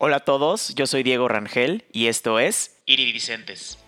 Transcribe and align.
Hola 0.00 0.18
a 0.18 0.20
todos, 0.20 0.76
yo 0.76 0.86
soy 0.86 1.02
Diego 1.02 1.26
Rangel 1.26 1.84
y 1.90 2.06
esto 2.06 2.38
es 2.38 2.76
Iridicentes. 2.86 3.78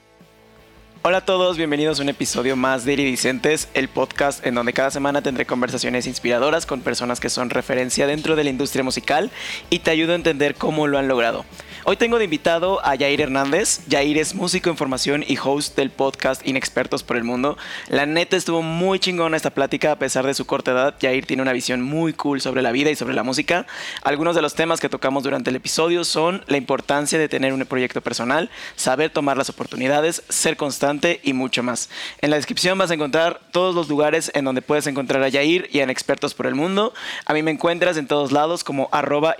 Hola 1.02 1.18
a 1.18 1.24
todos, 1.24 1.56
bienvenidos 1.56 2.00
a 2.00 2.02
un 2.02 2.08
episodio 2.08 2.56
más 2.56 2.84
de 2.84 2.94
Iridicentes, 2.94 3.68
el 3.74 3.88
podcast 3.88 4.44
en 4.44 4.56
donde 4.56 4.72
cada 4.72 4.90
semana 4.90 5.22
tendré 5.22 5.46
conversaciones 5.46 6.08
inspiradoras 6.08 6.66
con 6.66 6.80
personas 6.80 7.20
que 7.20 7.30
son 7.30 7.48
referencia 7.48 8.08
dentro 8.08 8.34
de 8.34 8.42
la 8.42 8.50
industria 8.50 8.82
musical 8.82 9.30
y 9.70 9.78
te 9.78 9.92
ayudo 9.92 10.10
a 10.10 10.16
entender 10.16 10.56
cómo 10.56 10.88
lo 10.88 10.98
han 10.98 11.06
logrado. 11.06 11.44
Hoy 11.84 11.96
tengo 11.96 12.18
de 12.18 12.24
invitado 12.24 12.84
a 12.84 12.90
Jair 12.90 13.22
Hernández. 13.22 13.80
Jair 13.90 14.18
es 14.18 14.34
músico 14.34 14.68
en 14.68 14.76
formación 14.76 15.24
y 15.26 15.38
host 15.42 15.76
del 15.76 15.88
podcast 15.90 16.46
Inexpertos 16.46 17.02
por 17.02 17.16
el 17.16 17.24
Mundo. 17.24 17.56
La 17.88 18.04
neta 18.04 18.36
estuvo 18.36 18.60
muy 18.60 18.98
chingona 18.98 19.38
esta 19.38 19.50
plática 19.50 19.92
a 19.92 19.98
pesar 19.98 20.26
de 20.26 20.34
su 20.34 20.44
corta 20.44 20.72
edad. 20.72 20.94
Jair 21.00 21.24
tiene 21.24 21.42
una 21.42 21.54
visión 21.54 21.80
muy 21.80 22.12
cool 22.12 22.42
sobre 22.42 22.60
la 22.60 22.70
vida 22.70 22.90
y 22.90 22.96
sobre 22.96 23.14
la 23.14 23.22
música. 23.22 23.66
Algunos 24.02 24.36
de 24.36 24.42
los 24.42 24.54
temas 24.54 24.78
que 24.78 24.90
tocamos 24.90 25.22
durante 25.22 25.48
el 25.48 25.56
episodio 25.56 26.04
son 26.04 26.44
la 26.48 26.58
importancia 26.58 27.18
de 27.18 27.30
tener 27.30 27.54
un 27.54 27.64
proyecto 27.64 28.02
personal, 28.02 28.50
saber 28.76 29.08
tomar 29.08 29.38
las 29.38 29.48
oportunidades, 29.48 30.22
ser 30.28 30.58
constante 30.58 31.20
y 31.22 31.32
mucho 31.32 31.62
más. 31.62 31.88
En 32.20 32.28
la 32.28 32.36
descripción 32.36 32.76
vas 32.76 32.90
a 32.90 32.94
encontrar 32.94 33.40
todos 33.52 33.74
los 33.74 33.88
lugares 33.88 34.30
en 34.34 34.44
donde 34.44 34.60
puedes 34.60 34.86
encontrar 34.86 35.22
a 35.22 35.30
Jair 35.30 35.70
y 35.72 35.80
a 35.80 35.84
Expertos 35.84 36.34
por 36.34 36.46
el 36.46 36.54
Mundo. 36.54 36.92
A 37.24 37.32
mí 37.32 37.42
me 37.42 37.52
encuentras 37.52 37.96
en 37.96 38.06
todos 38.06 38.32
lados 38.32 38.64
como 38.64 38.90
arroba 38.92 39.34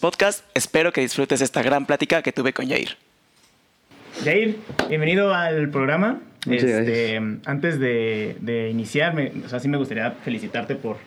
podcast. 0.00 0.44
Espero 0.54 0.90
que 0.90 1.02
disfrutes 1.02 1.40
esta 1.42 1.62
gran 1.62 1.73
plática 1.80 2.22
que 2.22 2.32
tuve 2.32 2.52
con 2.52 2.68
Jair. 2.68 2.90
Jair, 4.24 4.56
bienvenido 4.88 5.34
al 5.34 5.68
programa. 5.70 6.20
Este, 6.48 7.16
antes 7.46 7.78
de, 7.80 8.36
de 8.40 8.68
iniciar, 8.70 9.14
me, 9.14 9.32
o 9.44 9.48
sea, 9.48 9.60
sí 9.60 9.68
me 9.68 9.78
gustaría 9.78 10.10
felicitarte 10.10 10.74
por 10.76 10.98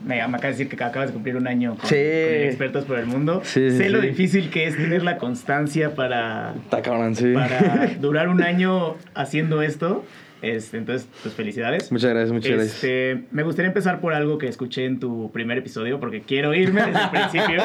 me, 0.00 0.14
me 0.14 0.20
acabas 0.22 0.42
de 0.42 0.48
decir 0.64 0.68
que 0.68 0.82
acabas 0.84 1.08
de 1.08 1.12
cumplir 1.14 1.34
un 1.36 1.48
año 1.48 1.76
con, 1.76 1.88
Sí. 1.88 1.96
con 1.96 2.34
Expertos 2.44 2.84
por 2.84 2.98
el 3.00 3.06
Mundo. 3.06 3.42
Sí, 3.44 3.70
sí, 3.72 3.76
sé 3.78 3.88
lo 3.90 4.00
difícil 4.00 4.50
que 4.50 4.66
es 4.68 4.76
tener 4.76 5.02
la 5.02 5.18
constancia 5.18 5.96
para, 5.96 6.54
Está 6.62 6.80
cabrón, 6.82 7.16
sí. 7.16 7.32
para 7.34 7.88
durar 8.00 8.28
un 8.28 8.40
año 8.42 8.96
haciendo 9.14 9.60
esto. 9.62 10.04
Este, 10.40 10.76
entonces, 10.78 11.08
pues 11.22 11.34
felicidades. 11.34 11.90
Muchas 11.90 12.10
gracias, 12.10 12.32
muchas 12.32 12.52
gracias. 12.52 12.74
Este, 12.74 13.24
me 13.32 13.42
gustaría 13.42 13.68
empezar 13.68 14.00
por 14.00 14.14
algo 14.14 14.38
que 14.38 14.46
escuché 14.46 14.84
en 14.84 15.00
tu 15.00 15.30
primer 15.32 15.58
episodio, 15.58 15.98
porque 15.98 16.20
quiero 16.22 16.54
irme 16.54 16.82
desde 16.82 17.00
el 17.02 17.10
principio. 17.10 17.62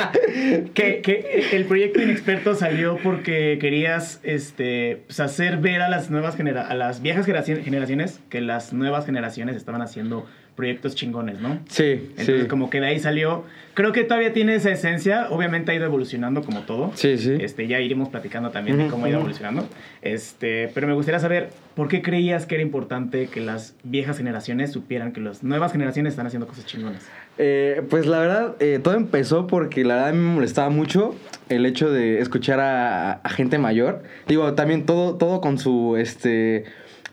que, 0.73 1.01
que 1.01 1.47
el 1.51 1.66
proyecto 1.66 2.01
Inexperto 2.01 2.55
salió 2.55 2.97
porque 3.03 3.57
querías 3.61 4.19
este, 4.23 5.03
pues, 5.07 5.19
hacer 5.19 5.57
ver 5.57 5.81
a 5.81 5.89
las 5.89 6.09
nuevas 6.09 6.35
genera 6.35 6.67
a 6.67 6.73
las 6.75 7.01
viejas 7.01 7.27
generaci- 7.27 7.63
generaciones 7.63 8.19
que 8.29 8.41
las 8.41 8.73
nuevas 8.73 9.05
generaciones 9.05 9.55
estaban 9.55 9.81
haciendo 9.81 10.25
proyectos 10.55 10.95
chingones, 10.95 11.39
¿no? 11.39 11.59
Sí, 11.67 12.07
Entonces, 12.09 12.43
sí. 12.43 12.47
como 12.47 12.69
que 12.69 12.79
de 12.79 12.87
ahí 12.87 12.99
salió. 12.99 13.43
Creo 13.73 13.91
que 13.91 14.03
todavía 14.03 14.33
tiene 14.33 14.53
esa 14.55 14.69
esencia. 14.71 15.27
Obviamente 15.31 15.71
ha 15.71 15.75
ido 15.75 15.85
evolucionando 15.85 16.43
como 16.43 16.61
todo. 16.61 16.91
Sí, 16.95 17.17
sí. 17.17 17.37
Este, 17.39 17.67
ya 17.67 17.79
iremos 17.79 18.09
platicando 18.09 18.51
también 18.51 18.77
de 18.77 18.87
cómo 18.87 19.05
ha 19.05 19.09
ido 19.09 19.17
evolucionando. 19.19 19.67
Este, 20.03 20.69
pero 20.75 20.85
me 20.87 20.93
gustaría 20.93 21.19
saber 21.19 21.49
por 21.75 21.87
qué 21.87 22.03
creías 22.03 22.45
que 22.45 22.55
era 22.55 22.61
importante 22.61 23.27
que 23.27 23.41
las 23.41 23.75
viejas 23.83 24.17
generaciones 24.17 24.71
supieran 24.71 25.11
que 25.11 25.21
las 25.21 25.43
nuevas 25.43 25.71
generaciones 25.71 26.13
están 26.13 26.27
haciendo 26.27 26.47
cosas 26.47 26.65
chingonas. 26.67 27.07
Eh, 27.39 27.81
pues 27.89 28.05
la 28.05 28.19
verdad, 28.19 28.55
eh, 28.59 28.79
todo 28.83 28.93
empezó 28.93 29.47
porque 29.47 29.83
la 29.83 29.95
verdad 29.95 30.13
me 30.13 30.33
molestaba 30.35 30.69
mucho 30.69 31.15
el 31.49 31.65
hecho 31.65 31.91
de 31.91 32.19
escuchar 32.19 32.59
a, 32.59 33.13
a 33.13 33.29
gente 33.29 33.57
mayor. 33.57 34.03
Digo, 34.27 34.53
también 34.53 34.85
todo, 34.85 35.15
todo 35.15 35.41
con 35.41 35.57
su, 35.57 35.97
este, 35.97 36.65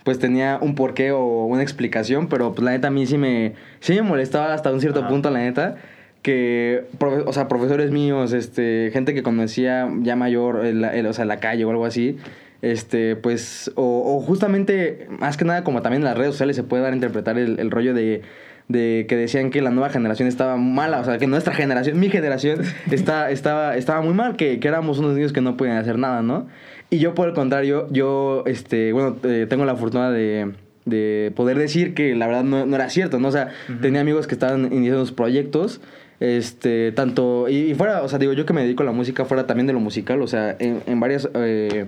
pues 0.05 0.19
tenía 0.19 0.59
un 0.61 0.75
porqué 0.75 1.13
o 1.13 1.45
una 1.47 1.63
explicación, 1.63 2.29
pero 2.29 2.53
pues 2.55 2.65
la 2.65 2.71
neta 2.73 2.89
a 2.89 2.91
mí 2.91 3.07
sí 3.07 3.19
me, 3.19 3.55
sí 3.81 3.95
me 3.95 4.03
molestaba 4.03 4.55
hasta 4.55 4.73
un 4.73 4.81
cierto 4.81 5.01
Ajá. 5.01 5.09
punto, 5.09 5.31
la 5.31 5.41
neta. 5.41 5.77
Que, 6.23 6.85
o 7.25 7.33
sea, 7.33 7.49
profesores 7.49 7.91
míos, 7.93 8.35
este, 8.35 8.91
gente 8.93 9.15
que 9.15 9.23
conocía 9.23 9.89
ya 10.03 10.17
mayor, 10.17 10.67
en 10.67 10.83
la- 10.83 10.95
en- 10.95 11.07
o 11.07 11.13
sea, 11.15 11.25
la 11.25 11.39
calle 11.41 11.65
o 11.65 11.71
algo 11.71 11.87
así, 11.87 12.19
este, 12.61 13.17
pues, 13.17 13.73
o, 13.75 14.03
o 14.17 14.21
justamente, 14.21 15.07
más 15.19 15.39
que 15.39 15.47
nada, 15.47 15.65
como 15.65 15.81
también 15.81 16.03
en 16.03 16.05
las 16.09 16.19
redes 16.19 16.33
sociales 16.33 16.57
se 16.57 16.63
puede 16.63 16.83
dar 16.83 16.93
a 16.93 16.95
interpretar 16.95 17.39
el, 17.39 17.59
el 17.59 17.71
rollo 17.71 17.95
de, 17.95 18.21
de 18.69 19.07
que 19.09 19.17
decían 19.17 19.49
que 19.51 19.63
la 19.63 19.71
nueva 19.71 19.89
generación 19.89 20.29
estaba 20.29 20.59
mala, 20.59 21.01
o 21.01 21.05
sea, 21.05 21.17
que 21.17 21.27
nuestra 21.27 21.55
generación, 21.55 21.99
mi 21.99 22.11
generación, 22.11 22.61
está, 22.91 23.31
estaba, 23.31 23.77
estaba 23.79 24.03
muy 24.03 24.13
mal, 24.13 24.37
que, 24.37 24.61
que 24.61 24.69
éramos 24.69 24.99
unos 24.99 25.15
niños 25.15 25.33
que 25.33 25.41
no 25.41 25.57
podían 25.57 25.79
hacer 25.79 25.97
nada, 25.97 26.21
¿no? 26.21 26.49
Y 26.91 26.99
yo, 26.99 27.15
por 27.15 27.29
el 27.29 27.35
contrario, 27.35 27.87
yo, 27.91 28.43
este, 28.47 28.93
bueno, 28.93 29.17
eh, 29.23 29.47
tengo 29.49 29.65
la 29.65 29.77
fortuna 29.77 30.11
de, 30.11 30.53
de 30.85 31.33
poder 31.37 31.57
decir 31.57 31.95
que 31.95 32.15
la 32.17 32.27
verdad 32.27 32.43
no, 32.45 32.67
no 32.67 32.77
era 32.77 32.91
cierto, 32.91 33.19
¿no? 33.21 33.29
O 33.29 33.33
sea, 33.33 33.49
tenía 33.81 34.01
amigos 34.01 34.27
que 34.27 34.35
estaban 34.35 34.65
iniciando 34.73 35.01
sus 35.07 35.13
proyectos, 35.13 35.81
este, 36.19 36.93
tanto, 36.93 37.49
y, 37.49 37.71
y 37.71 37.75
fuera, 37.75 38.03
o 38.03 38.09
sea, 38.09 38.19
digo, 38.19 38.33
yo 38.33 38.45
que 38.45 38.53
me 38.53 38.63
dedico 38.63 38.83
a 38.83 38.87
la 38.87 38.93
música, 38.93 39.25
fuera 39.25 39.47
también 39.47 39.67
de 39.69 39.73
lo 39.73 39.81
musical, 39.81 40.21
o 40.21 40.27
sea, 40.27 40.57
en, 40.59 40.83
en 40.87 41.01
varias... 41.01 41.29
eh, 41.35 41.87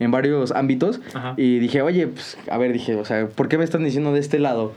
en 0.00 0.10
varios 0.10 0.50
ámbitos 0.50 1.00
Ajá. 1.14 1.34
y 1.36 1.60
dije, 1.60 1.80
oye, 1.80 2.08
pues, 2.08 2.36
a 2.50 2.58
ver, 2.58 2.72
dije, 2.72 2.96
o 2.96 3.04
sea, 3.04 3.28
¿por 3.28 3.46
qué 3.48 3.58
me 3.58 3.62
están 3.62 3.84
diciendo 3.84 4.12
de 4.12 4.18
este 4.18 4.40
lado 4.40 4.72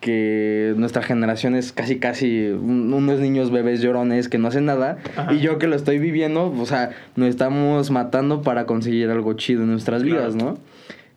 que 0.00 0.74
nuestra 0.76 1.02
generación 1.02 1.54
es 1.54 1.72
casi, 1.72 1.98
casi 1.98 2.48
un- 2.48 2.92
unos 2.92 3.18
niños 3.20 3.50
bebés 3.50 3.80
llorones 3.80 4.28
que 4.28 4.38
no 4.38 4.48
hacen 4.48 4.66
nada 4.66 4.98
Ajá. 5.16 5.32
y 5.32 5.40
yo 5.40 5.58
que 5.58 5.66
lo 5.66 5.74
estoy 5.76 5.98
viviendo, 5.98 6.50
o 6.50 6.66
sea, 6.66 6.90
nos 7.16 7.28
estamos 7.28 7.90
matando 7.90 8.42
para 8.42 8.66
conseguir 8.66 9.08
algo 9.10 9.32
chido 9.34 9.62
en 9.62 9.70
nuestras 9.70 10.02
Claro. 10.02 10.18
vidas, 10.20 10.34
¿no? 10.36 10.58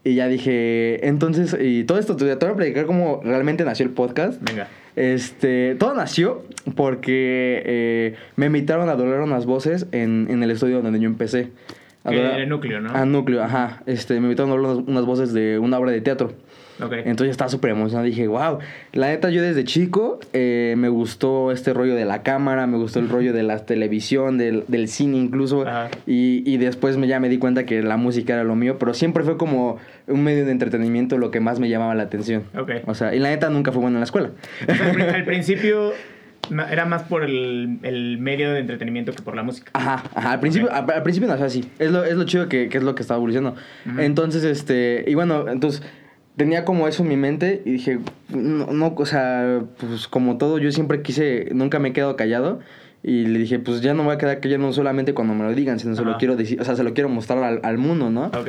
Y 0.03 0.15
ya 0.15 0.27
dije, 0.29 1.05
entonces, 1.07 1.55
y 1.61 1.83
todo 1.83 1.99
esto, 1.99 2.15
te 2.15 2.23
voy 2.23 2.31
a 2.33 2.39
platicar 2.55 2.85
cómo 2.85 3.19
realmente 3.23 3.65
nació 3.65 3.85
el 3.85 3.91
podcast. 3.91 4.41
Venga. 4.41 4.67
Este, 4.95 5.75
todo 5.75 5.93
nació 5.93 6.43
porque 6.75 7.61
eh, 7.65 8.15
me 8.37 8.45
invitaron 8.47 8.87
a 8.89 8.95
doblar 8.95 9.19
unas 9.21 9.45
voces 9.45 9.87
en, 9.91 10.27
en 10.29 10.41
el 10.41 10.51
estudio 10.51 10.81
donde 10.81 10.99
yo 11.01 11.05
empecé. 11.07 11.49
A 12.05 12.11
Que 12.11 12.17
era 12.17 12.45
Núcleo, 12.45 12.79
¿no? 12.79 12.91
A 12.91 13.05
Núcleo, 13.05 13.43
ajá. 13.43 13.83
Este, 13.85 14.13
me 14.15 14.27
invitaron 14.27 14.51
a 14.51 14.55
doblar 14.55 14.71
unas, 14.77 14.87
unas 14.87 15.05
voces 15.05 15.33
de 15.33 15.59
una 15.59 15.77
obra 15.77 15.91
de 15.91 15.99
teatro. 15.99 16.31
Entonces 17.05 17.31
estaba 17.31 17.49
súper 17.49 17.71
emocionado. 17.71 18.05
Dije, 18.05 18.27
wow. 18.27 18.59
La 18.93 19.07
neta, 19.07 19.29
yo 19.29 19.41
desde 19.41 19.63
chico 19.63 20.19
eh, 20.33 20.75
me 20.77 20.89
gustó 20.89 21.51
este 21.51 21.73
rollo 21.73 21.95
de 21.95 22.05
la 22.05 22.23
cámara, 22.23 22.67
me 22.67 22.77
gustó 22.77 22.99
el 22.99 23.09
rollo 23.09 23.33
de 23.33 23.43
la 23.43 23.65
televisión, 23.65 24.37
del, 24.37 24.63
del 24.67 24.87
cine 24.87 25.17
incluso. 25.17 25.65
Y, 26.07 26.43
y 26.45 26.57
después 26.57 26.97
me, 26.97 27.07
ya 27.07 27.19
me 27.19 27.29
di 27.29 27.37
cuenta 27.37 27.65
que 27.65 27.81
la 27.81 27.97
música 27.97 28.33
era 28.33 28.43
lo 28.43 28.55
mío, 28.55 28.77
pero 28.79 28.93
siempre 28.93 29.23
fue 29.23 29.37
como 29.37 29.77
un 30.07 30.23
medio 30.23 30.45
de 30.45 30.51
entretenimiento 30.51 31.17
lo 31.17 31.31
que 31.31 31.39
más 31.39 31.59
me 31.59 31.69
llamaba 31.69 31.93
la 31.95 32.03
atención. 32.03 32.43
O 32.85 32.93
sea, 32.95 33.13
y 33.13 33.19
la 33.19 33.29
neta 33.29 33.49
nunca 33.49 33.71
fue 33.71 33.81
bueno 33.81 33.97
en 33.97 34.01
la 34.01 34.05
escuela. 34.05 34.31
O 34.67 34.73
sea, 34.75 34.85
al, 34.87 34.91
pri- 34.93 35.03
al 35.03 35.25
principio 35.25 35.91
era 36.71 36.85
más 36.85 37.03
por 37.03 37.23
el, 37.23 37.77
el 37.83 38.17
medio 38.17 38.51
de 38.51 38.59
entretenimiento 38.59 39.11
que 39.11 39.21
por 39.21 39.35
la 39.35 39.43
música. 39.43 39.69
Ajá, 39.73 40.03
ajá. 40.15 40.31
Al 40.31 40.39
principio, 40.39 40.71
al, 40.71 40.89
al 40.89 41.03
principio 41.03 41.27
nació 41.29 41.45
así. 41.45 41.69
Es 41.77 41.91
lo, 41.91 42.03
es 42.05 42.15
lo 42.15 42.23
chido 42.23 42.49
que, 42.49 42.69
que 42.69 42.77
es 42.79 42.83
lo 42.83 42.95
que 42.95 43.03
estaba 43.03 43.17
evolucionando. 43.17 43.59
Entonces, 43.99 44.43
este. 44.43 45.03
Y 45.07 45.13
bueno, 45.13 45.47
entonces. 45.49 45.83
Tenía 46.39 46.65
como 46.65 46.87
eso 46.87 47.03
en 47.03 47.09
mi 47.09 47.17
mente 47.17 47.61
y 47.65 47.71
dije, 47.73 47.99
no, 48.29 48.65
no, 48.73 48.93
o 48.97 49.05
sea, 49.05 49.61
pues 49.77 50.07
como 50.07 50.37
todo, 50.39 50.57
yo 50.57 50.71
siempre 50.71 51.03
quise, 51.03 51.49
nunca 51.53 51.77
me 51.77 51.89
he 51.89 51.93
quedado 51.93 52.15
callado. 52.15 52.59
Y 53.03 53.25
le 53.27 53.39
dije, 53.39 53.59
pues 53.59 53.81
ya 53.81 53.93
no 53.93 54.03
voy 54.03 54.13
a 54.15 54.17
quedar 54.17 54.39
callado 54.39 54.61
no 54.63 54.73
solamente 54.73 55.13
cuando 55.13 55.33
me 55.35 55.43
lo 55.43 55.53
digan, 55.53 55.79
sino 55.79 55.95
se 55.95 56.01
lo 56.03 56.17
quiero 56.17 56.35
decir, 56.35 56.59
o 56.59 56.65
sea, 56.65 56.75
se 56.75 56.83
lo 56.83 56.93
quiero 56.93 57.07
mostrar 57.09 57.43
al, 57.43 57.59
al 57.63 57.77
mundo, 57.77 58.09
¿no? 58.09 58.25
Ok. 58.27 58.47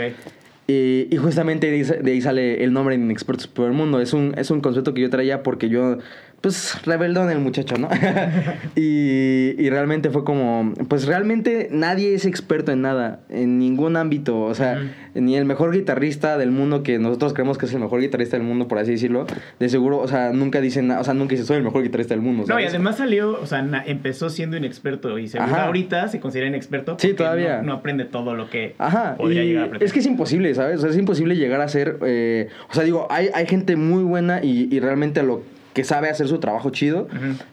Y, 0.66 1.08
y 1.10 1.16
justamente 1.16 1.68
de 1.68 1.74
ahí, 1.76 1.84
sa- 1.84 1.94
de 1.96 2.10
ahí 2.12 2.20
sale 2.20 2.62
el 2.62 2.72
nombre 2.72 2.96
de 2.96 3.02
Inexpertos 3.02 3.48
por 3.48 3.66
el 3.66 3.72
Mundo. 3.72 4.00
Es 4.00 4.12
un, 4.12 4.34
es 4.38 4.52
un 4.52 4.60
concepto 4.60 4.94
que 4.94 5.00
yo 5.00 5.10
traía 5.10 5.42
porque 5.42 5.68
yo, 5.68 5.98
pues, 6.40 6.80
rebeldón 6.84 7.30
el 7.30 7.38
muchacho, 7.38 7.76
¿no? 7.76 7.88
y, 8.76 9.54
y 9.58 9.70
realmente 9.70 10.10
fue 10.10 10.24
como, 10.24 10.72
pues 10.88 11.06
realmente 11.06 11.68
nadie 11.70 12.14
es 12.14 12.24
experto 12.24 12.72
en 12.72 12.82
nada, 12.82 13.20
en 13.28 13.58
ningún 13.58 13.96
ámbito. 13.96 14.40
O 14.40 14.54
sea, 14.54 14.82
ni 15.14 15.36
el 15.36 15.44
mejor 15.44 15.72
guitarrista 15.72 16.38
del 16.38 16.50
mundo, 16.50 16.82
que 16.82 16.98
nosotros 16.98 17.32
creemos 17.34 17.58
que 17.58 17.66
es 17.66 17.74
el 17.74 17.80
mejor 17.80 18.00
guitarrista 18.00 18.36
del 18.36 18.46
mundo, 18.46 18.68
por 18.68 18.78
así 18.78 18.92
decirlo, 18.92 19.26
de 19.58 19.68
seguro, 19.68 19.98
o 19.98 20.08
sea, 20.08 20.32
nunca 20.32 20.60
dicen, 20.60 20.86
nada, 20.88 21.00
o 21.00 21.04
sea, 21.04 21.14
nunca 21.14 21.32
dice, 21.32 21.44
soy 21.44 21.58
el 21.58 21.62
mejor 21.62 21.82
guitarrista 21.82 22.14
del 22.14 22.22
mundo. 22.22 22.44
No, 22.48 22.58
y 22.58 22.64
además 22.64 22.96
salió, 22.96 23.40
o 23.40 23.46
sea, 23.46 23.60
empezó 23.86 24.30
siendo 24.30 24.56
inexperto 24.56 25.18
y 25.18 25.28
seguro 25.28 25.52
Ajá. 25.52 25.66
ahorita 25.66 26.08
se 26.08 26.20
considera 26.20 26.48
inexperto 26.48 26.96
Sí, 26.98 27.12
todavía. 27.14 27.58
No, 27.58 27.64
no 27.68 27.72
aprende 27.74 28.04
todo 28.04 28.34
lo 28.34 28.48
que 28.48 28.74
Ajá, 28.78 29.16
podría 29.16 29.44
y 29.44 29.48
llegar 29.48 29.62
a 29.62 29.66
aprender. 29.66 29.86
es 29.86 29.92
que 29.92 29.98
es 29.98 30.06
imposible, 30.06 30.54
¿sabes? 30.54 30.78
O 30.78 30.80
sea, 30.82 30.90
es 30.90 30.96
imposible 30.96 31.36
llegar 31.36 31.60
a 31.60 31.68
ser, 31.68 31.98
eh, 32.06 32.48
o 32.70 32.74
sea, 32.74 32.84
digo, 32.84 33.06
hay, 33.10 33.28
hay 33.34 33.46
gente 33.46 33.76
muy 33.76 34.02
buena 34.04 34.42
y, 34.42 34.68
y 34.74 34.80
realmente 34.80 35.20
a 35.20 35.22
lo 35.22 35.42
que 35.80 35.84
sabe 35.84 36.10
hacer 36.10 36.28
su 36.28 36.38
trabajo 36.40 36.68
chido, 36.68 37.08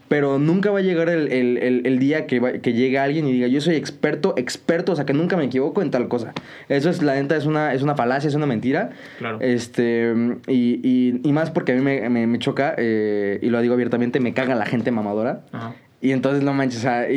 pero 0.10 0.38
nunca 0.38 0.70
va 0.70 0.80
a 0.80 0.82
llegar 0.82 1.08
el, 1.08 1.32
el- 1.32 1.58
el- 1.60 1.82
el 1.88 1.98
día 1.98 2.28
que, 2.28 2.42
va- 2.42 2.52
que 2.60 2.74
llegue 2.74 3.00
alguien 3.00 3.26
y 3.26 3.32
diga, 3.32 3.48
yo 3.48 3.62
soy 3.62 3.76
experto, 3.76 4.34
experto, 4.36 4.92
o 4.92 4.96
sea, 4.98 5.06
que 5.06 5.14
nunca 5.14 5.38
me 5.38 5.46
equivoco 5.46 5.82
en 5.82 5.92
tal 5.92 6.10
cosa. 6.10 6.34
Eso 6.68 6.90
es, 6.90 7.02
la 7.02 7.16
neta, 7.16 7.38
es 7.38 7.46
una, 7.46 7.74
es 7.74 7.84
una 7.84 7.96
falacia, 7.96 8.28
es 8.28 8.36
una 8.36 8.46
mentira. 8.46 8.90
Claro. 9.20 9.38
Este, 9.40 10.14
y, 10.48 10.82
y- 10.84 11.22
y 11.24 11.32
más 11.32 11.52
porque 11.52 11.72
a 11.72 11.76
mí 11.76 11.82
me, 11.82 12.10
me- 12.10 12.28
me 12.28 12.38
choca, 12.38 12.76
eh, 12.78 13.40
y 13.42 13.50
lo 13.50 13.62
digo 13.62 13.74
abiertamente, 13.76 14.20
me 14.20 14.34
caga 14.34 14.56
la 14.56 14.66
gente 14.66 14.92
mamadora. 14.92 15.46
Ajá. 15.54 15.74
Y 16.00 16.12
entonces, 16.12 16.44
no 16.44 16.54
manches, 16.54 16.86
y, 17.10 17.14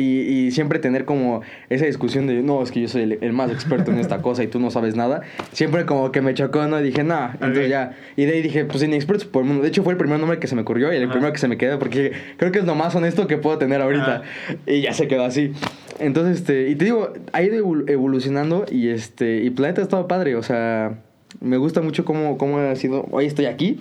y 0.47 0.51
siempre 0.51 0.79
tener 0.79 1.05
como 1.05 1.41
esa 1.69 1.85
discusión 1.85 2.25
de, 2.25 2.41
no, 2.41 2.63
es 2.63 2.71
que 2.71 2.81
yo 2.81 2.87
soy 2.87 3.03
el, 3.03 3.19
el 3.21 3.31
más 3.31 3.51
experto 3.51 3.91
en 3.91 3.99
esta 3.99 4.23
cosa 4.23 4.43
y 4.43 4.47
tú 4.47 4.59
no 4.59 4.71
sabes 4.71 4.95
nada. 4.95 5.21
Siempre 5.51 5.85
como 5.85 6.11
que 6.11 6.21
me 6.21 6.33
chocó, 6.33 6.65
¿no? 6.65 6.79
Y 6.79 6.83
dije, 6.85 7.03
no, 7.03 7.29
entonces 7.33 7.69
ya. 7.69 7.95
Y 8.15 8.25
de 8.25 8.33
ahí 8.33 8.41
dije, 8.41 8.65
pues 8.65 8.81
inexpertos 8.81 9.25
por 9.27 9.43
el 9.43 9.47
mundo. 9.49 9.61
De 9.61 9.69
hecho, 9.69 9.83
fue 9.83 9.93
el 9.93 9.97
primer 9.97 10.19
nombre 10.19 10.39
que 10.39 10.47
se 10.47 10.55
me 10.55 10.63
ocurrió 10.63 10.91
y 10.91 10.95
el 10.95 11.03
Ajá. 11.03 11.11
primero 11.11 11.31
que 11.31 11.37
se 11.37 11.47
me 11.47 11.57
quedó 11.57 11.77
porque 11.77 12.11
creo 12.37 12.51
que 12.51 12.57
es 12.57 12.65
lo 12.65 12.73
más 12.73 12.95
honesto 12.95 13.27
que 13.27 13.37
puedo 13.37 13.59
tener 13.59 13.81
ahorita. 13.81 14.23
Y 14.65 14.81
ya 14.81 14.93
se 14.93 15.07
quedó 15.07 15.25
así. 15.25 15.53
Entonces, 15.99 16.37
este, 16.37 16.69
y 16.69 16.75
te 16.75 16.85
digo, 16.85 17.13
ha 17.33 17.43
ido 17.43 17.63
evol- 17.63 17.87
evolucionando 17.87 18.65
y 18.71 18.87
este, 18.89 19.43
y 19.43 19.51
Planeta 19.51 19.81
ha 19.81 19.83
estado 19.83 20.07
padre, 20.07 20.35
o 20.35 20.41
sea, 20.41 20.95
me 21.39 21.57
gusta 21.57 21.81
mucho 21.81 22.03
cómo, 22.03 22.39
cómo 22.39 22.57
ha 22.57 22.75
sido, 22.75 23.05
hoy 23.11 23.27
estoy 23.27 23.45
aquí. 23.45 23.79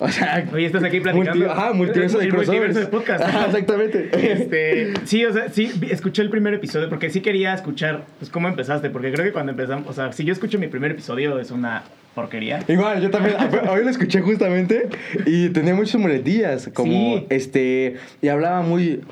O 0.00 0.08
sea, 0.08 0.44
Oye, 0.52 0.66
estás 0.66 0.82
aquí 0.82 0.98
platicando. 1.00 1.38
multi- 1.38 1.50
ajá, 1.50 1.72
multiverso 1.74 2.18
de 2.18 2.24
El 2.24 2.32
multiverso 2.32 2.62
crossovers. 2.62 2.74
de 2.74 2.86
podcast. 2.86 3.22
Ajá, 3.24 3.46
exactamente. 3.46 4.10
Este, 4.32 4.94
sí, 5.04 5.24
o 5.26 5.32
sea, 5.32 5.48
sí, 5.50 5.70
escuché 5.90 6.22
el 6.22 6.30
primer 6.30 6.54
episodio 6.54 6.88
porque 6.88 7.10
sí 7.10 7.20
quería 7.20 7.52
escuchar 7.54 8.04
pues, 8.18 8.30
cómo 8.30 8.48
empezaste, 8.48 8.90
porque 8.90 9.12
creo 9.12 9.24
que 9.26 9.32
cuando 9.32 9.52
empezamos, 9.52 9.86
o 9.88 9.92
sea, 9.92 10.12
si 10.12 10.24
yo 10.24 10.32
escucho 10.32 10.58
mi 10.58 10.68
primer 10.68 10.90
episodio 10.92 11.38
es 11.38 11.50
una 11.50 11.82
porquería. 12.14 12.60
Igual, 12.66 13.00
yo 13.02 13.10
también, 13.10 13.36
hoy 13.68 13.84
lo 13.84 13.90
escuché 13.90 14.20
justamente 14.20 14.88
y 15.26 15.50
tenía 15.50 15.74
muchas 15.74 16.00
muletillas, 16.00 16.68
como, 16.74 17.18
Sí. 17.18 17.26
este, 17.30 17.96
y 18.22 18.28
hablaba 18.28 18.62
muy, 18.62 19.02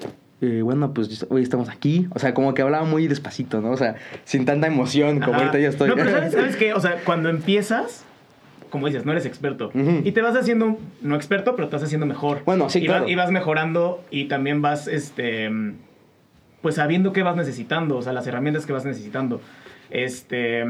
eh, 0.40 0.62
bueno, 0.62 0.94
pues 0.94 1.26
hoy 1.28 1.42
estamos 1.42 1.68
aquí, 1.68 2.06
o 2.14 2.18
sea, 2.18 2.32
como 2.34 2.54
que 2.54 2.62
hablaba 2.62 2.84
muy 2.84 3.06
despacito, 3.08 3.60
¿no? 3.60 3.70
O 3.72 3.76
sea, 3.76 3.96
sin 4.24 4.44
tanta 4.46 4.66
emoción, 4.66 5.20
como 5.20 5.34
Ajá. 5.34 5.42
ahorita 5.44 5.58
ya 5.58 5.68
estoy. 5.68 5.90
No, 5.90 5.96
pero 5.96 6.10
¿sabes, 6.10 6.32
¿sabes 6.32 6.56
qué? 6.56 6.72
O 6.74 6.80
sea, 6.80 6.96
cuando 7.04 7.28
empiezas, 7.28 8.04
como 8.70 8.86
dices, 8.86 9.04
no 9.04 9.12
eres 9.12 9.26
experto. 9.26 9.68
Ujú. 9.74 10.02
Y 10.04 10.12
te 10.12 10.22
vas 10.22 10.36
haciendo, 10.36 10.78
no 11.02 11.16
experto, 11.16 11.56
pero 11.56 11.68
te 11.68 11.76
vas 11.76 11.82
haciendo 11.84 12.06
mejor. 12.06 12.42
Bueno, 12.44 12.68
sí, 12.70 12.78
y 12.80 12.86
vas- 12.88 12.98
claro. 12.98 13.08
y 13.10 13.14
vas 13.14 13.30
mejorando 13.30 14.02
y 14.10 14.24
también 14.26 14.62
vas, 14.62 14.86
este, 14.88 15.50
pues 16.62 16.74
sabiendo 16.76 17.12
qué 17.12 17.22
vas 17.22 17.36
necesitando, 17.36 17.96
o 17.96 18.02
sea, 18.02 18.12
las 18.12 18.26
herramientas 18.26 18.66
que 18.66 18.72
vas 18.72 18.84
necesitando. 18.84 19.40
Este, 19.90 20.64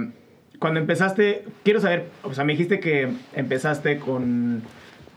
cuando 0.58 0.80
empezaste, 0.80 1.44
quiero 1.64 1.80
saber, 1.80 2.06
o 2.22 2.34
sea, 2.34 2.44
me 2.44 2.52
dijiste 2.52 2.80
que 2.80 3.08
empezaste 3.34 3.98
con, 3.98 4.62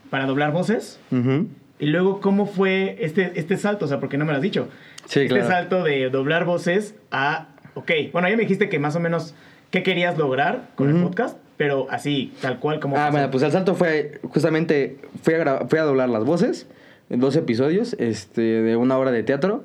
para 0.09 0.25
doblar 0.25 0.51
voces. 0.51 0.99
Ujú. 1.11 1.47
Y 1.79 1.87
luego, 1.87 2.21
¿cómo 2.21 2.45
fue 2.45 2.97
este, 2.99 3.31
este 3.35 3.57
salto? 3.57 3.85
O 3.85 3.87
sea, 3.87 3.99
porque 3.99 4.17
no 4.17 4.25
me 4.25 4.31
lo 4.31 4.37
has 4.37 4.43
dicho. 4.43 4.69
Sí, 5.05 5.21
este 5.21 5.33
claro. 5.35 5.47
salto 5.47 5.83
de 5.83 6.09
doblar 6.09 6.45
voces 6.45 6.95
a, 7.11 7.47
ok, 7.73 7.91
bueno, 8.13 8.29
ya 8.29 8.35
me 8.35 8.43
dijiste 8.43 8.69
que 8.69 8.77
más 8.77 8.95
o 8.95 8.99
menos 8.99 9.33
qué 9.71 9.81
querías 9.83 10.17
lograr 10.17 10.69
con 10.75 10.89
el 10.89 10.95
Ujú. 10.95 11.05
podcast, 11.05 11.37
pero 11.61 11.85
así, 11.91 12.33
tal 12.41 12.59
cual 12.59 12.79
como... 12.79 12.97
Ah, 12.97 13.11
bueno, 13.11 13.29
pues 13.29 13.43
el 13.43 13.51
salto 13.51 13.75
fue 13.75 14.19
justamente, 14.23 14.97
fui 15.21 15.35
a, 15.35 15.67
fui 15.67 15.77
a 15.77 15.83
doblar 15.83 16.09
las 16.09 16.25
voces 16.25 16.65
dos 17.09 17.35
episodios 17.35 17.95
este, 17.99 18.41
de 18.41 18.75
una 18.77 18.97
hora 18.97 19.11
de 19.11 19.21
teatro. 19.21 19.63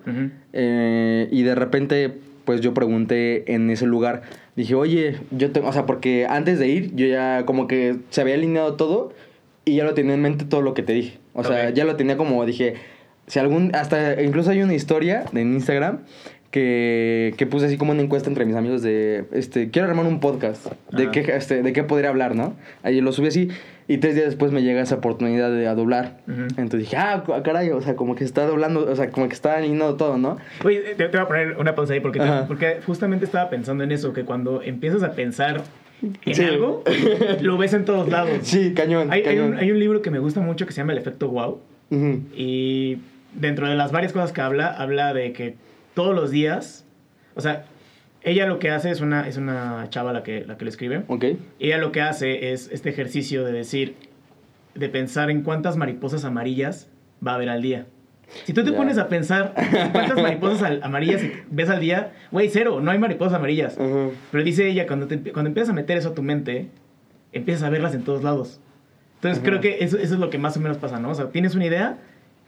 Eh, 0.52 1.26
y 1.30 1.42
de 1.42 1.54
repente, 1.54 2.12
pues 2.44 2.60
yo 2.60 2.74
pregunté 2.74 3.50
en 3.54 3.70
ese 3.70 3.86
lugar, 3.86 4.24
dije, 4.56 4.74
oye, 4.74 5.16
yo 5.30 5.52
tengo, 5.52 5.68
o 5.68 5.72
sea, 5.72 5.86
porque 5.86 6.26
antes 6.28 6.58
de 6.58 6.68
ir, 6.68 6.94
yo 6.94 7.06
ya 7.06 7.46
como 7.46 7.66
que 7.66 7.96
se 8.10 8.20
había 8.20 8.34
alineado 8.34 8.74
todo 8.74 9.14
y 9.64 9.76
ya 9.76 9.84
lo 9.84 9.94
tenía 9.94 10.12
en 10.12 10.20
mente 10.20 10.44
todo 10.44 10.60
lo 10.60 10.74
que 10.74 10.82
te 10.82 10.92
dije. 10.92 11.16
O 11.32 11.44
sea, 11.44 11.70
ya 11.70 11.86
lo 11.86 11.96
tenía 11.96 12.18
como, 12.18 12.44
dije, 12.44 12.74
si 13.26 13.38
algún, 13.38 13.74
hasta 13.74 14.22
incluso 14.22 14.50
hay 14.50 14.60
una 14.60 14.74
historia 14.74 15.24
en 15.32 15.54
Instagram 15.54 16.00
que, 16.56 17.34
que 17.36 17.46
puse 17.46 17.66
así 17.66 17.76
como 17.76 17.92
una 17.92 18.00
encuesta 18.00 18.30
entre 18.30 18.46
mis 18.46 18.56
amigos 18.56 18.80
de, 18.82 19.24
este, 19.32 19.68
quiero 19.70 19.88
armar 19.88 20.06
un 20.06 20.20
podcast, 20.20 20.72
de 20.90 21.02
Ajá. 21.02 21.12
qué, 21.12 21.20
este, 21.36 21.62
de 21.62 21.72
qué 21.74 21.82
podría 21.84 22.08
hablar, 22.08 22.34
¿no? 22.34 22.54
Ahí 22.82 23.02
lo 23.02 23.12
subí 23.12 23.26
así 23.28 23.48
y 23.88 23.98
tres 23.98 24.14
días 24.14 24.26
después 24.28 24.52
me 24.52 24.62
llega 24.62 24.80
esa 24.80 24.94
oportunidad 24.94 25.50
de 25.52 25.68
a 25.68 25.74
doblar. 25.74 26.16
Entonces 26.26 26.80
dije, 26.80 26.96
ah, 26.96 27.22
caray, 27.44 27.68
o 27.72 27.80
sea, 27.82 27.94
como 27.94 28.14
que 28.14 28.24
está 28.24 28.46
doblando, 28.46 28.90
o 28.90 28.96
sea, 28.96 29.10
como 29.10 29.28
que 29.28 29.34
está 29.34 29.58
alineado 29.58 29.96
todo, 29.96 30.16
¿no? 30.16 30.38
Oye, 30.64 30.80
te, 30.80 30.94
te 30.94 31.08
voy 31.08 31.20
a 31.20 31.28
poner 31.28 31.56
una 31.58 31.74
pausa 31.74 31.92
ahí 31.92 32.00
porque, 32.00 32.18
te- 32.20 32.42
porque 32.48 32.78
justamente 32.86 33.26
estaba 33.26 33.50
pensando 33.50 33.84
en 33.84 33.92
eso, 33.92 34.14
que 34.14 34.24
cuando 34.24 34.62
empiezas 34.62 35.02
a 35.02 35.12
pensar 35.12 35.60
en 36.24 36.34
Sí. 36.34 36.42
algo, 36.42 36.84
lo 37.42 37.58
ves 37.58 37.74
en 37.74 37.84
todos 37.84 38.08
lados. 38.08 38.38
Sí, 38.42 38.72
cañón, 38.74 39.12
Hay, 39.12 39.38
un, 39.38 39.58
hay 39.58 39.70
un 39.70 39.78
libro 39.78 40.00
que 40.00 40.10
me 40.10 40.20
gusta 40.20 40.40
mucho 40.40 40.64
que 40.66 40.72
se 40.72 40.78
llama 40.80 40.92
El 40.92 40.98
efecto 40.98 41.28
wow. 41.28 41.60
Ujú. 41.90 42.20
Y 42.34 42.98
dentro 43.34 43.68
de 43.68 43.76
las 43.76 43.92
varias 43.92 44.14
cosas 44.14 44.32
que 44.32 44.40
habla, 44.40 44.68
habla 44.68 45.12
de 45.12 45.32
que 45.32 45.54
todos 45.96 46.14
los 46.14 46.30
días, 46.30 46.84
o 47.34 47.40
sea, 47.40 47.64
ella 48.22 48.46
lo 48.46 48.58
que 48.58 48.70
hace 48.70 48.90
es 48.90 49.00
una, 49.00 49.26
es 49.26 49.36
una 49.38 49.86
chava 49.88 50.12
la 50.12 50.22
que, 50.22 50.44
la 50.44 50.56
que 50.58 50.64
lo 50.64 50.68
escribe. 50.68 51.02
Ok. 51.08 51.24
Ella 51.58 51.78
lo 51.78 51.90
que 51.90 52.02
hace 52.02 52.52
es 52.52 52.68
este 52.70 52.90
ejercicio 52.90 53.44
de 53.44 53.52
decir, 53.52 53.94
de 54.74 54.88
pensar 54.90 55.30
en 55.30 55.42
cuántas 55.42 55.76
mariposas 55.76 56.24
amarillas 56.24 56.88
va 57.26 57.32
a 57.32 57.34
haber 57.36 57.48
al 57.48 57.62
día. 57.62 57.86
Si 58.44 58.52
tú 58.52 58.62
te 58.64 58.72
pones 58.72 58.98
a 58.98 59.08
pensar 59.08 59.54
en 59.56 59.90
cuántas 59.92 60.16
mariposas 60.22 60.62
al- 60.62 60.82
amarillas 60.82 61.22
ves 61.50 61.70
al 61.70 61.80
día, 61.80 62.12
güey, 62.30 62.48
cero, 62.50 62.80
no 62.82 62.90
hay 62.90 62.98
mariposas 62.98 63.34
amarillas. 63.34 63.78
Pero 64.32 64.44
dice 64.44 64.68
ella, 64.68 64.86
cuando, 64.86 65.06
te, 65.06 65.18
cuando 65.32 65.48
empiezas 65.48 65.70
a 65.70 65.74
meter 65.74 65.96
eso 65.96 66.10
a 66.10 66.14
tu 66.14 66.22
mente, 66.22 66.68
empiezas 67.32 67.62
a 67.62 67.70
verlas 67.70 67.94
en 67.94 68.02
todos 68.02 68.22
lados. 68.22 68.60
Entonces 69.14 69.42
creo 69.42 69.60
que 69.60 69.78
eso, 69.80 69.96
eso 69.96 70.14
es 70.14 70.20
lo 70.20 70.28
que 70.28 70.36
más 70.38 70.56
o 70.56 70.60
menos 70.60 70.76
pasa, 70.76 70.98
¿no? 71.00 71.10
O 71.10 71.14
sea, 71.14 71.30
tienes 71.30 71.54
una 71.54 71.64
idea 71.66 71.96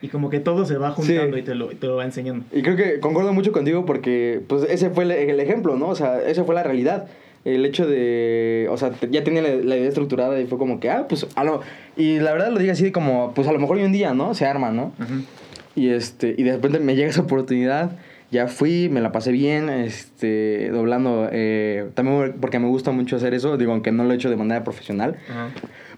y 0.01 0.09
como 0.09 0.31
que 0.31 0.41
todo 0.41 0.65
se 0.65 0.77
va 0.79 0.91
juntando 0.93 1.37
Sí. 1.37 1.41
y 1.43 1.45
te 1.45 1.55
lo, 1.55 1.69
te 1.69 1.87
lo 1.87 1.97
va 1.97 2.05
enseñando. 2.05 2.45
Y 2.53 2.63
creo 2.63 2.77
que 2.77 3.01
concuerdo 3.01 3.33
mucho 3.33 3.53
contigo 3.53 3.85
porque, 3.85 4.41
pues, 4.47 4.65
ese 4.71 4.91
fue 4.91 5.05
el, 5.05 5.11
el 5.11 5.41
ejemplo, 5.41 5.77
¿no? 5.77 5.89
O 5.89 5.95
sea, 5.97 6.21
esa 6.23 6.45
fue 6.45 6.55
la 6.55 6.63
realidad. 6.63 7.07
El 7.45 7.65
hecho 7.65 7.87
de, 7.87 8.67
o 8.71 8.77
sea, 8.77 8.93
ya 9.11 9.25
tenía 9.25 9.43
la, 9.43 9.49
la 9.51 9.77
idea 9.77 9.89
estructurada 9.89 10.39
y 10.41 10.47
fue 10.47 10.59
como 10.59 10.81
que, 10.81 10.91
ah, 10.91 11.07
pues, 11.09 11.27
a 11.35 11.45
lo... 11.45 11.61
Y 11.97 12.19
la 12.21 12.33
verdad 12.33 12.51
lo 12.51 12.59
digo 12.59 12.73
así 12.73 12.93
como, 12.93 13.33
pues, 13.35 13.49
a 13.49 13.53
lo 13.53 13.59
mejor 13.59 13.77
hoy 13.79 13.85
un 13.85 13.93
día, 13.93 14.13
¿no? 14.15 14.35
Se 14.35 14.45
arma, 14.47 14.71
¿no? 14.71 14.93
Y, 15.75 15.89
este, 15.91 16.35
y 16.37 16.43
de 16.43 16.53
repente 16.53 16.81
me 16.81 16.95
llega 16.97 17.09
esa 17.09 17.23
oportunidad, 17.23 17.93
ya 18.31 18.47
fui, 18.47 18.89
me 18.91 19.01
la 19.01 19.11
pasé 19.11 19.33
bien, 19.33 19.71
este, 19.71 20.71
doblando, 20.71 21.29
eh, 21.33 21.89
también 21.95 22.35
porque 22.41 22.59
me 22.59 22.69
gusta 22.69 22.91
mucho 22.91 23.17
hacer 23.17 23.33
eso, 23.33 23.57
digo, 23.57 23.73
aunque 23.73 23.91
no 23.91 24.05
lo 24.05 24.13
he 24.13 24.17
hecho 24.17 24.29
de 24.29 24.37
manera 24.37 24.65
profesional, 24.65 25.17
Ajá. 25.31 25.49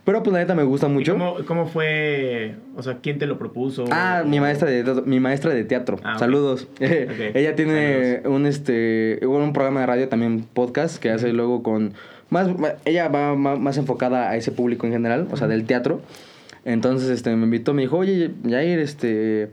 pero 0.05 0.23
pues 0.23 0.33
la 0.33 0.39
neta 0.39 0.55
me 0.55 0.63
gusta 0.63 0.87
¿Y 0.87 0.91
mucho. 0.91 1.13
cómo, 1.15 1.37
cómo 1.45 1.67
fue, 1.67 2.55
o 2.77 2.83
sea, 2.85 2.99
quién 3.03 3.19
te 3.19 3.27
lo 3.27 3.37
propuso? 3.37 3.85
Ah, 3.91 4.23
mi 4.25 4.39
maestra 4.39 4.71
de 4.71 4.85
teatro, 4.85 5.03
mi 5.07 5.19
maestra 5.19 5.53
de 5.53 5.65
teatro. 5.65 5.99
Ah. 6.05 6.19
Saludos. 6.21 6.69
Ella 6.81 7.57
tiene 7.57 8.23
un 8.25 8.47
este 8.47 9.19
un 9.27 9.53
programa 9.53 9.81
de 9.81 9.87
radio 9.87 10.09
también 10.09 10.45
podcast 10.53 10.99
que 11.03 11.11
hace 11.11 11.33
luego 11.33 11.65
con 11.65 11.95
más 12.29 12.49
ella 12.85 13.09
va 13.09 13.35
más, 13.35 13.77
enfocada 13.77 14.31
a 14.31 14.37
ese 14.37 14.53
público 14.53 14.87
en 14.87 14.93
general, 14.93 15.27
o 15.33 15.37
sea, 15.37 15.49
del 15.49 15.65
teatro. 15.65 16.01
Entonces 16.65 17.09
este 17.11 17.35
me 17.35 17.45
invitó, 17.45 17.75
me 17.75 17.83
dijo, 17.83 17.99
"Oye, 17.99 18.31
Jair, 18.49 18.79
este 18.79 19.51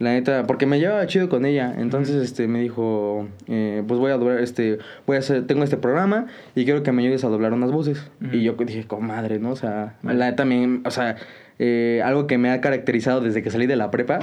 la 0.00 0.12
neta, 0.14 0.46
porque 0.46 0.64
me 0.64 0.80
llevaba 0.80 1.06
chido 1.06 1.28
con 1.28 1.44
ella, 1.44 1.74
entonces 1.76 2.16
este 2.16 2.48
me 2.48 2.62
dijo, 2.62 3.28
eh, 3.48 3.82
pues 3.86 4.00
voy 4.00 4.10
a 4.10 4.16
doblar, 4.16 4.40
este, 4.40 4.78
voy 5.06 5.16
a 5.16 5.18
hacer, 5.18 5.46
tengo 5.46 5.62
este 5.62 5.76
programa 5.76 6.26
y 6.54 6.64
quiero 6.64 6.82
que 6.82 6.90
me 6.90 7.02
ayudes 7.02 7.22
a 7.22 7.28
doblar 7.28 7.52
unas 7.52 7.70
voces. 7.70 8.10
Y 8.32 8.42
yo 8.42 8.54
dije, 8.54 8.86
comadre, 8.86 9.38
¿no? 9.38 9.50
O 9.50 9.56
sea, 9.56 9.98
la 10.02 10.30
neta 10.30 10.46
me, 10.46 10.80
o 10.86 10.90
sea, 10.90 11.16
eh, 11.58 12.00
algo 12.02 12.26
que 12.26 12.38
me 12.38 12.50
ha 12.50 12.62
caracterizado 12.62 13.20
desde 13.20 13.42
que 13.42 13.50
salí 13.50 13.66
de 13.66 13.76
la 13.76 13.90
prepa 13.90 14.20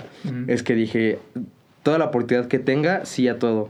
es 0.47 0.63
que 0.63 0.74
dije, 0.74 1.19
toda 1.83 2.00
la 2.00 2.06
oportunidad 2.06 2.47
que 2.47 2.57
tenga, 2.57 3.06
sí 3.06 3.27
a 3.27 3.38
todo. 3.38 3.69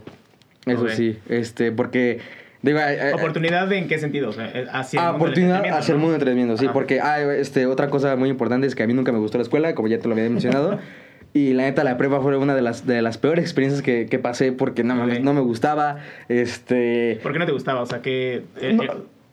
Eso 0.65 0.87
sí, 0.87 1.19
este, 1.27 1.73
porque, 1.73 2.19
digo, 2.61 2.79
eh, 2.79 3.09
eh, 3.09 3.13
¿Oportunidad 3.15 3.69
en 3.73 3.89
qué 3.89 3.99
sentido? 3.99 4.29
O 4.29 4.33
sea, 4.33 4.45
eh, 4.53 4.65
hacia 4.71 5.01
el 5.01 5.05
Ah, 5.05 5.11
mundo 5.11 5.25
oportunidad 5.25 5.57
entretenimiento, 5.57 5.77
hacia 5.77 5.91
el 5.91 5.97
mundo 5.97 6.11
del 6.13 6.21
entretenimiento, 6.21 6.57
sí, 6.57 6.65
Ajá. 6.65 6.73
porque 6.73 7.01
ah, 7.01 7.33
este, 7.33 7.65
otra 7.65 7.89
cosa 7.89 8.15
muy 8.15 8.29
importante 8.29 8.65
es 8.65 8.75
que 8.75 8.83
a 8.83 8.87
mí 8.87 8.93
nunca 8.93 9.11
me 9.11 9.19
gustó 9.19 9.37
la 9.37 9.43
escuela, 9.43 9.75
como 9.75 9.89
ya 9.89 9.99
te 9.99 10.07
lo 10.07 10.13
había 10.13 10.29
mencionado. 10.29 10.79
Y 11.33 11.53
la 11.53 11.63
neta, 11.63 11.83
la 11.83 11.97
prepa 11.97 12.19
fue 12.21 12.35
una 12.37 12.55
de 12.55 12.61
las, 12.61 12.87
de 12.87 13.01
las 13.01 13.17
peores 13.17 13.43
experiencias 13.43 13.83
que, 13.83 14.07
que 14.07 14.17
pasé 14.17 14.51
porque 14.53 14.83
no, 14.83 14.95
me- 15.05 15.19
no 15.19 15.33
me 15.33 15.41
gustaba. 15.41 15.97
Este. 16.29 17.19
¿Por 17.21 17.33
qué 17.33 17.39
no 17.39 17.45
te 17.45 17.51
gustaba? 17.51 17.81
O 17.81 17.85
sea, 17.85 18.01
que 18.01 18.43
eh, 18.61 18.73
No. 18.73 18.83
eh, 18.83 18.89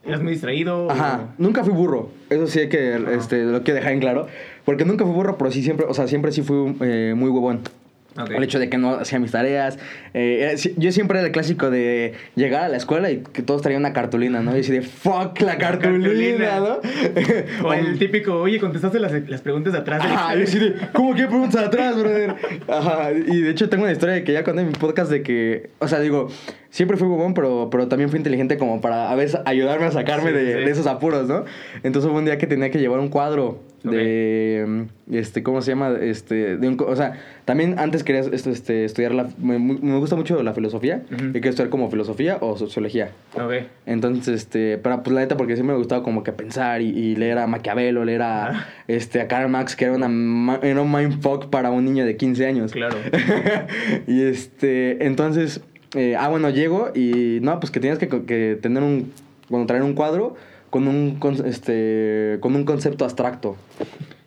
eras 0.07 0.23
muy 0.23 0.33
distraído. 0.33 0.91
Ajá, 0.91 1.29
o- 1.39 1.43
nunca 1.43 1.65
fui 1.65 1.73
burro. 1.73 2.11
Eso 2.31 2.47
sí 2.47 2.61
hay 2.61 2.69
que, 2.69 2.97
este, 3.17 3.45
lo 3.45 3.63
quiero 3.63 3.77
dejar 3.77 3.93
en 3.93 4.01
claro. 4.01 4.27
Porque 4.65 4.85
nunca 4.85 5.05
fui 5.05 5.15
burro, 5.15 5.39
pero 5.39 5.51
sí 5.51 5.63
siempre, 5.63 5.87
o 5.89 5.95
sea, 5.95 6.07
siempre 6.09 6.33
sí 6.33 6.43
fui 6.43 6.77
eh, 6.83 7.15
muy 7.17 7.31
huevón. 7.31 7.61
El 8.17 8.45
hecho 8.45 8.59
de 8.59 8.69
que 8.71 8.79
no 8.79 8.95
hacía 8.95 9.19
mis 9.19 9.33
tareas. 9.33 9.79
Eh, 10.13 10.55
yo 10.77 10.93
siempre 10.93 11.19
era 11.19 11.27
el 11.27 11.33
clásico 11.33 11.71
de 11.71 12.15
llegar 12.37 12.63
a 12.65 12.69
la 12.69 12.77
escuela 12.77 13.11
y 13.11 13.19
que 13.33 13.43
todos 13.43 13.63
traían 13.63 13.83
una 13.83 13.93
cartulina, 13.93 14.41
¿no? 14.41 14.57
Y 14.57 14.61
así 14.61 14.71
de, 14.71 14.83
fuck 14.83 15.41
la 15.41 15.59
cartulina, 15.59 16.47
cartulina. 16.49 16.61
¿no? 17.61 17.69
O 17.69 17.73
el 17.73 17.99
típico, 17.99 18.35
oye, 18.41 18.61
contestaste 18.61 19.01
las, 19.01 19.13
las 19.29 19.41
preguntas 19.41 19.73
de 19.73 19.79
atrás 19.81 20.01
Ajá, 20.05 20.37
y 20.37 20.43
así 20.43 20.59
de, 20.59 20.75
¿cómo 20.93 21.15
que 21.15 21.27
preguntas 21.27 21.65
atrás, 21.67 21.97
brother? 21.99 22.35
Ajá, 22.69 23.11
y 23.13 23.41
de 23.41 23.51
hecho 23.51 23.69
tengo 23.69 23.83
una 23.85 23.93
historia 23.93 24.15
de 24.15 24.25
que 24.25 24.33
ya 24.33 24.45
conté 24.45 24.61
en 24.63 24.69
mi 24.69 24.75
podcast 24.75 25.11
de 25.11 25.23
que, 25.23 25.71
o 25.81 25.89
sea, 25.89 25.99
digo, 26.01 26.29
siempre 26.71 26.97
fui 26.97 27.09
bobón, 27.09 27.35
pero, 27.35 27.69
pero 27.71 27.89
también 27.89 28.11
fui 28.11 28.19
inteligente 28.19 28.59
como 28.59 28.81
para 28.81 29.11
a 29.11 29.15
veces 29.17 29.41
ayudarme 29.45 29.87
a 29.87 29.91
sacarme 29.91 30.31
Sí, 30.31 30.37
de, 30.37 30.47
sí. 30.47 30.65
de 30.65 30.71
esos 30.71 30.87
apuros, 30.87 31.27
¿no? 31.29 31.45
Entonces 31.83 32.11
hubo 32.11 32.19
un 32.19 32.25
día 32.25 32.39
que 32.39 32.47
tenía 32.47 32.71
que 32.71 32.79
llevar 32.79 33.01
un 33.01 33.09
cuadro 33.09 33.61
de, 33.85 34.87
este, 35.13 35.43
¿cómo 35.43 35.63
se 35.63 35.71
llama? 35.73 35.95
Este, 36.01 36.57
de 36.57 36.69
un, 36.69 36.77
o 36.81 36.97
sea, 36.97 37.21
también 37.45 37.79
antes 37.79 38.03
quería 38.03 38.23
esto, 38.23 38.51
este, 38.51 38.85
estudiar 38.85 39.13
la, 39.15 39.29
me, 39.39 39.59
me 39.59 39.99
gusta 39.99 40.17
mucho 40.17 40.43
la 40.43 40.55
filosofía, 40.55 41.03
Ujú. 41.13 41.27
y 41.29 41.33
quería 41.35 41.51
estudiar 41.51 41.69
como 41.71 41.91
filosofía 41.91 42.39
o 42.41 42.57
sociología. 42.57 43.11
Ok. 43.35 43.53
Entonces, 43.87 44.35
este, 44.35 44.79
pero 44.79 45.03
pues 45.03 45.15
la 45.15 45.21
neta, 45.21 45.37
porque 45.37 45.55
siempre 45.55 45.75
me 45.75 45.79
gustaba 45.79 46.03
como 46.03 46.23
que 46.25 46.33
pensar 46.33 46.81
y, 46.83 46.89
y 46.89 47.17
leer 47.17 47.39
a 47.39 47.47
Maquiavelo, 47.47 48.05
leer 48.05 48.23
a, 48.23 48.47
Ah. 48.47 48.67
este, 48.89 49.21
a 49.21 49.29
Karl 49.29 49.49
Marx, 49.51 49.77
que 49.77 49.85
era, 49.85 49.95
una, 49.95 50.59
era 50.63 50.81
un 50.81 50.91
mindfuck 50.93 51.47
para 51.51 51.71
un 51.71 51.85
niño 51.85 52.05
de 52.07 52.17
15 52.17 52.47
años. 52.47 52.73
Claro. 52.73 52.97
y 54.07 54.23
este, 54.23 55.05
entonces, 55.07 55.61
eh, 55.95 56.17
ah, 56.19 56.29
bueno, 56.29 56.51
llego 56.51 56.91
y 56.95 57.39
no, 57.43 57.61
pues 57.61 57.71
que 57.71 57.81
tenías 57.81 57.99
que, 57.99 58.09
que 58.09 58.59
tener 58.61 58.83
un, 58.83 59.13
bueno, 59.49 59.67
traer 59.67 59.83
un 59.83 59.95
cuadro 59.95 60.35
con 60.75 60.89
un, 60.89 61.21
con- 61.21 61.47
este, 61.47 62.39
con 62.41 62.57
un 62.57 62.65
concepto 62.65 63.05
abstracto. 63.05 63.55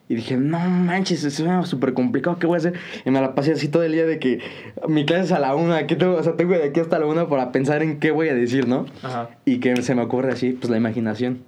Y 0.08 0.14
dije, 0.14 0.38
no 0.38 0.58
manches, 0.58 1.22
eso 1.24 1.60
es 1.60 1.68
súper 1.68 1.92
complicado, 1.92 2.38
¿qué 2.38 2.46
voy 2.46 2.54
a 2.54 2.56
hacer? 2.56 2.72
Y 3.04 3.10
me 3.10 3.20
la 3.20 3.34
pasé 3.34 3.52
así 3.52 3.68
todo 3.68 3.82
el 3.82 3.92
día 3.92 4.06
de 4.06 4.18
que 4.18 4.40
mi 4.88 5.04
clase 5.04 5.24
es 5.24 5.32
a 5.32 5.38
la 5.40 5.54
una, 5.54 5.86
¿qué 5.86 5.94
tengo? 5.94 6.14
O 6.16 6.22
sea, 6.22 6.36
tengo 6.36 6.54
de 6.54 6.64
aquí 6.64 6.80
hasta 6.80 6.98
la 6.98 7.04
una 7.04 7.28
para 7.28 7.52
pensar 7.52 7.82
en 7.82 8.00
qué 8.00 8.10
voy 8.12 8.30
a 8.30 8.34
decir, 8.34 8.66
¿no? 8.66 8.86
Ajá. 9.02 9.28
Y 9.44 9.60
que 9.60 9.76
se 9.82 9.94
me 9.94 10.00
ocurre 10.00 10.32
así, 10.32 10.52
pues 10.52 10.70
la 10.70 10.78
imaginación. 10.78 11.42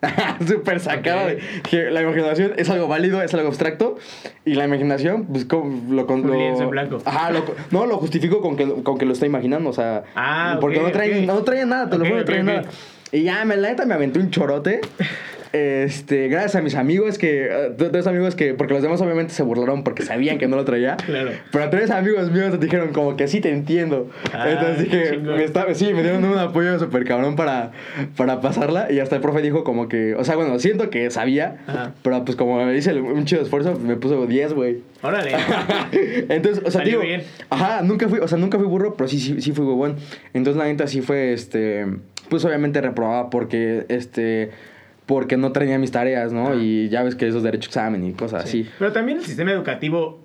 Súper 0.46 0.80
sacado. 0.80 1.20
Ok. 1.22 1.26
de 1.26 1.38
que 1.68 1.90
la 1.90 2.00
imaginación 2.00 2.52
es 2.56 2.70
algo 2.70 2.88
válido, 2.88 3.20
es 3.22 3.34
algo 3.34 3.48
abstracto. 3.48 3.96
Y 4.46 4.54
la 4.54 4.64
imaginación, 4.64 5.26
pues 5.26 5.44
como 5.44 5.92
lo... 5.92 6.06
con- 6.06 6.26
lo- 6.26 6.34
en 6.34 6.70
blanco. 6.70 7.02
Ajá, 7.04 7.30
lo- 7.32 7.44
no, 7.70 7.84
lo 7.84 7.98
justifico 7.98 8.40
con 8.40 8.56
que, 8.56 8.66
con 8.82 8.96
que 8.96 9.04
lo 9.04 9.12
está 9.12 9.26
imaginando, 9.26 9.68
o 9.68 9.72
sea... 9.74 10.04
Ah, 10.14 10.56
Porque 10.58 10.80
no 10.80 10.90
traen, 10.90 11.28
ok. 11.28 11.36
no 11.36 11.42
traen 11.42 11.68
nada, 11.68 11.90
te 11.90 11.98
lo 11.98 12.06
juro, 12.06 12.18
no 12.20 12.24
traen 12.24 12.46
nada. 12.46 12.62
Y 13.12 13.22
ya, 13.22 13.44
me, 13.44 13.56
la 13.56 13.70
neta 13.70 13.84
me 13.84 13.94
aventé 13.94 14.18
un 14.18 14.30
chorote. 14.30 14.80
Este, 15.52 16.28
gracias 16.28 16.56
a 16.56 16.62
mis 16.62 16.74
amigos 16.74 17.18
que... 17.18 17.48
Tres 17.76 18.06
amigos 18.06 18.34
que... 18.34 18.54
Porque 18.54 18.74
los 18.74 18.82
demás 18.82 19.00
obviamente 19.00 19.32
se 19.32 19.42
burlaron 19.42 19.84
porque 19.84 20.02
sabían 20.02 20.38
que 20.38 20.48
no 20.48 20.56
lo 20.56 20.64
traía. 20.64 20.96
Claro. 20.96 21.30
Pero 21.52 21.70
tres 21.70 21.90
amigos 21.90 22.30
míos 22.30 22.58
dijeron 22.60 22.92
como 22.92 23.16
que 23.16 23.28
sí 23.28 23.40
te 23.40 23.50
entiendo. 23.50 24.10
Ah, 24.32 24.46
Entonces 24.50 24.84
dije, 24.84 25.18
me 25.18 25.44
está- 25.44 25.72
sí, 25.74 25.92
me 25.94 26.02
dieron 26.02 26.24
un 26.24 26.38
apoyo 26.38 26.78
súper 26.78 27.04
cabrón 27.04 27.36
para, 27.36 27.72
para 28.16 28.40
pasarla. 28.40 28.90
Y 28.90 28.98
hasta 29.00 29.16
el 29.16 29.22
profe 29.22 29.42
dijo 29.42 29.64
como 29.64 29.88
que, 29.88 30.14
o 30.14 30.24
sea, 30.24 30.36
bueno, 30.36 30.58
siento 30.58 30.90
que 30.90 31.10
sabía. 31.10 31.58
Ajá. 31.66 31.94
Pero 32.02 32.24
pues 32.24 32.36
como 32.36 32.64
me 32.64 32.76
hice 32.76 32.92
un 33.00 33.24
chido 33.24 33.42
esfuerzo, 33.42 33.78
me 33.78 33.96
puso 33.96 34.26
10, 34.26 34.52
güey. 34.54 34.78
Órale. 35.02 35.32
Entonces, 36.28 36.62
o 36.64 36.70
sea, 36.70 36.80
Salió 36.80 37.00
digo, 37.00 37.02
bien. 37.02 37.22
ajá, 37.50 37.82
nunca 37.82 38.08
fui, 38.08 38.18
o 38.18 38.28
sea, 38.28 38.38
nunca 38.38 38.58
fui 38.58 38.66
burro, 38.66 38.94
pero 38.96 39.08
sí, 39.08 39.18
sí, 39.20 39.40
sí 39.40 39.52
fui 39.52 39.64
huevón. 39.64 39.96
Entonces, 40.34 40.58
la 40.58 40.66
neta 40.66 40.86
sí 40.86 41.00
fue, 41.02 41.32
este, 41.32 41.86
pues 42.28 42.44
obviamente 42.44 42.80
reprobaba 42.80 43.30
porque, 43.30 43.84
este, 43.88 44.50
porque 45.06 45.36
no 45.36 45.52
traía 45.52 45.78
mis 45.78 45.90
tareas, 45.92 46.32
¿no? 46.32 46.48
Ajá. 46.48 46.56
Y 46.56 46.88
ya 46.88 47.02
ves 47.02 47.14
que 47.14 47.26
esos 47.28 47.42
derecho 47.42 47.68
examen 47.68 48.04
y 48.04 48.12
cosas 48.12 48.44
así. 48.44 48.68
Pero 48.78 48.92
también 48.92 49.18
el 49.18 49.24
sistema 49.24 49.52
educativo 49.52 50.24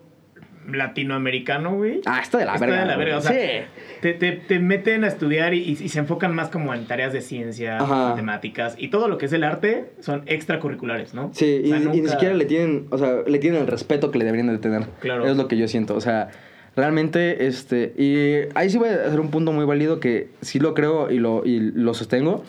latinoamericano, 0.68 1.76
güey. 1.76 2.02
Ah, 2.06 2.20
está 2.22 2.38
de 2.38 2.46
la 2.46 2.54
está 2.56 2.66
verga. 2.66 2.82
de 2.82 2.88
la 2.88 2.98
verga. 2.98 3.18
O 3.18 3.22
güey. 3.22 3.34
sea, 3.34 3.62
sí. 3.64 3.66
te, 4.02 4.14
te, 4.14 4.32
te 4.34 4.60
meten 4.60 5.04
a 5.04 5.08
estudiar 5.08 5.54
y, 5.54 5.60
y 5.64 5.76
se 5.90 6.00
enfocan 6.00 6.34
más 6.36 6.50
como 6.50 6.74
en 6.74 6.86
tareas 6.86 7.14
de 7.14 7.22
ciencia, 7.22 7.78
Ajá. 7.78 8.10
matemáticas 8.10 8.76
y 8.78 8.90
todo 8.90 9.08
lo 9.08 9.18
que 9.18 9.26
es 9.26 9.34
el 9.34 9.44
arte 9.44 9.92
son 10.00 10.24
extracurriculares, 10.28 11.14
¿no? 11.14 11.32
Sí, 11.34 11.62
O 11.66 11.68
sea, 11.68 11.78
y, 11.78 11.82
y 11.82 11.86
ni 11.88 11.98
nunca- 11.98 12.12
siquiera 12.12 12.34
le 12.36 12.46
tienen, 12.46 12.88
o 12.92 12.98
sea, 12.98 13.18
le 13.26 13.40
tienen 13.40 13.62
el 13.62 13.68
respeto 13.68 14.12
que 14.12 14.20
le 14.20 14.26
deberían 14.26 14.48
de 14.48 14.58
tener. 14.60 14.84
Claro. 15.00 15.26
Es 15.28 15.38
lo 15.38 15.48
que 15.48 15.58
yo 15.58 15.68
siento, 15.68 15.96
o 15.96 16.02
sea, 16.02 16.30
realmente, 16.76 17.48
este, 17.48 17.94
y 17.98 18.48
ahí 18.56 18.70
sí 18.70 18.78
voy 18.78 18.90
a 18.90 18.94
hacer 19.08 19.20
un 19.20 19.30
punto 19.32 19.52
muy 19.52 19.66
válido 19.66 20.00
que 20.00 20.30
sí 20.42 20.60
lo 20.60 20.74
creo 20.74 21.12
y 21.12 21.18
lo, 21.20 21.44
y 21.46 21.60
lo 21.60 21.94
sostengo, 21.94 22.44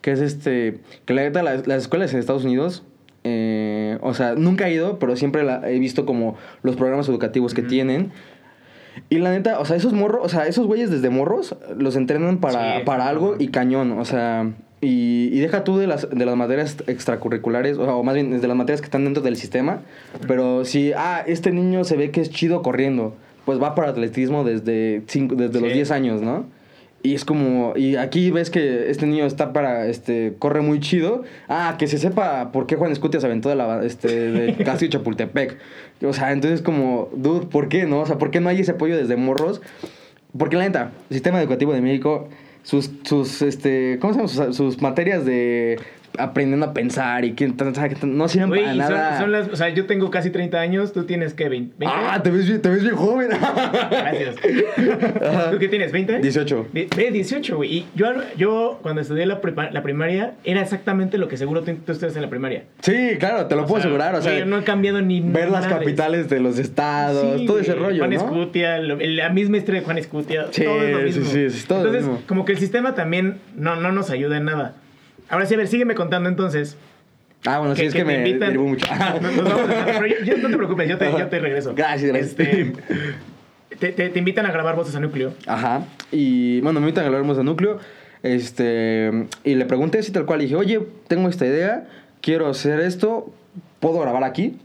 que 0.00 0.12
es 0.12 0.20
este, 0.20 0.78
que 1.04 1.14
la 1.14 1.22
neta, 1.22 1.42
las, 1.42 1.66
las 1.66 1.82
escuelas 1.82 2.12
en 2.12 2.20
Estados 2.20 2.44
Unidos, 2.44 2.84
eh, 3.24 3.98
o 4.00 4.14
sea, 4.14 4.34
nunca 4.34 4.68
he 4.68 4.72
ido, 4.74 4.98
pero 4.98 5.16
siempre 5.16 5.42
la- 5.44 5.68
he 5.70 5.78
visto 5.78 6.06
como 6.06 6.36
los 6.62 6.76
programas 6.76 7.08
educativos 7.08 7.52
que 7.54 7.62
Ujú. 7.62 7.70
tienen. 7.70 8.10
Y 9.10 9.18
la 9.18 9.30
neta, 9.30 9.60
o 9.60 9.64
sea, 9.64 9.76
esos 9.76 9.92
morros, 9.92 10.20
o 10.24 10.28
sea, 10.28 10.46
esos 10.46 10.66
güeyes 10.66 10.90
desde 10.90 11.08
morros 11.10 11.56
los 11.76 11.94
entrenan 11.96 12.38
para, 12.38 12.78
Sí, 12.78 12.82
para 12.84 13.08
algo 13.08 13.36
y 13.38 13.48
cañón, 13.48 13.92
o 13.92 14.04
sea, 14.04 14.50
y, 14.80 15.28
y 15.32 15.38
deja 15.40 15.62
tú 15.64 15.78
de 15.78 15.86
las, 15.86 16.08
de 16.10 16.24
las 16.26 16.36
materias 16.36 16.76
extracurriculares, 16.86 17.78
o, 17.78 17.84
sea, 17.84 17.94
o 17.94 18.02
más 18.02 18.14
bien 18.14 18.40
de 18.40 18.48
las 18.48 18.56
materias 18.56 18.80
que 18.80 18.86
están 18.86 19.04
dentro 19.04 19.22
del 19.22 19.36
sistema, 19.36 19.80
pero 20.26 20.64
si, 20.64 20.92
ah, 20.96 21.22
este 21.26 21.52
niño 21.52 21.84
se 21.84 21.96
ve 21.96 22.10
que 22.10 22.20
es 22.20 22.30
chido 22.30 22.62
corriendo, 22.62 23.14
pues 23.44 23.62
va 23.62 23.74
para 23.74 23.88
atletismo 23.90 24.44
desde, 24.44 25.02
cinco, 25.06 25.34
desde 25.36 25.60
los 25.60 25.70
Sí. 25.70 25.74
10 25.76 25.90
años, 25.92 26.20
¿no? 26.20 26.44
Y 27.02 27.14
es 27.14 27.24
como, 27.24 27.74
y 27.76 27.94
aquí 27.96 28.30
ves 28.32 28.50
que 28.50 28.90
este 28.90 29.06
niño 29.06 29.24
está 29.24 29.52
para, 29.52 29.86
este, 29.86 30.34
corre 30.38 30.62
muy 30.62 30.80
chido. 30.80 31.22
Ah, 31.48 31.76
que 31.78 31.86
se 31.86 31.98
sepa 31.98 32.50
por 32.50 32.66
qué 32.66 32.74
Juan 32.74 32.90
Escutia 32.90 33.20
se 33.20 33.26
aventó 33.26 33.48
de 33.48 33.54
la, 33.54 33.84
este, 33.84 34.08
de 34.08 34.54
Castillo 34.64 34.90
Chapultepec. 34.90 35.56
O 36.02 36.12
sea, 36.12 36.32
entonces 36.32 36.60
como, 36.60 37.08
dude, 37.14 37.46
¿por 37.46 37.68
qué 37.68 37.86
no? 37.86 38.00
O 38.00 38.06
sea, 38.06 38.18
¿por 38.18 38.30
qué 38.30 38.40
no 38.40 38.48
hay 38.48 38.60
ese 38.60 38.72
apoyo 38.72 38.96
desde 38.96 39.16
morros? 39.16 39.62
Porque 40.36 40.56
la 40.56 40.64
neta, 40.64 40.90
el 41.08 41.14
sistema 41.14 41.40
educativo 41.40 41.72
de 41.72 41.80
México, 41.80 42.28
sus, 42.64 42.90
sus, 43.04 43.42
este, 43.42 43.98
¿cómo 44.00 44.12
se 44.12 44.18
llama? 44.18 44.28
Sus, 44.28 44.56
sus 44.56 44.82
materias 44.82 45.24
de 45.24 45.78
aprendiendo 46.18 46.66
a 46.66 46.72
pensar 46.74 47.24
y 47.24 47.32
que 47.32 47.52
no 48.02 48.28
sirven 48.28 48.48
Güey, 48.48 48.62
para 48.62 48.74
y 48.74 48.80
son, 48.80 48.90
nada. 48.92 49.18
son 49.20 49.32
las, 49.32 49.48
o 49.48 49.56
sea, 49.56 49.68
yo 49.70 49.86
tengo 49.86 50.10
casi 50.10 50.30
30 50.30 50.58
años, 50.58 50.92
tú 50.92 51.04
tienes 51.04 51.34
que 51.34 51.48
20. 51.48 51.86
Ah, 51.86 52.20
te 52.22 52.30
ves 52.30 52.46
bien, 52.48 52.60
te 52.62 52.68
ves 52.68 52.82
bien 52.82 52.96
joven. 52.96 53.28
Gracias. 53.30 54.36
¿Tú 55.50 55.58
qué 55.58 55.68
tienes? 55.68 55.92
¿20? 55.92 56.20
18. 56.20 56.66
Ve, 56.72 56.88
ve, 56.96 57.10
18, 57.10 57.56
güey. 57.56 57.72
Y 57.78 57.86
yo, 57.94 58.06
yo 58.36 58.78
cuando 58.82 59.00
estudié 59.00 59.26
la, 59.26 59.40
prepa- 59.40 59.70
la 59.70 59.82
primaria, 59.82 60.34
era 60.44 60.60
exactamente 60.60 61.18
lo 61.18 61.28
que 61.28 61.36
seguro 61.36 61.62
tú, 61.62 61.74
tú 61.84 61.92
estudias 61.92 62.16
en 62.16 62.22
la 62.22 62.30
primaria. 62.30 62.64
Sí, 62.80 63.16
claro, 63.18 63.46
te 63.46 63.56
lo 63.56 63.62
puedo 63.66 63.80
sea, 63.80 63.88
asegurar. 63.90 64.14
O 64.14 64.22
sea, 64.22 64.32
güey, 64.32 64.46
no 64.46 64.58
he 64.58 64.64
cambiado 64.64 65.00
ni 65.02 65.20
ver 65.20 65.50
las 65.50 65.66
capitales 65.66 66.28
de 66.28 66.40
los 66.40 66.58
estados, 66.58 67.40
Sí, 67.40 67.46
todo 67.46 67.58
ese 67.58 67.72
güey, 67.72 67.84
rollo, 67.84 67.98
Juan 67.98 68.10
¿no? 68.10 68.16
Escutia, 68.16 68.78
lo- 68.78 68.98
la 69.00 69.28
misma 69.30 69.56
historia 69.58 69.80
de 69.80 69.84
Juan 69.84 69.98
Escutia. 69.98 70.46
Sí, 70.50 70.64
todo 70.64 70.82
es 70.82 70.92
lo 70.92 70.98
sí, 70.98 71.04
mismo. 71.04 71.24
sí, 71.32 71.40
es 71.44 71.64
todo 71.66 71.78
lo 71.78 71.84
entonces, 71.86 72.08
mismo. 72.10 72.22
como 72.26 72.44
que 72.44 72.52
el 72.52 72.58
sistema 72.58 72.94
también 72.94 73.38
no, 73.56 73.76
no 73.76 73.92
nos 73.92 74.10
ayuda 74.10 74.36
en 74.36 74.44
nada. 74.44 74.74
Ahora 75.28 75.46
sí, 75.46 75.54
a 75.54 75.56
ver, 75.58 75.68
sígueme 75.68 75.94
contando 75.94 76.28
entonces. 76.28 76.76
Ah, 77.46 77.58
bueno, 77.60 77.76
sí, 77.76 77.82
es 77.84 77.92
que, 77.92 78.00
te 78.00 78.04
me 78.04 78.26
invitan- 78.26 78.56
mucho. 78.58 78.86
A- 78.90 79.14
pero 79.20 80.06
yo- 80.06 80.16
yo- 80.24 80.38
no 80.38 80.48
te 80.50 80.56
preocupes, 80.56 80.88
yo 80.88 80.98
te, 80.98 81.10
yo 81.12 81.26
te 81.28 81.38
regreso. 81.38 81.74
Gracias, 81.74 82.10
gracias. 82.10 82.30
Este, 82.40 82.72
te, 83.78 83.92
te- 83.92 84.08
te 84.08 84.18
invitan 84.18 84.44
a 84.46 84.50
grabar 84.52 84.74
voces 84.74 84.94
a 84.96 85.00
núcleo. 85.00 85.34
Ajá. 85.46 85.84
Y 86.10 86.60
bueno, 86.62 86.80
me 86.80 86.86
invitan 86.86 87.04
a 87.04 87.06
hablar 87.08 87.24
de 87.36 87.44
núcleo. 87.44 87.78
Este. 88.22 89.26
Y 89.44 89.54
le 89.54 89.64
pregunté 89.66 89.98
así 89.98 90.10
tal 90.12 90.26
cual. 90.26 90.40
Y 90.40 90.44
dije, 90.44 90.56
oye, 90.56 90.80
tengo 91.06 91.28
esta 91.28 91.46
idea, 91.46 91.86
quiero 92.20 92.48
hacer 92.48 92.80
esto, 92.80 93.32
¿puedo 93.80 94.00
grabar 94.00 94.24
aquí? 94.24 94.58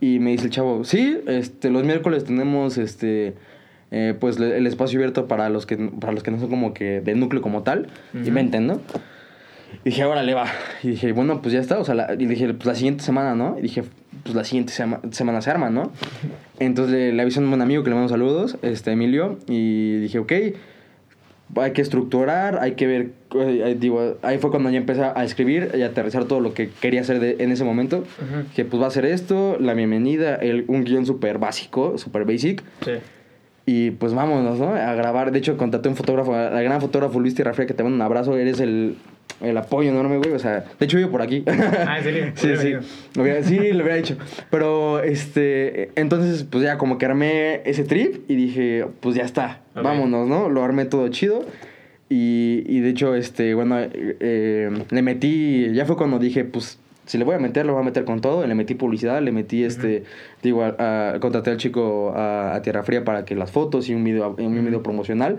Y 0.00 0.20
me 0.20 0.30
dice 0.30 0.44
el 0.44 0.50
chavo, 0.50 0.84
sí, 0.84 1.18
este, 1.26 1.70
los 1.70 1.82
miércoles 1.82 2.24
tenemos 2.24 2.78
este. 2.78 3.34
eh, 3.90 4.14
pues 4.18 4.38
el 4.38 4.64
espacio 4.66 4.98
abierto 5.00 5.26
para 5.26 5.48
los 5.48 5.66
que 5.66 5.76
para 5.76 6.12
los 6.12 6.22
que 6.22 6.30
no 6.30 6.38
son 6.38 6.48
como 6.50 6.72
que 6.72 7.00
del 7.00 7.18
núcleo 7.18 7.42
como 7.42 7.62
tal. 7.64 7.88
Y 8.14 8.30
venten, 8.30 8.68
¿no? 8.68 8.80
Y 9.84 9.90
dije, 9.90 10.04
órale, 10.04 10.34
va. 10.34 10.46
Y 10.82 10.88
dije, 10.90 11.12
bueno, 11.12 11.40
pues 11.42 11.52
ya 11.54 11.60
está. 11.60 11.78
O 11.78 11.84
sea, 11.84 11.94
la- 11.94 12.14
y 12.18 12.26
dije, 12.26 12.52
pues 12.54 12.66
la 12.66 12.74
siguiente 12.74 13.02
semana, 13.04 13.34
¿no? 13.34 13.56
Y 13.58 13.62
dije, 13.62 13.84
pues 14.22 14.34
la 14.34 14.44
siguiente 14.44 14.72
sema- 14.72 15.00
semana 15.12 15.40
se 15.42 15.50
arma, 15.50 15.70
¿no? 15.70 15.92
Entonces 16.58 16.92
le, 16.92 17.12
le 17.12 17.22
avisé 17.22 17.38
a 17.40 17.42
un 17.42 17.50
buen 17.50 17.62
amigo 17.62 17.82
que 17.84 17.90
le 17.90 17.94
mando 17.96 18.08
saludos, 18.08 18.56
este 18.62 18.90
Emilio, 18.92 19.38
y 19.48 19.96
dije, 19.98 20.18
ok, 20.18 20.32
hay 21.56 21.70
que 21.72 21.80
estructurar, 21.82 22.58
hay 22.60 22.72
que 22.72 22.86
ver, 22.86 23.10
eh, 23.36 23.76
digo, 23.78 24.16
ahí 24.22 24.38
fue 24.38 24.50
cuando 24.50 24.68
ya 24.70 24.78
empecé 24.78 25.02
a 25.04 25.22
escribir 25.24 25.70
y 25.76 25.82
a 25.82 25.86
aterrizar 25.86 26.24
todo 26.24 26.40
lo 26.40 26.54
que 26.54 26.70
quería 26.80 27.02
hacer 27.02 27.20
de- 27.20 27.36
en 27.38 27.52
ese 27.52 27.62
momento. 27.64 27.98
Ujú. 27.98 28.46
Que 28.54 28.64
pues 28.64 28.82
va 28.82 28.88
a 28.88 28.90
ser 28.90 29.04
esto, 29.04 29.56
la 29.60 29.74
bienvenida, 29.74 30.34
el, 30.36 30.64
un 30.66 30.84
guion 30.84 31.06
súper 31.06 31.38
básico, 31.38 31.98
súper 31.98 32.24
basic. 32.24 32.62
Sí. 32.84 32.92
Y 33.68 33.90
pues 33.92 34.12
vámonos, 34.14 34.58
¿no? 34.58 34.74
A 34.74 34.94
grabar. 34.94 35.30
De 35.32 35.38
hecho, 35.38 35.56
contraté 35.56 35.88
a 35.88 35.90
un 35.90 35.96
fotógrafo, 35.96 36.34
al 36.34 36.62
gran 36.62 36.80
fotógrafo 36.80 37.18
Luis 37.20 37.34
Tierrafría, 37.34 37.66
que 37.66 37.74
te 37.74 37.82
mando 37.82 37.96
un 37.96 38.02
abrazo. 38.02 38.36
Eres 38.36 38.60
el, 38.60 38.96
el 39.40 39.56
apoyo 39.56 39.90
enorme, 39.90 40.16
güey. 40.18 40.32
O 40.32 40.38
sea, 40.38 40.64
de 40.78 40.84
hecho, 40.86 40.96
vivo 40.96 41.10
por 41.10 41.22
aquí. 41.22 41.44
Ah, 41.46 41.98
¿en 41.98 42.04
serio? 42.04 42.32
sí, 42.34 42.56
sí. 42.56 42.72
Lo 43.14 43.22
hubiera- 43.22 43.42
sí, 43.42 43.56
lo 43.72 43.82
hubiera 43.82 43.96
dicho. 43.96 44.16
Pero, 44.50 45.02
este, 45.02 45.90
entonces, 45.96 46.44
pues 46.44 46.64
ya 46.64 46.78
como 46.78 46.98
que 46.98 47.06
armé 47.06 47.62
ese 47.64 47.84
trip 47.84 48.28
y 48.30 48.34
dije, 48.36 48.86
pues 49.00 49.14
ya 49.16 49.24
está, 49.24 49.60
Ok. 49.74 49.82
vámonos, 49.82 50.28
¿no? 50.28 50.48
Lo 50.48 50.62
armé 50.64 50.84
todo 50.84 51.08
chido. 51.08 51.44
Y, 52.08 52.62
y 52.68 52.80
de 52.80 52.90
hecho, 52.90 53.14
este, 53.16 53.54
bueno, 53.54 53.80
eh, 53.80 53.90
eh, 54.20 54.70
le 54.90 55.02
metí, 55.02 55.72
ya 55.72 55.84
fue 55.86 55.96
cuando 55.96 56.18
dije, 56.20 56.44
pues, 56.44 56.78
si 57.04 57.18
le 57.18 57.24
voy 57.24 57.34
a 57.34 57.38
meter, 57.38 57.66
lo 57.66 57.72
voy 57.72 57.82
a 57.82 57.84
meter 57.84 58.04
con 58.04 58.20
todo. 58.20 58.46
Le 58.46 58.54
metí 58.54 58.74
publicidad, 58.74 59.20
le 59.22 59.32
metí, 59.32 59.64
este, 59.64 60.04
digo, 60.42 60.62
a- 60.62 61.14
a- 61.14 61.20
contraté 61.20 61.50
al 61.50 61.56
chico 61.56 62.12
a, 62.14 62.54
a 62.54 62.62
Tierra 62.62 62.82
Fría 62.84 63.04
para 63.04 63.24
que 63.24 63.34
las 63.34 63.50
fotos 63.50 63.88
y 63.88 63.94
un 63.94 64.04
video, 64.04 64.34
un 64.38 64.64
video 64.64 64.82
promocional. 64.84 65.38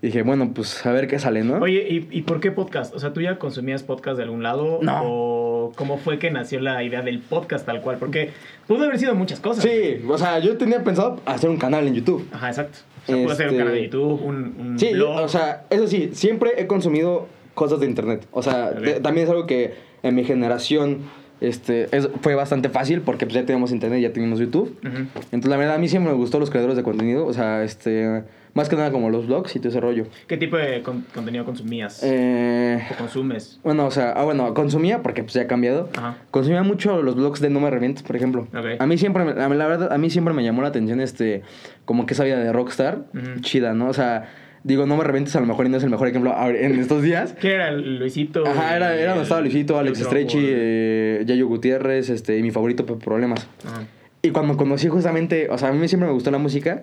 Y 0.00 0.06
dije, 0.06 0.22
bueno, 0.22 0.52
pues 0.54 0.86
a 0.86 0.92
ver 0.92 1.08
qué 1.08 1.18
sale, 1.18 1.42
¿no? 1.42 1.56
Oye, 1.56 1.84
¿y, 1.88 2.06
¿y 2.16 2.22
por 2.22 2.38
qué 2.38 2.52
podcast? 2.52 2.94
O 2.94 3.00
sea, 3.00 3.12
¿tú 3.12 3.20
ya 3.20 3.38
consumías 3.38 3.82
podcast 3.82 4.16
de 4.16 4.22
algún 4.22 4.44
lado? 4.44 4.78
No. 4.80 5.00
¿O 5.04 5.72
cómo 5.74 5.98
fue 5.98 6.20
que 6.20 6.30
nació 6.30 6.60
la 6.60 6.84
idea 6.84 7.02
del 7.02 7.18
podcast 7.18 7.66
tal 7.66 7.80
cual? 7.80 7.96
Porque 7.98 8.30
pudo 8.68 8.84
haber 8.84 8.98
sido 9.00 9.16
muchas 9.16 9.40
cosas. 9.40 9.64
Sí, 9.64 10.00
o 10.08 10.16
sea, 10.16 10.38
yo 10.38 10.56
tenía 10.56 10.84
pensado 10.84 11.20
hacer 11.26 11.50
un 11.50 11.56
canal 11.56 11.88
en 11.88 11.94
YouTube. 11.94 12.28
Ajá, 12.32 12.48
exacto. 12.48 12.78
O 13.02 13.06
sea, 13.06 13.16
pudo 13.24 13.34
ser 13.34 13.46
un 13.48 13.52
Este- 13.54 13.58
canal 13.64 13.74
de 13.74 13.82
YouTube, 13.84 14.22
un, 14.24 14.36
un 14.60 14.78
Sí, 14.78 14.92
blog. 14.92 15.16
o 15.20 15.28
sea, 15.28 15.64
eso 15.68 15.88
sí, 15.88 16.10
siempre 16.12 16.52
he 16.58 16.68
consumido 16.68 17.26
cosas 17.54 17.80
de 17.80 17.86
internet. 17.86 18.24
O 18.30 18.40
sea, 18.42 18.70
también 19.02 19.24
es 19.26 19.30
algo 19.30 19.46
que 19.46 19.74
en 20.04 20.14
mi 20.14 20.22
generación 20.24 20.98
este, 21.40 21.88
es- 21.96 22.08
fue 22.20 22.36
bastante 22.36 22.68
fácil 22.68 23.00
porque 23.00 23.26
pues, 23.26 23.34
ya 23.34 23.44
teníamos 23.44 23.72
internet, 23.72 24.00
ya 24.00 24.12
teníamos 24.12 24.38
YouTube. 24.38 24.78
Entonces, 24.84 25.50
la 25.50 25.56
verdad, 25.56 25.74
a 25.74 25.78
mí 25.78 25.88
siempre 25.88 26.12
me 26.12 26.18
gustó 26.18 26.38
los 26.38 26.50
creadores 26.50 26.76
de 26.76 26.84
contenido. 26.84 27.26
O 27.26 27.32
sea, 27.32 27.64
este, 27.64 28.22
más 28.58 28.68
que 28.68 28.76
nada 28.76 28.90
como 28.92 29.08
los 29.08 29.26
blogs 29.26 29.56
y 29.56 29.58
todo 29.60 29.70
ese 29.70 29.80
rollo. 29.80 30.06
¿Qué 30.26 30.36
tipo 30.36 30.56
de 30.58 30.82
con- 30.82 31.06
contenido 31.14 31.44
consumías? 31.44 32.00
Eh, 32.04 32.82
¿O 32.92 32.96
consumes? 32.98 33.58
bueno, 33.64 33.86
o 33.86 33.90
sea, 33.90 34.10
ah, 34.12 34.24
bueno, 34.24 34.52
consumía 34.52 35.02
porque 35.02 35.22
pues 35.22 35.32
ya 35.34 35.42
ha 35.42 35.46
cambiado. 35.46 35.88
Ajá. 35.96 36.16
Consumía 36.30 36.62
mucho 36.62 37.02
los 37.02 37.14
blogs 37.14 37.40
de 37.40 37.48
No 37.50 37.60
Me 37.60 37.70
Revientes, 37.70 38.02
por 38.02 38.16
ejemplo. 38.16 38.48
Ok. 38.52 38.66
A 38.78 38.86
mí 38.86 38.98
siempre, 38.98 39.24
me- 39.24 39.42
a 39.42 39.48
mí, 39.48 39.56
la 39.56 39.66
verdad, 39.66 39.92
a 39.92 39.96
mí 39.98 40.10
siempre 40.10 40.34
me 40.34 40.44
llamó 40.44 40.60
la 40.62 40.68
atención 40.68 41.00
este, 41.00 41.42
como 41.84 42.04
que 42.04 42.14
esa 42.14 42.24
vida 42.24 42.38
de 42.38 42.52
rockstar, 42.52 43.04
Ujú. 43.14 43.40
chida, 43.40 43.72
¿no? 43.72 43.88
O 43.88 43.94
sea, 43.94 44.28
digo, 44.64 44.84
No 44.86 44.96
Me 44.96 45.04
Revientes 45.04 45.34
a 45.36 45.40
lo 45.40 45.46
mejor 45.46 45.66
y 45.66 45.68
no 45.68 45.76
es 45.76 45.84
el 45.84 45.90
mejor 45.90 46.08
ejemplo 46.08 46.34
en 46.48 46.78
estos 46.80 47.02
días. 47.02 47.34
¿Qué 47.40 47.54
era 47.54 47.70
Luisito? 47.70 48.44
Ajá, 48.46 48.76
era, 48.76 48.94
era 48.96 49.10
donde 49.10 49.22
estaba 49.22 49.40
Luisito, 49.40 49.78
Alex 49.78 50.02
o- 50.02 50.10
eh, 50.14 51.22
Yayo 51.26 51.46
Gutiérrez, 51.46 52.10
este, 52.10 52.36
y 52.38 52.42
mi 52.42 52.50
favorito, 52.50 52.84
Problemas. 52.84 53.46
Ajá. 53.64 53.84
Y 54.20 54.30
cuando 54.30 54.56
conocí 54.56 54.88
justamente, 54.88 55.48
o 55.48 55.56
sea, 55.58 55.68
a 55.68 55.72
mí 55.72 55.86
siempre 55.86 56.08
me 56.08 56.12
gustó 56.12 56.30
la 56.32 56.38
música. 56.38 56.82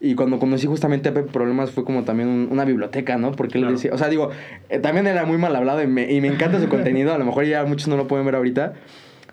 Y 0.00 0.14
cuando 0.14 0.38
conocí 0.38 0.66
justamente 0.66 1.08
a 1.08 1.14
Pepe 1.14 1.30
Problemas 1.32 1.70
fue 1.70 1.84
como 1.84 2.04
también 2.04 2.28
un- 2.28 2.48
una 2.50 2.64
biblioteca, 2.64 3.16
¿no? 3.16 3.32
Porque 3.32 3.58
él 3.58 3.62
Claro. 3.64 3.76
decía, 3.76 3.92
o 3.94 3.98
sea, 3.98 4.08
digo, 4.08 4.30
eh, 4.68 4.78
también 4.78 5.06
era 5.06 5.24
muy 5.24 5.38
mal 5.38 5.56
hablado 5.56 5.82
y 5.82 5.86
me, 5.86 6.12
y 6.12 6.20
me 6.20 6.28
encanta 6.28 6.60
su 6.60 6.68
contenido. 6.68 7.14
A 7.14 7.18
lo 7.18 7.24
mejor 7.24 7.44
ya 7.46 7.64
muchos 7.64 7.88
no 7.88 7.96
lo 7.96 8.06
pueden 8.06 8.26
ver 8.26 8.34
ahorita. 8.34 8.74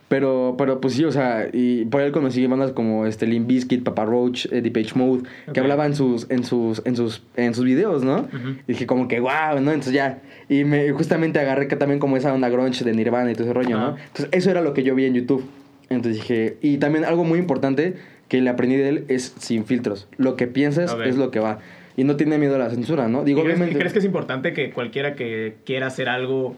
Pero, 0.10 0.56
pero 0.60 0.80
pues 0.80 0.94
sí, 0.94 1.04
o 1.06 1.12
sea, 1.12 1.48
y 1.52 1.86
por 1.86 2.02
él 2.02 2.12
conocí 2.12 2.46
bandas 2.46 2.72
como 2.72 3.08
este 3.08 3.26
Limp 3.26 3.48
Bizkit, 3.48 3.84
Papa 3.84 4.06
Roach, 4.06 4.46
Eddie 4.52 4.70
Page 4.70 4.92
Mode, 4.96 5.24
que 5.54 5.60
hablaban 5.60 5.88
en 5.88 5.96
sus, 5.96 6.30
en 6.30 6.44
sus, 6.44 6.84
en 6.86 6.96
sus, 6.96 7.24
en 7.36 7.56
sus 7.56 7.66
videos, 7.66 8.04
¿no? 8.04 8.18
Ujú. 8.20 8.50
Y 8.68 8.74
dije 8.74 8.86
como 8.86 9.08
que 9.08 9.20
wow, 9.20 9.56
¿no? 9.60 9.72
Entonces 9.72 9.94
ya. 9.94 10.22
Y 10.50 10.66
me 10.66 10.92
justamente 10.92 11.40
agarré 11.40 11.68
que 11.68 11.78
también 11.78 12.00
como 12.00 12.16
esa 12.16 12.32
onda 12.32 12.48
grunge 12.50 12.84
de 12.86 12.94
Nirvana 12.94 13.32
y 13.32 13.34
todo 13.34 13.46
ese 13.46 13.54
rollo, 13.54 13.78
¿no? 13.78 13.88
Ajá. 13.88 13.96
Entonces 14.08 14.30
eso 14.34 14.52
era 14.52 14.62
lo 14.62 14.74
que 14.76 14.84
yo 14.84 14.94
vi 14.94 15.06
en 15.06 15.16
YouTube. 15.16 15.44
Entonces 15.90 16.22
dije, 16.22 16.58
y 16.62 16.78
también 16.78 17.06
algo 17.06 17.24
muy 17.24 17.40
importante 17.40 17.96
que 18.34 18.42
le 18.42 18.50
aprendí 18.50 18.78
de 18.78 18.90
él 18.90 19.06
es 19.10 19.36
sin 19.38 19.64
filtros. 19.64 20.08
Lo 20.18 20.36
que 20.36 20.48
piensas 20.48 20.92
Ok. 20.92 21.02
es 21.06 21.18
lo 21.18 21.30
que 21.30 21.40
va. 21.40 21.60
Y 21.96 22.04
no 22.04 22.16
tiene 22.16 22.40
miedo 22.40 22.56
a 22.56 22.58
la 22.58 22.72
censura, 22.72 23.08
¿no? 23.08 23.24
Digo, 23.24 23.42
¿Y 23.42 23.44
crees, 23.44 23.58
y 23.60 23.62
obviamente. 23.62 23.78
crees 23.80 23.94
que 23.94 24.00
es 24.00 24.06
importante 24.06 24.54
que 24.54 24.72
cualquiera 24.72 25.14
que 25.14 25.54
quiera 25.68 25.86
hacer 25.86 26.10
algo 26.10 26.56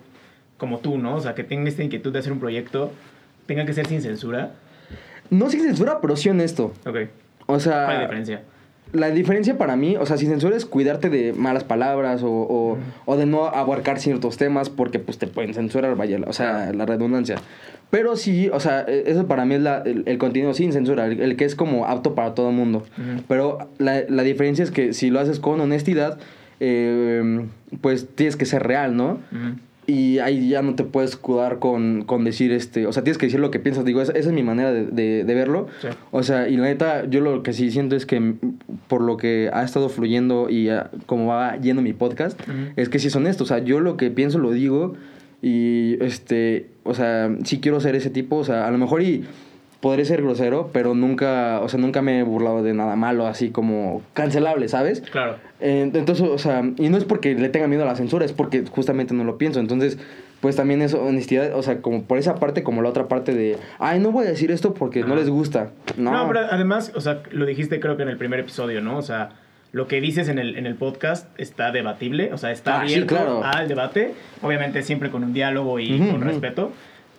como 0.56 0.80
tú, 0.80 0.98
¿no? 0.98 1.16
O 1.18 1.20
sea, 1.20 1.36
que 1.36 1.44
tenga 1.44 1.68
esta 1.68 1.84
inquietud 1.84 2.14
de 2.14 2.20
hacer 2.20 2.32
un 2.32 2.40
proyecto, 2.40 2.94
tenga 3.46 3.66
que 3.66 3.74
ser 3.74 3.88
sin 3.88 4.02
censura. 4.02 4.54
No 5.30 5.50
sin 5.50 5.64
censura, 5.64 6.00
pero 6.00 6.16
sí 6.16 6.30
honesto. 6.30 6.74
Ok. 6.86 6.96
O 7.46 7.60
sea. 7.60 7.74
¿Cuál 7.84 7.92
es 7.92 7.98
la 7.98 8.02
diferencia? 8.04 8.42
La 8.96 9.10
diferencia 9.12 9.58
para 9.58 9.76
mí, 9.76 9.96
o 9.98 10.06
sea, 10.06 10.18
sin 10.18 10.30
censura 10.30 10.56
es 10.56 10.66
cuidarte 10.66 11.10
de 11.10 11.34
malas 11.34 11.64
palabras 11.64 12.24
o, 12.24 12.30
o, 12.32 12.78
o 13.06 13.18
de 13.18 13.26
no 13.26 13.46
abarcar 13.48 14.00
ciertos 14.00 14.38
temas 14.38 14.70
porque 14.70 15.00
pues 15.00 15.18
te 15.18 15.28
pueden 15.28 15.54
censurar, 15.54 15.96
vaya, 15.96 16.18
o 16.26 16.34
sea, 16.34 16.72
la 16.74 16.86
redundancia. 16.86 17.36
Pero 17.92 18.16
sí, 18.16 18.50
o 18.52 18.60
sea, 18.60 18.82
e- 18.88 19.04
eso 19.08 19.28
para 19.28 19.46
mí 19.46 19.56
es 19.56 19.62
la- 19.62 19.84
el, 19.86 20.04
el 20.06 20.18
contenido 20.18 20.54
sin 20.54 20.72
censura, 20.74 21.06
el, 21.06 21.20
el 21.20 21.36
que 21.36 21.46
es 21.46 21.56
como 21.56 21.86
apto 21.86 22.16
para 22.16 22.34
todo 22.34 22.50
el 22.50 22.56
mundo. 22.56 22.80
Ujú. 22.98 23.24
Pero 23.28 23.70
la, 23.78 24.02
la 24.10 24.24
diferencia 24.24 24.64
es 24.64 24.72
que 24.72 24.94
si 24.94 25.10
lo 25.10 25.20
haces 25.20 25.40
con 25.40 25.60
honestidad, 25.62 26.18
eh, 26.60 27.46
pues 27.82 28.08
tienes 28.16 28.36
que 28.36 28.46
ser 28.46 28.64
real, 28.64 28.96
¿no? 28.96 29.20
Ujú. 29.32 29.60
Y 29.88 30.18
ahí 30.18 30.50
ya 30.50 30.64
no 30.64 30.74
te 30.74 30.84
puedes 30.84 31.12
escudar 31.12 31.60
con, 31.60 32.04
con 32.06 32.24
decir, 32.24 32.52
este, 32.52 32.88
o 32.88 32.92
sea, 32.94 33.04
tienes 33.04 33.20
que 33.20 33.28
decir 33.28 33.40
lo 33.40 33.52
que 33.52 33.60
piensas. 33.60 33.86
Digo, 33.86 34.02
esa, 34.02 34.14
esa 34.14 34.30
es 34.30 34.34
mi 34.36 34.42
manera 34.42 34.72
de, 34.74 34.86
de- 34.88 35.24
de 35.24 35.34
verlo. 35.36 35.68
Sí. 35.82 35.90
O 36.12 36.24
sea, 36.24 36.50
y 36.50 36.58
la 36.58 36.64
neta, 36.64 37.06
yo 37.08 37.22
lo 37.22 37.44
que 37.44 37.54
sí 37.54 37.70
siento 37.70 37.96
es 37.96 38.08
que 38.08 38.34
por 38.88 39.02
lo 39.02 39.18
que 39.18 39.52
ha 39.54 39.64
estado 39.64 39.90
fluyendo 39.90 40.50
y 40.50 40.70
como 41.06 41.28
va 41.28 41.58
yendo 41.62 41.84
mi 41.84 41.94
podcast, 41.94 42.40
es 42.76 42.90
que 42.90 42.98
sí 42.98 43.08
es 43.08 43.16
honesto. 43.16 43.44
O 43.44 43.48
sea, 43.48 43.60
yo 43.60 43.80
lo 43.80 43.96
que 43.96 44.10
pienso 44.10 44.40
lo 44.40 44.52
digo 44.52 44.96
y, 45.44 46.04
este, 46.04 46.68
o 46.84 46.96
sea, 46.96 47.30
sí 47.44 47.60
quiero 47.60 47.80
ser 47.80 47.96
ese 47.96 48.10
tipo. 48.10 48.38
O 48.38 48.44
sea, 48.44 48.68
a 48.68 48.72
lo 48.72 48.80
mejor 48.80 49.04
y 49.04 49.24
podré 49.86 50.04
ser 50.04 50.24
grosero, 50.24 50.72
pero 50.74 50.96
nunca, 50.96 51.60
o 51.62 51.70
sea, 51.70 51.80
nunca 51.80 52.02
me 52.02 52.18
he 52.18 52.24
burlado 52.24 52.64
de 52.64 52.74
nada 52.74 52.96
malo, 52.96 53.28
así 53.28 53.52
como 53.52 54.02
cancelable, 54.14 54.68
¿sabes? 54.68 55.02
Claro. 55.12 55.36
Eh, 55.60 55.92
Entonces, 55.94 56.28
o 56.28 56.40
sea, 56.40 56.64
y 56.78 56.90
no 56.90 56.98
es 56.98 57.04
porque 57.04 57.36
le 57.36 57.50
tenga 57.50 57.68
miedo 57.68 57.84
a 57.84 57.86
la 57.86 57.96
censura, 57.96 58.26
es 58.26 58.34
porque 58.34 58.64
justamente 58.68 59.14
no 59.14 59.24
lo 59.24 59.38
pienso. 59.38 59.60
Entonces, 59.60 60.00
pues 60.42 60.56
también 60.56 60.82
es 60.82 60.96
honestidad, 60.96 61.56
o 61.56 61.62
sea, 61.62 61.84
como 61.84 62.02
por 62.02 62.18
esa 62.18 62.34
parte, 62.34 62.64
como 62.64 62.82
la 62.82 62.90
otra 62.90 63.08
parte 63.08 63.36
de, 63.36 63.58
ay, 63.78 64.00
no 64.00 64.12
voy 64.12 64.26
a 64.26 64.30
decir 64.30 64.50
esto 64.50 64.74
porque 64.74 65.04
no 65.04 65.16
les 65.16 65.30
gusta. 65.30 65.70
No, 65.98 66.12
No. 66.12 66.28
pero 66.30 66.40
además, 66.50 66.92
o 66.96 67.00
sea, 67.02 67.22
lo 67.30 67.46
dijiste 67.46 67.80
creo 67.80 67.96
que 67.96 68.02
en 68.02 68.10
el 68.10 68.18
primer 68.18 68.40
episodio, 68.40 68.82
¿no? 68.82 68.98
O 68.98 69.04
sea, 69.04 69.34
lo 69.72 69.88
que 69.88 70.02
dices 70.02 70.30
en 70.30 70.40
el, 70.40 70.56
en 70.58 70.66
el 70.66 70.74
podcast 70.74 71.28
está 71.40 71.72
debatible, 71.72 72.34
o 72.34 72.40
sea, 72.40 72.50
está 72.52 72.82
Ah, 72.82 72.88
sí, 72.88 72.94
abierto 72.96 73.16
claro. 73.18 73.44
al 73.44 73.68
debate, 73.68 74.14
obviamente 74.42 74.82
siempre 74.82 75.12
con 75.12 75.24
un 75.24 75.32
diálogo 75.34 75.80
y 75.80 76.00
con 76.10 76.22
respeto, 76.22 76.72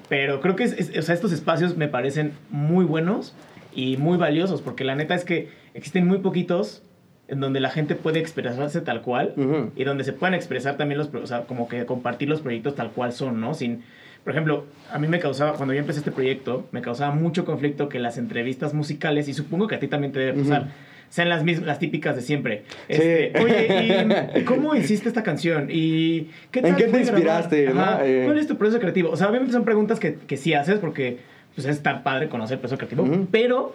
pero 0.09 0.41
creo 0.41 0.57
que 0.57 0.65
es- 0.65 0.73
es- 0.73 0.97
o 0.99 1.03
sea, 1.03 1.15
estos 1.15 1.33
espacios 1.33 1.77
me 1.77 1.89
parecen 1.89 2.33
muy 2.51 2.85
buenos 2.85 3.35
y 3.75 3.97
muy 3.97 4.17
valiosos, 4.19 4.63
porque 4.63 4.85
la 4.85 4.95
neta 4.95 5.15
es 5.15 5.25
que 5.25 5.49
existen 5.75 6.07
muy 6.07 6.19
poquitos 6.19 6.83
en 7.29 7.41
donde 7.41 7.59
la 7.61 7.71
gente 7.71 7.95
puede 7.97 8.21
expresarse 8.21 8.81
tal 8.81 9.03
cual 9.03 9.35
y 9.77 9.85
donde 9.85 10.05
se 10.05 10.13
puedan 10.13 10.35
expresar 10.35 10.77
también 10.77 10.99
los, 10.99 11.13
o 11.13 11.27
sea, 11.27 11.43
como 11.43 11.69
que 11.69 11.85
compartir 11.85 12.29
los 12.29 12.41
proyectos 12.41 12.75
tal 12.77 12.91
cual 12.93 13.13
son, 13.13 13.41
¿no? 13.41 13.53
Sin, 13.55 13.83
por 14.23 14.33
ejemplo, 14.33 14.65
a 14.93 14.99
mí 14.99 15.09
me 15.09 15.19
causaba, 15.19 15.55
cuando 15.55 15.75
yo 15.75 15.81
empecé 15.81 15.99
este 16.01 16.13
proyecto, 16.13 16.67
me 16.73 16.83
causaba 16.83 17.15
mucho 17.15 17.45
conflicto 17.45 17.89
que 17.89 17.99
las 17.99 18.17
entrevistas 18.17 18.75
musicales, 18.75 19.29
y 19.29 19.35
supongo 19.35 19.67
que 19.67 19.75
a 19.75 19.81
ti 19.81 19.89
también 19.89 20.13
te 20.13 20.21
debe 20.21 20.33
pasar. 20.45 20.69
Sean 21.09 21.29
las 21.29 21.45
mismas, 21.45 21.67
las 21.67 21.79
típicas 21.79 22.17
de 22.17 22.23
siempre. 22.23 22.63
Sí. 22.89 22.95
Este, 23.01 23.33
Oye, 23.43 24.29
¿y 24.37 24.41
cómo 24.45 24.75
hiciste 24.75 25.09
esta 25.09 25.23
canción? 25.23 25.69
¿Y 25.71 26.29
qué 26.51 26.61
¿En 26.61 26.77
qué 26.77 26.85
te 26.85 27.01
inspiraste, 27.01 27.71
no? 27.73 28.01
Eh. 28.03 28.23
¿Cuál 28.25 28.39
es 28.39 28.47
tu 28.47 28.57
proceso 28.57 28.81
creativo? 28.81 29.11
O 29.11 29.17
sea, 29.17 29.29
obviamente 29.29 29.53
son 29.53 29.65
preguntas 29.65 30.01
que, 30.01 30.15
que 30.15 30.37
sí 30.37 30.55
haces 30.55 30.79
porque 30.79 31.19
pues, 31.55 31.67
es 31.67 31.83
tan 31.83 32.03
padre 32.03 32.29
conocer 32.29 32.57
el 32.57 32.61
proceso 32.61 32.79
creativo, 32.79 33.03
Ujú. 33.03 33.29
pero 33.31 33.75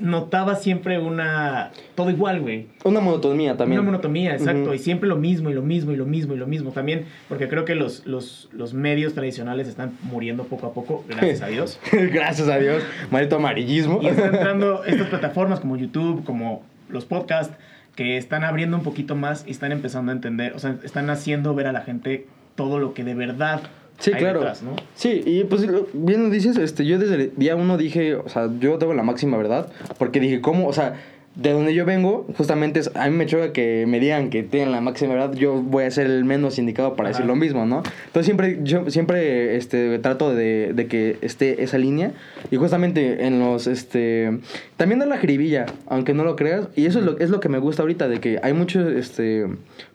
notaba 0.00 0.56
siempre 0.56 0.98
una... 0.98 1.70
Todo 1.94 2.10
igual, 2.10 2.40
güey. 2.40 2.66
Una 2.84 3.00
monotonía 3.00 3.56
también. 3.56 3.80
Una 3.80 3.90
monotomía, 3.90 4.32
exacto. 4.32 4.74
Y 4.74 4.78
siempre 4.78 5.08
lo 5.08 5.16
mismo 5.16 5.50
y 5.50 5.54
lo 5.54 5.62
mismo 5.62 5.92
y 5.92 5.96
lo 5.96 6.06
mismo 6.06 6.34
y 6.34 6.36
lo 6.36 6.46
mismo. 6.46 6.72
También 6.72 7.06
porque 7.28 7.48
creo 7.48 7.64
que 7.64 7.74
los, 7.74 8.06
los, 8.06 8.48
los 8.52 8.74
medios 8.74 9.14
tradicionales 9.14 9.68
están 9.68 9.92
muriendo 10.02 10.44
poco 10.44 10.66
a 10.66 10.74
poco, 10.74 11.04
gracias 11.08 11.42
a 11.42 11.46
Dios. 11.46 11.78
Gracias 11.92 12.48
a 12.48 12.58
Dios, 12.58 12.82
maldito 13.10 13.36
amarillismo. 13.36 14.00
Y 14.02 14.06
están 14.06 14.34
entrando 14.34 14.84
estas 14.86 15.08
plataformas 15.08 15.60
como 15.60 15.76
YouTube, 15.76 16.24
como 16.24 16.62
los 16.88 17.04
podcasts, 17.04 17.54
que 17.94 18.16
están 18.16 18.44
abriendo 18.44 18.76
un 18.76 18.82
poquito 18.82 19.16
más 19.16 19.44
y 19.46 19.50
están 19.50 19.72
empezando 19.72 20.12
a 20.12 20.14
entender, 20.14 20.54
o 20.54 20.58
sea, 20.58 20.76
están 20.82 21.10
haciendo 21.10 21.54
ver 21.54 21.66
a 21.66 21.72
la 21.72 21.82
gente 21.82 22.26
todo 22.54 22.78
lo 22.78 22.94
que 22.94 23.04
de 23.04 23.14
verdad 23.14 23.62
Sí, 23.98 24.10
claro. 24.12 24.40
detrás, 24.40 24.62
¿no? 24.62 24.74
Sí, 24.94 25.22
y 25.24 25.44
pues 25.44 25.66
bien 25.92 26.24
lo 26.24 26.30
dices, 26.30 26.56
este, 26.56 26.84
yo 26.84 26.98
desde 26.98 27.14
el 27.14 27.32
día 27.36 27.54
uno 27.56 27.78
dije, 27.78 28.16
o 28.16 28.28
sea, 28.28 28.50
yo 28.58 28.78
tengo 28.78 28.94
la 28.94 29.02
máxima 29.04 29.36
verdad, 29.36 29.68
porque 29.98 30.18
dije, 30.20 30.40
¿cómo? 30.40 30.66
O 30.66 30.72
sea, 30.72 30.94
de 31.34 31.50
donde 31.52 31.72
yo 31.72 31.86
vengo, 31.86 32.26
justamente 32.36 32.80
es- 32.80 32.90
a 32.94 33.08
mí 33.08 33.16
me 33.16 33.24
choca 33.24 33.54
que 33.54 33.86
me 33.88 34.00
digan 34.00 34.28
que 34.28 34.42
tienen 34.42 34.70
la 34.70 34.82
máxima 34.82 35.14
verdad, 35.14 35.32
yo 35.34 35.62
voy 35.62 35.84
a 35.84 35.90
ser 35.90 36.06
el 36.06 36.26
menos 36.26 36.58
indicado 36.58 36.94
para 36.94 37.08
Ajá. 37.08 37.16
decir 37.18 37.26
lo 37.26 37.36
mismo, 37.36 37.64
¿no? 37.64 37.78
Entonces 38.06 38.26
siempre, 38.26 38.58
yo 38.64 38.90
siempre 38.90 39.56
este, 39.56 39.98
trato 40.00 40.34
de, 40.34 40.72
de 40.74 40.86
que 40.88 41.16
esté 41.22 41.62
esa 41.62 41.78
línea, 41.78 42.12
y 42.50 42.56
justamente 42.56 43.24
en 43.24 43.38
los, 43.40 43.66
este, 43.66 44.40
también 44.76 44.98
da 44.98 45.06
la 45.06 45.16
jiribilla, 45.16 45.64
aunque 45.86 46.12
no 46.12 46.24
lo 46.24 46.36
creas, 46.36 46.68
y 46.76 46.84
eso 46.84 46.98
es 46.98 47.04
lo, 47.06 47.18
es 47.18 47.30
lo 47.30 47.40
que 47.40 47.48
me 47.48 47.58
gusta 47.58 47.80
ahorita, 47.82 48.08
de 48.08 48.20
que 48.20 48.38
hay 48.42 48.52
mucho, 48.52 48.86
este, 48.90 49.46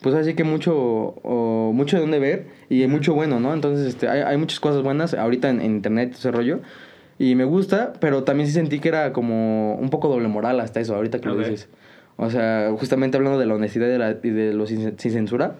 pues 0.01 0.15
así 0.15 0.33
que 0.33 0.43
mucho, 0.43 0.73
o, 0.75 1.71
mucho 1.71 1.97
de 1.97 2.01
dónde 2.01 2.17
ver, 2.17 2.45
y 2.69 2.81
hay 2.81 2.87
mucho 2.87 3.13
bueno, 3.13 3.39
¿no? 3.39 3.53
Entonces, 3.53 3.87
este, 3.87 4.07
hay, 4.09 4.21
hay 4.21 4.37
muchas 4.37 4.59
cosas 4.59 4.83
buenas 4.83 5.13
ahorita 5.13 5.49
en, 5.49 5.61
en 5.61 5.71
internet, 5.75 6.13
ese 6.13 6.31
rollo. 6.31 6.59
Y 7.19 7.33
me 7.35 7.45
gusta, 7.45 7.93
pero 7.99 8.23
también 8.23 8.47
sí 8.47 8.53
sentí 8.53 8.79
que 8.79 8.89
era 8.89 9.11
como 9.13 9.75
un 9.75 9.89
poco 9.89 10.07
doble 10.07 10.27
moral 10.27 10.59
hasta 10.59 10.79
eso, 10.79 10.95
ahorita 10.95 11.19
que 11.19 11.29
Ok. 11.29 11.35
lo 11.35 11.39
dices. 11.41 11.67
O 12.17 12.29
sea, 12.29 12.69
justamente 12.77 13.17
hablando 13.17 13.39
de 13.39 13.45
la 13.45 13.55
honestidad 13.55 13.87
y 13.87 13.91
de, 13.91 13.97
la- 13.99 14.13
de 14.13 14.53
lo 14.53 14.65
sin, 14.67 14.97
sin 14.99 15.11
censura, 15.11 15.55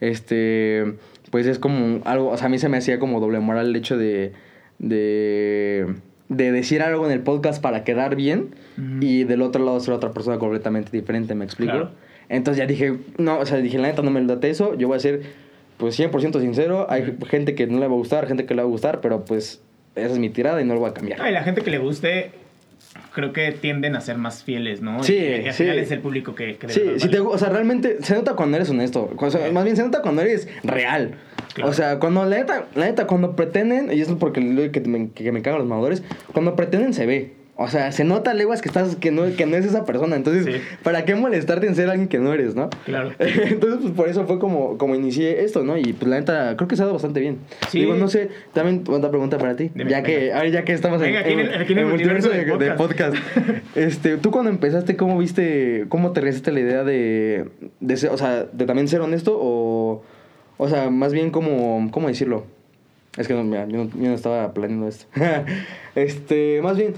este, 0.00 0.94
pues 1.30 1.46
es 1.46 1.58
como 1.58 2.00
algo, 2.04 2.28
o 2.30 2.36
sea, 2.36 2.46
a 2.46 2.48
mí 2.50 2.58
se 2.58 2.68
me 2.68 2.76
hacía 2.78 2.98
como 2.98 3.20
doble 3.20 3.40
moral 3.40 3.66
el 3.68 3.76
hecho 3.76 3.96
de, 3.98 4.32
de, 4.78 5.86
de 6.28 6.52
decir 6.52 6.82
algo 6.82 7.06
en 7.06 7.12
el 7.12 7.20
podcast 7.20 7.62
para 7.62 7.84
quedar 7.84 8.16
bien 8.16 8.54
y 9.00 9.24
del 9.24 9.42
otro 9.42 9.64
lado 9.64 9.78
ser 9.80 9.94
otra 9.94 10.10
persona 10.12 10.38
completamente 10.38 10.90
diferente, 10.92 11.34
¿me 11.34 11.44
explico? 11.44 11.72
Claro. 11.72 11.90
Entonces 12.28 12.58
ya 12.58 12.66
dije, 12.66 12.96
no, 13.18 13.38
o 13.38 13.46
sea, 13.46 13.58
dije, 13.58 13.78
la 13.78 13.88
neta 13.88 14.02
no 14.02 14.10
me 14.10 14.22
late 14.22 14.48
eso, 14.50 14.74
yo 14.76 14.88
voy 14.88 14.96
a 14.96 15.00
ser 15.00 15.22
pues 15.76 15.98
100% 15.98 16.40
sincero, 16.40 16.86
hay 16.88 17.16
gente 17.28 17.54
que 17.54 17.66
no 17.66 17.78
le 17.80 17.86
va 17.86 17.94
a 17.94 17.96
gustar, 17.96 18.26
gente 18.26 18.46
que 18.46 18.54
le 18.54 18.62
va 18.62 18.68
a 18.68 18.70
gustar, 18.70 19.00
pero 19.00 19.24
pues 19.24 19.60
esa 19.94 20.12
es 20.12 20.18
mi 20.18 20.30
tirada 20.30 20.60
y 20.60 20.64
no 20.64 20.74
lo 20.74 20.80
voy 20.80 20.90
a 20.90 20.94
cambiar. 20.94 21.20
Ay, 21.22 21.32
la 21.32 21.42
gente 21.42 21.62
que 21.62 21.70
le 21.70 21.78
guste, 21.78 22.30
creo 23.12 23.32
que 23.32 23.52
tienden 23.52 23.96
a 23.96 24.00
ser 24.00 24.18
más 24.18 24.42
fieles, 24.44 24.80
¿no? 24.80 25.02
Sí, 25.02 25.14
y, 25.16 25.44
y 25.44 25.48
al 25.48 25.54
sí. 25.54 25.62
final 25.64 25.78
es 25.78 25.90
el 25.90 26.00
público 26.00 26.34
que, 26.34 26.56
que 26.56 26.68
Sí, 26.68 26.80
si 26.98 27.06
vale. 27.08 27.20
o 27.20 27.38
sea, 27.38 27.48
realmente 27.48 27.98
se 28.02 28.14
nota 28.14 28.34
cuando 28.34 28.56
eres 28.56 28.70
honesto. 28.70 29.10
O 29.16 29.30
sea, 29.30 29.46
Sí. 29.46 29.52
Más 29.52 29.64
bien 29.64 29.76
se 29.76 29.82
nota 29.82 30.02
cuando 30.02 30.22
eres 30.22 30.48
real. 30.62 31.14
Claro. 31.54 31.70
O 31.70 31.72
sea, 31.72 31.98
cuando 32.00 32.24
la 32.24 32.38
neta, 32.38 32.66
la 32.74 32.86
neta, 32.86 33.06
cuando 33.06 33.36
pretenden, 33.36 33.92
y 33.92 34.00
eso 34.00 34.12
es 34.12 34.18
porque 34.18 34.40
que 34.72 34.80
me, 34.80 35.10
que 35.10 35.30
me 35.30 35.42
cagan 35.42 35.60
los 35.60 35.68
mamadores, 35.68 36.02
cuando 36.32 36.56
pretenden 36.56 36.92
se 36.94 37.06
ve. 37.06 37.32
O 37.56 37.68
sea, 37.68 37.92
se 37.92 38.02
nota 38.02 38.34
leguas 38.34 38.60
que 38.60 38.68
estás, 38.68 38.96
que 38.96 39.12
no, 39.12 39.22
que 39.36 39.46
no 39.46 39.56
es 39.56 39.64
esa 39.64 39.84
persona. 39.84 40.16
Entonces, 40.16 40.44
Sí. 40.44 40.60
¿para 40.82 41.04
qué 41.04 41.14
molestarte 41.14 41.68
en 41.68 41.76
ser 41.76 41.88
alguien 41.88 42.08
que 42.08 42.18
no 42.18 42.32
eres, 42.34 42.56
no? 42.56 42.68
Claro. 42.84 43.12
Entonces, 43.20 43.78
pues 43.80 43.92
por 43.94 44.08
eso 44.08 44.26
fue 44.26 44.40
como, 44.40 44.76
como 44.76 44.96
inicié 44.96 45.44
esto, 45.44 45.62
¿no? 45.62 45.78
Y 45.78 45.92
pues 45.92 46.08
la 46.10 46.18
neta, 46.18 46.56
creo 46.56 46.66
que 46.66 46.74
se 46.74 46.82
ha 46.82 46.86
dado 46.86 46.94
bastante 46.94 47.20
bien. 47.20 47.38
Sí. 47.68 47.78
Digo, 47.80 47.94
no 47.94 48.08
sé, 48.08 48.30
también 48.52 48.82
otra 48.88 49.08
pregunta 49.10 49.38
para 49.38 49.54
ti. 49.54 49.70
Dime, 49.72 49.88
ya 49.88 50.02
que, 50.02 50.32
ya 50.50 50.64
que 50.64 50.72
estamos 50.72 51.00
Venga, 51.00 51.20
aquí 51.20 51.32
en 51.32 51.38
el- 51.40 51.54
aquí 51.54 51.72
en 51.74 51.78
el 51.78 51.86
multiverso 51.86 52.28
multiverso 52.28 52.58
de, 52.58 52.64
de 52.64 52.70
de 52.72 52.76
podcast. 52.76 53.14
este, 53.76 54.16
tú 54.16 54.32
cuando 54.32 54.50
empezaste, 54.50 54.96
¿cómo 54.96 55.16
viste, 55.18 55.84
cómo 55.88 56.10
te 56.10 56.22
realizaste 56.22 56.50
la 56.50 56.58
idea 56.60 56.82
de, 56.82 57.48
de 57.78 57.96
ser, 57.96 58.10
o 58.10 58.18
sea, 58.18 58.46
de 58.52 58.66
también 58.66 58.88
ser 58.88 59.00
honesto 59.00 59.38
o, 59.40 60.02
o 60.56 60.68
sea, 60.68 60.90
más 60.90 61.12
bien 61.12 61.30
como, 61.30 61.88
¿cómo 61.92 62.08
decirlo? 62.08 62.46
Es 63.16 63.28
que 63.28 63.34
no, 63.34 63.44
mira, 63.44 63.64
yo 63.68 63.76
no, 63.84 63.90
yo 63.94 64.08
no 64.08 64.14
estaba 64.14 64.52
planeando 64.54 64.88
esto. 64.88 65.06
este, 65.94 66.60
más 66.62 66.76
bien, 66.76 66.94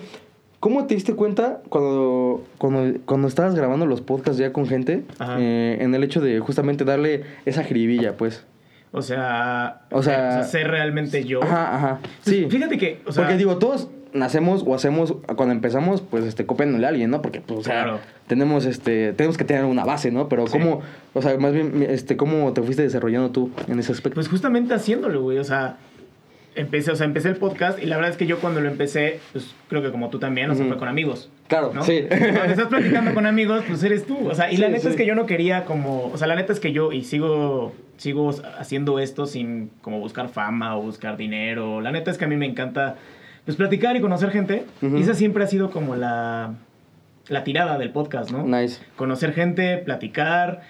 ¿cómo 0.61 0.87
te 0.87 0.95
diste 0.95 1.15
cuenta 1.15 1.61
cuando, 1.69 2.45
cuando, 2.59 2.99
cuando 3.05 3.29
estabas 3.29 3.55
grabando 3.55 3.87
los 3.87 4.01
podcasts 4.01 4.39
ya 4.39 4.53
con 4.53 4.67
gente 4.67 5.05
eh, 5.39 5.79
en 5.81 5.95
el 5.95 6.03
hecho 6.05 6.21
de 6.21 6.41
justamente 6.41 6.85
darle 6.85 7.23
esa 7.45 7.63
jiribilla, 7.65 8.17
pues? 8.17 8.45
O 8.93 9.03
sea, 9.03 9.83
O 9.91 10.03
sea- 10.03 10.43
ser 10.45 10.69
realmente 10.69 11.25
yo. 11.25 11.43
Ajá, 11.43 11.77
ajá. 11.77 12.01
Sí. 12.23 12.47
Fíjate 12.51 12.79
que, 12.79 13.01
o 13.07 13.13
sea, 13.13 13.25
Porque 13.25 13.37
digo, 13.37 13.59
todos 13.59 13.89
nacemos 14.15 14.65
o 14.67 14.75
hacemos 14.75 15.15
cuando 15.37 15.53
empezamos, 15.53 16.01
pues 16.01 16.25
este 16.25 16.47
copiándole 16.47 16.87
a 16.87 16.89
alguien, 16.89 17.11
¿no? 17.11 17.21
Porque 17.21 17.43
pues 17.43 17.61
o 17.61 17.63
sea, 17.63 17.83
Claro. 17.83 17.99
tenemos 18.27 18.65
este 18.65 19.13
tenemos 19.13 19.37
que 19.37 19.45
tener 19.45 19.65
una 19.67 19.85
base, 19.85 20.11
¿no? 20.11 20.29
Pero 20.31 20.47
Sí. 20.47 20.53
cómo, 20.59 20.81
o 21.13 21.21
sea, 21.21 21.37
más 21.39 21.53
bien 21.53 21.85
este 21.87 22.17
cómo 22.17 22.51
te 22.55 22.63
fuiste 22.63 22.83
desarrollando 22.83 23.31
tú 23.31 23.51
en 23.69 23.79
ese 23.79 23.93
aspecto. 23.93 24.15
Pues 24.15 24.29
justamente 24.29 24.73
haciéndolo, 24.73 25.21
güey. 25.23 25.37
O 25.39 25.45
sea, 25.45 25.77
empecé, 26.57 26.91
o 26.91 26.97
sea, 26.97 27.07
empecé 27.07 27.29
el 27.29 27.37
podcast 27.37 27.83
y 27.83 27.87
la 27.87 27.97
verdad 27.97 28.11
es 28.11 28.17
que 28.17 28.27
yo 28.27 28.39
cuando 28.39 28.61
lo 28.61 28.69
empecé, 28.69 29.21
pues 29.33 29.55
creo 29.69 29.83
que 29.83 29.91
como 29.91 30.11
tú 30.11 30.19
también, 30.19 30.51
o 30.51 30.55
sea, 30.55 30.67
fue 30.67 30.77
con 30.77 30.89
amigos. 30.89 31.31
claro, 31.49 31.73
¿no? 31.75 31.85
sí. 31.85 32.07
Cuando 32.09 32.45
estás 32.45 32.67
platicando 32.67 33.15
con 33.15 33.27
amigos, 33.27 33.63
pues 33.69 33.83
eres 33.85 34.07
tú. 34.07 34.29
O 34.29 34.35
sea, 34.35 34.51
y 34.51 34.57
la 34.57 34.69
neta 34.69 34.83
sí. 34.83 34.89
es 34.89 34.97
que 34.97 35.07
yo 35.07 35.15
no 35.15 35.27
quería 35.27 35.65
como, 35.65 36.07
o 36.07 36.17
sea, 36.17 36.27
la 36.27 36.35
neta 36.35 36.53
es 36.53 36.61
que 36.61 36.73
yo 36.73 36.93
y 36.93 37.05
sigo 37.05 37.73
sigo 37.97 38.35
haciendo 38.59 38.99
esto 38.99 39.27
sin 39.27 39.71
como 39.81 40.01
buscar 40.01 40.29
fama 40.29 40.77
o 40.77 40.83
buscar 40.83 41.17
dinero. 41.17 41.81
La 41.81 41.93
neta 41.93 42.11
es 42.11 42.19
que 42.19 42.25
a 42.25 42.29
mí 42.29 42.37
me 42.37 42.47
encanta 42.47 42.97
pues 43.45 43.57
platicar 43.57 43.97
y 43.97 44.01
conocer 44.01 44.31
gente. 44.31 44.65
Y 44.83 45.01
esa 45.01 45.15
siempre 45.15 45.45
ha 45.45 45.47
sido 45.47 45.71
como 45.71 45.97
la 45.97 46.55
la 47.29 47.45
tirada 47.45 47.79
del 47.79 47.91
podcast, 47.91 48.31
¿no? 48.31 48.45
nice. 48.45 48.81
Conocer 48.95 49.33
gente, 49.33 49.79
platicar, 49.79 50.63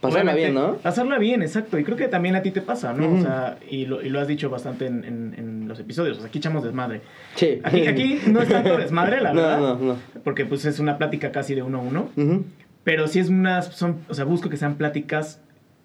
Pasarla 0.00 0.34
bien, 0.34 0.54
¿no? 0.54 0.74
Pasarla 0.76 1.18
bien, 1.18 1.42
exacto. 1.42 1.78
Y 1.78 1.84
creo 1.84 1.96
que 1.96 2.06
también 2.08 2.36
a 2.36 2.42
ti 2.42 2.50
te 2.50 2.60
pasa, 2.60 2.92
¿no? 2.92 3.06
Ujú. 3.06 3.16
O 3.18 3.22
sea, 3.22 3.58
y 3.68 3.86
lo, 3.86 4.02
y 4.02 4.08
lo 4.10 4.20
has 4.20 4.28
dicho 4.28 4.50
bastante 4.50 4.86
en, 4.86 5.04
en- 5.04 5.34
en 5.36 5.68
los 5.68 5.80
episodios. 5.80 6.18
O 6.18 6.20
sea, 6.20 6.28
aquí 6.28 6.38
echamos 6.38 6.62
desmadre. 6.62 7.00
Sí. 7.34 7.60
Aquí, 7.64 7.86
aquí 7.86 8.20
no 8.28 8.40
es 8.42 8.48
tanto 8.48 8.76
desmadre, 8.76 9.20
la 9.20 9.32
No, 9.34 9.40
verdad. 9.42 9.58
no, 9.60 9.74
no. 9.78 9.96
Porque 10.22 10.44
pues 10.44 10.64
es 10.66 10.78
una 10.80 10.98
plática 10.98 11.32
casi 11.32 11.54
de 11.54 11.62
uno 11.62 11.78
a 11.78 11.82
uno. 11.82 12.08
Ujú. 12.16 12.44
Pero 12.84 13.08
sí 13.08 13.18
es 13.18 13.28
unas, 13.30 13.66
son, 13.74 13.96
o 14.08 14.14
sea, 14.14 14.24
busco 14.26 14.48
que 14.48 14.56
sean 14.56 14.76
pláticas 14.76 15.40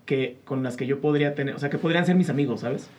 que, 0.06 0.38
con 0.46 0.62
las 0.62 0.76
que 0.78 0.86
yo 0.86 1.00
podría 1.00 1.34
tener, 1.34 1.56
o 1.56 1.60
sea, 1.60 1.70
que 1.70 1.78
podrían 1.78 2.06
ser 2.06 2.16
mis 2.16 2.30
amigos, 2.30 2.60
¿sabes? 2.62 2.90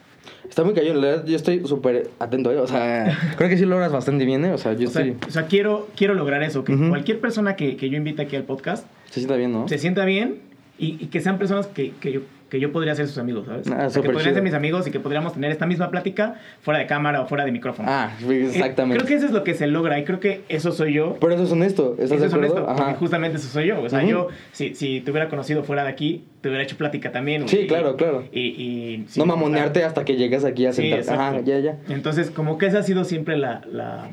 Está 0.49 0.63
muy 0.63 0.73
cañón, 0.73 0.99
la 1.01 1.07
verdad, 1.07 1.25
yo 1.25 1.35
estoy 1.35 1.65
súper 1.65 2.09
atento, 2.19 2.51
¿eh? 2.51 2.57
O 2.57 2.65
sea, 2.67 3.17
creo 3.37 3.49
que 3.49 3.57
sí 3.57 3.65
logras 3.65 3.91
bastante 3.91 4.25
bien, 4.25 4.43
¿eh? 4.45 4.51
O 4.53 4.57
sea, 4.57 4.73
yo 4.73 4.87
O 4.87 4.91
sea, 4.91 5.03
estoy... 5.05 5.27
o 5.27 5.31
sea, 5.31 5.45
quiero, 5.47 5.89
quiero 5.95 6.15
lograr 6.15 6.43
eso, 6.43 6.63
que 6.63 6.73
Ujú. 6.73 6.89
cualquier 6.89 7.19
persona 7.19 7.55
que, 7.55 7.77
que 7.77 7.89
yo 7.89 7.97
invite 7.97 8.21
aquí 8.23 8.35
al 8.35 8.43
podcast 8.43 8.85
Se 9.09 9.19
sienta 9.19 9.35
bien, 9.35 9.51
¿no? 9.53 9.67
se 9.67 9.77
sienta 9.77 10.05
bien 10.05 10.39
y, 10.77 10.97
y 11.03 11.07
que 11.07 11.21
sean 11.21 11.37
personas 11.37 11.67
que, 11.67 11.91
que 11.99 12.11
yo, 12.11 12.21
que 12.49 12.59
yo 12.59 12.71
podría 12.71 12.93
ser 12.93 13.07
sus 13.07 13.17
amigos, 13.17 13.45
¿sabes? 13.47 13.67
Ah, 13.71 13.85
O 13.87 13.89
sea, 13.89 14.01
que 14.01 14.09
podrían 14.09 14.23
chido. 14.25 14.33
ser 14.35 14.43
mis 14.43 14.53
amigos 14.53 14.85
y 14.87 14.91
que 14.91 14.99
podríamos 14.99 15.33
tener 15.33 15.51
esta 15.51 15.65
misma 15.65 15.89
plática 15.89 16.35
fuera 16.61 16.79
de 16.79 16.85
cámara 16.85 17.21
o 17.21 17.25
fuera 17.27 17.45
de 17.45 17.51
micrófono. 17.51 17.87
Ah, 17.91 18.11
Eh, 18.27 18.45
exactamente. 18.47 18.97
creo 18.97 19.07
que 19.07 19.15
eso 19.15 19.25
es 19.25 19.31
lo 19.31 19.43
que 19.43 19.53
se 19.55 19.65
logra 19.67 19.97
y 19.99 20.03
creo 20.03 20.19
que 20.19 20.41
eso 20.49 20.71
soy 20.71 20.93
yo. 20.93 21.17
Pero 21.19 21.33
eso 21.33 21.43
es 21.43 21.51
honesto, 21.51 21.95
¿estás 21.97 22.11
Eso 22.17 22.25
es 22.25 22.33
honesto, 22.33 22.65
porque 22.65 22.93
justamente 22.95 23.37
eso 23.37 23.47
soy 23.47 23.67
yo. 23.67 23.81
O 23.81 23.89
sea, 23.89 23.99
Ujú. 23.99 24.07
yo, 24.09 24.27
si, 24.51 24.75
si 24.75 25.01
te 25.01 25.09
hubiera 25.11 25.29
conocido 25.29 25.63
fuera 25.63 25.83
de 25.83 25.89
aquí, 25.89 26.25
te 26.41 26.49
hubiera 26.49 26.63
hecho 26.63 26.77
plática 26.77 27.11
también. 27.11 27.47
Sí, 27.47 27.59
y- 27.61 27.67
claro, 27.67 27.95
claro. 27.97 28.25
Y, 28.31 28.41
y- 28.41 29.05
sí, 29.07 29.19
no 29.19 29.25
mamonearte 29.25 29.83
hasta 29.83 30.05
que 30.05 30.15
llegas 30.15 30.43
aquí 30.45 30.65
a 30.67 30.73
Sí, 30.73 30.81
sentarte. 30.89 31.09
Ajá, 31.11 31.29
exacto. 31.37 31.49
ya, 31.49 31.59
ya. 31.59 31.77
Entonces, 31.89 32.29
como 32.29 32.57
que 32.59 32.67
esa 32.67 32.79
ha 32.79 32.83
sido 32.83 33.03
siempre 33.03 33.35
la, 33.37 33.61
la, 33.71 34.09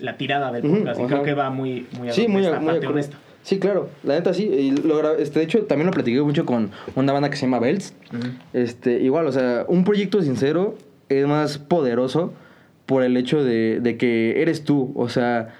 la 0.00 0.16
tirada 0.16 0.50
del 0.50 0.62
podcast. 0.62 0.98
y 1.00 1.04
ajá. 1.04 1.12
creo 1.12 1.22
que 1.22 1.34
va 1.34 1.50
muy, 1.50 1.86
muy 1.96 2.08
a 2.08 2.12
Sí, 2.12 2.26
muy, 2.26 2.44
esta 2.44 2.58
muy 2.58 2.70
honesta. 2.84 3.18
Sí, 3.48 3.58
claro. 3.58 3.88
La 4.04 4.12
neta 4.12 4.34
sí. 4.34 4.42
Y 4.44 4.72
lo 4.72 5.16
este, 5.16 5.38
de 5.38 5.46
hecho, 5.46 5.62
también 5.62 5.86
lo 5.86 5.92
platiqué 5.92 6.20
mucho 6.20 6.44
con 6.44 6.70
una 6.96 7.14
banda 7.14 7.30
que 7.30 7.36
se 7.36 7.46
llama 7.46 7.58
Bells. 7.60 7.94
Ujú. 8.12 8.28
Este, 8.52 9.00
igual, 9.00 9.26
o 9.26 9.32
sea, 9.32 9.64
un 9.68 9.84
proyecto 9.84 10.20
sincero 10.20 10.76
es 11.08 11.26
más 11.26 11.56
poderoso 11.56 12.34
por 12.84 13.02
el 13.02 13.16
hecho 13.16 13.42
de, 13.42 13.80
de 13.80 13.96
que 13.96 14.42
eres 14.42 14.64
tú. 14.64 14.92
O 14.94 15.08
sea, 15.08 15.54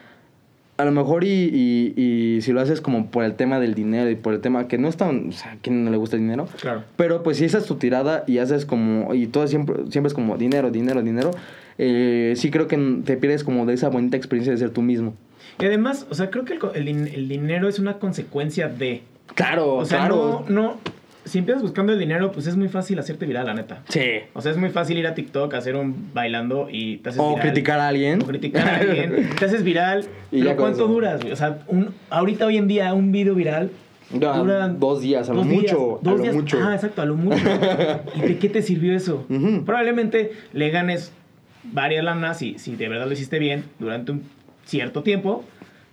a 0.77 0.85
lo 0.85 0.92
mejor 0.92 1.24
y, 1.24 1.29
y, 1.51 1.94
y 1.96 2.42
si 2.42 2.53
lo 2.53 2.61
haces 2.61 2.83
como 2.83 3.11
por 3.11 3.24
el 3.24 3.37
tema 3.37 3.59
del 3.59 3.72
dinero 3.72 4.11
y 4.11 4.16
por 4.16 4.35
el 4.35 4.42
tema 4.42 4.68
que 4.68 4.77
no 4.77 4.88
es 4.88 4.98
tan... 4.98 5.31
O 5.31 5.33
sea, 5.33 5.53
¿a 5.53 5.57
quién 5.57 5.83
no 5.87 5.90
le 5.90 5.96
gusta 5.96 6.16
el 6.16 6.22
dinero? 6.22 6.46
Claro. 6.61 6.85
Pero 6.96 7.22
pues 7.22 7.38
si 7.38 7.46
esa 7.46 7.57
es 7.57 7.64
tu 7.64 7.77
tirada 7.77 8.22
y 8.27 8.37
haces 8.37 8.66
como... 8.66 9.14
Y 9.14 9.29
todo 9.29 9.46
siempre, 9.46 9.77
siempre 9.88 10.09
es 10.09 10.14
como 10.14 10.37
dinero, 10.37 10.70
dinero, 10.70 11.03
dinero. 11.03 11.31
eh, 11.79 12.35
sí 12.37 12.51
creo 12.51 12.66
que 12.68 12.77
te 13.07 13.16
pierdes 13.16 13.44
como 13.44 13.64
de 13.64 13.72
esa 13.72 13.88
bonita 13.88 14.18
experiencia 14.18 14.53
de 14.53 14.59
ser 14.59 14.68
tú 14.68 14.83
mismo. 14.83 15.14
Y 15.61 15.64
además, 15.66 16.07
o 16.11 16.14
sea, 16.14 16.31
creo 16.31 16.44
que 16.44 16.55
el, 16.55 16.61
el 16.75 16.87
din- 16.87 17.14
el 17.14 17.29
dinero 17.29 17.68
es 17.68 17.79
una 17.79 17.94
consecuencia 17.99 18.68
de. 18.68 19.03
Claro, 19.35 19.75
O 19.77 19.85
sea, 19.85 19.99
claro. 20.01 20.44
no, 20.49 20.62
no. 20.62 20.77
Si 21.25 21.37
empiezas 21.38 21.62
buscando 21.62 21.92
el 21.92 21.99
dinero, 21.99 22.33
pues 22.33 22.47
es 22.47 22.57
muy 22.57 22.68
fácil 22.68 22.99
hacerte 22.99 23.27
viral, 23.27 23.44
la 23.47 23.53
neta. 23.55 23.83
Sí. 23.90 24.01
O 24.33 24.40
sea, 24.40 24.51
es 24.53 24.57
muy 24.57 24.71
fácil 24.71 24.97
ir 24.97 25.07
a 25.07 25.14
TikTok, 25.14 25.53
hacer 25.53 25.77
un 25.77 26.11
bailando 26.14 26.68
y 26.71 26.99
te 26.99 27.11
haces 27.11 27.21
O 27.23 27.31
viral. 27.35 27.42
criticar 27.51 27.81
a 27.81 27.88
alguien. 27.88 28.23
O 28.23 28.27
criticar 28.27 28.66
a 28.66 28.77
alguien. 28.79 29.29
te 29.38 29.44
haces 29.44 29.62
viral. 29.62 30.07
Y 30.33 30.42
pero 30.42 30.57
¿cuánto 30.57 30.79
eso. 30.85 30.88
duras? 30.88 31.21
O 31.31 31.37
sea, 31.37 31.59
un, 31.66 31.90
ahorita 32.09 32.47
hoy 32.47 32.57
en 32.57 32.66
día 32.68 32.94
un 32.94 33.12
video 33.12 33.35
viral 33.35 33.71
Ya, 34.12 34.33
dura 34.38 34.68
dos 34.68 35.03
días, 35.03 35.29
a 35.29 35.33
lo 35.35 35.40
dos 35.40 35.49
días, 35.51 35.62
mucho. 35.73 36.01
dos 36.03 36.14
a 36.14 36.16
lo 36.16 36.23
días. 36.23 36.35
mucho. 36.35 36.59
Ah, 36.62 36.75
exacto, 36.75 37.03
a 37.03 37.05
lo 37.05 37.14
mucho. 37.16 37.44
¿Y 38.16 38.21
de 38.21 38.38
qué 38.38 38.49
te 38.49 38.62
sirvió 38.62 38.94
eso? 38.97 39.27
Probablemente 39.66 40.33
le 40.55 40.71
ganes 40.71 41.12
varias 41.64 42.05
lanas 42.05 42.38
si, 42.38 42.59
si 42.59 42.75
de 42.77 42.88
verdad 42.88 43.07
lo 43.07 43.12
hiciste 43.12 43.38
bien 43.38 43.64
durante 43.79 44.12
un 44.12 44.23
cierto 44.68 45.02
tiempo, 45.02 45.44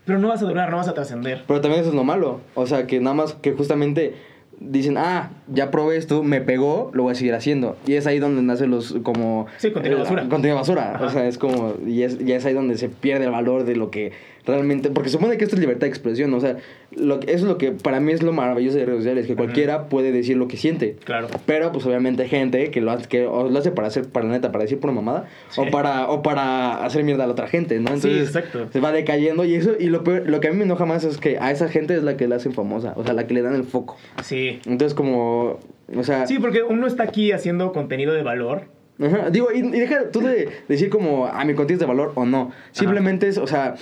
pero 0.05 0.19
no 0.19 0.27
vas 0.27 0.41
a 0.41 0.45
durar, 0.45 0.69
no 0.69 0.77
vas 0.77 0.87
a 0.87 0.93
trascender. 0.93 1.43
Pero 1.47 1.61
también 1.61 1.81
eso 1.81 1.89
es 1.89 1.95
lo 1.95 2.03
malo. 2.03 2.41
O 2.53 2.67
sea, 2.67 2.85
que 2.85 2.99
nada 2.99 3.15
más 3.15 3.33
que 3.33 3.53
justamente 3.53 4.15
dicen, 4.59 4.97
ah, 4.97 5.31
ya 5.47 5.71
probé 5.71 5.97
esto, 5.97 6.23
me 6.23 6.41
pegó, 6.41 6.91
lo 6.93 7.03
voy 7.03 7.13
a 7.13 7.15
seguir 7.15 7.33
haciendo. 7.33 7.77
Y 7.87 7.93
es 7.93 8.05
ahí 8.05 8.19
donde 8.19 8.41
nace 8.41 8.67
los 8.67 8.95
como... 9.03 9.47
Sí, 9.57 9.71
contenido 9.71 10.01
basura. 10.01 10.27
Contenido 10.29 10.57
basura. 10.57 10.95
Ajá. 10.95 11.05
O 11.05 11.09
sea, 11.09 11.27
es 11.27 11.37
como... 11.37 11.75
Y 11.85 12.03
es, 12.03 12.19
ya 12.19 12.35
es 12.35 12.45
ahí 12.45 12.53
donde 12.53 12.77
se 12.77 12.89
pierde 12.89 13.25
el 13.25 13.31
valor 13.31 13.63
de 13.63 13.75
lo 13.75 13.89
que 13.89 14.11
realmente... 14.45 14.89
Porque 14.89 15.09
se 15.09 15.17
supone 15.17 15.37
que 15.37 15.43
esto 15.43 15.55
es 15.55 15.59
libertad 15.59 15.81
de 15.81 15.87
expresión. 15.89 16.33
O 16.33 16.39
sea, 16.39 16.57
lo 16.95 17.19
eso 17.21 17.29
es 17.31 17.41
lo 17.43 17.57
que 17.57 17.71
para 17.71 17.99
mí 17.99 18.11
es 18.11 18.23
lo 18.23 18.31
maravilloso 18.33 18.77
de 18.77 18.85
redes 18.85 18.99
sociales. 18.99 19.27
Que 19.27 19.35
cualquiera 19.35 19.89
puede 19.89 20.11
decir 20.11 20.37
lo 20.37 20.47
que 20.47 20.57
siente. 20.57 20.95
Claro. 21.03 21.27
Pero 21.45 21.71
pues 21.71 21.85
obviamente 21.85 22.23
hay 22.23 22.29
gente 22.29 22.71
que 22.71 22.81
lo 22.81 22.91
hace, 22.91 23.07
que 23.07 23.23
lo 23.23 23.57
hace 23.57 23.71
para 23.71 23.87
hacer, 23.87 24.07
para 24.07 24.25
la 24.27 24.33
neta, 24.33 24.51
para 24.51 24.63
decir 24.63 24.79
pura 24.79 24.93
mamada. 24.93 25.27
Sí. 25.49 25.61
O 25.61 25.69
para, 25.71 26.09
o 26.09 26.21
para 26.21 26.83
hacer 26.85 27.03
mierda 27.03 27.23
a 27.23 27.27
la 27.27 27.33
otra 27.33 27.47
gente, 27.47 27.79
¿no? 27.79 27.95
Sí, 27.97 28.09
exacto. 28.09 28.67
Se 28.71 28.79
va 28.79 28.91
decayendo 28.91 29.45
y 29.45 29.55
eso, 29.55 29.71
y 29.79 29.87
lo 29.87 30.03
peor- 30.03 30.27
lo 30.29 30.39
que 30.39 30.47
a 30.47 30.51
mí 30.51 30.57
me 30.57 30.63
enoja 30.65 30.85
más 30.85 31.03
es 31.03 31.17
que 31.17 31.37
a 31.39 31.51
esa 31.51 31.69
gente 31.69 31.95
es 31.95 32.03
la 32.03 32.17
que 32.17 32.27
la 32.27 32.35
hacen 32.37 32.53
famosa, 32.53 32.93
o 32.95 33.03
sea, 33.03 33.13
la 33.13 33.27
que 33.27 33.33
le 33.33 33.41
dan 33.41 33.55
el 33.55 33.63
foco. 33.63 33.97
Sí. 34.23 34.59
Entonces 34.65 34.93
como, 34.93 35.59
o 35.95 36.03
sea, 36.03 36.27
Sí, 36.27 36.39
porque 36.39 36.63
uno 36.63 36.87
está 36.87 37.03
aquí 37.03 37.31
haciendo 37.31 37.71
contenido 37.73 38.13
de 38.13 38.23
valor. 38.23 38.63
ajá, 39.03 39.29
digo, 39.29 39.47
y, 39.53 39.59
y 39.59 39.79
deja 39.79 40.11
tú 40.11 40.21
de 40.21 40.49
decir 40.67 40.89
como, 40.89 41.25
a 41.27 41.43
mi 41.45 41.53
contenido 41.53 41.73
es 41.75 41.79
de 41.79 41.85
valor 41.85 42.11
o 42.15 42.25
no. 42.25 42.51
Simplemente 42.71 43.27
es, 43.27 43.37
o 43.37 43.47
sea, 43.47 43.75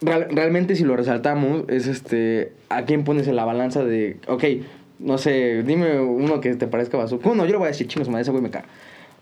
real- 0.00 0.28
realmente 0.30 0.74
si 0.76 0.84
lo 0.84 0.96
resaltamos, 0.96 1.64
es 1.68 1.86
este, 1.86 2.52
a 2.68 2.84
quién 2.84 3.04
pones 3.04 3.28
en 3.28 3.36
la 3.36 3.44
balanza 3.44 3.84
de, 3.84 4.16
ok, 4.28 4.44
no 4.98 5.18
sé, 5.18 5.62
dime 5.62 6.00
uno 6.00 6.40
que 6.40 6.54
te 6.54 6.66
parezca 6.66 6.96
basura. 6.96 7.22
Kuno, 7.22 7.44
yo 7.44 7.52
le 7.52 7.58
voy 7.58 7.64
a 7.66 7.68
decir 7.68 7.86
chingos, 7.86 8.08
madre, 8.08 8.22
ese 8.22 8.30
güey 8.30 8.42
me 8.42 8.50
caga. 8.50 8.66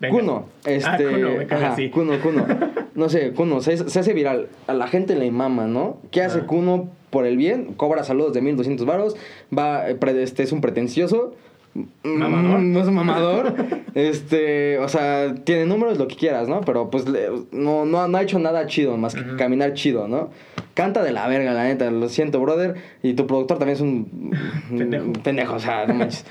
Venga. 0.00 0.14
Kuno, 0.18 0.46
este. 0.66 0.86
Ah, 0.88 0.96
Kuno, 1.12 1.30
me 1.36 1.46
caga, 1.46 1.66
ajá, 1.68 1.76
sí. 1.76 1.90
Kuno, 1.90 2.20
Kuno. 2.20 2.46
No 2.94 3.08
sé, 3.08 3.32
Kuno, 3.32 3.60
se, 3.60 3.76
se 3.88 3.98
hace 3.98 4.12
viral. 4.12 4.48
A 4.66 4.74
la 4.74 4.86
gente 4.88 5.14
le 5.16 5.30
mama, 5.30 5.66
¿no? 5.66 5.98
¿Qué 6.10 6.22
hace 6.22 6.40
Ah. 6.40 6.46
Kuno 6.46 6.90
por 7.10 7.26
el 7.26 7.36
bien? 7.36 7.74
Cobra 7.76 8.04
saludos 8.04 8.34
de 8.34 8.40
1200 8.40 8.86
varos. 8.86 9.16
Va, 9.56 9.88
eh, 9.90 9.96
este 10.22 10.42
es 10.42 10.52
un 10.52 10.60
pretencioso. 10.60 11.34
Mamador. 12.04 12.60
Mm, 12.60 12.72
No 12.72 12.80
es 12.80 12.86
mamador. 12.90 13.54
este, 13.94 14.78
o 14.78 14.88
sea, 14.88 15.34
tiene 15.44 15.66
números, 15.66 15.98
lo 15.98 16.06
que 16.08 16.16
quieras, 16.16 16.48
¿no? 16.48 16.60
Pero 16.60 16.90
pues 16.90 17.04
no, 17.52 17.84
no, 17.84 18.06
no 18.08 18.16
ha 18.18 18.22
hecho 18.22 18.38
nada 18.38 18.66
chido 18.66 18.96
más 18.96 19.14
que 19.14 19.36
caminar 19.36 19.74
chido, 19.74 20.06
¿no? 20.08 20.30
Canta 20.74 21.02
de 21.02 21.12
la 21.12 21.26
verga, 21.28 21.52
la 21.52 21.64
neta. 21.64 21.90
Lo 21.90 22.08
siento, 22.08 22.40
brother. 22.40 22.74
Y 23.02 23.14
tu 23.14 23.26
productor 23.26 23.58
también 23.58 23.76
es 23.76 23.80
un. 23.80 24.30
Pendejo. 24.70 25.04
un 25.06 25.12
pendejo, 25.14 25.54
o 25.54 25.58
sea, 25.58 25.86
no 25.86 25.94
manches. 25.94 26.24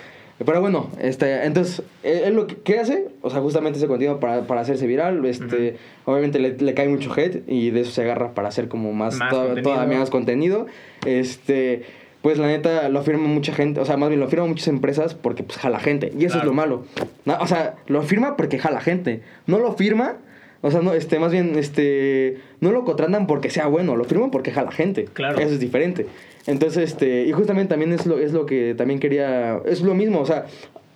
Pero 0.45 0.59
bueno, 0.61 0.89
este, 0.99 1.45
entonces, 1.45 1.83
él, 2.01 2.33
lo 2.33 2.47
que 2.47 2.55
¿qué 2.57 2.79
hace, 2.79 3.07
o 3.21 3.29
sea, 3.29 3.39
justamente 3.39 3.77
ese 3.77 3.87
contenido 3.87 4.19
para, 4.19 4.41
para 4.41 4.61
hacerse 4.61 4.87
viral, 4.87 5.23
este, 5.25 5.77
obviamente 6.05 6.39
le, 6.39 6.57
le 6.57 6.73
cae 6.73 6.89
mucho 6.89 7.13
hate 7.13 7.43
y 7.47 7.69
de 7.69 7.81
eso 7.81 7.91
se 7.91 8.01
agarra 8.01 8.33
para 8.33 8.49
hacer 8.49 8.67
como 8.67 8.91
más, 8.93 9.15
Más 9.19 9.29
to- 9.29 9.37
contenido. 9.37 9.71
todavía 9.71 9.99
más 9.99 10.09
contenido, 10.09 10.65
este, 11.05 11.83
pues 12.23 12.37
la 12.37 12.47
neta 12.47 12.87
lo 12.87 13.03
firma 13.03 13.27
mucha 13.27 13.53
gente, 13.53 13.81
o 13.81 13.85
sea, 13.85 13.97
más 13.97 14.07
bien 14.07 14.21
lo 14.21 14.29
firma 14.29 14.45
muchas 14.45 14.69
empresas 14.69 15.13
porque 15.13 15.43
pues 15.43 15.59
jala 15.59 15.81
gente. 15.81 16.13
Y 16.17 16.23
eso 16.23 16.37
es 16.37 16.45
lo 16.45 16.53
malo. 16.53 16.85
No, 17.25 17.37
o 17.39 17.47
sea, 17.47 17.75
lo 17.87 18.01
firma 18.01 18.37
porque 18.37 18.57
jala 18.59 18.79
gente. 18.79 19.21
No 19.45 19.59
lo 19.59 19.73
firma, 19.73 20.15
o 20.61 20.71
sea, 20.71 20.81
no, 20.81 20.93
este, 20.93 21.19
más 21.19 21.33
bien, 21.33 21.57
este, 21.57 22.37
no 22.61 22.71
lo 22.71 22.85
contratan 22.85 23.27
porque 23.27 23.49
sea 23.49 23.67
bueno, 23.67 23.97
lo 23.97 24.05
firman 24.05 24.31
porque 24.31 24.51
jala 24.51 24.71
gente. 24.71 25.03
Claro. 25.11 25.37
Eso 25.37 25.51
es 25.51 25.59
diferente. 25.59 26.07
Entonces, 26.47 26.91
este, 26.91 27.25
y 27.25 27.33
justamente 27.33 27.71
también 27.71 27.91
es 27.91 28.05
lo, 28.05 28.17
es 28.17 28.31
lo 28.31 28.45
que 28.45 28.73
también 28.73 29.01
quería, 29.01 29.59
es 29.65 29.81
lo 29.81 29.93
mismo, 29.93 30.21
o 30.21 30.25
sea, 30.25 30.45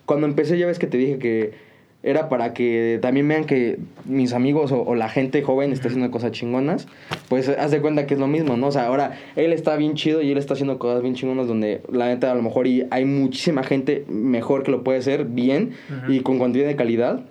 cuando 0.05 0.27
empecé 0.27 0.57
ya 0.57 0.65
ves 0.65 0.79
que 0.79 0.87
te 0.87 0.97
dije 0.97 1.19
que 1.19 1.51
era 2.09 2.29
para 2.29 2.53
que 2.53 2.99
también 3.01 3.27
vean 3.27 3.45
que 3.45 3.77
mis 4.05 4.33
amigos 4.33 4.71
o, 4.71 4.81
o 4.81 4.95
la 4.95 5.09
gente 5.09 5.41
joven 5.43 5.71
está 5.71 5.87
haciendo 5.89 6.09
cosas 6.11 6.31
chingonas, 6.31 6.87
pues 7.29 7.49
haz 7.49 7.71
de 7.71 7.81
cuenta 7.81 8.05
que 8.07 8.13
es 8.13 8.19
lo 8.19 8.27
mismo, 8.27 8.55
¿no? 8.57 8.67
O 8.67 8.71
sea, 8.71 8.87
ahora 8.87 9.17
él 9.35 9.53
está 9.53 9.75
bien 9.75 9.95
chido 9.95 10.21
y 10.21 10.31
él 10.31 10.37
está 10.37 10.53
haciendo 10.53 10.79
cosas 10.79 11.01
bien 11.01 11.15
chingonas 11.15 11.47
donde 11.47 11.81
la 11.91 12.07
neta 12.07 12.31
a 12.31 12.35
lo 12.35 12.41
mejor 12.41 12.67
y 12.67 12.85
hay 12.91 13.05
muchísima 13.05 13.63
gente 13.63 14.05
mejor 14.07 14.63
que 14.63 14.71
lo 14.71 14.83
puede 14.83 14.99
hacer 14.99 15.25
bien 15.25 15.71
y 16.07 16.21
con 16.21 16.39
contenido 16.39 16.67
de 16.69 16.75
calidad. 16.75 17.21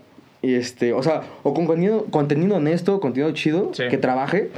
Y 0.42 0.54
este, 0.54 0.92
o 0.92 1.02
sea, 1.02 1.22
o 1.42 1.54
con 1.54 1.66
contenido, 1.66 2.04
contenido 2.10 2.56
honesto, 2.56 3.00
contenido 3.00 3.32
chido, 3.32 3.70
Sí. 3.72 3.84
que 3.90 3.98
trabaje. 3.98 4.50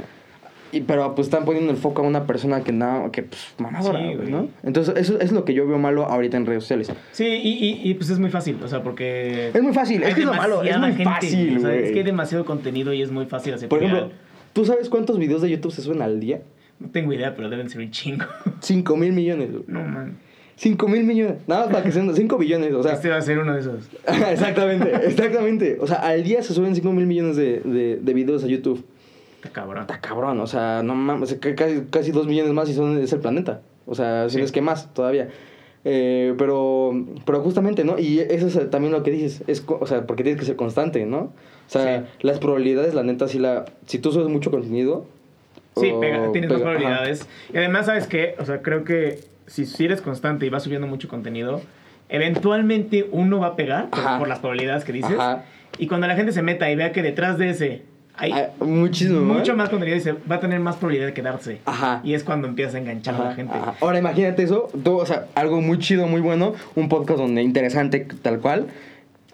Y, 0.71 0.81
pero 0.81 1.15
pues 1.15 1.27
están 1.27 1.45
poniendo 1.45 1.71
el 1.71 1.77
foco 1.77 2.03
a 2.03 2.05
una 2.05 2.25
persona 2.25 2.63
que 2.63 2.71
nada, 2.71 3.11
que 3.11 3.23
pues 3.23 3.53
mamadora, 3.57 3.99
Sí, 3.99 4.15
güey. 4.15 4.29
¿no? 4.29 4.47
Entonces, 4.63 4.95
eso 4.97 5.19
es 5.19 5.31
lo 5.31 5.43
que 5.45 5.53
yo 5.53 5.67
veo 5.67 5.79
malo 5.79 6.05
ahorita 6.05 6.37
en 6.37 6.45
redes 6.45 6.63
sociales. 6.63 6.91
Sí, 7.11 7.25
y, 7.25 7.49
y, 7.65 7.89
y, 7.89 7.93
pues 7.95 8.09
es 8.09 8.19
muy 8.19 8.29
fácil, 8.29 8.57
o 8.63 8.67
sea, 8.67 8.83
porque... 8.83 9.49
Es 9.53 9.63
muy 9.63 9.73
fácil, 9.73 10.03
es 10.03 10.13
que 10.13 10.21
es 10.21 10.27
lo 10.27 10.33
malo, 10.33 10.61
es 10.63 10.77
muy 10.77 10.89
gente, 10.89 11.03
fácil, 11.05 11.57
o 11.57 11.59
sea, 11.61 11.69
güey. 11.69 11.83
es 11.85 11.91
que 11.91 11.97
hay 11.97 12.03
demasiado 12.03 12.45
contenido 12.45 12.93
y 12.93 13.01
es 13.01 13.11
muy 13.11 13.25
fácil 13.25 13.53
hacer 13.53 13.69
Por 13.69 13.83
ejemplo. 13.83 14.11
¿tú 14.53 14.65
sabes 14.65 14.89
cuántos 14.89 15.17
videos 15.17 15.41
de 15.41 15.49
YouTube 15.49 15.71
se 15.71 15.81
suben 15.81 16.01
al 16.01 16.19
día? 16.19 16.41
No 16.79 16.89
tengo 16.89 17.13
idea, 17.13 17.35
pero 17.35 17.49
deben 17.49 17.69
ser 17.69 17.81
un 17.81 17.91
chingo. 17.91 18.25
5 18.59 18.95
mil 18.95 19.11
millones, 19.13 19.51
güey. 19.51 19.63
No, 19.67 19.83
man. 19.83 20.17
5 20.55 20.87
mil 20.87 21.03
millones. 21.03 21.37
Nada 21.47 21.61
más 21.65 21.71
para 21.71 21.83
que 21.83 21.91
sean 21.91 22.13
5 22.15 22.37
billones, 22.37 22.73
o 22.73 22.83
sea. 22.83 22.93
este 22.93 23.09
va 23.09 23.17
a 23.17 23.21
ser 23.21 23.39
uno 23.39 23.53
de 23.53 23.61
esos. 23.61 23.89
exactamente, 24.31 24.91
exactamente. 25.07 25.77
O 25.79 25.87
sea, 25.87 25.97
al 25.97 26.23
día 26.23 26.43
se 26.43 26.53
suben 26.53 26.75
5 26.75 26.91
mil 26.91 27.07
millones 27.07 27.35
de, 27.37 27.61
de, 27.61 27.99
de 28.01 28.13
videos 28.13 28.43
a 28.43 28.47
YouTube. 28.47 28.85
Está 29.43 29.49
cabrón. 29.51 29.81
Está 29.81 29.99
cabrón, 30.01 30.39
o 30.41 30.47
sea, 30.47 30.81
no 30.83 30.95
mames, 30.95 31.33
ca- 31.35 31.55
casi, 31.55 31.81
casi 31.89 32.11
2 32.11 32.27
millones 32.27 32.51
más 32.53 32.69
y 32.69 32.73
son, 32.73 32.97
es 33.01 33.13
el 33.13 33.19
planeta. 33.19 33.61
O 33.85 33.95
sea, 33.95 34.25
si 34.29 34.33
Sí. 34.33 34.37
no 34.39 34.45
es 34.45 34.51
que 34.51 34.61
más 34.61 34.93
todavía. 34.93 35.29
Eh, 35.85 36.33
pero, 36.37 36.91
pero 37.25 37.39
justamente, 37.41 37.85
¿no? 37.85 37.97
Y 37.97 38.19
eso 38.19 38.47
es 38.47 38.69
también 38.69 38.91
lo 38.91 39.01
que 39.01 39.11
dices, 39.11 39.43
es, 39.47 39.63
o 39.67 39.87
sea, 39.87 40.05
porque 40.05 40.23
tienes 40.23 40.39
que 40.39 40.45
ser 40.45 40.57
constante, 40.57 41.05
¿no? 41.05 41.17
O 41.19 41.31
sea, 41.67 42.01
Sí. 42.01 42.05
las 42.27 42.39
probabilidades, 42.39 42.93
la 42.93 43.03
neta, 43.03 43.27
si, 43.29 43.39
la, 43.39 43.63
si 43.85 43.97
tú 43.99 44.11
subes 44.11 44.27
mucho 44.27 44.51
contenido... 44.51 45.05
Sí, 45.77 45.93
pega, 46.01 46.31
tienes 46.33 46.49
más 46.49 46.59
pega- 46.59 46.71
ajá. 46.71 46.77
probabilidades. 46.77 47.27
Y 47.53 47.57
además, 47.57 47.85
¿sabes 47.85 48.07
qué? 48.07 48.35
O 48.39 48.45
sea, 48.45 48.61
creo 48.61 48.83
que 48.83 49.19
si, 49.47 49.65
si 49.65 49.85
eres 49.85 50.01
constante 50.01 50.45
y 50.45 50.49
vas 50.49 50.63
subiendo 50.63 50.85
mucho 50.87 51.07
contenido, 51.07 51.61
eventualmente 52.09 53.07
uno 53.11 53.39
va 53.39 53.47
a 53.47 53.55
pegar 53.55 53.89
por 54.19 54.27
las 54.27 54.39
probabilidades 54.39 54.83
que 54.83 54.91
dices. 54.91 55.13
Ajá. 55.17 55.45
Y 55.77 55.87
cuando 55.87 56.07
la 56.07 56.15
gente 56.15 56.33
se 56.33 56.41
meta 56.41 56.69
y 56.69 56.75
vea 56.75 56.91
que 56.91 57.01
detrás 57.01 57.37
de 57.37 57.49
ese 57.51 57.83
hay 58.19 58.31
Ah, 58.31 58.49
muchísimo 58.59 59.21
mucho 59.21 59.55
más. 59.55 59.69
contenido, 59.69 59.95
dice, 59.95 60.13
va 60.29 60.35
a 60.35 60.39
tener 60.39 60.59
más 60.59 60.75
probabilidad 60.75 61.07
de 61.07 61.13
quedarse. 61.13 61.59
Ajá. 61.65 62.01
Y 62.03 62.13
es 62.13 62.23
cuando 62.23 62.47
empieza 62.47 62.77
a 62.77 62.81
enganchar 62.81 63.15
a 63.15 63.25
la 63.25 63.33
gente. 63.35 63.53
ajá. 63.57 63.75
Ahora 63.81 63.97
imagínate 63.99 64.43
eso, 64.43 64.67
tú, 64.83 64.97
o 64.97 65.05
sea, 65.05 65.27
algo 65.35 65.61
muy 65.61 65.79
chido, 65.79 66.07
muy 66.07 66.21
bueno, 66.21 66.53
un 66.75 66.89
podcast 66.89 67.19
donde 67.19 67.41
interesante 67.41 68.05
tal 68.21 68.39
cual, 68.39 68.67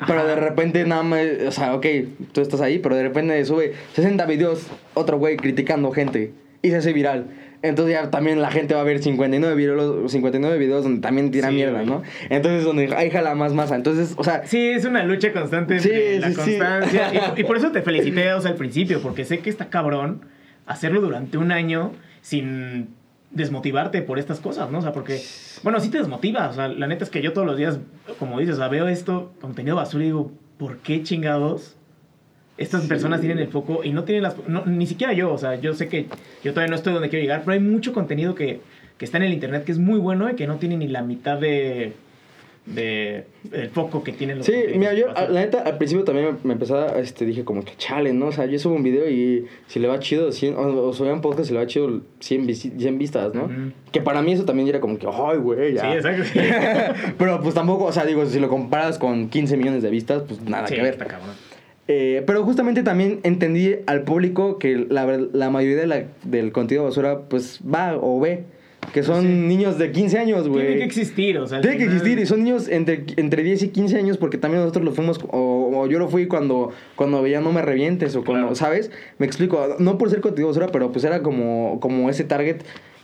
pero 0.05 0.19
Ajá. 0.19 0.27
de 0.27 0.35
repente 0.35 0.85
nada 0.85 1.03
más, 1.03 1.21
o 1.47 1.51
sea, 1.51 1.73
ok, 1.75 1.85
tú 2.31 2.41
estás 2.41 2.61
ahí, 2.61 2.79
pero 2.79 2.95
de 2.95 3.03
repente 3.03 3.43
sube 3.45 3.73
60 3.93 4.25
videos 4.25 4.67
otro 4.93 5.17
güey 5.17 5.37
criticando 5.37 5.91
gente 5.91 6.33
y 6.61 6.69
se 6.69 6.77
hace 6.77 6.93
viral. 6.93 7.27
Entonces 7.67 7.93
ya 7.95 8.09
también 8.09 8.41
la 8.41 8.51
gente 8.51 8.73
va 8.75 8.81
a 8.81 8.83
ver 8.83 9.01
59 9.01 9.55
videos, 9.55 10.11
59 10.11 10.57
videos 10.57 10.83
donde 10.83 11.01
también 11.01 11.31
tira 11.31 11.49
Sí, 11.49 11.55
mierda. 11.55 11.83
¿no? 11.83 12.01
Entonces 12.29 12.63
donde 12.63 12.93
hay 12.95 13.09
jala 13.09 13.35
más 13.35 13.53
masa. 13.53 13.75
Entonces, 13.75 14.13
o 14.17 14.23
sea, 14.23 14.45
Sí, 14.45 14.59
es 14.69 14.85
una 14.85 15.03
lucha 15.03 15.31
constante 15.33 15.79
Sí, 15.79 15.89
entre 15.89 16.19
la 16.19 16.27
sí, 16.27 16.33
sí. 16.33 16.41
constancia. 16.57 17.33
Y, 17.37 17.41
y 17.41 17.43
por 17.43 17.57
eso 17.57 17.71
te 17.71 17.81
felicité 17.81 18.33
o 18.33 18.41
sea, 18.41 18.51
al 18.51 18.57
principio, 18.57 19.01
porque 19.01 19.25
sé 19.25 19.39
que 19.39 19.49
está 19.49 19.69
cabrón 19.69 20.21
hacerlo 20.65 21.01
durante 21.01 21.37
un 21.37 21.51
año 21.51 21.91
sin 22.21 22.89
desmotivarte 23.31 24.01
por 24.01 24.17
estas 24.17 24.39
cosas, 24.39 24.71
¿no? 24.71 24.79
O 24.79 24.81
sea, 24.81 24.93
porque, 24.93 25.19
bueno, 25.63 25.79
sí 25.79 25.89
te 25.89 25.97
desmotiva. 25.97 26.49
O 26.49 26.53
sea, 26.53 26.67
la 26.69 26.87
neta 26.87 27.03
es 27.03 27.09
que 27.09 27.21
yo 27.21 27.33
todos 27.33 27.45
los 27.45 27.57
días, 27.57 27.79
como 28.17 28.39
dices, 28.39 28.55
o 28.55 28.57
sea, 28.59 28.67
veo 28.69 28.87
esto, 28.87 29.33
contenido 29.41 29.75
basura 29.75 30.03
y 30.03 30.07
digo, 30.07 30.31
¿por 30.57 30.77
qué 30.77 31.03
chingados? 31.03 31.75
Estas 32.57 32.83
Sí. 32.83 32.87
personas 32.87 33.19
tienen 33.19 33.39
el 33.39 33.47
foco 33.49 33.81
y 33.83 33.91
no 33.91 34.03
tienen 34.05 34.23
las... 34.23 34.35
no, 34.47 34.65
ni 34.65 34.87
siquiera 34.87 35.11
yo, 35.13 35.33
o 35.33 35.37
sea, 35.37 35.55
yo 35.55 35.73
sé 35.73 35.87
que 35.89 36.05
yo 36.43 36.51
todavía 36.53 36.69
no 36.69 36.75
estoy 36.75 36.93
donde 36.93 37.09
quiero 37.09 37.21
llegar, 37.23 37.41
pero 37.43 37.53
hay 37.53 37.59
mucho 37.59 37.91
contenido 37.93 38.33
que, 38.35 38.61
que 38.97 39.05
está 39.05 39.17
en 39.17 39.23
el 39.23 39.33
internet 39.33 39.65
que 39.65 39.71
es 39.73 39.77
muy 39.79 39.99
bueno 39.99 40.29
y 40.29 40.35
que 40.35 40.47
no 40.47 40.55
tiene 40.55 40.77
ni 40.77 40.87
la 40.87 41.01
mitad 41.01 41.37
de... 41.37 41.93
de 42.65 43.25
el 43.51 43.69
foco 43.69 44.03
que 44.03 44.11
tienen 44.11 44.37
los 44.37 44.47
Sí, 44.47 44.53
mira, 44.77 44.93
yo, 44.93 45.15
a- 45.15 45.27
la 45.27 45.41
neta, 45.41 45.59
al 45.63 45.77
principio 45.77 46.03
también 46.05 46.37
me, 46.43 46.53
empezaba, 46.53 46.97
este, 46.97 47.25
dije 47.25 47.43
como 47.43 47.63
que 47.63 47.73
chale, 47.77 48.11
¿no? 48.13 48.27
O 48.27 48.31
sea, 48.31 48.45
yo 48.45 48.57
subo 48.57 48.73
un 48.75 48.83
video 48.83 49.07
y 49.09 49.45
si 49.67 49.79
le 49.79 49.87
va 49.87 49.99
chido, 49.99 50.31
100, 50.31 50.55
o, 50.55 50.87
o 50.87 50.93
subía 50.93 51.13
un 51.13 51.21
podcast 51.21 51.49
y 51.51 51.53
le 51.53 51.59
va 51.59 51.67
chido 51.67 52.01
100, 52.21 52.47
visi- 52.47 52.71
100 52.79 52.97
vistas, 52.97 53.33
¿no? 53.35 53.49
Que 53.91 54.01
para 54.01 54.21
mí 54.23 54.31
eso 54.31 54.45
también 54.45 54.67
era 54.67 54.79
como 54.79 54.97
que, 54.97 55.05
ay, 55.07 55.37
güey, 55.37 55.71
Sí, 55.71 55.75
ya. 55.75 55.93
exacto. 55.93 56.23
sí. 56.23 56.39
pero 57.19 57.39
pues 57.41 57.53
tampoco, 57.53 57.83
o 57.85 57.91
sea, 57.91 58.05
digo, 58.05 58.25
si 58.25 58.39
lo 58.39 58.47
comparas 58.49 58.97
con 58.97 59.29
15 59.29 59.57
millones 59.57 59.83
de 59.83 59.89
vistas, 59.91 60.23
pues 60.27 60.41
nada 60.41 60.67
Sí, 60.67 60.75
que 60.75 60.81
ver. 60.81 60.93
está 60.93 61.05
cabrón. 61.05 61.35
Eh, 61.87 62.23
pero 62.25 62.43
justamente 62.43 62.81
también 62.81 63.19
entendí 63.23 63.75
al 63.85 64.03
público 64.03 64.57
que 64.57 64.87
la, 64.89 65.05
la 65.33 65.49
mayoría 65.51 65.77
de 65.77 65.87
la- 65.87 66.03
del 66.23 66.51
contenido 66.51 66.85
basura, 66.85 67.21
pues 67.29 67.59
va 67.63 67.95
o 67.99 68.19
ve. 68.19 68.43
Que 68.93 69.01
son 69.01 69.21
Sí. 69.23 69.27
niños 69.27 69.79
de 69.79 69.91
15 69.91 70.19
años, 70.19 70.47
güey. 70.47 70.65
Tiene 70.67 70.79
que 70.79 70.85
existir, 70.85 71.37
o 71.39 71.47
sea. 71.47 71.59
Tiene 71.59 71.77
que 71.77 71.85
existir 71.85 72.19
y 72.19 72.25
son 72.27 72.43
niños 72.43 72.67
entre, 72.69 73.03
entre 73.17 73.41
10 73.43 73.63
y 73.63 73.69
15 73.69 73.97
años 73.97 74.17
porque 74.17 74.37
también 74.37 74.61
nosotros 74.61 74.85
lo 74.85 74.91
fuimos, 74.91 75.19
o, 75.31 75.71
o 75.75 75.87
yo 75.87 75.97
lo 75.97 76.07
fui 76.07 76.27
cuando, 76.27 76.71
cuando 76.95 77.21
veía 77.23 77.41
No 77.41 77.51
Me 77.51 77.63
Revientes 77.63 78.15
o 78.15 78.23
cuando, 78.23 78.45
Claro. 78.49 78.55
¿sabes? 78.55 78.91
Me 79.17 79.25
explico, 79.25 79.75
no 79.79 79.97
por 79.97 80.11
ser 80.11 80.21
contenido 80.21 80.49
basura, 80.49 80.67
pero 80.67 80.91
pues 80.91 81.03
era 81.03 81.23
como, 81.23 81.79
como 81.79 82.09
ese 82.11 82.23
target 82.25 82.57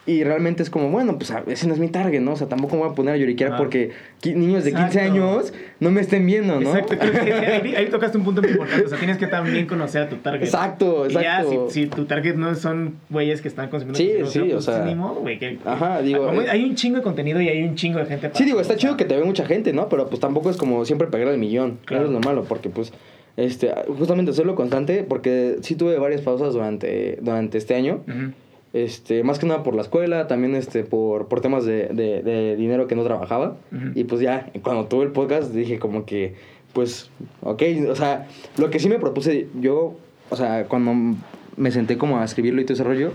y 0.07 0.23
realmente 0.23 0.63
es 0.63 0.71
como, 0.71 0.89
bueno, 0.89 1.17
pues 1.19 1.29
a- 1.29 1.43
ese 1.45 1.67
no 1.67 1.73
es 1.75 1.79
mi 1.79 1.87
target, 1.87 2.21
¿no? 2.21 2.33
O 2.33 2.35
sea, 2.35 2.47
tampoco 2.47 2.75
me 2.75 2.81
voy 2.81 2.91
a 2.91 2.95
poner 2.95 3.13
a 3.13 3.17
lloriquear 3.17 3.55
porque 3.55 3.91
niños 4.25 4.63
de 4.63 4.71
15 4.71 4.85
Exacto. 4.99 5.11
años 5.13 5.53
no 5.79 5.91
me 5.91 6.01
estén 6.01 6.25
viendo, 6.25 6.59
¿no? 6.59 6.71
Exacto, 6.75 6.95
creo 6.97 7.11
que 7.11 7.19
ahí, 7.31 7.75
ahí 7.75 7.85
tocaste 7.89 8.17
un 8.17 8.23
punto 8.23 8.41
muy 8.41 8.49
importante. 8.51 8.85
O 8.85 8.89
sea, 8.89 8.97
tienes 8.97 9.17
que 9.19 9.27
también 9.27 9.67
conocer 9.67 10.01
a 10.01 10.09
tu 10.09 10.15
target. 10.15 10.43
Exacto, 10.43 11.05
Y 11.07 11.13
ya, 11.13 11.41
exacto. 11.41 11.69
si, 11.69 11.83
si 11.83 11.87
tu 11.87 12.05
target 12.05 12.35
no 12.35 12.55
son 12.55 12.95
güeyes 13.11 13.41
que 13.41 13.47
están 13.47 13.69
consumiendo 13.69 13.97
Sí, 13.99 14.11
sí, 14.31 14.39
basura, 14.39 14.45
o 14.45 14.49
pues, 14.53 14.65
sea, 14.65 14.85
ni 14.85 14.95
modo, 14.95 15.21
güey. 15.21 15.37
que- 15.37 15.59
ajá, 15.65 16.01
digo, 16.01 16.25
como 16.25 16.41
eh, 16.41 16.49
hay 16.49 16.63
un 16.63 16.73
chingo 16.75 16.97
de 16.97 17.03
contenido 17.03 17.39
y 17.39 17.49
hay 17.49 17.61
un 17.63 17.75
chingo 17.75 17.99
de 17.99 18.05
gente. 18.05 18.27
para 18.29 18.37
Sí, 18.39 18.43
digo, 18.45 18.59
está 18.59 18.75
chido 18.77 18.97
que 18.97 19.05
te 19.05 19.15
ve 19.15 19.23
mucha 19.23 19.45
gente, 19.45 19.71
¿no? 19.71 19.87
Pero 19.87 20.07
pues 20.07 20.19
tampoco 20.19 20.49
es 20.49 20.57
como 20.57 20.83
siempre 20.85 21.07
pegar 21.09 21.27
el 21.27 21.37
millón. 21.37 21.77
Claro. 21.85 22.05
Eso 22.05 22.11
es 22.11 22.19
lo 22.19 22.27
malo, 22.27 22.43
porque 22.49 22.69
pues, 22.69 22.91
este, 23.37 23.71
justamente 23.97 24.31
hacerlo 24.31 24.55
constante, 24.55 25.03
porque 25.07 25.57
sí 25.61 25.75
tuve 25.75 25.97
varias 25.99 26.21
pausas 26.21 26.53
durante, 26.53 27.19
durante 27.21 27.59
este 27.59 27.75
año. 27.75 28.01
ujú. 28.07 28.31
Este, 28.73 29.23
más 29.23 29.37
que 29.37 29.45
nada 29.45 29.63
por 29.63 29.75
la 29.75 29.81
escuela, 29.81 30.27
también 30.27 30.55
este, 30.55 30.83
por, 30.83 31.27
por 31.27 31.41
temas 31.41 31.65
de, 31.65 31.87
de, 31.89 32.21
de 32.23 32.55
dinero 32.55 32.87
que 32.87 32.95
no 32.95 33.03
trabajaba. 33.03 33.57
Ujú. 33.71 33.91
Y 33.95 34.05
pues 34.05 34.21
ya, 34.21 34.49
cuando 34.63 34.85
tuve 34.85 35.03
el 35.03 35.11
podcast 35.11 35.53
dije 35.53 35.77
como 35.77 36.05
que, 36.05 36.35
pues, 36.73 37.09
ok, 37.41 37.61
o 37.89 37.95
sea, 37.95 38.27
lo 38.57 38.69
que 38.69 38.79
sí 38.79 38.87
me 38.87 38.97
propuse 38.97 39.47
yo, 39.59 39.95
o 40.29 40.35
sea, 40.37 40.65
cuando 40.69 41.17
me 41.57 41.71
senté 41.71 41.97
como 41.97 42.19
a 42.19 42.23
escribirlo 42.23 42.61
y 42.61 42.65
todo 42.65 42.75
ese 42.75 42.83
rollo, 42.85 43.11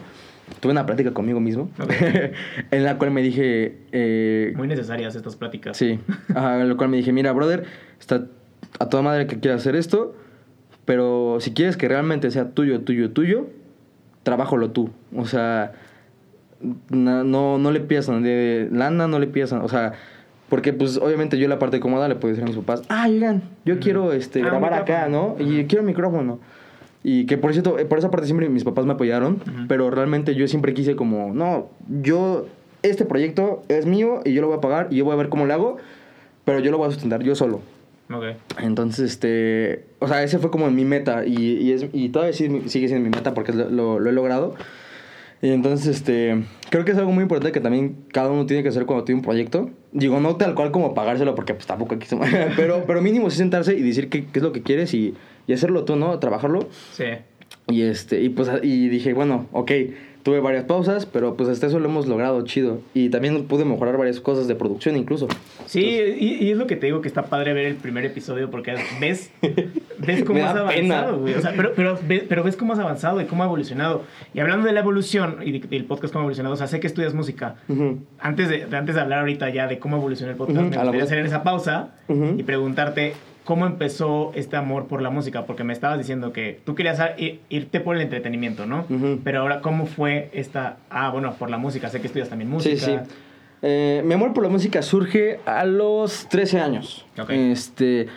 tuve 0.61 0.73
una 0.73 0.85
plática 0.85 1.13
conmigo 1.15 1.41
mismo, 1.41 1.71
Ok. 1.83 1.91
en 2.71 2.85
la 2.85 2.99
cual 2.99 3.11
me 3.13 3.23
dije, 3.23 3.79
eh, 3.93 4.53
Muy 4.57 4.69
necesarias 4.69 5.17
estas 5.17 5.37
pláticas. 5.37 5.77
Sí, 5.79 5.99
ajá, 6.35 6.61
en 6.61 6.69
lo 6.69 6.77
cual 6.77 6.91
me 6.91 6.99
dije, 6.99 7.13
mira, 7.13 7.33
brother, 7.33 7.65
está 7.99 8.27
a 8.79 8.89
toda 8.91 9.03
madre 9.03 9.27
que 9.27 9.41
quieras 9.41 9.63
hacer 9.63 9.75
esto, 9.75 10.15
pero 10.85 11.39
si 11.41 11.53
quieres 11.53 11.79
que 11.79 11.89
realmente 11.89 12.31
sea 12.31 12.51
tuyo, 12.51 12.83
tuyo, 12.83 13.11
tuyo, 13.11 13.47
trabájalo 14.27 14.71
tú. 14.71 14.91
O 15.17 15.25
sea, 15.25 15.73
no, 16.91 17.59
no 17.59 17.71
le 17.71 17.79
pidas 17.79 18.09
nadie 18.09 18.69
lana, 18.73 19.07
no 19.07 19.21
le 19.21 19.29
pidas 19.29 19.53
o 19.53 19.69
sea, 19.69 19.93
porque 20.49 20.73
pues 20.73 20.97
obviamente 20.97 21.39
yo 21.39 21.47
la 21.47 21.61
parte 21.61 21.79
cómoda 21.79 22.09
le 22.09 22.17
puedo 22.17 22.35
decir 22.35 22.43
a 22.43 22.49
mis 22.49 22.57
papás, 22.57 22.83
ah, 22.89 23.07
oigan, 23.09 23.43
yo 23.65 23.79
quiero 23.79 24.13
este, 24.13 24.43
Ah, 24.43 24.47
grabar 24.47 24.75
acá, 24.75 25.09
¿no? 25.09 25.37
Y 25.39 25.65
quiero 25.67 25.85
micrófono. 25.85 26.41
Y 27.05 27.27
que 27.27 27.39
por 27.39 27.53
cierto, 27.53 27.79
eh, 27.79 27.85
por 27.85 27.99
esa 27.99 28.11
parte 28.11 28.27
siempre 28.27 28.49
mis 28.49 28.65
papás 28.65 28.85
me 28.85 28.95
apoyaron, 28.95 29.41
pero 29.69 29.93
realmente 29.93 30.35
yo 30.35 30.49
siempre 30.49 30.75
quise 30.75 30.97
como, 30.97 31.33
no, 31.33 31.69
yo, 32.03 32.47
este 32.83 33.05
proyecto 33.05 33.63
es 33.69 33.87
mío 33.87 34.23
y 34.25 34.33
yo 34.33 34.41
lo 34.41 34.49
voy 34.49 34.57
a 34.57 34.61
pagar 34.61 34.89
y 34.91 34.97
yo 34.97 35.05
voy 35.05 35.15
a 35.15 35.17
ver 35.17 35.29
cómo 35.29 35.47
lo 35.47 35.55
hago, 35.55 35.77
pero 36.45 36.59
yo 36.59 36.73
lo 36.73 36.79
voy 36.79 36.89
a 36.89 36.91
sustentar 36.91 37.23
yo 37.23 37.37
solo. 37.37 37.61
Ok. 38.11 38.25
Entonces, 38.63 39.11
este, 39.13 39.85
o 39.99 40.07
sea, 40.09 40.23
ese 40.23 40.39
fue 40.39 40.51
como 40.51 40.71
mi 40.71 40.85
meta 40.85 41.27
y, 41.27 41.37
y, 41.55 41.73
es, 41.73 41.87
y 41.93 42.09
todavía 42.11 42.33
sí- 42.33 42.63
sigue 42.67 42.89
siendo 42.89 43.05
mi 43.09 43.11
meta 43.15 43.35
porque 43.35 43.53
lo, 43.53 43.69
lo- 43.69 43.99
lo 43.99 44.11
he 44.11 44.13
logrado. 44.13 44.55
Y 45.43 45.51
entonces, 45.51 45.97
este, 45.97 46.45
creo 46.71 46.85
que 46.85 46.93
es 46.93 46.99
algo 46.99 47.13
muy 47.13 47.23
importante 47.23 47.53
que 47.53 47.61
también 47.61 47.97
cada 48.13 48.31
uno 48.31 48.47
tiene 48.47 48.63
que 48.63 48.71
hacer 48.71 48.87
cuando 48.87 49.05
tiene 49.05 49.19
un 49.21 49.25
proyecto. 49.25 49.71
Digo, 49.93 50.19
no 50.21 50.37
tal 50.37 50.55
cual 50.55 50.71
como 50.71 50.95
pagárselo 50.95 51.35
porque 51.35 51.53
pues 51.55 51.67
tampoco 51.67 51.95
aquí 51.97 52.07
se- 52.07 52.17
pero, 52.57 52.85
pero 52.87 53.03
mínimo 53.03 53.29
sí 53.31 53.37
sentarse 53.39 53.75
y 53.77 53.83
decir 53.83 54.09
qué, 54.09 54.25
qué 54.27 54.39
es 54.39 54.43
lo 54.43 54.53
que 54.53 54.63
quieres 54.63 54.95
y, 54.95 55.15
y 55.47 55.53
hacerlo 55.53 55.85
tú, 55.85 55.97
¿no? 55.97 56.19
Trabajarlo. 56.21 56.69
Sí. 56.93 57.05
Y 57.69 57.83
este, 57.83 58.23
y 58.23 58.29
pues 58.29 58.49
y 58.63 58.89
dije, 58.89 59.13
bueno, 59.13 59.47
ok, 59.53 59.71
tuve 60.27 60.41
varias 60.41 60.65
pausas, 60.65 61.07
pero 61.07 61.37
pues 61.37 61.49
hasta 61.49 61.69
eso 61.69 61.79
lo 61.79 61.89
hemos 61.89 62.09
logrado 62.09 62.43
chido. 62.45 62.81
Y 62.95 63.11
también 63.11 63.45
pude 63.45 63.65
mejorar 63.65 63.97
varias 63.97 64.19
cosas 64.19 64.49
de 64.49 64.57
producción 64.57 64.97
incluso. 64.97 65.29
Sí, 65.67 65.85
y, 66.19 66.45
y 66.45 66.51
es 66.51 66.59
lo 66.59 66.67
que 66.67 66.75
te 66.75 66.87
digo 66.87 67.01
que 67.01 67.07
está 67.07 67.27
padre 67.27 67.53
ver 67.53 67.67
el 67.67 67.77
primer 67.77 68.05
episodio 68.05 68.51
porque 68.51 68.75
ves, 69.01 69.31
ves 69.99 70.25
cómo 70.27 70.41
Me 70.41 70.45
has 70.45 70.57
avanzado, 70.57 71.21
güey. 71.21 71.35
O 71.35 71.41
sea, 71.41 71.53
pero, 71.55 71.73
pero, 71.77 71.97
ves, 72.09 72.25
pero 72.29 72.43
ves 72.43 72.57
cómo 72.57 72.73
has 72.73 72.81
avanzado 72.81 73.21
y 73.21 73.27
cómo 73.27 73.45
ha 73.45 73.47
evolucionado. 73.47 74.03
Y 74.35 74.41
hablando 74.41 74.67
de 74.67 74.73
la 74.73 74.81
evolución 74.81 75.37
y 75.45 75.61
de- 75.61 75.69
del 75.69 75.85
podcast 75.85 76.13
cómo 76.13 76.23
ha 76.23 76.25
evolucionado, 76.25 76.55
o 76.55 76.59
sea, 76.59 76.67
sé 76.67 76.81
que 76.81 76.89
estudias 76.89 77.15
música. 77.15 77.55
Antes 78.19 78.49
de, 78.49 78.67
antes 78.77 78.97
de 78.97 79.01
hablar 79.01 79.21
ahorita 79.21 79.49
ya 79.51 79.69
de 79.69 79.79
cómo 79.79 79.97
evolucionó 79.97 80.33
el 80.33 80.37
podcast, 80.37 80.59
Ujú, 80.59 80.71
me 80.71 80.75
a 80.75 80.79
la 80.81 80.85
gustaría 80.87 81.05
hacer 81.05 81.19
esa 81.25 81.45
pausa 81.45 81.91
y 82.09 82.43
preguntarte 82.43 83.13
cómo 83.47 83.65
empezó 83.65 84.33
este 84.35 84.57
amor 84.57 84.89
por 84.89 85.01
la 85.01 85.09
música, 85.09 85.47
porque 85.47 85.63
me 85.63 85.73
estabas 85.73 85.99
diciendo 85.99 86.33
que 86.33 86.61
tú 86.65 86.75
querías 86.75 87.01
irte 87.49 87.81
por 87.81 87.95
el 87.95 88.03
entretenimiento, 88.03 88.67
¿no? 88.67 88.85
Pero 89.23 89.41
ahora, 89.41 89.61
¿cómo 89.61 89.87
fue 89.87 90.31
esta... 90.35 90.79
Ah, 90.91 91.11
bueno, 91.11 91.33
por 91.39 91.49
la 91.49 91.57
música, 91.57 91.89
sé 91.89 92.01
que 92.01 92.09
estudias 92.09 92.29
también 92.29 92.51
música. 92.51 92.77
Sí, 92.77 92.85
sí. 92.85 92.99
Eh, 93.63 94.03
mi 94.05 94.15
amor 94.15 94.35
por 94.35 94.43
la 94.43 94.51
música 94.51 94.83
surge 94.83 95.39
a 95.47 95.65
los 95.65 96.29
13 96.29 96.61
años. 96.61 97.07
Ok. 97.19 97.31
Este, 97.31 98.09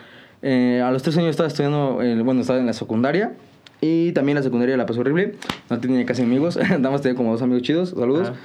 eh, 0.41 0.81
a 0.83 0.89
los 0.89 1.03
13 1.03 1.19
años 1.19 1.29
estaba 1.29 1.47
estudiando, 1.47 2.01
eh, 2.01 2.19
bueno, 2.23 2.41
estaba 2.41 2.59
en 2.59 2.65
la 2.65 2.73
secundaria. 2.73 3.33
Y 3.81 4.11
también 4.13 4.35
la 4.35 4.41
secundaria 4.41 4.75
la 4.77 4.87
pasó 4.87 5.01
horrible. 5.01 5.35
No 5.69 5.79
tenía 5.79 6.03
casi 6.07 6.23
amigos. 6.23 6.57
Nada 6.69 6.89
más 6.89 7.01
tenía 7.01 7.15
como 7.15 7.31
dos 7.31 7.41
amigos 7.43 7.61
chidos. 7.61 7.91
Saludos. 7.91 8.29
Ajá. 8.29 8.39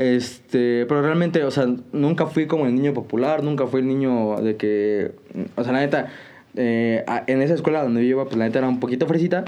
Este, 0.00 0.86
pero 0.86 1.02
realmente, 1.02 1.44
o 1.44 1.50
sea, 1.50 1.66
nunca 1.92 2.24
fui 2.24 2.46
como 2.46 2.64
el 2.64 2.74
niño 2.74 2.94
popular. 2.94 3.44
Nunca 3.44 3.66
fui 3.66 3.80
el 3.80 3.86
niño 3.86 4.36
de 4.40 4.56
que. 4.56 5.12
O 5.56 5.62
sea, 5.62 5.74
la 5.74 5.80
neta. 5.80 6.08
Eh, 6.56 7.04
en 7.26 7.42
esa 7.42 7.54
escuela 7.54 7.82
donde 7.82 8.02
yo 8.02 8.08
iba, 8.08 8.24
pues 8.24 8.36
la 8.36 8.44
neta 8.44 8.58
era 8.58 8.68
un 8.68 8.80
poquito 8.80 9.06
fresita. 9.06 9.44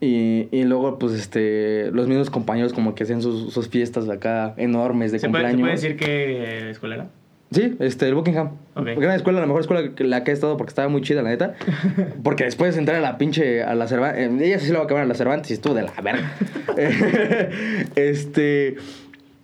Y, 0.00 0.48
y 0.50 0.64
luego, 0.64 0.98
pues, 0.98 1.12
este, 1.14 1.90
los 1.92 2.08
mismos 2.08 2.30
compañeros 2.30 2.72
como 2.72 2.94
que 2.94 3.04
hacían 3.04 3.22
sus, 3.22 3.52
sus 3.52 3.68
fiestas 3.68 4.08
acá 4.08 4.54
enormes 4.56 5.12
de 5.12 5.18
¿Se 5.18 5.28
puede, 5.28 5.44
cumpleaños. 5.44 5.80
¿Se 5.80 5.88
puede 5.88 5.94
decir 5.94 5.96
qué 5.96 6.70
escuela 6.70 6.94
era? 6.96 7.06
Sí, 7.50 7.76
este, 7.78 8.08
el 8.08 8.14
Buckingham. 8.14 8.50
Ok. 8.74 8.88
Gran 8.96 9.14
escuela, 9.14 9.38
la 9.38 9.46
mejor 9.46 9.60
escuela 9.60 9.94
que 9.94 10.02
la 10.02 10.24
que 10.24 10.32
he 10.32 10.34
estado 10.34 10.56
porque 10.56 10.70
estaba 10.70 10.88
muy 10.88 11.02
chida, 11.02 11.22
la 11.22 11.30
neta. 11.30 11.54
Porque 12.24 12.44
después 12.44 12.74
de 12.74 12.80
entrar 12.80 12.98
a 12.98 13.00
la 13.00 13.16
pinche, 13.16 13.62
a 13.62 13.76
la 13.76 13.86
Cervantes, 13.86 14.28
ella 14.40 14.58
sí 14.58 14.66
se 14.66 14.72
la 14.72 14.78
va 14.78 14.84
a 14.84 14.86
acabar 14.86 15.04
a 15.04 15.06
la 15.06 15.14
Cervantes 15.14 15.50
y 15.50 15.54
estuvo 15.54 15.74
de 15.74 15.82
la 15.82 15.92
verga. 16.02 16.32
este... 17.94 18.74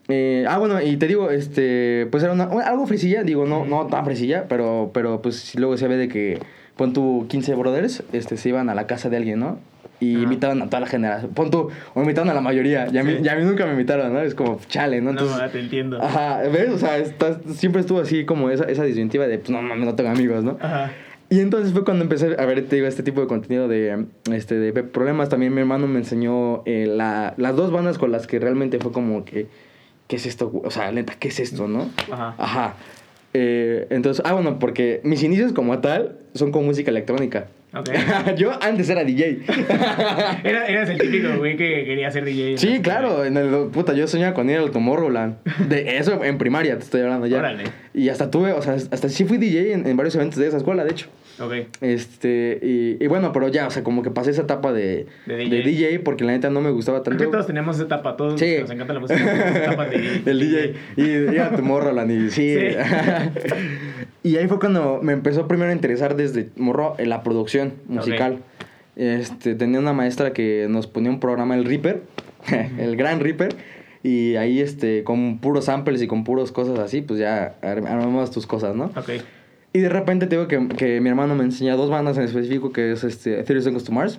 eh, 0.08 0.44
ah, 0.48 0.58
bueno, 0.58 0.82
y 0.82 0.96
te 0.96 1.06
digo, 1.06 1.30
este, 1.30 2.08
pues 2.10 2.24
era 2.24 2.32
una, 2.32 2.44
algo 2.44 2.86
fresilla, 2.88 3.22
digo, 3.22 3.46
no, 3.46 3.64
no 3.64 3.86
tan 3.86 4.04
fresilla, 4.04 4.46
pero, 4.48 4.90
pero 4.92 5.22
pues 5.22 5.54
luego 5.54 5.76
se 5.76 5.86
ve 5.86 5.96
de 5.96 6.08
que, 6.08 6.40
pon 6.80 6.94
tu 6.94 7.26
15 7.28 7.54
brothers, 7.56 8.02
este, 8.14 8.38
se 8.38 8.48
iban 8.48 8.70
a 8.70 8.74
la 8.74 8.86
casa 8.86 9.10
de 9.10 9.18
alguien, 9.18 9.38
¿no? 9.38 9.58
Y 10.00 10.14
Ajá. 10.14 10.22
invitaban 10.24 10.62
a 10.62 10.66
toda 10.66 10.80
la 10.80 10.86
generación, 10.86 11.30
pon 11.32 11.50
tu, 11.50 11.68
o 11.92 12.00
invitaban 12.00 12.30
a 12.30 12.32
la 12.34 12.40
mayoría, 12.40 12.88
y 12.90 12.96
a 12.96 13.04
mí, 13.04 13.16
Sí. 13.16 13.22
y 13.22 13.28
a 13.28 13.34
mí 13.36 13.44
nunca 13.44 13.66
me 13.66 13.72
invitaron, 13.72 14.14
¿no? 14.14 14.20
Es 14.22 14.34
como, 14.34 14.58
chale, 14.66 15.02
¿no? 15.02 15.12
No, 15.12 15.20
Entonces, 15.20 15.36
ah, 15.42 15.48
te 15.52 15.60
entiendo. 15.60 16.02
Ajá, 16.02 16.38
¿ves? 16.50 16.70
O 16.70 16.78
sea, 16.78 16.96
estás- 16.96 17.36
siempre 17.54 17.82
estuvo 17.82 18.00
así 18.00 18.24
como 18.24 18.48
esa, 18.48 18.64
esa 18.64 18.84
disyuntiva 18.84 19.26
de, 19.26 19.36
pues 19.36 19.50
no 19.50 19.60
mames, 19.60 19.84
no 19.84 19.94
tengo 19.96 20.08
amigos, 20.08 20.42
¿no? 20.42 20.56
Ajá. 20.58 20.90
Y 21.28 21.40
entonces 21.40 21.74
fue 21.74 21.84
cuando 21.84 22.02
empecé 22.02 22.34
a 22.38 22.46
ver, 22.46 22.64
te 22.66 22.76
digo, 22.76 22.88
este 22.88 23.02
tipo 23.02 23.20
de 23.20 23.26
contenido 23.26 23.68
de, 23.68 24.06
este, 24.32 24.54
de 24.54 24.72
problemas. 24.82 25.28
También 25.28 25.52
mi 25.54 25.60
hermano 25.60 25.86
me 25.86 25.98
enseñó 25.98 26.62
eh, 26.64 26.86
la, 26.88 27.34
las 27.36 27.54
dos 27.54 27.70
bandas 27.70 27.98
con 27.98 28.10
las 28.10 28.26
que 28.26 28.38
realmente 28.40 28.78
fue 28.78 28.90
como 28.92 29.24
que, 29.26 29.48
¿qué 30.08 30.16
es 30.16 30.24
esto? 30.24 30.50
O 30.64 30.70
sea, 30.70 30.90
neta, 30.92 31.12
¿qué 31.20 31.28
es 31.28 31.38
esto, 31.40 31.68
no? 31.68 31.88
Ajá. 32.10 32.34
Ajá. 32.38 32.74
Eh, 33.32 33.86
entonces, 33.90 34.22
ah, 34.26 34.32
bueno, 34.32 34.58
porque 34.58 35.00
mis 35.04 35.22
inicios 35.22 35.52
como 35.52 35.78
tal 35.78 36.16
son 36.34 36.50
con 36.50 36.64
música 36.64 36.90
electrónica. 36.90 37.46
Ok. 37.72 37.88
Yo 38.36 38.52
antes 38.62 38.88
era 38.88 39.04
DJ. 39.04 39.42
Era, 40.44 40.66
eras 40.66 40.88
el 40.88 40.98
típico 40.98 41.36
güey 41.38 41.56
que 41.56 41.84
quería 41.84 42.10
ser 42.10 42.24
DJ. 42.24 42.58
Sí, 42.58 42.80
claro, 42.82 43.24
en 43.24 43.36
el, 43.36 43.68
puta, 43.72 43.92
yo 43.92 44.08
soñaba 44.08 44.34
con 44.34 44.50
ir 44.50 44.56
al 44.56 44.72
Tomorrowland. 44.72 45.36
De 45.68 45.98
eso 45.98 46.24
en 46.24 46.38
primaria 46.38 46.76
te 46.78 46.84
estoy 46.84 47.02
hablando 47.02 47.26
ya. 47.26 47.38
Órale. 47.38 47.64
Y 47.94 48.08
hasta 48.08 48.30
tuve, 48.30 48.52
o 48.52 48.62
sea, 48.62 48.74
hasta 48.74 49.08
sí 49.08 49.24
fui 49.24 49.38
DJ 49.38 49.72
en, 49.72 49.86
en 49.86 49.96
varios 49.96 50.16
eventos 50.16 50.38
de 50.38 50.48
esa 50.48 50.56
escuela, 50.56 50.82
de 50.84 50.90
hecho. 50.90 51.06
Ok. 51.40 51.52
Este, 51.80 52.58
y, 52.62 53.02
y 53.02 53.06
bueno, 53.06 53.32
pero 53.32 53.48
ya, 53.48 53.66
o 53.66 53.70
sea, 53.70 53.82
como 53.82 54.02
que 54.02 54.10
pasé 54.10 54.30
esa 54.30 54.42
etapa 54.42 54.72
de, 54.72 55.06
De 55.26 55.36
de 55.36 55.62
DJ. 55.62 56.00
Porque 56.00 56.24
la 56.24 56.32
neta 56.32 56.50
no 56.50 56.60
me 56.60 56.70
gustaba 56.70 57.02
Creo 57.02 57.16
tanto. 57.16 57.24
que 57.24 57.30
todos 57.30 57.46
tenemos 57.46 57.76
esa 57.76 57.86
etapa, 57.86 58.16
todos 58.16 58.38
Sí. 58.38 58.56
nos 58.60 58.70
encanta 58.70 58.92
la 58.92 59.00
música, 59.00 59.64
etapa 59.64 59.86
de 59.86 59.98
DJ. 59.98 60.18
Del 60.24 60.38
DJ. 60.40 60.74
Y 60.96 61.02
iba 61.34 61.46
a 61.46 61.56
Tomorrowland 61.56 62.10
y 62.10 62.30
sí. 62.30 62.56
Sí. 62.58 62.76
y 64.22 64.36
ahí 64.36 64.46
fue 64.48 64.58
cuando 64.58 65.00
me 65.02 65.12
empezó 65.12 65.48
primero 65.48 65.70
a 65.70 65.74
interesar 65.74 66.16
desde 66.16 66.48
morro 66.56 66.94
en 66.98 67.08
la 67.08 67.22
producción 67.22 67.72
musical. 67.88 68.38
Este, 68.96 69.54
tenía 69.54 69.78
una 69.80 69.92
maestra 69.92 70.32
que 70.32 70.66
nos 70.68 70.86
ponía 70.86 71.10
un 71.10 71.20
programa, 71.20 71.54
el 71.56 71.64
Reaper, 71.64 72.02
el 72.78 72.96
gran 72.96 73.20
Reaper. 73.20 73.54
Y 74.02 74.36
ahí, 74.36 74.60
este, 74.60 75.04
con 75.04 75.40
puros 75.40 75.66
samples 75.66 76.00
y 76.00 76.06
con 76.06 76.24
puros 76.24 76.52
cosas 76.52 76.78
así, 76.78 77.02
pues 77.02 77.20
ya 77.20 77.56
ar- 77.60 77.86
armamos 77.86 78.30
tus 78.30 78.46
cosas, 78.46 78.74
¿no? 78.74 78.86
Ok. 78.96 79.10
Y 79.72 79.78
de 79.78 79.88
repente 79.88 80.26
te 80.26 80.34
digo 80.36 80.48
que, 80.48 80.66
que 80.76 81.00
mi 81.00 81.08
hermano 81.10 81.36
me 81.36 81.44
enseña 81.44 81.76
dos 81.76 81.90
bandas 81.90 82.18
en 82.18 82.24
específico, 82.24 82.72
que 82.72 82.90
es 82.90 83.04
este, 83.04 83.42
30 83.44 83.62
Seconds 83.64 83.84
to 83.84 83.92
Mars, 83.92 84.18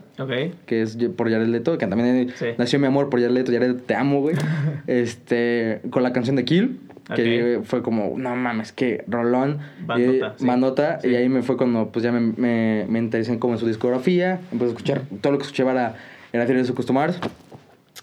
que 0.65 0.81
es 0.81 0.95
por 1.17 1.29
Jared 1.29 1.47
Leto, 1.47 1.77
que 1.77 1.87
también 1.87 2.31
Sí. 2.35 2.45
nació 2.57 2.79
mi 2.79 2.85
amor 2.87 3.09
por 3.09 3.19
Jared 3.19 3.33
Leto, 3.35 3.51
Jared 3.51 3.75
te 3.85 3.93
amo, 3.95 4.21
güey. 4.21 4.35
este, 4.87 5.81
con 5.89 6.03
la 6.03 6.13
canción 6.13 6.37
de 6.37 6.45
Kill, 6.45 6.79
que 7.15 7.59
fue 7.65 7.81
como, 7.83 8.13
no 8.17 8.33
mames, 8.37 8.71
que 8.71 9.03
rolón. 9.09 9.57
Bandota, 9.85 10.35
y, 10.39 10.45
bandota, 10.45 10.99
Sí. 11.01 11.09
y 11.09 11.15
ahí 11.15 11.27
me 11.27 11.41
fue 11.41 11.57
cuando 11.57 11.89
pues 11.91 12.03
ya 12.03 12.13
me, 12.13 12.21
me, 12.21 12.85
me 12.87 12.99
interesé 12.99 13.37
como 13.37 13.55
en 13.55 13.59
su 13.59 13.67
discografía, 13.67 14.39
empecé 14.53 14.65
a 14.65 14.73
escuchar, 14.73 15.01
todo 15.19 15.33
lo 15.33 15.37
que 15.37 15.43
escuchaba 15.43 15.71
era, 15.73 15.95
era 16.31 16.45
30 16.45 16.67
Seconds 16.67 16.85
to 16.85 16.93
Mars, 16.93 17.19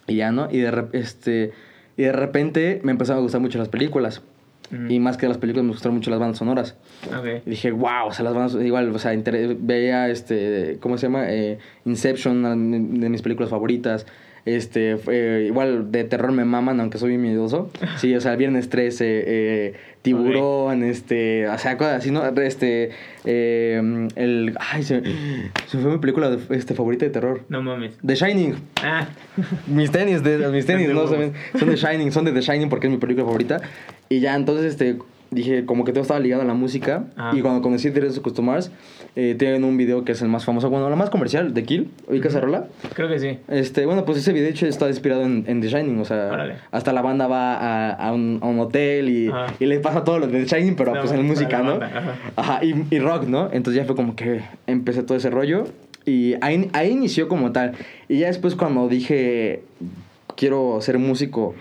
y 0.07 0.17
ya, 0.17 0.33
¿no? 0.33 0.49
Y 0.51 0.59
de, 0.59 0.85
este, 0.93 1.53
y 1.97 2.03
de 2.03 2.13
repente 2.13 2.81
me 2.83 2.93
empezaron 2.93 3.21
a 3.21 3.23
gustar 3.23 3.41
mucho 3.41 3.59
las 3.59 3.69
películas. 3.69 4.21
Y 4.89 4.99
más 5.01 5.17
que 5.17 5.27
las 5.29 5.39
películas 5.39 5.65
me 5.65 5.71
gustaron 5.73 5.97
mucho 5.97 6.11
las 6.11 6.21
bandas 6.21 6.39
sonoras. 6.39 6.77
Ok. 7.07 7.43
Y 7.47 7.51
dije, 7.51 7.71
wow, 7.71 8.07
o 8.09 8.13
sea, 8.13 8.25
las 8.25 8.35
bandas, 8.35 8.55
igual, 8.63 8.95
o 8.95 8.99
sea, 8.99 9.13
veía, 9.61 10.09
este, 10.11 10.77
¿cómo 10.81 10.99
se 10.99 11.07
llama? 11.07 11.25
Eh, 11.31 11.59
Inception, 11.87 12.39
una 12.45 12.51
de 12.51 13.09
mis 13.09 13.23
películas 13.23 13.51
favoritas. 13.51 14.07
Este, 14.45 14.97
fue- 14.97 15.45
igual 15.47 15.93
de 15.93 16.05
terror 16.05 16.33
me 16.33 16.45
maman, 16.47 16.81
aunque 16.81 16.97
soy 16.97 17.11
bien 17.11 17.23
miedoso. 17.23 17.71
Sí, 17.99 18.15
o 18.15 18.21
sea, 18.21 18.35
Viernes 18.37 18.71
13, 18.71 19.05
eh, 19.27 19.75
Tiburón, 20.01 20.85
este, 20.85 21.47
o 21.49 21.59
sea, 21.59 21.77
cosas 21.77 21.97
así, 21.99 22.11
¿no? 22.11 22.25
Este, 22.41 22.91
eh, 23.27 24.09
el, 24.17 24.55
ay, 24.59 24.83
se, 24.85 25.03
se 25.67 25.79
fue 25.79 25.91
mi 25.91 25.99
película 25.99 26.31
de- 26.31 26.57
este, 26.57 26.75
favorita 26.75 27.05
de 27.05 27.11
terror. 27.11 27.43
No 27.51 27.61
mames. 27.63 27.99
The 28.07 28.15
Shining. 28.15 28.55
Ah. 28.83 29.09
Mis 29.67 29.91
tenis, 29.91 30.23
de, 30.23 30.49
mis 30.49 30.65
tenis, 30.67 30.89
no 30.89 31.07
saben, 31.09 31.33
son 31.59 31.69
de 31.69 31.77
Shining, 31.77 32.13
son 32.13 32.25
de 32.25 32.33
The 32.33 32.41
Shining 32.41 32.71
porque 32.71 32.87
es 32.87 32.93
mi 32.93 32.99
película 32.99 33.27
favorita. 33.27 33.61
Y 34.09 34.21
ya 34.21 34.35
entonces 34.35 34.67
este 34.67 34.99
dije 35.31 35.67
como 35.67 35.85
que 35.85 35.93
todo 35.93 36.01
estaba 36.01 36.19
ligado 36.21 36.41
a 36.41 36.47
la 36.47 36.55
música 36.55 37.05
y 37.35 37.43
cuando 37.43 37.61
conocí 37.61 37.91
Directos 37.91 38.19
Customers 38.21 38.71
eh, 39.15 39.35
tienen 39.39 39.63
un 39.65 39.77
video 39.77 40.03
que 40.03 40.13
es 40.13 40.23
el 40.23 40.29
más 40.29 40.47
famoso, 40.47 40.71
bueno, 40.71 40.89
la 40.89 40.97
más 40.97 41.11
comercial 41.11 41.53
de 41.53 41.65
Kill, 41.65 41.91
¿ubicas 42.09 42.33
esa 42.33 42.41
rola? 42.41 42.69
Creo 42.95 43.09
que 43.11 43.19
sí. 43.19 43.39
Este, 43.49 43.85
bueno, 43.85 44.07
pues 44.07 44.17
ese 44.17 44.33
video 44.33 44.47
de 44.47 44.53
hecho 44.53 44.67
está 44.67 44.89
inspirado 44.89 45.25
en, 45.25 45.45
en 45.47 45.61
The 45.61 45.69
Shining, 45.69 45.99
o 46.01 46.07
sea, 46.07 46.29
Órale. 46.33 46.55
hasta 46.71 46.95
la 46.95 47.03
banda 47.03 47.27
va 47.27 47.55
a, 47.57 47.91
a 47.93 48.13
un, 48.15 48.39
a 48.41 48.47
un 48.47 48.59
hotel 48.61 49.11
y, 49.11 49.29
Ajá. 49.29 49.53
y 49.61 49.67
le 49.67 49.81
pasa 49.81 50.03
todo 50.03 50.19
lo 50.19 50.29
de 50.29 50.45
The 50.45 50.57
Shining, 50.57 50.77
pero 50.77 50.95
No, 50.95 51.01
pues 51.03 51.13
en 51.13 51.27
música, 51.27 51.63
¿no? 51.63 51.79
Ajá, 52.37 52.65
y, 52.65 52.75
y 52.91 52.99
rock, 52.99 53.25
¿no? 53.27 53.51
Entonces 53.53 53.75
ya 53.83 53.85
fue 53.87 53.97
como 53.97 54.17
que 54.17 54.41
empecé 54.67 55.03
todo 55.03 55.19
ese 55.19 55.29
rollo 55.29 55.65
y 56.07 56.37
ahí, 56.41 56.71
ahí 56.73 56.91
inició 56.93 57.29
como 57.29 57.53
tal. 57.53 57.73
Y 58.09 58.21
ya 58.21 58.29
después 58.29 58.55
cuando 58.55 58.89
dije, 58.89 59.63
quiero 60.37 60.81
ser 60.81 60.99
músico 60.99 61.55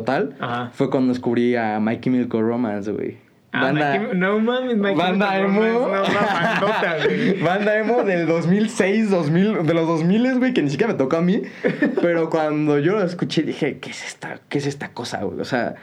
total, 0.00 0.34
Ajá. 0.40 0.70
fue 0.72 0.90
cuando 0.90 1.12
descubrí 1.12 1.56
a 1.56 1.78
My 1.80 2.00
Chemical 2.00 2.40
Romance, 2.40 2.90
güey. 2.92 3.16
Ah, 3.52 3.72
My 3.72 3.80
Chem- 3.80 4.12
no 4.18 4.38
mames, 4.40 4.76
My 4.76 4.94
Banda 4.94 5.38
emo. 5.38 5.60
Romance, 5.62 6.12
No, 6.12 6.20
bandota, 6.20 6.96
güey. 7.04 7.40
Banda 7.40 7.78
emo 7.78 8.02
del 8.04 8.26
2006, 8.26 9.10
2000, 9.10 9.66
de 9.66 9.74
los 9.74 9.86
2000, 9.88 10.38
güey, 10.38 10.52
que 10.52 10.62
ni 10.62 10.70
siquiera 10.70 10.92
me 10.92 10.98
tocó 10.98 11.16
a 11.16 11.22
mí. 11.22 11.42
Pero 12.02 12.28
cuando 12.30 12.78
yo 12.78 12.92
lo 12.92 13.02
escuché 13.02 13.42
dije, 13.42 13.78
¿qué 13.78 13.90
es 13.90 14.04
esta, 14.06 14.40
qué 14.48 14.58
es 14.58 14.66
esta 14.66 14.90
cosa, 14.90 15.22
güey? 15.24 15.40
O 15.40 15.44
sea, 15.46 15.76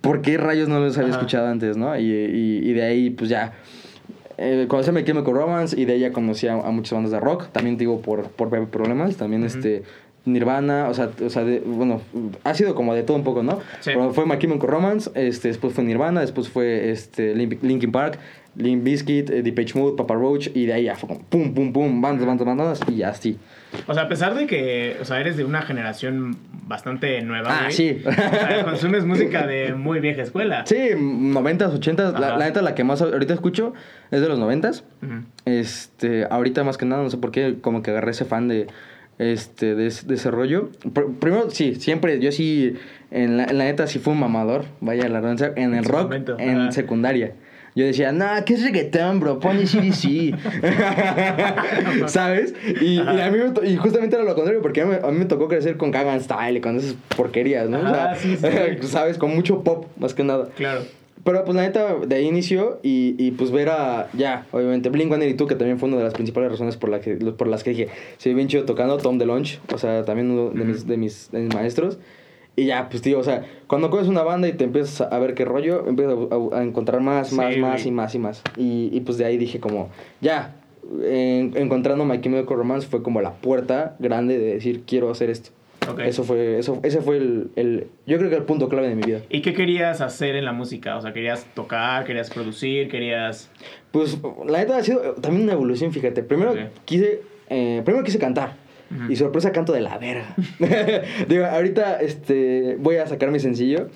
¿por 0.00 0.22
qué 0.22 0.38
rayos 0.38 0.68
no 0.68 0.80
los 0.80 0.96
había 0.96 1.10
Ajá. 1.10 1.18
escuchado 1.18 1.46
antes, 1.48 1.76
no? 1.76 1.94
Y, 1.98 2.04
y, 2.10 2.60
y 2.70 2.72
de 2.72 2.82
ahí, 2.82 3.10
pues 3.10 3.28
ya, 3.28 3.52
eh, 4.38 4.64
conocí 4.66 4.88
a 4.88 4.92
My 4.94 5.04
Chemical 5.04 5.34
Romance 5.34 5.78
y 5.78 5.84
de 5.84 5.92
ahí 5.92 6.00
ya 6.00 6.10
conocí 6.12 6.48
a, 6.48 6.54
a 6.54 6.70
muchas 6.70 6.94
bandas 6.94 7.12
de 7.12 7.20
rock. 7.20 7.48
También 7.52 7.76
digo 7.76 8.00
por, 8.00 8.28
por 8.30 8.48
Problemas, 8.68 9.16
también 9.16 9.44
este... 9.44 9.82
Nirvana, 10.26 10.88
o 10.88 10.94
sea, 10.94 11.10
o 11.24 11.28
sea 11.30 11.44
de- 11.44 11.60
bueno, 11.60 12.00
ha 12.44 12.54
sido 12.54 12.74
como 12.74 12.94
de 12.94 13.02
todo 13.02 13.16
un 13.16 13.24
poco, 13.24 13.42
¿no? 13.42 13.60
Sí. 13.80 13.90
Pero 13.94 14.12
fue 14.14 14.24
My 14.26 14.38
Chemical 14.38 14.68
Romance, 14.68 15.10
este, 15.14 15.48
después 15.48 15.74
fue 15.74 15.84
Nirvana, 15.84 16.20
después 16.22 16.48
fue 16.48 16.90
este, 16.90 17.34
Lin- 17.34 17.58
Linkin 17.62 17.92
Park, 17.92 18.18
Limp 18.56 18.84
Bizkit, 18.84 19.30
eh, 19.30 19.42
Depeche 19.42 19.78
Mode, 19.78 19.96
Papa 19.96 20.14
Roach, 20.14 20.48
y 20.54 20.66
de 20.66 20.72
ahí 20.72 20.84
ya 20.84 20.94
fue 20.96 21.08
como 21.08 21.20
pum, 21.24 21.52
pum, 21.54 21.72
pum, 21.72 22.00
bandas, 22.00 22.24
bandas, 22.26 22.46
bandas, 22.46 22.80
y 22.88 22.96
ya 22.98 23.08
así. 23.10 23.36
O 23.88 23.92
sea, 23.94 24.04
a 24.04 24.08
pesar 24.08 24.34
de 24.34 24.46
que, 24.46 24.96
o 25.00 25.04
sea, 25.04 25.20
eres 25.20 25.36
de 25.36 25.44
una 25.44 25.60
generación 25.62 26.36
bastante 26.66 27.20
nueva, 27.22 27.48
Ah, 27.50 27.60
güey, 27.64 27.72
sí. 27.72 28.00
O 28.06 28.12
sea, 28.12 28.64
consumes 28.64 29.04
música 29.04 29.46
de 29.46 29.74
muy 29.74 29.98
vieja 30.00 30.22
escuela. 30.22 30.64
Sí, 30.66 30.76
90s, 30.96 31.72
80s, 31.80 32.18
la, 32.18 32.38
neta 32.38 32.62
la 32.62 32.74
que 32.76 32.84
más 32.84 33.02
ahorita 33.02 33.34
escucho 33.34 33.74
es 34.12 34.20
de 34.20 34.28
los 34.28 34.38
90s. 34.38 34.84
Ujú. 35.02 35.24
Este, 35.44 36.24
ahorita 36.30 36.62
más 36.64 36.78
que 36.78 36.86
nada, 36.86 37.02
no 37.02 37.10
sé 37.10 37.18
por 37.18 37.32
qué, 37.32 37.56
como 37.60 37.82
que 37.82 37.90
agarré 37.90 38.12
ese 38.12 38.24
fan 38.24 38.46
de, 38.48 38.68
este, 39.18 39.74
de, 39.74 39.86
ese- 39.86 40.06
de 40.06 40.14
ese 40.14 40.30
rollo. 40.30 40.70
Pr- 40.84 41.14
primero, 41.18 41.50
sí, 41.50 41.74
siempre, 41.76 42.18
yo 42.20 42.32
sí, 42.32 42.74
en 43.10 43.36
la, 43.36 43.44
en 43.44 43.58
la 43.58 43.64
neta 43.64 43.86
sí 43.86 43.98
fui 43.98 44.12
un 44.12 44.20
mamador, 44.20 44.64
vaya 44.80 45.08
la 45.08 45.20
redundancia, 45.20 45.52
en 45.56 45.74
el 45.74 45.84
rock, 45.84 46.02
momento, 46.04 46.36
en 46.38 46.60
ajá. 46.60 46.72
secundaria. 46.72 47.32
Yo 47.76 47.84
decía, 47.84 48.12
no, 48.12 48.26
¿qué 48.46 48.54
es 48.54 48.62
reggaetón, 48.62 49.18
bro? 49.18 49.40
Pon 49.40 49.56
CDC. 49.66 50.36
¿Sabes? 52.06 52.54
Y, 52.80 52.94
y 52.94 52.98
a 53.00 53.30
mí 53.30 53.38
me 53.38 53.68
y 53.68 53.76
justamente 53.76 54.14
era 54.16 54.24
lo 54.24 54.34
contrario, 54.34 54.62
porque 54.62 54.82
a 54.82 54.86
mí, 54.86 54.94
a 55.02 55.10
mí 55.10 55.18
me 55.18 55.24
tocó 55.24 55.48
crecer 55.48 55.76
con 55.76 55.90
Gangnam 55.90 56.20
Style 56.20 56.56
y 56.58 56.60
con 56.60 56.76
esas 56.76 56.94
porquerías, 57.16 57.68
¿no? 57.68 57.78
O 57.80 57.82
sea, 57.94 58.10
Ah, 58.12 58.14
sí, 58.14 58.36
sí, 58.36 58.46
sí. 58.80 58.86
¿sabes? 58.88 59.18
Con 59.18 59.34
mucho 59.34 59.62
pop, 59.64 59.86
más 59.98 60.14
que 60.14 60.22
nada. 60.24 60.48
Claro. 60.56 60.82
Pero 61.24 61.44
pues 61.44 61.56
la 61.56 61.62
neta, 61.62 61.94
de 62.06 62.14
ahí 62.16 62.26
inició 62.26 62.78
y, 62.82 63.14
y 63.18 63.30
pues 63.30 63.50
ver 63.50 63.70
a, 63.70 64.08
ya, 64.12 64.46
obviamente, 64.52 64.90
Blink-182, 64.92 65.46
que 65.46 65.54
también 65.54 65.78
fue 65.78 65.88
una 65.88 65.96
de 65.98 66.04
las 66.04 66.12
principales 66.14 66.50
razones 66.50 66.76
por, 66.76 66.90
la 66.90 67.00
que, 67.00 67.14
por 67.16 67.46
las 67.48 67.64
que 67.64 67.70
dije, 67.70 67.88
se 68.18 68.34
bien 68.34 68.48
chido 68.48 68.64
tocando, 68.64 68.98
Tom 68.98 69.16
DeLonge, 69.18 69.58
o 69.72 69.78
sea, 69.78 70.04
también 70.04 70.30
uno 70.30 70.50
de 70.50 70.64
mis, 70.64 70.86
de 70.86 70.96
mis, 70.98 71.30
de 71.32 71.40
mis 71.40 71.54
maestros. 71.54 71.98
Y 72.56 72.66
ya, 72.66 72.88
pues 72.88 73.02
tío, 73.02 73.18
o 73.18 73.24
sea, 73.24 73.44
cuando 73.66 73.90
coges 73.90 74.06
una 74.06 74.22
banda 74.22 74.46
y 74.48 74.52
te 74.52 74.64
empiezas 74.64 75.00
a 75.10 75.18
ver 75.18 75.34
qué 75.34 75.44
rollo, 75.44 75.88
empiezas 75.88 76.14
a, 76.52 76.58
a 76.58 76.62
encontrar 76.62 77.00
más, 77.00 77.30
Sí, 77.30 77.34
más, 77.36 77.56
más 77.56 77.86
y 77.86 77.90
más 77.90 78.14
y 78.14 78.18
más. 78.18 78.42
Y, 78.56 78.90
y 78.92 79.00
pues 79.00 79.18
de 79.18 79.24
ahí 79.24 79.36
dije 79.38 79.58
como, 79.58 79.88
ya, 80.20 80.54
en- 81.02 81.56
encontrando 81.56 82.04
My 82.04 82.20
Chemical 82.20 82.56
Romance 82.56 82.86
fue 82.86 83.02
como 83.02 83.20
la 83.22 83.32
puerta 83.32 83.96
grande 83.98 84.38
de 84.38 84.54
decir, 84.54 84.82
quiero 84.86 85.10
hacer 85.10 85.30
esto. 85.30 85.50
Ok. 85.90 86.00
Eso 86.00 86.24
fue, 86.24 86.58
eso, 86.58 86.80
ese 86.82 87.00
fue 87.00 87.16
el, 87.18 87.50
el, 87.56 87.86
yo 88.06 88.18
creo 88.18 88.30
que 88.30 88.36
el 88.36 88.42
punto 88.44 88.68
clave 88.68 88.88
de 88.88 88.94
mi 88.94 89.02
vida. 89.02 89.20
¿Y 89.28 89.42
qué 89.42 89.52
querías 89.54 90.00
hacer 90.00 90.36
en 90.36 90.44
la 90.44 90.52
música? 90.52 90.96
O 90.96 91.00
sea, 91.02 91.12
¿querías 91.12 91.46
tocar? 91.54 92.04
¿Querías 92.04 92.30
producir? 92.30 92.88
¿Querías...? 92.88 93.50
Pues 93.90 94.18
la 94.46 94.58
neta 94.58 94.76
ha 94.78 94.82
sido 94.82 95.14
también 95.14 95.44
una 95.44 95.52
evolución, 95.52 95.92
fíjate. 95.92 96.22
Primero 96.22 96.52
Ok. 96.52 96.58
quise, 96.84 97.20
eh, 97.50 97.82
primero 97.84 98.04
quise 98.04 98.18
cantar. 98.18 98.56
Ujú. 98.90 99.10
Y 99.12 99.16
sorpresa 99.16 99.52
canto 99.52 99.72
de 99.72 99.80
la 99.80 99.98
verga. 99.98 100.34
Digo, 101.28 101.44
ahorita 101.46 102.00
este, 102.00 102.76
voy 102.78 102.96
a 102.96 103.06
sacar 103.06 103.30
mi 103.30 103.40
sencillo. 103.40 103.88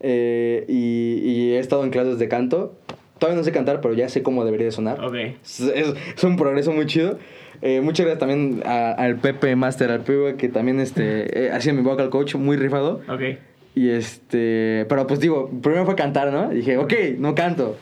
eh, 0.00 0.64
y, 0.68 1.20
y 1.24 1.52
he 1.54 1.58
estado 1.58 1.84
en 1.84 1.90
clases 1.90 2.18
de 2.18 2.28
canto. 2.28 2.74
Todavía 3.18 3.38
no 3.38 3.44
sé 3.44 3.52
cantar, 3.52 3.80
pero 3.80 3.94
ya 3.94 4.08
sé 4.08 4.22
cómo 4.24 4.44
debería 4.44 4.66
de 4.66 4.72
sonar. 4.72 4.98
Es, 5.14 5.60
es- 5.60 5.94
es 6.16 6.24
un 6.24 6.36
progreso 6.36 6.72
muy 6.72 6.86
chido. 6.86 7.18
Eh, 7.62 7.80
muchas 7.80 8.06
gracias 8.06 8.18
también 8.20 8.62
a- 8.66 8.92
al 8.92 9.16
Pepe 9.16 9.54
Master, 9.56 9.90
al 9.90 10.00
Pepe, 10.00 10.34
que 10.36 10.48
también 10.48 10.80
este, 10.80 11.46
eh, 11.46 11.50
ha 11.52 11.60
sido 11.60 11.74
mi 11.76 11.82
vocal 11.82 12.10
coach, 12.10 12.34
muy 12.34 12.56
rifado. 12.56 13.00
Ok. 13.08 13.20
Y 13.74 13.88
este, 13.88 14.84
pero 14.88 15.06
pues 15.06 15.18
digo, 15.20 15.48
primero 15.62 15.86
fue 15.86 15.94
cantar, 15.94 16.30
¿no? 16.30 16.50
Dije, 16.50 16.76
ok, 16.76 16.92
no 17.18 17.34
canto. 17.34 17.78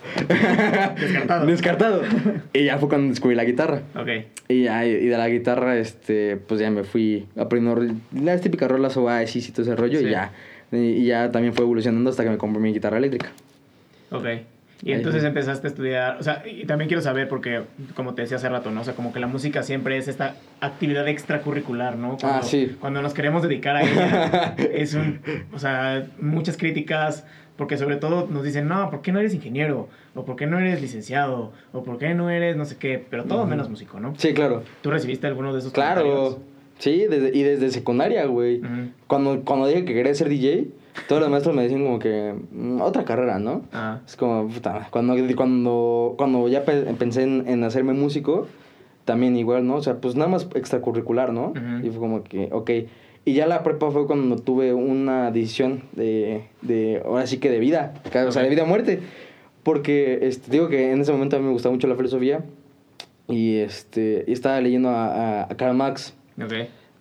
Descartado. 1.01 1.47
Descartado. 1.47 2.03
Y 2.53 2.64
ya 2.64 2.78
fue 2.78 2.89
cuando 2.89 3.09
descubrí 3.09 3.35
la 3.35 3.45
guitarra. 3.45 3.83
Ok. 3.97 4.09
Y, 4.49 4.64
ya, 4.64 4.87
y 4.87 5.07
de 5.07 5.18
la 5.18 5.28
guitarra, 5.28 5.76
este, 5.78 6.37
pues 6.37 6.61
ya 6.61 6.70
me 6.70 6.85
fui 6.85 7.26
aprendiendo 7.37 7.93
las 8.14 8.41
típicas 8.41 8.70
rolas 8.70 8.97
o 8.97 9.09
y 9.49 9.53
todo 9.53 9.62
ese 9.62 9.74
rollo 9.76 9.99
Sí. 9.99 10.07
y 10.07 10.11
ya. 10.11 10.33
Y 10.72 11.05
ya 11.07 11.33
también 11.33 11.55
fue 11.55 11.64
evolucionando 11.64 12.11
hasta 12.11 12.22
que 12.22 12.31
me 12.31 12.39
compré 12.39 12.61
mi 12.62 12.72
guitarra 12.72 12.99
eléctrica. 12.99 13.31
Ok. 14.12 14.24
Y 14.83 14.93
entonces 14.93 15.22
empezaste 15.24 15.66
a 15.66 15.70
estudiar, 15.70 16.16
o 16.18 16.22
sea, 16.22 16.43
y 16.47 16.64
también 16.64 16.89
quiero 16.89 17.03
saber, 17.03 17.28
porque 17.28 17.62
como 17.95 18.14
te 18.14 18.22
decía 18.22 18.39
hace 18.39 18.49
rato, 18.49 18.70
¿no? 18.70 18.81
O 18.81 18.85
sea, 18.85 18.95
como 18.95 19.12
que 19.12 19.20
la 19.20 19.26
música 19.26 19.62
siempre 19.62 19.99
es 19.99 20.09
esta 20.09 20.37
actividad 20.61 21.07
extracurricular, 21.07 21.97
¿no? 21.97 22.16
Cuando, 22.18 22.39
Ah, 22.39 22.43
sí. 22.43 22.76
Cuando 22.81 23.03
nos 23.03 23.12
queremos 23.12 23.43
dedicar 23.43 23.76
a 23.76 23.83
ella, 23.83 24.55
es 24.72 24.95
un, 24.95 25.20
o 25.53 25.59
sea, 25.59 26.07
muchas 26.18 26.57
críticas, 26.57 27.26
porque 27.57 27.76
sobre 27.76 27.97
todo 27.97 28.26
nos 28.31 28.43
dicen, 28.43 28.68
no, 28.68 28.89
¿por 28.91 29.03
qué 29.03 29.12
no 29.12 29.20
eres 29.20 29.35
ingeniero? 29.35 29.89
O 30.14 30.24
¿por 30.24 30.37
qué 30.37 30.47
no 30.47 30.59
eres 30.59 30.81
licenciado? 30.81 31.53
O 31.72 31.83
¿por 31.83 31.99
qué 31.99 32.14
no 32.14 32.31
eres 32.31 32.57
no 32.57 32.64
sé 32.64 32.76
qué? 32.78 33.05
Pero 33.11 33.24
todo 33.24 33.45
menos 33.47 33.68
músico, 33.68 34.01
¿no? 34.01 34.14
Sí, 34.16 34.33
claro. 34.33 34.62
¿Tú 34.81 34.91
recibiste 34.91 35.26
alguno 35.26 35.53
de 35.53 35.59
esos 35.59 35.72
Claro. 35.72 36.41
Sí, 36.78 37.05
desde, 37.11 37.37
y 37.37 37.43
desde 37.43 37.68
secundaria, 37.68 38.24
güey. 38.24 38.61
Ujú. 38.61 38.91
Cuando, 39.07 39.43
cuando 39.45 39.66
dije 39.66 39.85
que 39.85 39.93
quería 39.93 40.14
ser 40.14 40.31
DJ, 40.31 40.68
todos 41.09 41.20
los 41.22 41.30
maestros 41.30 41.55
me 41.55 41.62
decían 41.62 41.84
como 41.84 41.99
que 41.99 42.34
"Mm, 42.53 42.80
otra 42.80 43.05
carrera, 43.05 43.38
¿no? 43.38 43.62
Ah, 43.72 44.01
Es 44.07 44.16
como, 44.16 44.49
puta, 44.49 44.88
cuando, 44.91 45.14
cuando, 45.36 46.14
cuando 46.16 46.49
ya 46.49 46.64
pe- 46.64 46.82
pensé 46.99 47.22
en, 47.22 47.45
en 47.49 47.64
hacerme 47.64 47.93
músico, 47.93 48.47
también 49.05 49.36
igual, 49.36 49.66
¿no? 49.66 49.76
O 49.76 49.82
sea, 49.82 49.97
pues 50.01 50.14
nada 50.14 50.28
más 50.30 50.47
extracurricular, 50.55 51.32
¿no? 51.32 51.53
Y 51.84 51.91
fue 51.91 51.99
como 51.99 52.22
que, 52.24 52.49
ok. 52.53 52.70
Y 53.24 53.34
ya 53.34 53.47
la 53.47 53.62
prepa 53.62 53.91
fue 53.91 54.07
cuando 54.07 54.36
tuve 54.36 54.72
una 54.72 55.30
decisión 55.30 55.82
de, 55.93 56.45
de 56.62 57.03
ahora 57.05 57.26
sí 57.26 57.38
que 57.38 57.51
de 57.51 57.59
vida, 57.59 57.95
o 58.26 58.32
sea, 58.32 58.43
de 58.43 58.49
vida 58.49 58.62
o 58.62 58.66
muerte. 58.66 59.01
Porque, 59.62 60.20
este, 60.22 60.51
digo 60.51 60.68
que 60.68 60.91
en 60.93 61.03
ese 61.03 61.12
momento 61.12 61.36
a 61.36 61.38
mí 61.38 61.45
me 61.45 61.53
gustaba 61.53 61.74
mucho 61.74 61.86
la 61.86 61.97
filosofía 61.97 62.45
y, 63.28 63.57
este, 63.57 64.24
y 64.26 64.32
estaba 64.32 64.61
leyendo 64.61 64.88
a, 64.88 65.43
a, 65.43 65.43
a 65.45 65.57
Karl 65.57 65.76
Marx. 65.76 66.14
ok. 66.43 66.53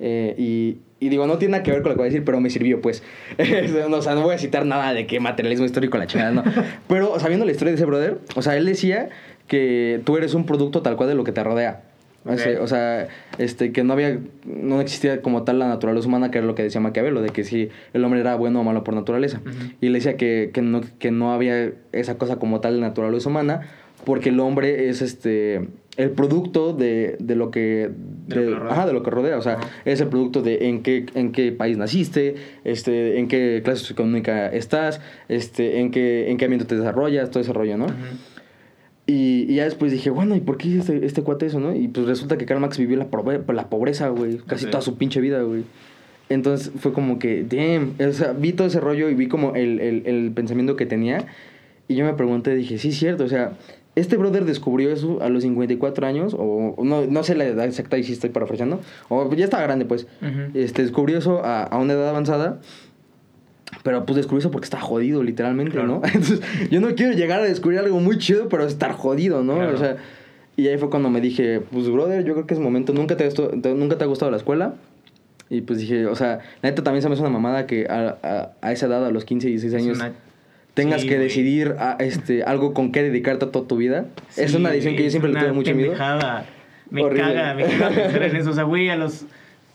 Eh, 0.01 0.35
y, 0.37 0.77
y 0.99 1.09
digo, 1.09 1.27
no 1.27 1.37
tiene 1.37 1.53
nada 1.53 1.63
que 1.63 1.71
ver 1.71 1.81
con 1.81 1.91
lo 1.91 1.95
que 1.95 1.99
voy 1.99 2.07
a 2.07 2.11
decir, 2.11 2.25
pero 2.25 2.39
me 2.41 2.49
sirvió, 2.49 2.81
pues. 2.81 3.03
O 3.91 4.01
sea, 4.01 4.15
no 4.15 4.21
voy 4.21 4.35
a 4.35 4.37
citar 4.37 4.65
nada 4.65 4.93
de 4.93 5.07
que 5.07 5.19
materialismo 5.19 5.65
histórico, 5.65 5.97
la 5.97 6.07
chingada, 6.07 6.31
no. 6.31 6.43
Pero 6.87 7.19
sabiendo 7.19 7.45
la 7.45 7.51
historia 7.51 7.71
de 7.71 7.75
ese 7.75 7.85
brother, 7.85 8.17
o 8.35 8.41
sea, 8.41 8.57
él 8.57 8.65
decía 8.65 9.09
que 9.47 10.01
tú 10.05 10.17
eres 10.17 10.33
un 10.33 10.45
producto 10.45 10.81
tal 10.81 10.95
cual 10.95 11.09
de 11.09 11.15
lo 11.15 11.23
que 11.23 11.31
te 11.31 11.43
rodea. 11.43 11.83
O 12.25 12.37
sea, 12.37 12.51
Ok. 12.51 12.61
O 12.61 12.67
sea, 12.67 13.07
este, 13.37 13.71
que 13.71 13.83
no 13.83 13.93
había, 13.93 14.19
no 14.45 14.81
existía 14.81 15.21
como 15.21 15.43
tal 15.43 15.59
la 15.59 15.67
naturaleza 15.67 16.07
humana, 16.07 16.31
que 16.31 16.39
era 16.39 16.47
lo 16.47 16.55
que 16.55 16.63
decía 16.63 16.81
Maquiavelo, 16.81 17.21
de 17.21 17.29
que 17.29 17.43
si 17.43 17.69
el 17.93 18.03
hombre 18.03 18.19
era 18.19 18.35
bueno 18.35 18.59
o 18.59 18.63
malo 18.63 18.83
por 18.83 18.93
naturaleza. 18.93 19.41
Y 19.79 19.87
él 19.87 19.93
decía 19.93 20.17
que, 20.17 20.51
que, 20.53 20.61
no, 20.61 20.81
que 20.99 21.11
no 21.11 21.33
había 21.33 21.71
esa 21.93 22.17
cosa 22.17 22.37
como 22.37 22.59
tal 22.59 22.75
de 22.75 22.81
naturaleza 22.81 23.29
humana, 23.29 23.61
porque 24.05 24.29
el 24.29 24.39
hombre 24.39 24.89
es 24.89 25.01
este 25.01 25.67
el 25.99 26.09
producto 26.11 26.73
de, 26.73 27.15
de 27.19 27.35
lo 27.35 27.51
que 27.51 27.89
De 28.27 28.35
lo 28.35 28.41
que 28.43 28.49
lo 28.49 28.59
rodea. 28.59 28.71
ajá, 28.73 28.87
de 28.87 28.93
lo 28.93 29.03
que 29.03 29.09
rodea, 29.11 29.37
o 29.37 29.41
sea, 29.41 29.57
es 29.85 30.01
el 30.01 30.07
producto 30.07 30.41
de 30.41 30.67
en 30.69 30.81
qué 30.81 31.05
en 31.13 31.31
qué 31.31 31.51
país 31.51 31.77
naciste, 31.77 32.35
este, 32.63 33.19
en 33.19 33.27
qué 33.27 33.61
clase 33.63 33.81
socioeconómica 33.81 34.47
estás, 34.47 35.01
este, 35.27 35.79
en 35.79 35.91
qué 35.91 36.29
en 36.31 36.37
qué 36.37 36.45
ambiente 36.45 36.65
te 36.65 36.75
desarrollas, 36.75 37.29
todo 37.31 37.41
ese 37.41 37.53
rollo, 37.53 37.77
¿no? 37.77 37.85
Ujú. 37.85 37.93
Y, 39.07 39.45
y 39.51 39.55
ya 39.55 39.63
después 39.63 39.91
dije, 39.91 40.11
bueno, 40.11 40.35
¿y 40.35 40.39
por 40.39 40.57
qué 40.57 40.77
este, 40.77 41.03
este 41.05 41.23
cuate 41.23 41.47
eso, 41.47 41.59
no? 41.59 41.75
Y 41.75 41.87
pues 41.87 42.05
resulta 42.05 42.37
que 42.37 42.45
Karl 42.45 42.59
Marx 42.61 42.77
vivió 42.77 42.95
la, 42.95 43.09
pobre- 43.09 43.41
la 43.53 43.67
pobreza, 43.69 44.09
güey, 44.09 44.37
casi 44.37 44.67
toda 44.67 44.81
su 44.81 44.97
pinche 44.97 45.19
vida, 45.19 45.41
güey. 45.41 45.63
Entonces 46.29 46.71
fue 46.77 46.93
como 46.93 47.17
que, 47.17 47.43
damn, 47.43 47.93
o 48.07 48.13
sea, 48.13 48.33
vi 48.33 48.53
todo 48.53 48.67
ese 48.67 48.79
rollo 48.79 49.09
y 49.09 49.15
vi 49.15 49.27
como 49.27 49.55
el, 49.55 49.79
el, 49.79 50.03
el 50.05 50.31
pensamiento 50.31 50.75
que 50.75 50.85
tenía. 50.85 51.25
Y 51.87 51.95
yo 51.95 52.05
me 52.05 52.13
pregunté, 52.13 52.53
dije, 52.53 52.77
sí, 52.77 52.89
es 52.89 52.99
cierto, 52.99 53.23
o 53.23 53.27
sea, 53.27 53.53
este 53.99 54.17
brother 54.17 54.45
descubrió 54.45 54.91
eso 54.91 55.21
a 55.21 55.29
los 55.29 55.43
54 55.43 56.05
años, 56.07 56.35
o 56.37 56.75
no, 56.83 57.05
no 57.05 57.23
sé 57.23 57.35
la 57.35 57.45
edad 57.45 57.65
exacta 57.65 57.97
y 57.97 58.03
si 58.03 58.13
estoy 58.13 58.29
parafraseando, 58.31 58.79
o 59.09 59.33
ya 59.35 59.45
estaba 59.45 59.63
grande, 59.63 59.85
pues. 59.85 60.07
Este, 60.53 60.81
descubrió 60.83 61.17
eso 61.17 61.43
a, 61.43 61.63
a 61.63 61.77
una 61.77 61.93
edad 61.93 62.09
avanzada. 62.09 62.59
Pero 63.83 64.03
pues 64.05 64.15
descubrió 64.17 64.39
eso 64.39 64.51
porque 64.51 64.65
está 64.65 64.79
jodido, 64.81 65.21
literalmente, 65.23 65.73
Claro. 65.73 65.87
¿no? 65.87 66.01
Entonces, 66.05 66.41
yo 66.71 66.81
no 66.81 66.95
quiero 66.95 67.13
llegar 67.13 67.39
a 67.39 67.43
descubrir 67.43 67.79
algo 67.79 67.99
muy 67.99 68.17
chido, 68.17 68.49
pero 68.49 68.65
estar 68.65 68.93
jodido, 68.93 69.43
¿no? 69.43 69.55
Claro. 69.55 69.75
O 69.75 69.77
sea, 69.77 69.97
y 70.57 70.67
ahí 70.67 70.77
fue 70.77 70.89
cuando 70.89 71.09
me 71.09 71.21
dije, 71.21 71.61
pues, 71.71 71.87
brother, 71.89 72.23
yo 72.25 72.33
creo 72.33 72.47
que 72.47 72.55
es 72.55 72.59
momento. 72.59 72.93
Nunca 72.93 73.15
te, 73.15 73.29
nunca 73.75 73.97
te 73.97 74.03
ha 74.03 74.07
gustado 74.07 74.31
la 74.31 74.37
escuela. 74.37 74.73
Y 75.51 75.61
pues 75.61 75.79
dije, 75.79 76.05
o 76.05 76.15
sea, 76.15 76.39
la 76.61 76.69
neta 76.69 76.83
también 76.83 77.01
se 77.01 77.09
me 77.09 77.13
hace 77.13 77.21
una 77.23 77.31
mamada 77.31 77.65
que 77.65 77.87
a, 77.87 78.17
a, 78.21 78.51
a 78.61 78.71
esa 78.71 78.85
edad, 78.87 79.03
a 79.05 79.09
los 79.11 79.25
15, 79.25 79.47
16 79.47 79.73
Es 79.73 79.81
años, 79.81 79.97
una- 79.97 80.13
tengas 80.81 81.01
Sí, 81.01 81.07
que 81.09 81.17
decidir 81.17 81.75
a, 81.79 81.97
este, 81.99 82.43
algo 82.43 82.73
con 82.73 82.91
qué 82.91 83.03
dedicarte 83.03 83.45
toda 83.47 83.67
tu 83.67 83.77
vida. 83.77 84.05
es 84.37 84.51
Sí, 84.51 84.57
una 84.57 84.69
decisión 84.69 84.95
que 84.95 85.01
yo 85.01 85.07
es 85.07 85.13
siempre 85.13 85.31
le 85.31 85.39
tuve 85.39 85.51
mucho 85.51 85.73
miedo. 85.75 85.89
pendejada. 85.91 86.45
Me 86.89 87.03
Horrible. 87.03 87.33
caga, 87.33 87.53
me 87.53 87.63
caga 87.65 87.89
pensar 87.89 88.23
en 88.23 88.35
eso. 88.35 88.49
O 88.49 88.53
sea, 88.53 88.63
güey, 88.63 88.89
a 88.89 88.95
los 88.95 89.25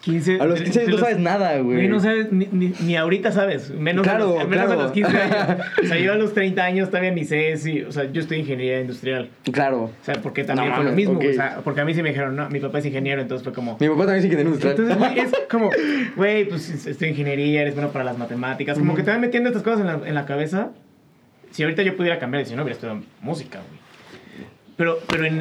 15... 0.01 0.39
A 0.41 0.45
los 0.45 0.61
15 0.61 0.81
de 0.81 0.89
no 0.89 0.99
sabes 0.99 1.19
nada, 1.19 1.57
güey. 1.61 1.89
no 1.89 1.99
sabes, 1.99 2.31
ni, 2.31 2.47
ni, 2.53 2.73
ni 2.81 2.95
ahorita 2.97 3.33
sabes. 3.33 3.71
Menos, 3.71 4.03
Claro, 4.03 4.35
a, 4.39 4.41
los, 4.43 4.49
menos 4.51 4.67
claro. 4.67 4.81
a 4.81 4.83
los 4.85 4.93
15 4.93 5.17
años. 5.17 5.37
O 5.83 5.87
sea, 5.87 5.99
yo 5.99 6.13
a 6.13 6.17
los 6.17 6.35
30 6.35 6.63
años 6.63 6.89
todavía 6.91 7.13
ni 7.13 7.25
sé 7.25 7.57
si... 7.57 7.83
O 7.83 7.93
sea, 7.93 8.11
yo 8.13 8.21
estoy 8.21 8.39
en 8.39 8.41
ingeniería 8.43 8.81
industrial. 8.83 9.31
Claro. 9.51 9.85
O 9.85 9.91
sea, 10.03 10.17
porque 10.17 10.45
también 10.45 10.69
No 10.71 10.77
fue 10.77 10.85
lo 10.85 10.93
mismo. 10.93 11.15
ok. 11.15 11.25
O 11.31 11.33
sea, 11.33 11.61
porque 11.65 11.81
a 11.81 11.85
mí 11.87 11.95
sí 11.95 12.03
me 12.03 12.11
dijeron, 12.11 12.37
no, 12.37 12.51
mi 12.51 12.61
papá 12.61 12.81
es 12.81 12.87
ingeniero, 12.87 13.23
entonces 13.23 13.45
fue 13.45 13.53
como... 13.55 13.79
Mi 13.81 13.89
papá 13.89 14.01
también 14.07 14.19
es 14.19 14.25
ingeniero 14.25 14.51
industrial. 14.51 14.77
Entonces, 14.79 14.99
güey, 14.99 15.19
es 15.21 15.33
como, 15.51 15.71
güey, 16.17 16.45
pues 16.49 16.87
estoy 16.87 17.09
en 17.09 17.15
ingeniería, 17.15 17.63
eres 17.63 17.75
bueno 17.75 17.91
para 17.91 18.05
las 18.05 18.19
matemáticas. 18.19 18.77
Como 18.79 18.95
que 18.97 19.05
te 19.05 19.11
van 19.11 19.21
metiendo 19.23 19.49
estas 19.49 19.63
cosas 19.63 19.81
en 19.81 19.87
la, 19.87 20.01
en 20.07 20.15
la 20.15 20.27
cabeza. 20.27 20.73
Si 21.55 21.63
ahorita 21.63 21.83
yo 21.83 21.97
pudiera 21.97 22.19
cambiar, 22.19 22.45
si 22.47 22.57
no 22.57 22.63
hubiera 22.65 22.75
estudiado 22.75 23.01
música, 23.21 23.61
güey. 23.61 23.81
Pero, 24.77 24.99
pero 25.09 25.25
en, 25.25 25.41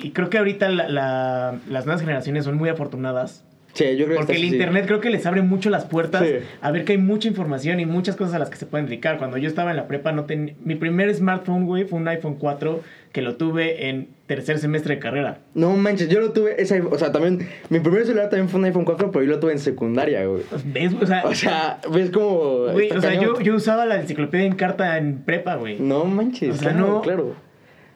y 0.00 0.10
creo 0.12 0.30
que 0.30 0.38
ahorita 0.38 0.70
la- 0.70 0.88
la- 0.88 1.58
las 1.68 1.84
nuevas 1.84 2.00
generaciones 2.00 2.44
son 2.46 2.56
muy 2.56 2.70
afortunadas. 2.70 3.44
Sí, 3.74 3.84
yo 3.96 4.04
creo 4.04 4.18
que 4.18 4.24
Porque 4.26 4.36
el 4.36 4.44
internet 4.44 4.84
creo 4.86 5.00
que 5.00 5.08
les 5.08 5.24
abre 5.24 5.40
mucho 5.40 5.70
las 5.70 5.86
puertas 5.86 6.22
Sí. 6.26 6.34
a 6.60 6.70
ver 6.70 6.84
que 6.84 6.92
hay 6.92 6.98
mucha 6.98 7.26
información 7.28 7.80
y 7.80 7.86
muchas 7.86 8.16
cosas 8.16 8.34
a 8.34 8.38
las 8.38 8.50
que 8.50 8.56
se 8.56 8.66
pueden 8.66 8.84
dedicar. 8.86 9.16
Cuando 9.18 9.38
yo 9.38 9.48
estaba 9.48 9.70
en 9.70 9.76
la 9.78 9.86
prepa, 9.88 10.12
no 10.12 10.24
ten... 10.24 10.56
mi 10.64 10.74
primer 10.74 11.14
smartphone, 11.14 11.64
güey, 11.64 11.84
fue 11.84 11.98
un 11.98 12.06
iPhone 12.08 12.34
4 12.34 12.80
que 13.12 13.22
lo 13.22 13.36
tuve 13.36 13.88
en 13.88 14.08
tercer 14.26 14.58
semestre 14.58 14.94
de 14.96 15.00
carrera. 15.00 15.38
No 15.54 15.70
manches, 15.76 16.08
yo 16.08 16.20
lo 16.20 16.32
tuve, 16.32 16.60
ese, 16.60 16.80
o 16.82 16.98
sea, 16.98 17.12
también, 17.12 17.46
mi 17.70 17.80
primer 17.80 18.04
celular 18.04 18.28
también 18.30 18.48
fue 18.48 18.58
un 18.60 18.66
iPhone 18.66 18.84
4, 18.84 19.10
pero 19.10 19.24
yo 19.24 19.30
lo 19.32 19.38
tuve 19.40 19.52
en 19.52 19.58
secundaria, 19.58 20.24
güey. 20.26 20.42
¿Ves? 20.66 20.92
O 21.00 21.06
sea, 21.06 21.22
O 21.24 21.34
sea, 21.34 21.78
ves 21.90 22.10
como... 22.10 22.66
güey, 22.72 22.90
o 22.90 23.00
sea 23.00 23.14
yo, 23.14 23.40
yo 23.40 23.54
usaba 23.54 23.84
la 23.86 24.00
enciclopedia 24.00 24.46
en 24.46 24.54
carta 24.54 24.96
en 24.98 25.18
prepa, 25.22 25.56
güey. 25.56 25.78
No 25.78 26.04
manches, 26.04 26.56
O 26.56 26.58
sea, 26.58 26.72
claro, 26.72 26.86
no- 26.86 27.00
claro. 27.02 27.34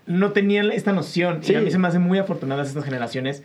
no 0.07 0.33
tenían 0.33 0.71
esta 0.71 0.93
noción. 0.93 1.39
Sí. 1.43 1.53
Y 1.53 1.57
a 1.57 1.61
mí 1.61 1.71
se 1.71 1.79
me 1.79 1.89
hacen 1.89 2.03
muy 2.03 2.19
afortunadas 2.19 2.69
estas 2.69 2.85
generaciones. 2.85 3.43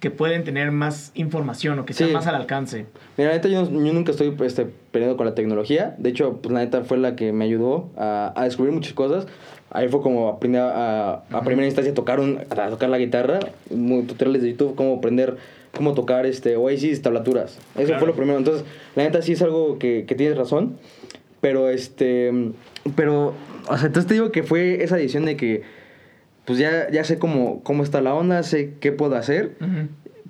Que 0.00 0.10
pueden 0.10 0.44
tener 0.44 0.72
más 0.72 1.12
información 1.14 1.78
o 1.78 1.84
que 1.84 1.92
Sí. 1.92 2.04
están 2.04 2.14
más 2.14 2.26
al 2.26 2.34
alcance. 2.34 2.86
Mira, 3.18 3.30
la 3.30 3.36
neta, 3.36 3.48
yo, 3.48 3.64
yo 3.70 3.92
nunca 3.92 4.10
estoy 4.12 4.34
este, 4.44 4.66
peleado 4.90 5.16
con 5.16 5.26
la 5.26 5.34
tecnología. 5.34 5.94
De 5.98 6.08
hecho, 6.08 6.38
pues 6.42 6.52
la 6.52 6.60
neta 6.60 6.82
fue 6.84 6.96
la 6.98 7.16
que 7.16 7.32
me 7.32 7.44
ayudó 7.44 7.90
a, 7.98 8.32
a 8.34 8.44
descubrir 8.44 8.72
muchas 8.72 8.94
cosas. 8.94 9.26
Ahí 9.70 9.88
fue 9.88 10.00
como 10.00 10.28
aprendí 10.30 10.58
a, 10.58 10.70
a, 11.10 11.22
a 11.30 11.42
primera 11.42 11.66
instancia 11.66 11.92
a 11.92 11.94
tocar, 11.94 12.18
un, 12.18 12.38
a 12.50 12.68
tocar 12.70 12.88
la 12.88 12.98
guitarra. 12.98 13.38
Tutoriales 13.68 14.42
de 14.42 14.50
YouTube, 14.52 14.74
cómo 14.74 14.96
aprender 14.96 15.36
cómo 15.76 15.94
tocar 15.94 16.26
este, 16.26 16.56
Oasis, 16.56 17.00
tablaturas. 17.02 17.58
Eso 17.76 17.86
Claro. 17.86 17.98
fue 18.00 18.08
lo 18.08 18.14
primero. 18.16 18.38
Entonces, 18.38 18.64
la 18.96 19.04
neta 19.04 19.22
sí 19.22 19.32
es 19.32 19.42
algo 19.42 19.78
que, 19.78 20.04
que 20.08 20.14
tienes 20.16 20.36
razón. 20.36 20.78
Pero, 21.40 21.68
este... 21.70 22.32
Pero, 22.96 23.34
o 23.68 23.76
sea, 23.76 23.86
entonces 23.86 24.06
te 24.08 24.14
digo 24.14 24.32
que 24.32 24.42
fue 24.42 24.82
esa 24.82 24.96
decisión 24.96 25.26
de 25.26 25.36
que... 25.36 25.62
Pues 26.50 26.58
ya, 26.58 26.90
ya 26.90 27.04
sé 27.04 27.16
cómo, 27.20 27.60
cómo 27.62 27.84
está 27.84 28.00
la 28.00 28.12
onda, 28.12 28.42
sé 28.42 28.74
qué 28.80 28.90
puedo 28.90 29.14
hacer 29.14 29.52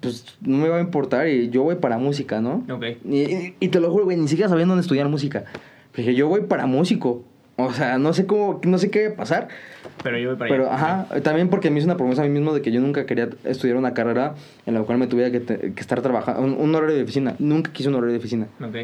pues 0.00 0.36
no 0.42 0.58
me 0.58 0.68
va 0.68 0.76
a 0.76 0.80
importar 0.80 1.28
y 1.28 1.48
yo 1.48 1.62
voy 1.62 1.76
para 1.76 1.96
música, 1.96 2.42
¿no? 2.42 2.62
Ok. 2.70 2.84
Y, 3.06 3.20
y- 3.20 3.54
y 3.58 3.68
te 3.68 3.80
lo 3.80 3.90
juro, 3.90 4.04
güey, 4.04 4.18
ni 4.18 4.28
siquiera 4.28 4.50
sabía 4.50 4.66
dónde 4.66 4.82
estudiar 4.82 5.08
música. 5.08 5.44
Dije, 5.96 6.14
yo 6.14 6.28
voy 6.28 6.42
para 6.42 6.66
músico. 6.66 7.24
O 7.56 7.72
sea, 7.72 7.96
no 7.98 8.12
sé 8.12 8.26
cómo, 8.26 8.60
no 8.64 8.76
sé 8.78 8.90
qué 8.90 9.08
va 9.08 9.14
a 9.14 9.16
pasar. 9.16 9.48
Pero 10.02 10.18
yo 10.18 10.28
voy 10.30 10.38
para 10.38 10.50
Pero, 10.50 10.64
allá. 10.70 10.74
ajá, 11.04 11.20
también 11.22 11.48
porque 11.48 11.70
me 11.70 11.78
hice 11.78 11.86
una 11.86 11.96
promesa 11.96 12.22
a 12.22 12.24
mí 12.26 12.30
mismo 12.30 12.52
de 12.54 12.60
que 12.62 12.70
yo 12.70 12.80
nunca 12.82 13.06
quería 13.06 13.28
estudiar 13.44 13.76
una 13.78 13.94
carrera 13.94 14.34
en 14.66 14.74
la 14.74 14.82
cual 14.82 14.98
me 14.98 15.06
tuviera 15.06 15.30
que, 15.30 15.40
te- 15.40 15.72
que 15.72 15.80
estar 15.80 16.00
trabajando, 16.02 16.42
un, 16.42 16.52
un 16.54 16.74
horario 16.74 16.96
de 16.96 17.02
oficina. 17.02 17.34
Nunca 17.38 17.72
quise 17.72 17.88
un 17.90 17.94
horario 17.96 18.12
de 18.12 18.18
oficina. 18.18 18.46
Ok. 18.62 18.76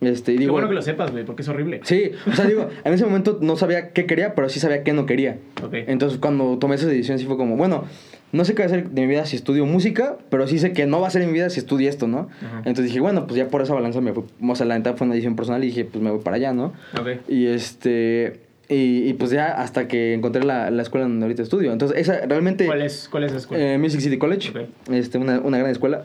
Este, 0.00 0.32
y 0.32 0.34
Qué 0.36 0.40
digo, 0.40 0.52
bueno 0.52 0.68
que 0.68 0.74
lo 0.74 0.82
sepas, 0.82 1.12
güey, 1.12 1.24
porque 1.24 1.42
es 1.42 1.48
horrible. 1.48 1.80
Sí, 1.84 2.10
o 2.30 2.32
sea, 2.34 2.44
digo, 2.46 2.68
en 2.84 2.92
ese 2.92 3.04
momento 3.04 3.38
no 3.40 3.56
sabía 3.56 3.90
qué 3.90 4.06
quería, 4.06 4.34
pero 4.34 4.48
sí 4.48 4.60
sabía 4.60 4.82
qué 4.82 4.92
no 4.92 5.06
quería. 5.06 5.38
Ok. 5.62 5.74
Entonces, 5.86 6.18
cuando 6.18 6.58
tomé 6.58 6.74
esa 6.74 6.86
decisión, 6.86 7.18
sí 7.18 7.24
fue 7.26 7.36
como, 7.36 7.56
bueno, 7.56 7.84
no 8.32 8.44
sé 8.44 8.54
qué 8.54 8.62
va 8.62 8.64
a 8.64 8.66
hacer 8.66 8.90
de 8.90 9.00
mi 9.00 9.06
vida 9.06 9.24
si 9.24 9.36
estudio 9.36 9.64
música, 9.64 10.16
pero 10.28 10.46
sí 10.48 10.58
sé 10.58 10.72
que 10.72 10.86
no 10.86 11.00
va 11.00 11.06
a 11.06 11.10
ser 11.10 11.22
en 11.22 11.28
mi 11.28 11.34
vida 11.34 11.48
si 11.50 11.60
estudio 11.60 11.88
esto, 11.88 12.08
¿no? 12.08 12.28
Ajá. 12.44 12.58
Entonces 12.58 12.86
dije, 12.86 13.00
bueno, 13.00 13.26
pues 13.26 13.38
ya 13.38 13.48
por 13.48 13.62
esa 13.62 13.74
balanza 13.74 14.00
me 14.00 14.12
fui. 14.12 14.24
O 14.46 14.56
sea, 14.56 14.66
la 14.66 14.76
neta 14.76 14.94
fue 14.94 15.06
una 15.06 15.14
decisión 15.14 15.36
personal 15.36 15.62
y 15.62 15.68
dije, 15.68 15.84
pues 15.84 16.02
me 16.02 16.10
voy 16.10 16.20
para 16.20 16.36
allá, 16.36 16.52
¿no? 16.52 16.72
Ok. 17.00 17.08
Y 17.28 17.46
este. 17.46 18.40
Y, 18.66 19.08
y 19.08 19.12
pues 19.12 19.30
ya 19.30 19.48
hasta 19.52 19.88
que 19.88 20.14
encontré 20.14 20.42
la, 20.42 20.70
la 20.70 20.82
escuela 20.82 21.06
donde 21.06 21.22
ahorita 21.24 21.42
estudio. 21.42 21.70
Entonces, 21.70 21.98
esa 21.98 22.26
realmente. 22.26 22.66
¿Cuál 22.66 22.82
es, 22.82 23.08
cuál 23.10 23.24
es 23.24 23.32
la 23.32 23.38
escuela? 23.38 23.74
Eh, 23.74 23.78
Music 23.78 24.00
City 24.00 24.16
College. 24.18 24.50
Ok. 24.50 24.90
Este, 24.90 25.18
una, 25.18 25.38
una 25.40 25.58
gran 25.58 25.70
escuela. 25.70 26.02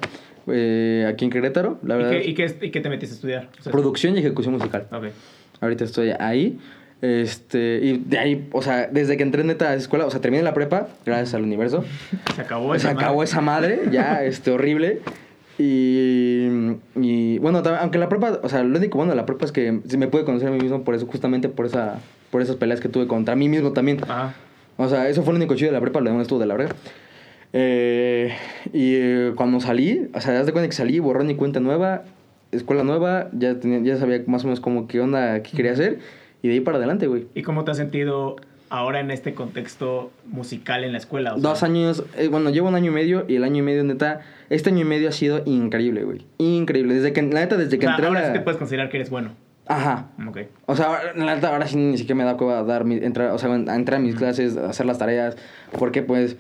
Eh, 0.52 1.06
aquí 1.08 1.26
en 1.26 1.32
Querétaro, 1.32 1.80
la 1.84 1.96
¿Y, 1.96 1.98
verdad. 1.98 2.12
qué, 2.12 2.26
y, 2.30 2.34
qué, 2.34 2.56
y 2.62 2.72
qué 2.72 2.82
te 2.82 2.90
metiste 2.90 3.14
a 3.14 3.16
estudiar? 3.16 3.50
O 3.60 3.64
sea, 3.64 3.72
Producción 3.72 4.16
y 4.16 4.20
ejecución 4.20 4.54
musical. 4.54 4.88
Ok. 4.92 5.06
Ahorita 5.62 5.84
estoy 5.84 6.12
ahí. 6.20 6.60
Este, 7.02 7.80
y 7.82 7.98
de 8.06 8.18
ahí, 8.20 8.50
o 8.52 8.62
sea, 8.62 8.88
desde 8.92 9.16
que 9.16 9.24
entré 9.24 9.44
neta 9.46 9.70
a 9.70 9.74
esa 9.74 9.84
escuela, 9.84 10.06
o 10.06 10.12
sea, 10.12 10.20
terminé 10.20 10.44
la 10.44 10.54
prepa, 10.54 10.88
gracias 11.06 11.34
al 11.34 11.44
universo. 11.44 11.86
Se 12.36 12.42
acabó 12.42 12.72
Se 12.74 12.78
esa 12.80 12.90
acabó 12.92 13.16
madre. 13.18 13.24
esa 13.30 13.42
madre, 13.42 13.80
ya, 13.92 14.24
este, 14.26 14.52
horrible. 14.52 15.00
Y, 15.58 16.48
y 16.96 17.38
bueno, 17.40 17.62
también- 17.62 17.82
aunque 17.84 17.98
la 17.98 18.10
prepa, 18.10 18.40
o 18.44 18.50
sea, 18.50 18.64
lo 18.64 18.78
único 18.78 18.98
bueno 18.98 19.12
de 19.12 19.18
la 19.18 19.26
prepa 19.26 19.46
es 19.46 19.52
que 19.52 19.80
sí 19.88 19.98
me 19.98 20.08
pude 20.08 20.24
conocer 20.24 20.48
a 20.48 20.52
mí 20.52 20.60
mismo 20.60 20.84
por 20.84 20.96
eso, 20.96 21.06
justamente 21.06 21.50
por 21.50 21.66
esa, 21.66 22.00
por 22.32 22.42
esas 22.42 22.56
peleas 22.56 22.80
que 22.80 22.90
tuve 22.90 23.08
contra 23.08 23.36
mí 23.36 23.50
mismo 23.50 23.72
también. 23.74 24.00
Ajá. 24.04 24.34
O 24.78 24.88
sea, 24.88 25.10
eso 25.10 25.24
fue 25.24 25.34
lo 25.34 25.38
único 25.38 25.56
chido 25.56 25.72
de 25.72 25.78
la 25.78 25.82
prepa, 25.82 26.00
lo 26.00 26.10
demás 26.10 26.24
estuvo 26.24 26.40
de 26.40 26.46
la 26.46 26.56
verga. 26.56 26.74
Eh, 27.54 28.36
y 28.74 28.96
eh, 28.96 29.34
cuando 29.36 29.60
salí, 29.60 30.10
o 30.14 30.22
sea, 30.22 30.40
haz 30.40 30.46
de 30.46 30.52
cuenta 30.52 30.70
que 30.70 30.76
salí, 30.76 31.00
borrón 31.00 31.30
y 31.30 31.36
cuenta 31.36 31.60
nueva, 31.60 32.04
escuela 32.52 32.84
nueva, 32.84 33.30
ya, 33.34 33.60
tenía, 33.60 33.80
ya 33.80 33.98
sabía 33.98 34.22
más 34.28 34.44
o 34.44 34.48
menos 34.48 34.60
como 34.60 34.88
qué 34.88 35.02
onda, 35.02 35.42
qué 35.42 35.52
quería 35.56 35.72
hacer, 35.72 36.00
y 36.42 36.48
de 36.48 36.56
ahí 36.56 36.60
para 36.60 36.78
adelante, 36.78 37.08
güey. 37.08 37.28
¿Y 37.34 37.42
cómo 37.42 37.64
te 37.64 37.72
has 37.72 37.78
sentido 37.78 38.36
ahora 38.70 39.00
en 39.00 39.10
este 39.10 39.34
contexto 39.34 40.12
musical 40.28 40.84
en 40.84 40.92
la 40.92 41.00
escuela? 41.00 41.34
O 41.34 41.40
sea, 41.40 41.50
Dos 41.50 41.64
años, 41.64 42.04
eh, 42.18 42.28
bueno, 42.28 42.52
llevo 42.52 42.70
un 42.70 42.76
año 42.76 42.92
y 42.92 42.94
medio, 42.94 43.26
y 43.28 43.36
el 43.36 43.44
año 43.44 43.58
y 43.58 43.62
medio, 43.64 43.84
neta, 43.84 44.22
este 44.50 44.70
año 44.70 44.82
y 44.82 44.86
medio 44.86 45.10
ha 45.10 45.14
sido 45.14 45.42
increíble, 45.46 46.04
güey. 46.04 46.26
Increíble. 46.38 46.94
Desde 46.94 47.14
que, 47.14 47.22
la 47.24 47.40
neta, 47.40 47.58
desde 47.58 47.78
o 47.78 47.80
que 47.80 47.86
sea, 47.86 47.92
entré 47.96 48.06
a 48.06 48.10
ahora 48.10 48.22
la... 48.22 48.28
sí 48.28 48.34
te 48.34 48.40
puedes 48.42 48.58
considerar 48.60 48.90
que 48.90 48.98
eres 48.98 49.10
bueno. 49.10 49.32
Ajá. 49.68 50.08
Ok. 50.28 50.40
O 50.66 50.76
sea, 50.76 50.86
ahora- 50.88 51.14
la 51.16 51.36
neta, 51.36 51.50
ahora 51.50 51.68
sí 51.68 51.78
ni 51.78 51.98
siquiera 51.98 52.16
me 52.16 52.24
da 52.24 52.38
cueva 52.38 52.64
dar 52.64 52.86
mi, 52.86 52.96
entrar, 52.96 53.32
o 53.32 53.38
sea, 53.38 53.52
a 53.52 53.76
entrar 53.76 53.96
a 53.96 54.00
mis 54.00 54.16
clases, 54.16 54.58
a 54.58 54.70
hacer 54.70 54.86
las 54.88 54.98
tareas, 54.98 55.38
porque 55.78 56.02
pues 56.02 56.38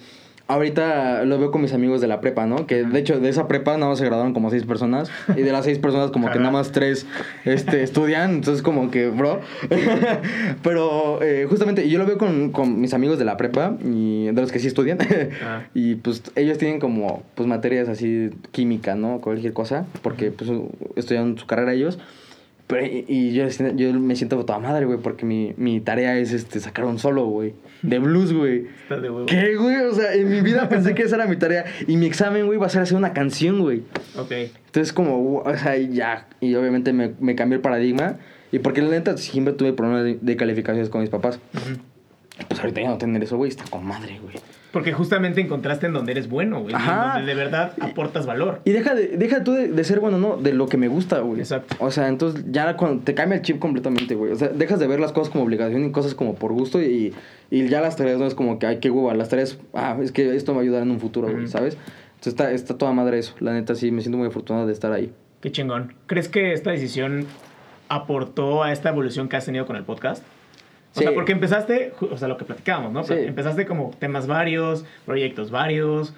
ahorita 0.49 1.25
lo 1.25 1.37
veo 1.37 1.51
con 1.51 1.61
mis 1.61 1.73
amigos 1.73 2.01
de 2.01 2.07
la 2.07 2.19
prepa, 2.21 2.47
¿no? 2.47 2.65
Que 2.65 2.83
de 2.83 2.99
hecho 2.99 3.19
de 3.19 3.29
esa 3.29 3.47
prepa 3.47 3.77
nada 3.77 3.89
más 3.89 3.99
se 3.99 4.05
graduaron 4.05 4.33
como 4.33 4.49
seis 4.49 4.65
personas 4.65 5.09
y 5.37 5.41
de 5.41 5.51
las 5.51 5.63
seis 5.63 5.77
personas 5.77 6.09
como 6.09 6.29
que 6.31 6.39
nada 6.39 6.51
más 6.51 6.71
tres 6.71 7.05
este, 7.45 7.83
estudian, 7.83 8.31
entonces 8.31 8.63
como 8.63 8.89
que, 8.89 9.09
bro. 9.09 9.39
Pero 10.63 11.21
eh, 11.21 11.45
justamente 11.47 11.87
yo 11.87 11.99
lo 11.99 12.05
veo 12.07 12.17
con, 12.17 12.51
con 12.51 12.81
mis 12.81 12.95
amigos 12.95 13.19
de 13.19 13.25
la 13.25 13.37
prepa 13.37 13.77
y 13.85 14.25
de 14.25 14.41
los 14.41 14.51
que 14.51 14.57
sí 14.59 14.67
estudian 14.67 14.97
y 15.75 15.95
pues 15.95 16.23
ellos 16.35 16.57
tienen 16.57 16.79
como 16.79 17.21
pues 17.35 17.47
materias 17.47 17.87
así 17.87 18.31
química, 18.51 18.95
¿no? 18.95 19.21
Cualquier 19.21 19.53
cosa, 19.53 19.85
porque 20.01 20.31
pues 20.31 20.49
estudian 20.95 21.37
su 21.37 21.45
carrera 21.45 21.73
ellos. 21.73 21.99
Pero, 22.69 22.85
y, 22.85 23.03
y 23.07 23.33
yo, 23.33 23.47
yo 23.47 23.93
me 23.93 24.15
siento 24.15 24.45
toda 24.45 24.59
madre, 24.59 24.85
güey, 24.85 24.99
porque 24.99 25.25
mi, 25.25 25.55
mi 25.57 25.79
tarea 25.79 26.19
es 26.19 26.31
este, 26.31 26.59
sacar 26.59 26.85
un 26.85 26.99
solo, 26.99 27.25
güey. 27.25 27.55
De 27.81 27.97
blues, 27.97 28.31
güey. 28.31 28.67
¿Qué, 29.25 29.55
güey? 29.55 29.77
O 29.77 29.93
sea, 29.95 30.13
en 30.13 30.29
mi 30.29 30.41
vida 30.41 30.69
pensé 30.69 30.93
que 30.93 31.01
esa 31.01 31.15
era 31.15 31.25
mi 31.25 31.35
tarea. 31.35 31.65
Y 31.87 31.97
mi 31.97 32.05
examen, 32.05 32.45
güey, 32.45 32.59
va 32.59 32.67
a 32.67 32.69
ser 32.69 32.83
hacer 32.83 32.95
una 32.95 33.11
canción, 33.11 33.61
güey. 33.61 33.81
Ok. 34.15 34.31
Entonces, 34.67 34.93
como, 34.93 35.39
o 35.39 35.57
sea, 35.57 35.77
ya. 35.77 36.27
Y 36.41 36.53
obviamente 36.53 36.93
me, 36.93 37.13
me 37.19 37.33
cambió 37.33 37.55
el 37.55 37.61
paradigma. 37.63 38.17
Y 38.51 38.59
porque 38.59 38.83
la 38.83 38.89
neta 38.89 39.17
siempre 39.17 39.55
tuve 39.55 39.73
problemas 39.73 40.03
de, 40.03 40.19
de 40.21 40.35
calificaciones 40.37 40.89
con 40.89 41.01
mis 41.01 41.09
papás. 41.09 41.39
Ujú. 41.55 41.81
Pues 42.47 42.59
ahorita 42.59 42.81
ya 42.81 42.89
no 42.89 42.97
tener 42.97 43.23
eso, 43.23 43.37
güey, 43.37 43.49
está 43.49 43.65
con 43.69 43.85
madre, 43.85 44.19
güey. 44.21 44.35
Porque 44.71 44.93
justamente 44.93 45.41
encontraste 45.41 45.87
en 45.87 45.93
donde 45.93 46.11
eres 46.11 46.29
bueno, 46.29 46.61
güey. 46.61 46.75
Ajá. 46.75 47.05
En 47.05 47.13
donde 47.13 47.33
de 47.33 47.35
verdad 47.35 47.73
aportas 47.79 48.27
valor. 48.27 48.61
Y 48.65 48.71
deja, 48.71 48.93
de, 48.93 49.17
deja 49.17 49.43
tú 49.43 49.53
de, 49.53 49.67
de 49.67 49.83
ser 49.83 49.99
bueno, 49.99 50.19
¿no? 50.19 50.37
De 50.37 50.53
lo 50.53 50.67
que 50.67 50.77
me 50.77 50.87
gusta, 50.87 51.19
güey. 51.21 51.39
Exacto. 51.39 51.75
O 51.79 51.89
sea, 51.89 52.07
entonces 52.07 52.45
ya 52.51 52.77
cuando 52.77 53.03
te 53.03 53.15
cambia 53.15 53.37
el 53.37 53.41
chip 53.41 53.57
completamente, 53.57 54.13
güey. 54.13 54.31
O 54.31 54.35
sea, 54.35 54.49
dejas 54.49 54.79
de 54.79 54.85
ver 54.85 54.99
las 54.99 55.11
cosas 55.11 55.31
como 55.31 55.43
obligación 55.43 55.85
y 55.85 55.91
cosas 55.91 56.13
como 56.13 56.35
por 56.35 56.53
gusto 56.53 56.81
y, 56.81 57.15
y 57.49 57.67
ya 57.67 57.81
las 57.81 57.95
tareas 57.95 58.19
no 58.19 58.27
es 58.27 58.35
como 58.35 58.59
que, 58.59 58.67
ay, 58.67 58.79
qué 58.79 58.91
hueva. 58.91 59.15
Las 59.15 59.29
tareas, 59.29 59.57
ah, 59.73 59.97
es 60.01 60.11
que 60.11 60.35
esto 60.35 60.51
me 60.51 60.57
va 60.57 60.61
a 60.61 60.63
ayudar 60.63 60.83
en 60.83 60.91
un 60.91 60.99
futuro, 60.99 61.31
güey. 61.31 61.47
¿sabes? 61.47 61.75
Entonces 62.09 62.33
está, 62.33 62.51
está 62.51 62.77
toda 62.77 62.91
madre 62.91 63.17
eso. 63.17 63.33
La 63.39 63.53
neta, 63.53 63.73
sí, 63.73 63.91
me 63.91 64.01
siento 64.01 64.19
muy 64.19 64.27
afortunado 64.27 64.67
de 64.67 64.73
estar 64.73 64.91
ahí. 64.91 65.11
Qué 65.41 65.51
chingón. 65.51 65.95
¿Crees 66.05 66.29
que 66.29 66.53
esta 66.53 66.69
decisión 66.69 67.25
aportó 67.87 68.61
a 68.63 68.71
esta 68.71 68.89
evolución 68.89 69.29
que 69.29 69.37
has 69.37 69.45
tenido 69.45 69.65
con 69.65 69.77
el 69.77 69.83
podcast? 69.83 70.23
O 70.95 70.99
Sí. 70.99 71.03
sea, 71.05 71.13
porque 71.13 71.31
empezaste, 71.33 71.93
o 72.01 72.17
sea, 72.17 72.27
lo 72.27 72.37
que 72.37 72.45
platicábamos, 72.45 72.91
¿no? 72.91 73.03
Sí. 73.03 73.13
Empezaste 73.13 73.65
como 73.65 73.91
temas 73.99 74.25
varios, 74.27 74.85
proyectos 75.05 75.51
varios, 75.51 76.13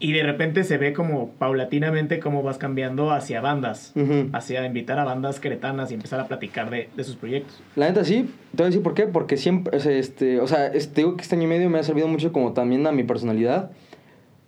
y 0.00 0.12
de 0.12 0.22
repente 0.22 0.62
se 0.62 0.78
ve 0.78 0.92
como 0.92 1.30
paulatinamente 1.32 2.20
cómo 2.20 2.44
vas 2.44 2.56
cambiando 2.58 3.10
hacia 3.10 3.40
bandas, 3.40 3.92
hacia 4.32 4.64
invitar 4.64 5.00
a 5.00 5.04
bandas 5.04 5.40
queretanas 5.40 5.90
y 5.90 5.94
empezar 5.94 6.20
a 6.20 6.28
platicar 6.28 6.70
de, 6.70 6.88
de 6.96 7.02
sus 7.02 7.16
proyectos. 7.16 7.60
La 7.74 7.88
neta 7.88 8.04
sí, 8.04 8.30
te 8.52 8.58
voy 8.58 8.64
a 8.64 8.66
decir 8.66 8.82
por 8.84 8.94
qué, 8.94 9.08
porque 9.08 9.36
siempre, 9.36 9.76
o 9.76 9.80
sea, 9.80 9.90
este, 9.92 10.38
o 10.40 10.46
sea, 10.46 10.68
este, 10.68 11.00
digo 11.00 11.16
que 11.16 11.22
este 11.22 11.34
año 11.34 11.44
y 11.44 11.48
medio 11.48 11.68
me 11.68 11.80
ha 11.80 11.82
servido 11.82 12.06
mucho 12.06 12.32
como 12.32 12.52
también 12.52 12.86
a 12.86 12.92
mi 12.92 13.02
personalidad. 13.02 13.72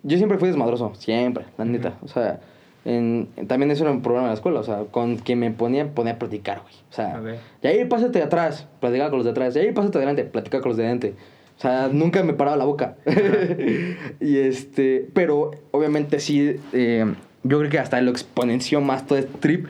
Yo 0.04 0.16
siempre 0.18 0.38
fui 0.38 0.46
desmadroso, 0.48 0.94
siempre, 0.94 1.46
la 1.58 1.64
neta. 1.64 1.94
O 2.02 2.06
sea, 2.06 2.38
en, 2.84 3.28
también 3.46 3.70
eso 3.70 3.84
era 3.84 3.92
un 3.92 4.02
problema 4.02 4.26
de 4.26 4.30
la 4.30 4.34
escuela, 4.34 4.60
o 4.60 4.64
sea, 4.64 4.84
con 4.90 5.18
que 5.18 5.36
me 5.36 5.50
ponía, 5.50 5.88
ponía 5.88 6.14
a 6.14 6.18
platicar, 6.18 6.62
güey. 6.62 6.74
O 6.90 6.92
sea, 6.92 7.20
y 7.62 7.66
ahí 7.66 7.84
pásate 7.84 8.22
atrás, 8.22 8.66
platicaba 8.80 9.10
con 9.10 9.18
los 9.18 9.24
de 9.24 9.32
atrás, 9.32 9.54
y 9.56 9.58
ahí 9.58 9.72
pásate 9.72 9.98
adelante, 9.98 10.24
platicaba 10.24 10.62
con 10.62 10.70
los 10.70 10.76
de 10.78 10.84
adelante. 10.84 11.14
O 11.58 11.60
sea, 11.60 11.88
nunca 11.92 12.22
me 12.22 12.32
paraba 12.32 12.56
la 12.56 12.64
boca. 12.64 12.96
y 14.20 14.38
este, 14.38 15.06
pero 15.12 15.50
obviamente 15.72 16.18
sí, 16.18 16.56
eh, 16.72 17.04
yo 17.42 17.58
creo 17.58 17.70
que 17.70 17.78
hasta 17.78 18.00
lo 18.00 18.10
exponenció 18.10 18.80
más 18.80 19.06
todo 19.06 19.18
este 19.18 19.38
trip, 19.38 19.66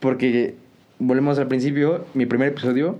porque 0.00 0.54
volvemos 0.98 1.38
al 1.38 1.48
principio, 1.48 2.04
mi 2.12 2.26
primer 2.26 2.48
episodio, 2.48 2.98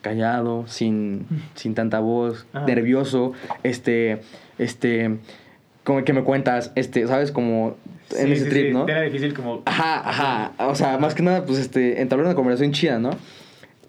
callado, 0.00 0.64
sin, 0.68 1.26
sin 1.54 1.74
tanta 1.74 1.98
voz, 2.00 2.46
Ajá. 2.52 2.66
nervioso, 2.66 3.32
este, 3.64 4.20
este, 4.58 5.18
como 5.84 6.04
que 6.04 6.12
me 6.12 6.22
cuentas, 6.22 6.72
este, 6.74 7.06
¿sabes? 7.06 7.32
Como 7.32 7.76
en 8.16 8.26
Sí, 8.26 8.32
ese 8.32 8.44
sí, 8.44 8.50
trip, 8.50 8.66
sí, 8.68 8.72
¿no? 8.72 8.86
Era 8.88 9.02
difícil 9.02 9.32
como... 9.34 9.62
Ajá, 9.64 10.08
ajá. 10.08 10.52
O 10.68 10.74
sea, 10.74 10.98
más 10.98 11.14
que 11.14 11.22
nada, 11.22 11.44
pues 11.44 11.58
este, 11.58 12.00
entablar 12.00 12.26
una 12.26 12.34
conversación 12.34 12.72
chida, 12.72 12.98
¿no? 12.98 13.10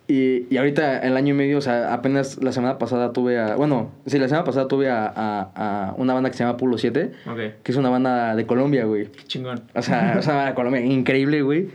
Y, 0.08 0.48
y 0.54 0.58
ahorita, 0.58 1.00
el 1.00 1.16
año 1.16 1.34
y 1.34 1.38
medio, 1.38 1.58
o 1.58 1.62
sea, 1.62 1.94
apenas 1.94 2.44
la 2.44 2.52
semana 2.52 2.78
pasada 2.78 3.14
tuve 3.14 3.40
a. 3.40 3.56
Bueno, 3.56 3.90
sí, 4.06 4.20
la 4.20 4.28
semana 4.28 4.44
pasada 4.44 4.68
tuve 4.68 4.90
a, 4.90 5.06
a, 5.08 5.52
a 5.90 5.94
una 5.98 6.14
banda 6.14 6.30
que 6.30 6.36
se 6.38 6.44
llama 6.44 6.58
Pulo 6.58 6.78
7, 6.78 7.12
Ok, 7.26 7.38
que 7.64 7.72
es 7.72 7.78
una 7.78 7.90
banda 7.90 8.36
de 8.36 8.46
Colombia, 8.46 8.84
güey. 8.84 9.06
qué 9.06 9.24
chingón. 9.24 9.62
O 9.74 9.82
sea, 9.82 10.20
es 10.20 10.26
una 10.26 10.36
banda 10.36 10.50
de 10.50 10.56
Colombia 10.56 10.82
increíble, 10.82 11.42
güey. 11.42 11.70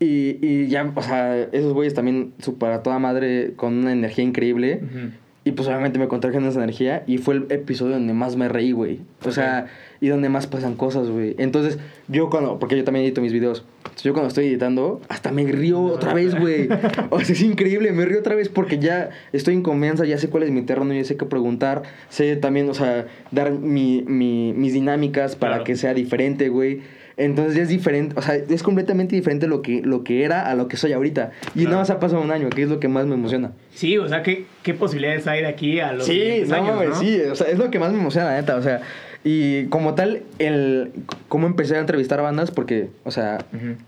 Y, 0.00 0.38
y 0.42 0.66
ya, 0.66 0.90
o 0.94 1.02
sea, 1.02 1.36
esos 1.52 1.72
güeyes 1.72 1.94
también 1.94 2.34
super 2.40 2.72
a 2.72 2.82
toda 2.82 2.98
madre 2.98 3.52
con 3.54 3.74
una 3.74 3.92
energía 3.92 4.24
increíble. 4.24 4.80
Ujú. 4.82 5.10
Y 5.46 5.52
pues 5.52 5.68
obviamente 5.68 5.98
me 5.98 6.08
contagian 6.08 6.44
esa 6.46 6.58
energía 6.62 7.04
y 7.06 7.18
fue 7.18 7.34
el 7.34 7.46
episodio 7.50 7.92
donde 7.92 8.14
más 8.14 8.34
me 8.36 8.48
reí, 8.48 8.72
güey. 8.72 9.00
O 9.26 9.30
sea, 9.30 9.66
y 10.00 10.08
donde 10.08 10.30
más 10.30 10.46
pasan 10.46 10.74
cosas, 10.74 11.10
güey. 11.10 11.34
Entonces, 11.36 11.78
yo 12.08 12.30
cuando, 12.30 12.58
porque 12.58 12.78
yo 12.78 12.84
también 12.84 13.04
edito 13.04 13.20
mis 13.20 13.32
videos, 13.34 13.62
yo 14.02 14.14
cuando 14.14 14.28
estoy 14.28 14.46
editando, 14.46 15.02
hasta 15.08 15.32
me 15.32 15.44
río 15.44 15.82
otra 15.82 16.14
vez, 16.14 16.34
güey. 16.34 16.68
O 17.10 17.20
sea, 17.20 17.34
es 17.34 17.42
increíble, 17.42 17.92
me 17.92 18.06
río 18.06 18.20
otra 18.20 18.34
vez 18.34 18.48
porque 18.48 18.78
ya 18.78 19.10
estoy 19.34 19.52
en 19.52 19.62
confianza, 19.62 20.06
ya 20.06 20.16
sé 20.16 20.30
cuál 20.30 20.44
es 20.44 20.50
mi 20.50 20.62
terreno, 20.62 20.94
ya 20.94 21.04
sé 21.04 21.18
qué 21.18 21.26
preguntar, 21.26 21.82
sé 22.08 22.36
también, 22.36 22.68
o 22.70 22.74
sea, 22.74 23.06
dar 23.30 23.52
mi, 23.52 24.02
mi- 24.06 24.54
mis 24.54 24.72
dinámicas 24.72 25.36
para 25.36 25.56
Claro. 25.56 25.64
que 25.64 25.76
sea 25.76 25.92
diferente, 25.92 26.48
güey. 26.48 26.80
Entonces 27.16 27.54
ya 27.54 27.62
es 27.62 27.68
diferente, 27.68 28.14
o 28.18 28.22
sea, 28.22 28.34
es 28.34 28.62
completamente 28.62 29.14
diferente 29.14 29.46
lo 29.46 29.62
que, 29.62 29.82
lo 29.82 30.02
que 30.02 30.24
era 30.24 30.48
a 30.50 30.54
lo 30.56 30.66
que 30.68 30.76
soy 30.76 30.92
ahorita. 30.92 31.30
Y 31.54 31.60
Claro. 31.60 31.68
nada 31.70 31.78
más 31.82 31.90
ha 31.90 32.00
pasado 32.00 32.20
un 32.22 32.30
año, 32.32 32.50
que 32.50 32.62
es 32.62 32.68
lo 32.68 32.80
que 32.80 32.88
más 32.88 33.06
me 33.06 33.14
emociona. 33.14 33.52
Sí, 33.72 33.96
o 33.98 34.08
sea, 34.08 34.22
¿qué, 34.22 34.46
qué 34.64 34.74
posibilidades 34.74 35.26
hay 35.28 35.42
de 35.42 35.46
aquí 35.46 35.78
a 35.80 35.92
los 35.92 36.06
Sí, 36.06 36.18
10 36.18 36.48
no, 36.48 36.54
años, 36.56 36.88
¿no? 36.88 36.94
sí, 36.96 37.20
o 37.20 37.34
sea, 37.36 37.46
es 37.48 37.58
lo 37.58 37.70
que 37.70 37.78
más 37.78 37.92
me 37.92 37.98
emociona, 38.00 38.26
la 38.30 38.40
neta, 38.40 38.56
o 38.56 38.62
sea, 38.62 38.80
y 39.22 39.66
como 39.66 39.94
tal, 39.94 40.22
el 40.38 40.90
cómo 41.28 41.46
empecé 41.46 41.76
a 41.76 41.80
entrevistar 41.80 42.20
bandas, 42.20 42.50
porque, 42.50 42.88
o 43.04 43.10
sea, 43.10 43.38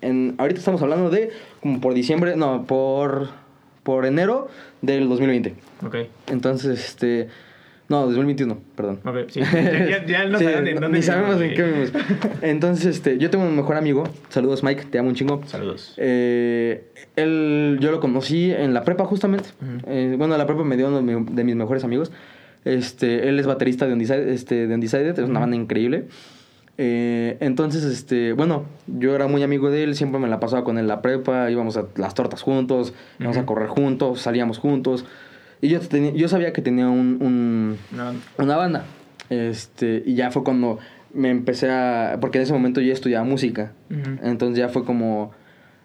en, 0.00 0.34
ahorita 0.38 0.60
estamos 0.60 0.80
hablando 0.82 1.10
de 1.10 1.30
como 1.60 1.80
por 1.80 1.94
diciembre, 1.94 2.36
no, 2.36 2.64
por, 2.64 3.28
por 3.82 4.06
enero 4.06 4.48
del 4.82 5.08
2020. 5.08 5.54
Ok, 5.84 5.96
Entonces, 6.30 6.78
este, 6.86 7.28
no, 7.88 8.02
2021, 8.02 8.58
perdón. 8.74 9.00
ok, 9.04 9.16
sí. 9.28 9.40
Ya, 9.90 10.04
ya- 10.06 10.24
no 10.26 10.38
Sí, 10.38 10.44
saben 10.44 10.66
en 10.68 10.80
dónde 10.80 10.98
Ni 10.98 11.02
sabemos 11.02 11.40
en 11.40 11.54
qué 11.54 11.62
vivimos. 11.62 11.92
Entonces, 12.42 12.86
este, 12.96 13.18
yo 13.18 13.30
tengo 13.30 13.44
un 13.44 13.54
mejor 13.56 13.76
amigo, 13.76 14.04
saludos 14.28 14.62
Mike, 14.64 14.84
te 14.90 14.98
amo 14.98 15.08
un 15.10 15.14
chingo. 15.14 15.42
Saludos. 15.46 15.94
Eh, 15.96 16.84
él, 17.16 17.78
yo 17.80 17.90
lo 17.92 18.00
conocí 18.00 18.50
en 18.52 18.74
la 18.74 18.82
prepa 18.84 19.04
justamente. 19.04 19.48
Ujú. 19.62 19.90
Eh, 19.90 20.14
bueno, 20.18 20.36
la 20.36 20.46
prepa 20.46 20.64
me 20.64 20.76
dio 20.76 20.88
uno 20.88 20.96
de, 20.96 21.02
mi- 21.02 21.26
de 21.34 21.44
mis 21.44 21.54
mejores 21.56 21.84
amigos. 21.84 22.10
Este, 22.64 23.28
él 23.28 23.38
es 23.38 23.46
baterista 23.46 23.86
de 23.86 23.92
Undecided, 23.92 24.28
este, 24.28 24.66
de 24.66 24.74
Undecided, 24.74 25.16
es 25.18 25.28
una 25.28 25.38
banda 25.40 25.54
increíble. 25.56 26.06
Eh, 26.78 27.36
entonces, 27.40 27.84
este, 27.84 28.32
bueno, 28.34 28.64
yo 28.86 29.14
era 29.14 29.28
muy 29.28 29.42
amigo 29.42 29.70
de 29.70 29.82
él, 29.84 29.94
siempre 29.94 30.20
me 30.20 30.28
la 30.28 30.40
pasaba 30.40 30.62
con 30.64 30.76
él 30.76 30.82
en 30.82 30.88
la 30.88 31.00
prepa, 31.00 31.50
íbamos 31.50 31.76
a 31.76 31.86
las 31.96 32.14
tortas 32.14 32.42
juntos, 32.42 32.92
íbamos 33.18 33.36
a 33.36 33.40
Ujú. 33.40 33.46
correr 33.46 33.68
juntos, 33.68 34.20
salíamos 34.20 34.58
juntos. 34.58 35.04
Y 35.60 35.68
yo, 35.68 35.80
tenía- 35.80 36.12
yo 36.12 36.28
sabía 36.28 36.52
que 36.52 36.62
tenía 36.62 36.88
un- 36.88 37.18
un, 37.20 37.78
No, 37.96 38.12
una 38.38 38.56
banda. 38.56 38.84
Este, 39.30 40.02
y 40.06 40.14
ya 40.14 40.30
fue 40.30 40.44
cuando 40.44 40.78
me 41.12 41.30
empecé 41.30 41.70
a. 41.70 42.18
Porque 42.20 42.38
en 42.38 42.42
ese 42.42 42.52
momento 42.52 42.80
yo 42.80 42.92
estudiaba 42.92 43.24
música. 43.24 43.72
Entonces 44.22 44.58
ya 44.58 44.68
fue 44.68 44.84
como. 44.84 45.32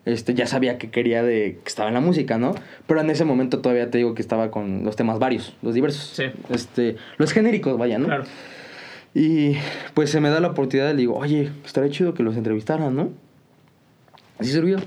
Este, 0.03 0.33
ya 0.33 0.45
sabía 0.47 0.77
que 0.77 0.89
quería 0.89 1.23
de. 1.23 1.59
que 1.63 1.67
estaba 1.69 1.87
en 1.89 1.93
la 1.95 2.01
música, 2.01 2.37
¿no? 2.37 2.53
Pero 2.87 3.01
en 3.01 3.09
ese 3.09 3.23
momento 3.23 3.59
todavía 3.59 3.89
te 3.89 3.97
digo 3.99 4.13
que 4.15 4.21
estaba 4.21 4.51
con 4.51 4.83
los 4.83 4.95
temas 4.95 5.19
varios, 5.19 5.55
los 5.61 5.73
diversos. 5.73 6.11
Sí. 6.15 6.23
Este. 6.49 6.97
Los 7.17 7.31
genéricos, 7.31 7.77
vaya, 7.77 7.97
¿no? 7.99 8.05
claro. 8.07 8.23
Y 9.13 9.55
pues 9.93 10.09
se 10.09 10.21
me 10.21 10.29
da 10.29 10.39
la 10.39 10.47
oportunidad 10.49 10.89
y 10.89 10.93
le 10.93 10.97
digo, 10.99 11.15
oye, 11.17 11.49
estaría 11.65 11.89
chido 11.91 12.13
que 12.13 12.23
los 12.23 12.35
entrevistaran, 12.37 12.95
¿no? 12.95 13.09
Así 14.39 14.51
sirvió. 14.51 14.77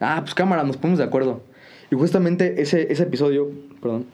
Ah, 0.00 0.18
pues 0.22 0.34
cámara, 0.34 0.62
nos 0.64 0.76
ponemos 0.76 0.98
de 0.98 1.04
acuerdo. 1.04 1.42
Y 1.90 1.96
justamente 1.96 2.62
ese, 2.62 2.90
ese 2.92 3.02
episodio, 3.02 3.50
perdón, 3.80 4.06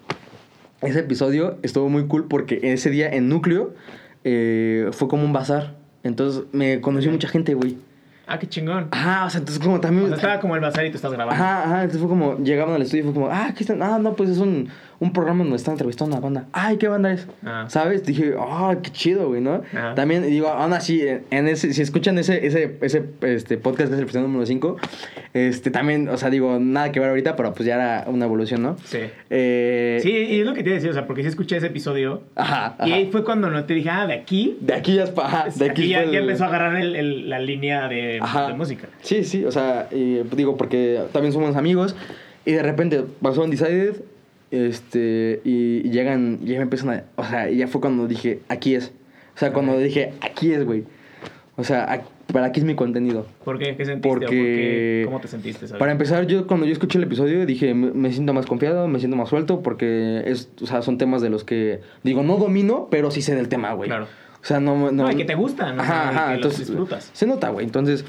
ese 0.81 1.01
episodio 1.01 1.59
estuvo 1.63 1.89
muy 1.89 2.07
cool 2.07 2.27
porque 2.29 2.61
ese 2.63 2.91
día 2.91 3.09
en 3.09 3.29
Núcleo 3.29 3.75
eh, 4.25 4.89
fue 4.93 5.09
como 5.09 5.25
un 5.25 5.33
bazar. 5.33 5.77
Entonces 6.03 6.45
me 6.53 6.81
conoció 6.81 7.11
mucha 7.11 7.29
gente, 7.29 7.55
güey. 7.55 7.79
Ah, 8.27 8.39
qué 8.39 8.49
chingón. 8.49 8.89
Ajá, 8.91 9.27
o 9.27 9.31
sea, 9.31 9.41
entonces 9.41 9.63
como 9.63 9.77
O 9.77 9.81
también... 9.81 10.07
sea, 10.07 10.17
estaba 10.17 10.41
como 10.41 10.55
el 10.55 10.61
bazar 10.61 10.87
y 10.87 10.91
tú 10.91 10.97
estás 10.97 11.13
grabando. 11.13 11.35
Ajá, 11.35 11.65
ajá, 11.65 11.77
entonces 11.83 12.01
fue 12.01 12.09
como, 12.09 12.39
llegaban 12.39 12.75
al 12.75 12.83
estudio 12.83 13.03
y 13.03 13.05
fue 13.05 13.15
como, 13.15 13.29
ah, 13.29 13.47
aquí 13.49 13.63
están, 13.63 13.83
ah, 13.83 13.99
no, 13.99 14.15
pues 14.15 14.31
es 14.31 14.39
un, 14.39 14.69
un 15.03 15.13
programa 15.13 15.41
donde 15.43 15.57
están 15.57 15.73
entrevistando 15.73 16.15
a 16.15 16.19
una 16.19 16.25
banda. 16.25 16.45
Ay, 16.53 16.77
¿qué 16.77 16.87
banda 16.87 17.13
es? 17.13 17.27
Ah. 17.45 17.65
¿Sabes? 17.69 18.05
Dije, 18.07 18.35
ah, 18.39 18.77
qué 18.83 18.91
chido, 18.91 19.27
güey, 19.29 19.41
¿no? 19.41 19.63
También, 19.97 20.23
digo, 20.25 20.47
aún 20.49 20.73
así, 20.73 21.03
en- 21.31 21.49
ese, 21.49 21.73
si 21.73 21.83
escuchan 21.83 22.19
ese, 22.19 22.47
ese, 22.47 22.77
ese 22.81 23.05
este, 23.23 23.57
podcast 23.59 23.89
que 23.89 23.95
es 23.95 23.99
el 23.99 24.05
episodio 24.05 24.29
número 24.29 24.47
5, 24.47 24.77
este, 25.35 25.71
también, 25.73 26.09
o 26.09 26.17
sea, 26.17 26.31
digo, 26.31 26.59
nada 26.61 26.93
que 26.93 27.01
ver 27.01 27.09
ahorita, 27.09 27.35
pero 27.35 27.53
pues 27.53 27.67
ya 27.67 27.75
era 27.75 28.05
una 28.09 28.27
evolución, 28.27 28.63
¿no? 28.63 28.77
Sí. 28.85 28.99
Eh, 29.31 29.99
Sí, 30.03 30.11
y 30.13 30.41
es 30.41 30.47
lo 30.47 30.55
que 30.55 30.63
te 30.63 30.69
iba 30.71 30.75
a 30.75 30.77
decir, 30.77 30.91
o 30.91 30.95
sea, 30.95 31.07
porque 31.07 31.23
sí 31.23 31.29
escuché 31.29 31.57
ese 31.57 31.67
episodio. 31.67 32.23
Ajá, 32.37 32.77
Y 32.87 32.93
ahí 32.93 33.09
fue 33.11 33.25
cuando 33.25 33.51
no 33.51 33.65
te 33.65 33.75
dije, 33.75 33.91
ah, 33.91 34.07
de 34.07 34.15
aquí. 34.15 34.57
De 34.61 34.75
aquí 34.75 34.95
ya 34.95 35.05
es 35.05 35.11
pa- 35.11 35.27
ajá, 35.27 35.45
de 35.55 35.71
aquí, 35.71 35.95
aquí 35.95 36.13
ya, 36.13 36.19
empezó 36.21 36.45
a 36.45 36.47
agarrar 36.47 36.77
el- 36.81 36.95
el- 36.95 37.29
la 37.29 37.41
línea 37.41 37.89
de, 37.89 38.21
música. 38.57 38.89
Sí, 39.01 39.25
sí, 39.25 39.45
o 39.45 39.51
sea, 39.51 39.89
y, 39.91 40.19
pues, 40.19 40.37
digo, 40.37 40.57
porque 40.57 41.01
también 41.13 41.33
somos 41.33 41.57
amigos 41.57 41.97
y 42.45 42.53
de 42.53 42.63
repente 42.63 43.05
pasó 43.21 43.43
Undecided 43.43 43.97
este, 44.53 45.41
y, 45.45 45.83
llegan, 45.91 46.39
y 46.43 46.49
ya 46.51 46.57
me 46.59 46.63
empiezan 46.63 46.91
a, 46.91 47.05
o 47.17 47.25
sea, 47.25 47.51
ya 47.51 47.67
fue 47.69 47.81
cuando 47.81 48.07
dije, 48.07 48.41
aquí 48.49 48.75
es. 48.75 48.93
O 49.35 49.39
sea, 49.39 49.53
cuando 49.53 49.77
dije, 49.79 50.13
aquí 50.21 50.53
es, 50.53 50.65
güey. 50.65 50.85
O 51.57 51.65
sea, 51.65 51.91
aquí- 51.93 52.05
para 52.33 52.47
aquí 52.47 52.61
es 52.61 52.65
mi 52.67 52.75
contenido. 52.75 53.27
¿Por 53.45 53.59
qué? 53.59 53.77
¿Qué 53.77 53.85
sentiste? 53.85 54.09
¿O 54.09 54.13
Porque- 54.13 54.27
por 54.27 54.35
qué? 54.35 55.03
¿Cómo 55.07 55.21
te 55.21 55.29
sentiste? 55.29 55.67
sabes? 55.67 55.79
Para 55.79 55.93
empezar, 55.93 56.27
yo 56.27 56.47
cuando 56.47 56.65
yo 56.65 56.73
escuché 56.73 56.97
el 56.99 57.05
episodio 57.05 57.45
dije, 57.45 57.75
me, 57.75 57.91
me 57.93 58.13
siento 58.13 58.33
más 58.33 58.47
confiado, 58.47 58.89
me 58.89 58.99
siento 59.01 59.17
más 59.19 59.29
suelto, 59.29 59.61
porque 59.63 60.23
es, 60.27 60.49
o 60.63 60.67
sea, 60.67 60.81
son 60.83 60.97
temas 60.97 61.21
de 61.21 61.29
los 61.31 61.45
que, 61.45 61.81
digo, 62.05 62.23
no 62.23 62.37
domino, 62.39 62.89
pero 62.91 63.11
sí 63.11 63.21
sé 63.21 63.35
del 63.35 63.49
tema, 63.49 63.73
güey. 63.75 63.89
Claro. 63.91 64.05
O 64.41 64.45
sea, 64.45 64.61
no... 64.61 64.91
No, 64.91 65.09
No, 65.09 65.17
que 65.17 65.25
te 65.25 65.35
gustan, 65.35 65.77
¿no? 65.77 65.83
Ajá, 65.83 66.11
que 66.11 66.17
los 66.17 66.35
entonces... 66.37 66.67
disfrutas. 66.69 67.11
Se 67.13 67.27
nota, 67.27 67.51
güey. 67.51 67.67
Entonces, 67.67 68.05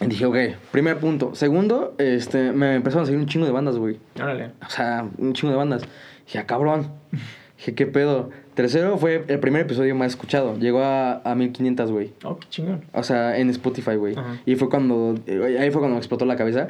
dije, 0.00 0.26
ok, 0.26 0.36
primer 0.70 0.98
punto. 0.98 1.34
Segundo, 1.34 1.94
este, 1.98 2.52
me 2.52 2.74
empezaron 2.74 3.04
a 3.04 3.06
seguir 3.06 3.20
un 3.20 3.26
chingo 3.26 3.46
de 3.46 3.52
bandas, 3.52 3.76
güey. 3.76 3.98
Órale. 4.20 4.50
O 4.66 4.70
sea, 4.70 5.06
un 5.18 5.32
chingo 5.32 5.52
de 5.52 5.56
bandas. 5.58 5.82
Dije, 6.26 6.38
ah, 6.38 6.46
cabrón. 6.46 6.88
Dije, 7.58 7.74
¿qué 7.74 7.86
pedo? 7.86 8.30
Tercero 8.54 8.98
fue 8.98 9.24
el 9.28 9.38
primer 9.40 9.62
episodio 9.62 9.94
más 9.94 10.08
escuchado. 10.12 10.56
Llegó 10.58 10.82
a, 10.82 11.22
a 11.24 11.34
1500, 11.34 11.90
güey. 11.90 12.12
Oh, 12.24 12.36
qué 12.38 12.46
chingón. 12.50 12.84
O 12.92 13.02
sea, 13.02 13.38
en 13.38 13.48
Spotify, 13.50 13.94
güey. 13.96 14.14
Y 14.46 14.56
fue 14.56 14.68
cuando. 14.68 15.14
eh, 15.26 15.58
Ahí 15.60 15.70
fue 15.70 15.80
cuando 15.80 15.94
me 15.94 15.98
explotó 15.98 16.24
la 16.24 16.36
cabeza. 16.36 16.68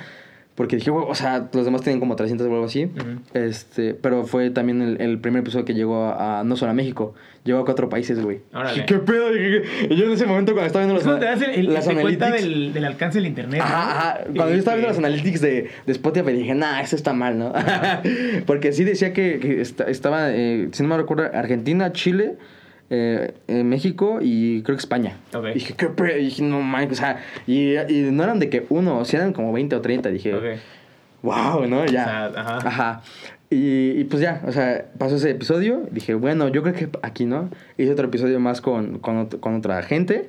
Porque 0.54 0.76
dije, 0.76 0.90
o 0.92 1.14
sea, 1.16 1.48
los 1.52 1.64
demás 1.64 1.82
tenían 1.82 1.98
como 1.98 2.14
300 2.14 2.46
o 2.46 2.50
algo 2.52 2.64
así. 2.66 2.84
Ujú. 2.84 3.20
Este, 3.34 3.92
pero 3.94 4.24
fue 4.24 4.50
también 4.50 4.82
el, 4.82 5.00
el 5.00 5.18
primer 5.18 5.40
episodio 5.42 5.64
que 5.64 5.74
llegó 5.74 6.04
a, 6.04 6.40
a- 6.40 6.44
no 6.44 6.54
solo 6.54 6.70
a 6.70 6.74
México, 6.74 7.12
llegó 7.42 7.58
a 7.58 7.64
cuatro 7.64 7.88
países, 7.88 8.20
güey. 8.22 8.38
Órale. 8.52 8.86
¿qué 8.86 8.94
pedo? 8.98 9.36
Y 9.36 9.96
yo 9.96 10.04
en 10.06 10.12
ese 10.12 10.26
momento 10.26 10.52
cuando 10.52 10.68
estaba 10.68 10.84
viendo 10.86 11.04
los, 11.04 11.18
te 11.18 11.24
das 11.24 11.42
el, 11.42 11.74
las 11.74 11.88
cuenta 11.88 12.30
del, 12.30 12.72
del 12.72 12.84
alcance 12.84 13.18
del 13.18 13.26
internet. 13.26 13.58
¿no? 13.58 13.64
Ajá, 13.64 13.90
ajá. 14.10 14.18
Cuando 14.26 14.50
Y 14.50 14.52
yo 14.52 14.58
estaba 14.60 14.76
viendo 14.76 14.88
las 14.90 14.98
analytics 14.98 15.40
de, 15.40 15.70
de 15.86 15.92
Spotify, 15.92 16.30
dije, 16.32 16.54
nah, 16.54 16.80
eso 16.80 16.94
está 16.94 17.12
mal, 17.12 17.36
¿no? 17.36 17.52
Porque 18.46 18.72
sí 18.72 18.84
decía 18.84 19.12
que, 19.12 19.38
que 19.40 19.60
esta- 19.60 19.84
estaba, 19.90 20.30
eh, 20.32 20.68
si 20.70 20.82
no 20.84 20.88
me 20.88 20.96
recuerdo, 20.96 21.24
Argentina, 21.36 21.92
Chile, 21.92 22.36
eh, 22.90 23.32
eh, 23.48 23.64
México 23.64 24.18
y 24.20 24.62
creo 24.62 24.76
que 24.76 24.80
España. 24.80 25.16
Ok. 25.34 25.46
Y 25.50 25.54
dije, 25.54 25.74
¿qué 25.76 25.86
pe-?" 25.86 26.20
Y 26.20 26.24
dije, 26.26 26.42
no 26.42 26.60
mames, 26.60 26.92
o 26.92 26.94
sea, 26.94 27.18
y, 27.46 27.76
y 27.76 28.08
no 28.12 28.22
eran 28.24 28.38
de 28.38 28.48
que 28.50 28.66
uno, 28.68 29.04
si 29.04 29.16
eran 29.16 29.32
como 29.32 29.52
20 29.52 29.76
o 29.76 29.80
30. 29.80 30.10
Dije, 30.10 30.34
Ok. 30.34 30.44
wow, 31.22 31.66
¿no? 31.66 31.86
Ya. 31.86 32.28
O 32.30 32.32
sea, 32.34 32.40
ajá. 32.40 32.58
Ajá. 32.68 33.02
Y, 33.50 33.90
y 34.00 34.04
pues 34.04 34.20
ya, 34.22 34.42
o 34.46 34.52
sea, 34.52 34.86
pasó 34.98 35.16
ese 35.16 35.30
episodio. 35.30 35.82
Dije, 35.90 36.14
bueno, 36.14 36.48
yo 36.48 36.62
creo 36.62 36.74
que 36.74 36.88
aquí, 37.02 37.24
¿no? 37.24 37.50
Hice 37.78 37.92
otro 37.92 38.06
episodio 38.06 38.40
más 38.40 38.60
con, 38.60 38.98
con, 38.98 39.26
con 39.26 39.54
otra 39.56 39.82
gente. 39.82 40.28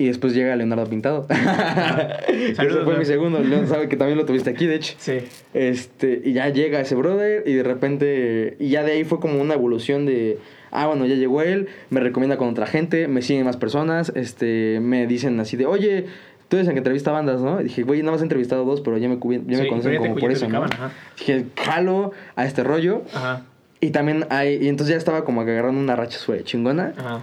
Y 0.00 0.06
después 0.06 0.32
llega 0.32 0.54
Leonardo 0.54 0.86
Pintado. 0.86 1.26
Ese 2.28 2.54
Saludos, 2.54 2.84
fue 2.84 2.96
mi 2.98 3.04
segundo. 3.04 3.40
Leon 3.40 3.66
sabe 3.66 3.88
que 3.88 3.96
también 3.96 4.16
lo 4.16 4.24
tuviste 4.26 4.50
aquí, 4.50 4.66
de 4.66 4.76
hecho. 4.76 4.94
Sí. 4.98 5.18
Este, 5.54 6.22
y 6.24 6.32
ya 6.34 6.48
llega 6.50 6.80
ese 6.80 6.94
brother 6.94 7.42
y 7.46 7.54
de 7.54 7.62
repente, 7.64 8.56
y 8.60 8.68
ya 8.68 8.84
de 8.84 8.92
ahí 8.92 9.02
fue 9.04 9.18
como 9.18 9.40
una 9.40 9.54
evolución 9.54 10.06
de, 10.06 10.38
ah, 10.70 10.86
bueno, 10.86 11.06
ya 11.06 11.14
llegó 11.14 11.42
él, 11.42 11.68
me 11.90 12.00
recomienda 12.00 12.36
con 12.36 12.48
otra 12.48 12.66
gente, 12.66 13.08
me 13.08 13.22
siguen 13.22 13.44
más 13.44 13.56
personas, 13.56 14.12
este, 14.14 14.80
me 14.80 15.06
dicen 15.06 15.38
así 15.40 15.56
de, 15.56 15.66
oye, 15.66 16.06
tú 16.48 16.56
eres 16.56 16.66
el 16.68 16.74
que 16.74 16.78
entrevista 16.78 17.10
bandas, 17.12 17.40
¿no? 17.40 17.60
Y 17.60 17.64
dije, 17.64 17.82
güey, 17.82 18.00
nada 18.00 18.12
más 18.12 18.20
he 18.20 18.24
entrevistado 18.24 18.64
dos, 18.64 18.80
pero 18.80 18.96
ya 18.98 19.08
me, 19.08 19.16
ya 19.16 19.38
me 19.58 19.62
Sí, 19.64 19.68
conocen 19.68 19.92
ya 19.92 19.98
te- 20.00 20.08
como 20.08 20.20
por 20.20 20.32
eso, 20.32 20.48
¿no? 20.48 20.64
ajá. 20.64 20.92
Dije, 21.18 21.46
jalo 21.56 22.12
a 22.36 22.44
este 22.44 22.64
rollo. 22.64 23.02
Ajá. 23.14 23.42
Y 23.80 23.90
también 23.90 24.24
hay, 24.30 24.58
y 24.62 24.68
entonces 24.68 24.92
ya 24.94 24.98
estaba 24.98 25.24
como 25.24 25.40
agarrando 25.42 25.80
una 25.80 25.94
racha 25.94 26.18
súper 26.18 26.42
chingona. 26.44 26.94
Ajá. 26.98 27.22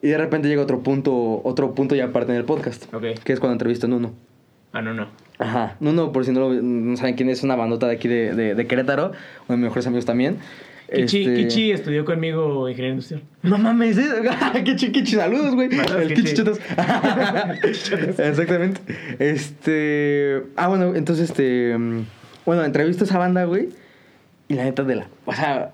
Y 0.00 0.08
de 0.08 0.18
repente 0.18 0.48
llega 0.48 0.62
otro 0.62 0.80
punto, 0.80 1.40
otro 1.44 1.74
punto 1.74 1.94
ya 1.94 2.04
aparte 2.06 2.32
en 2.32 2.38
el 2.38 2.44
podcast. 2.44 2.92
Ok. 2.94 3.02
Que 3.24 3.32
es 3.32 3.40
cuando 3.40 3.54
entrevistan 3.54 3.90
a 3.92 3.94
Nuno. 3.96 4.12
Ah, 4.72 4.80
no, 4.82 4.94
no. 4.94 5.08
Ajá. 5.38 5.76
Nuno, 5.80 6.12
por 6.12 6.24
si 6.24 6.30
no, 6.32 6.40
lo- 6.40 6.62
no 6.62 6.96
saben 6.96 7.14
quién 7.14 7.28
es, 7.30 7.42
una 7.42 7.56
bandota 7.56 7.86
de 7.88 7.94
aquí 7.94 8.06
de, 8.08 8.34
de, 8.34 8.54
de 8.54 8.66
Querétaro. 8.66 9.06
Uno 9.08 9.14
de 9.48 9.56
mis 9.56 9.64
mejores 9.64 9.86
amigos 9.86 10.04
también. 10.04 10.38
Kichi, 10.92 11.20
Este- 11.22 11.34
Kichi 11.34 11.72
estudió 11.72 12.04
conmigo 12.04 12.68
ingeniería 12.68 12.92
industrial. 12.94 13.22
No 13.42 13.58
mames, 13.58 13.98
¿eh? 13.98 14.04
Kichi, 14.64 14.92
Kichi, 14.92 15.16
saludos, 15.16 15.54
güey. 15.54 15.68
El 15.72 16.14
Kichi. 16.14 16.34
Chetos. 16.34 16.58
Exactamente. 18.18 18.80
Este. 19.18 20.42
Ah, 20.56 20.68
bueno, 20.68 20.94
entonces, 20.94 21.30
este. 21.30 21.76
Bueno, 22.44 22.64
entrevisto 22.64 23.04
a 23.04 23.06
esa 23.06 23.18
banda, 23.18 23.44
güey. 23.44 23.68
Y 24.48 24.54
la 24.54 24.64
neta 24.64 24.82
de 24.82 24.96
la. 24.96 25.06
O 25.24 25.32
sea, 25.32 25.72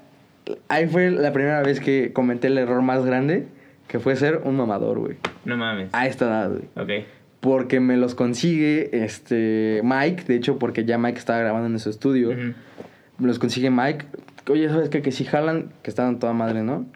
ahí 0.68 0.86
fue 0.86 1.10
la 1.10 1.32
primera 1.32 1.62
vez 1.62 1.80
que 1.80 2.12
comenté 2.12 2.48
el 2.48 2.58
error 2.58 2.82
más 2.82 3.04
grande, 3.04 3.46
que 3.88 3.98
fue 3.98 4.16
ser 4.16 4.40
un 4.44 4.56
mamador, 4.56 4.98
güey. 4.98 5.16
No 5.44 5.56
mames. 5.56 5.88
A 5.92 6.06
esta 6.06 6.26
edad, 6.26 6.50
güey. 6.50 6.62
Ok. 7.00 7.06
Porque 7.40 7.78
me 7.80 7.96
los 7.96 8.14
consigue 8.14 8.90
este 9.04 9.80
Mike, 9.84 10.24
de 10.26 10.34
hecho, 10.36 10.58
porque 10.58 10.84
ya 10.84 10.98
Mike 10.98 11.18
estaba 11.18 11.38
grabando 11.38 11.68
en 11.68 11.78
su 11.78 11.88
estudio. 11.88 12.30
Me 12.34 13.26
los 13.26 13.38
consigue 13.38 13.70
Mike. 13.70 14.06
Oye, 14.48 14.68
¿sabes 14.68 14.88
qué? 14.88 15.02
Que 15.02 15.12
si 15.12 15.24
jalan, 15.24 15.70
que 15.82 15.90
estaban 15.90 16.18
toda 16.18 16.32
madre, 16.32 16.62
¿no? 16.62 16.86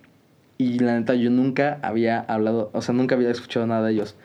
Y 0.59 0.79
la 0.79 0.99
neta, 0.99 1.15
yo 1.15 1.31
nunca 1.31 1.79
había 1.83 2.21
hablado, 2.21 2.71
o 2.73 2.83
sea, 2.83 2.95
nunca 2.95 3.15
había 3.15 3.31
escuchado 3.31 3.67
nada 3.67 3.87
de 3.87 3.93
ellos. 3.95 4.17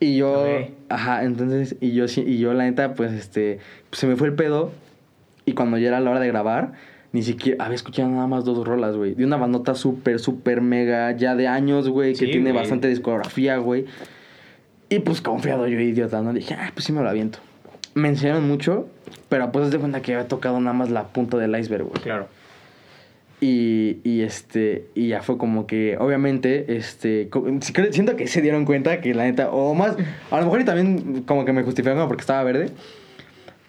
Y 0.00 0.16
yo, 0.16 0.42
Ok. 0.42 0.70
ajá, 0.90 1.24
entonces, 1.24 1.76
y 1.80 1.92
yo, 1.92 2.06
sí- 2.08 2.24
y 2.26 2.38
yo 2.38 2.52
la 2.54 2.64
neta, 2.64 2.94
pues, 2.94 3.12
este, 3.12 3.58
pues, 3.90 3.98
se 4.00 4.06
me 4.06 4.16
fue 4.16 4.28
el 4.28 4.34
pedo. 4.34 4.70
Y 5.44 5.52
cuando 5.54 5.78
ya 5.78 5.88
era 5.88 6.00
la 6.00 6.10
hora 6.10 6.20
de 6.20 6.28
grabar, 6.28 6.72
ni 7.12 7.22
siquiera 7.22 7.64
había 7.64 7.74
escuchado 7.74 8.08
nada 8.10 8.26
más 8.26 8.44
dos 8.44 8.66
rolas, 8.66 8.94
güey. 8.96 9.14
De 9.14 9.24
una 9.24 9.38
bandota 9.38 9.74
súper, 9.74 10.18
súper 10.18 10.60
mega, 10.60 11.10
ya 11.12 11.34
de 11.34 11.48
años, 11.48 11.88
güey, 11.88 12.12
que 12.12 12.26
Sí, 12.26 12.30
tiene 12.32 12.52
bastante 12.52 12.86
discografía, 12.88 13.56
güey. 13.56 13.86
Y 14.90 14.98
pues 15.00 15.20
confiado 15.20 15.66
yo, 15.66 15.80
idiota, 15.80 16.20
¿no? 16.22 16.32
Dije, 16.32 16.54
ah, 16.54 16.70
pues 16.74 16.84
sí 16.84 16.92
me 16.92 17.02
lo 17.02 17.08
aviento. 17.08 17.38
Me 17.94 18.08
enseñaron 18.08 18.46
mucho, 18.46 18.86
pero 19.28 19.50
pues 19.52 19.70
de 19.70 19.78
cuenta 19.78 20.00
que 20.02 20.14
había 20.14 20.28
tocado 20.28 20.60
nada 20.60 20.74
más 20.74 20.90
la 20.90 21.04
punta 21.08 21.38
del 21.38 21.58
iceberg, 21.58 21.84
güey. 21.84 22.00
Claro. 22.02 22.28
Y, 23.40 23.98
y 24.02 24.22
este, 24.22 24.86
y 24.96 25.08
ya 25.08 25.22
fue 25.22 25.38
como 25.38 25.66
que, 25.68 25.96
obviamente, 25.98 26.76
este, 26.76 27.28
siento 27.90 28.16
que 28.16 28.26
se 28.26 28.42
dieron 28.42 28.64
cuenta 28.64 29.00
que 29.00 29.14
la 29.14 29.24
neta, 29.24 29.50
o 29.50 29.74
más, 29.74 29.96
a 30.30 30.38
lo 30.38 30.44
mejor 30.44 30.60
y 30.60 30.64
también 30.64 31.22
como 31.22 31.44
que 31.44 31.52
me 31.52 31.62
justificaron 31.62 32.08
porque 32.08 32.22
estaba 32.22 32.42
verde, 32.42 32.70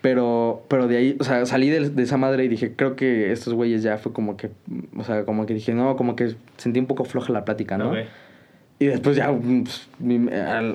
pero, 0.02 0.64
pero 0.70 0.88
de 0.88 0.98
ahí, 0.98 1.18
o 1.20 1.24
sea, 1.24 1.46
salí 1.46 1.70
de, 1.70 1.90
de 1.90 2.04
esa 2.04 2.18
madre 2.18 2.46
y 2.46 2.48
dije, 2.48 2.74
creo 2.76 2.96
que 2.96 3.32
estos 3.32 3.54
güeyes 3.54 3.84
ya 3.84 3.98
fue 3.98 4.14
como 4.14 4.38
que, 4.38 4.50
o 4.98 5.04
sea, 5.04 5.26
como 5.26 5.46
que 5.46 5.54
dije, 5.54 5.74
no, 5.74 5.96
como 5.98 6.16
que 6.16 6.34
sentí 6.58 6.80
un 6.80 6.86
poco 6.88 7.04
floja 7.04 7.32
la 7.34 7.46
plática, 7.46 7.78
¿no? 7.78 7.92
Y 8.82 8.86
después 8.86 9.18
ya, 9.18 9.30
pues, 9.32 9.90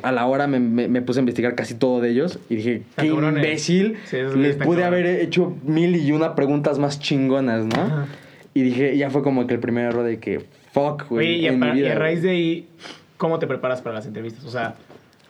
a, 0.05 0.13
la 0.13 0.27
hora 0.27 0.47
me, 0.47 0.61
me- 0.61 0.89
me 0.89 1.01
puse 1.01 1.19
a 1.19 1.23
investigar 1.23 1.55
casi 1.55 1.75
todo 1.75 2.03
de 2.03 2.11
ellos 2.11 2.39
y 2.51 2.57
dije, 2.57 2.83
qué 2.97 3.07
imbécil, 3.39 3.97
Sí, 4.05 4.19
les 4.37 4.57
pude 4.57 4.85
haber 4.85 5.07
hecho 5.07 5.57
mil 5.65 5.97
y 5.97 6.13
una 6.13 6.35
preguntas 6.35 6.79
más 6.79 7.01
chingonas, 7.01 7.65
¿no? 7.65 7.81
Ajá. 7.81 8.07
Y 8.55 8.63
dije, 8.63 8.97
ya 8.97 9.11
fue 9.11 9.23
como 9.23 9.47
que 9.47 9.55
el 9.55 9.61
primer 9.61 9.87
error 9.87 10.05
de 10.05 10.19
que, 10.21 10.45
fuck, 10.73 11.09
güey, 11.09 11.41
y, 11.41 11.47
en 11.47 11.63
a, 11.63 11.67
mi 11.67 11.73
vida. 11.73 11.89
y 11.89 11.91
a 11.91 11.95
raíz 11.97 12.23
de 12.23 12.31
ahí, 12.31 12.69
¿cómo 13.17 13.39
te 13.41 13.47
preparas 13.47 13.83
para 13.83 13.97
las 13.97 14.07
entrevistas? 14.07 14.45
O 14.45 14.51
sea, 14.51 14.75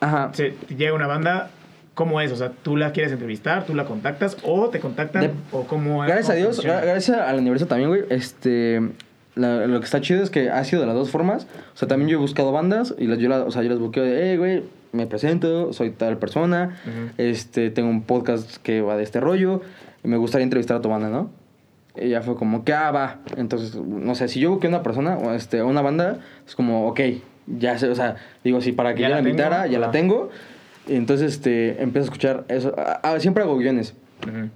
Ajá. 0.00 0.30
se, 0.34 0.54
llega 0.76 0.92
una 0.94 1.06
banda, 1.06 1.50
¿cómo 1.94 2.20
es? 2.20 2.30
O 2.32 2.36
sea, 2.36 2.50
¿tú 2.62 2.76
la 2.76 2.92
quieres 2.92 3.12
entrevistar? 3.12 3.64
¿Tú 3.64 3.74
la 3.74 3.86
contactas? 3.86 4.36
¿O 4.44 4.68
te 4.68 4.78
contactan? 4.78 5.22
De- 5.22 5.30
¿O 5.52 5.64
cómo 5.66 6.00
Gracias 6.02 6.28
a 6.30 6.32
cómo 6.34 6.38
Dios, 6.44 6.56
funciona? 6.56 6.80
gra- 6.82 6.86
gracias 6.86 7.18
al 7.18 7.38
universo 7.38 7.66
también, 7.66 7.88
güey, 7.88 8.02
este... 8.10 8.82
la- 9.36 9.66
lo 9.66 9.78
que 9.80 9.86
está 9.86 10.00
chido 10.02 10.22
es 10.22 10.28
que 10.28 10.50
ha 10.50 10.62
sido 10.64 10.82
de 10.82 10.86
las 10.86 10.94
dos 10.96 11.10
formas. 11.10 11.46
O 11.74 11.76
sea, 11.78 11.88
también 11.88 12.10
yo 12.10 12.18
he 12.18 12.20
buscado 12.20 12.52
bandas 12.52 12.94
y 12.98 13.06
las, 13.06 13.18
yo, 13.18 13.28
la- 13.30 13.44
o 13.44 13.50
sea, 13.50 13.62
yo 13.62 13.70
las 13.70 13.78
busqueo 13.78 14.04
de, 14.04 14.30
hey, 14.32 14.36
güey, 14.36 14.62
me 14.92 15.06
presento, 15.06 15.72
soy 15.72 15.90
tal 15.90 16.18
persona, 16.18 16.78
Ujú. 16.84 17.14
este, 17.16 17.70
tengo 17.70 17.88
un 17.88 18.02
podcast 18.02 18.58
que 18.58 18.80
va 18.82 18.96
de 18.98 19.02
este 19.02 19.18
rollo, 19.18 19.62
y 20.04 20.08
me 20.08 20.18
gustaría 20.18 20.44
entrevistar 20.44 20.76
a 20.76 20.80
tu 20.82 20.88
banda, 20.90 21.08
¿no? 21.08 21.30
Y 21.96 22.08
ya 22.10 22.22
fue 22.22 22.34
como 22.36 22.64
que, 22.64 22.72
ah, 22.72 22.90
va. 22.90 23.18
Entonces, 23.36 23.76
no 23.76 24.14
sé, 24.14 24.28
si 24.28 24.40
yo 24.40 24.50
busqué 24.50 24.68
una 24.68 24.82
persona 24.82 25.16
o 25.16 25.32
este, 25.32 25.62
una 25.62 25.80
banda, 25.82 26.18
es 26.46 26.54
como, 26.56 26.88
ok, 26.88 27.00
ya 27.46 27.78
sé, 27.78 27.88
o 27.88 27.94
sea, 27.94 28.16
digo, 28.42 28.60
si 28.60 28.72
para 28.72 28.94
que 28.94 29.02
Ya 29.02 29.08
yo 29.08 29.14
la 29.14 29.20
la 29.22 29.28
invitara, 29.28 29.56
tengo, 29.62 29.72
ya 29.72 29.78
la 29.78 29.86
ajá. 29.86 29.92
tengo. 29.92 30.30
Y 30.88 30.96
entonces, 30.96 31.34
este, 31.34 31.82
empiezo 31.82 32.04
a 32.06 32.08
escuchar 32.08 32.44
eso. 32.48 32.74
Ah, 32.76 33.00
ah, 33.02 33.20
siempre 33.20 33.42
hago 33.42 33.56
guiones. 33.56 33.94
Ujú. 34.26 34.48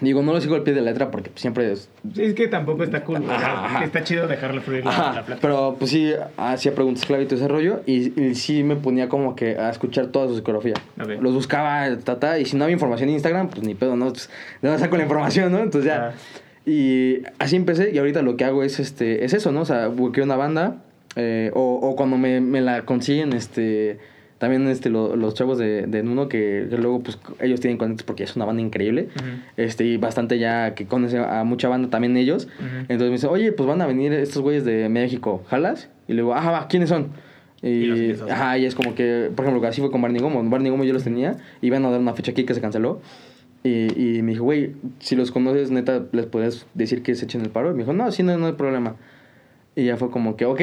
Digo, 0.00 0.22
no 0.22 0.32
lo 0.32 0.40
sigo 0.40 0.54
al 0.54 0.62
pie 0.62 0.72
de 0.72 0.80
la 0.80 0.90
letra 0.90 1.10
porque 1.10 1.30
siempre 1.34 1.70
es... 1.70 1.88
Sí, 2.14 2.22
es 2.24 2.34
que 2.34 2.48
tampoco 2.48 2.82
está 2.82 3.04
cool. 3.04 3.18
Ajá, 3.28 3.66
ajá. 3.66 3.84
Está 3.84 4.02
chido 4.02 4.26
dejarle 4.26 4.60
fluir 4.62 4.84
la, 4.84 4.90
Ajá, 4.90 5.04
la 5.16 5.22
plática. 5.26 5.38
pero 5.46 5.76
pues 5.78 5.90
sí, 5.90 6.12
hacía 6.38 6.74
preguntas 6.74 7.04
clave 7.04 7.24
y 7.24 7.26
todo 7.26 7.36
ese 7.36 7.46
rollo 7.46 7.82
y, 7.84 8.18
y 8.20 8.34
sí 8.34 8.64
me 8.64 8.76
ponía 8.76 9.10
como 9.10 9.36
que 9.36 9.58
a 9.58 9.68
escuchar 9.68 10.06
toda 10.06 10.28
su 10.28 10.34
psicología. 10.36 10.74
Ok. 10.98 11.20
Los 11.20 11.34
buscaba, 11.34 11.86
tata, 11.98 12.38
y 12.38 12.46
si 12.46 12.56
no 12.56 12.64
había 12.64 12.72
información 12.72 13.10
en 13.10 13.16
Instagram, 13.16 13.48
pues 13.50 13.62
ni 13.66 13.74
pedo, 13.74 13.94
¿no? 13.96 14.08
Pues, 14.08 14.30
¿de 14.62 14.68
dónde 14.70 14.82
saco 14.82 14.96
la 14.96 15.02
información, 15.02 15.52
no? 15.52 15.58
Entonces 15.58 15.84
ya... 15.90 16.14
Y 16.66 17.18
así 17.38 17.56
empecé 17.56 17.90
y 17.92 17.98
ahorita 17.98 18.22
lo 18.22 18.36
que 18.36 18.44
hago 18.44 18.62
es, 18.62 18.78
este, 18.80 19.24
es 19.24 19.32
eso, 19.34 19.50
¿no? 19.52 19.62
O 19.62 19.64
sea, 19.64 19.88
busqué 19.88 20.22
una 20.22 20.36
banda 20.36 20.82
eh, 21.16 21.50
o, 21.54 21.74
o 21.82 21.96
cuando 21.96 22.16
me, 22.18 22.40
me 22.40 22.60
la 22.60 22.82
consiguen, 22.84 23.32
este... 23.32 23.98
También 24.38 24.66
este, 24.66 24.90
lo- 24.90 25.14
los 25.14 25.34
chavos 25.34 25.56
de, 25.56 25.86
de 25.86 26.02
Nuno, 26.02 26.28
que, 26.28 26.66
que 26.68 26.76
luego 26.76 26.98
pues 27.00 27.16
ellos 27.40 27.60
tienen 27.60 27.78
contactos 27.78 28.04
porque 28.04 28.24
es 28.24 28.34
una 28.34 28.44
banda 28.44 28.60
increíble. 28.60 29.06
Este, 29.56 29.84
y 29.84 29.98
bastante 29.98 30.40
ya 30.40 30.74
que 30.74 30.84
conoce 30.84 31.16
a 31.18 31.44
mucha 31.44 31.68
banda 31.68 31.90
también 31.90 32.16
ellos. 32.16 32.48
Entonces 32.88 33.06
me 33.06 33.10
dice, 33.12 33.28
oye, 33.28 33.52
pues 33.52 33.68
van 33.68 33.80
a 33.82 33.86
venir 33.86 34.12
estos 34.12 34.42
güeyes 34.42 34.64
de 34.64 34.88
México, 34.88 35.44
¿jalas? 35.48 35.90
Y 36.08 36.14
le 36.14 36.22
digo, 36.22 36.34
ajá, 36.34 36.50
va, 36.50 36.66
¿quiénes 36.66 36.88
son? 36.88 37.10
Y 37.62 37.84
Y, 38.26 38.30
ajá, 38.32 38.58
y 38.58 38.64
es 38.66 38.74
como 38.74 38.96
que, 38.96 39.30
por 39.32 39.44
ejemplo, 39.46 39.64
así 39.68 39.80
fue 39.80 39.92
con 39.92 40.02
Barney 40.02 40.20
Gomo. 40.20 40.42
Barney 40.50 40.72
Gomo 40.72 40.82
yo 40.82 40.92
los 40.92 41.04
tenía, 41.04 41.36
iban 41.60 41.84
a 41.86 41.90
dar 41.92 42.00
una 42.00 42.12
fecha 42.14 42.32
aquí 42.32 42.42
que 42.42 42.54
se 42.54 42.60
canceló. 42.60 43.00
Y, 43.64 44.16
y 44.18 44.22
me 44.22 44.32
dijo, 44.32 44.44
güey, 44.44 44.72
si 44.98 45.14
los 45.14 45.30
conoces, 45.30 45.70
neta, 45.70 46.02
les 46.12 46.26
puedes 46.26 46.66
decir 46.74 47.02
que 47.02 47.14
se 47.14 47.26
echen 47.26 47.42
el 47.42 47.50
paro. 47.50 47.70
Y 47.70 47.74
me 47.74 47.80
dijo, 47.80 47.92
no, 47.92 48.10
sí, 48.10 48.22
no, 48.22 48.36
no 48.36 48.46
hay 48.46 48.52
problema. 48.54 48.96
Y 49.74 49.84
ya 49.86 49.96
fue 49.96 50.10
como 50.10 50.36
que, 50.36 50.44
ok, 50.44 50.60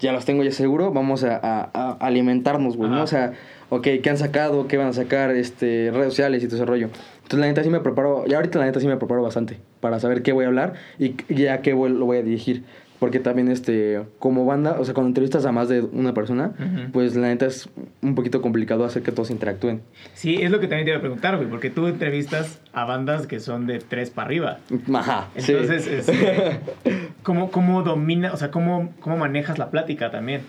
ya 0.00 0.12
los 0.12 0.24
tengo 0.24 0.42
ya 0.42 0.50
seguro, 0.50 0.90
vamos 0.92 1.22
a, 1.24 1.36
a- 1.36 1.70
a 1.72 1.92
alimentarnos, 2.00 2.76
güey, 2.76 2.90
¿no? 2.90 3.02
O 3.02 3.06
sea, 3.06 3.32
ok, 3.70 3.86
¿qué 4.02 4.10
han 4.10 4.16
sacado? 4.16 4.66
¿Qué 4.66 4.76
van 4.76 4.88
a 4.88 4.92
sacar? 4.94 5.30
Este, 5.30 5.90
redes 5.92 6.08
sociales 6.08 6.42
y 6.42 6.46
todo 6.46 6.56
ese 6.56 6.64
rollo. 6.64 6.86
Entonces, 7.18 7.38
la 7.38 7.46
neta 7.46 7.62
sí 7.62 7.70
me 7.70 7.78
preparo, 7.80 8.24
y 8.26 8.34
ahorita 8.34 8.58
la 8.58 8.64
neta 8.64 8.80
sí 8.80 8.88
me 8.88 8.96
preparo 8.96 9.22
bastante 9.22 9.58
para 9.80 10.00
saber 10.00 10.22
qué 10.22 10.32
voy 10.32 10.44
a 10.44 10.48
hablar 10.48 10.74
y 10.98 11.14
ya 11.32 11.60
qué 11.62 11.72
voy- 11.74 11.90
lo 11.90 12.06
voy 12.06 12.16
a 12.16 12.22
dirigir. 12.22 12.64
Porque 12.98 13.20
también, 13.20 13.48
este, 13.48 14.00
como 14.18 14.44
banda, 14.44 14.76
o 14.80 14.84
sea, 14.84 14.92
cuando 14.92 15.08
entrevistas 15.08 15.44
a 15.44 15.52
más 15.52 15.68
de 15.68 15.82
una 15.82 16.14
persona, 16.14 16.52
pues 16.92 17.14
la 17.14 17.28
neta 17.28 17.46
es 17.46 17.68
un 18.02 18.14
poquito 18.14 18.42
complicado 18.42 18.84
hacer 18.84 19.02
que 19.02 19.12
todos 19.12 19.30
interactúen. 19.30 19.82
Sí, 20.14 20.36
es 20.42 20.50
lo 20.50 20.58
que 20.58 20.66
también 20.66 20.84
te 20.84 20.90
iba 20.90 20.98
a 20.98 21.00
preguntar, 21.00 21.36
güey, 21.36 21.48
porque 21.48 21.70
tú 21.70 21.86
entrevistas 21.86 22.60
a 22.72 22.84
bandas 22.84 23.26
que 23.26 23.38
son 23.38 23.66
de 23.66 23.78
tres 23.78 24.10
para 24.10 24.26
arriba. 24.26 24.58
Ajá. 24.92 25.28
sí. 25.36 25.52
Entonces, 25.52 25.86
este, 25.86 26.60
¿cómo, 27.22 27.50
¿cómo 27.52 27.82
domina, 27.82 28.32
o 28.32 28.36
sea, 28.36 28.50
cómo, 28.50 28.92
cómo 29.00 29.16
manejas 29.16 29.58
la 29.58 29.70
plática 29.70 30.10
también? 30.10 30.40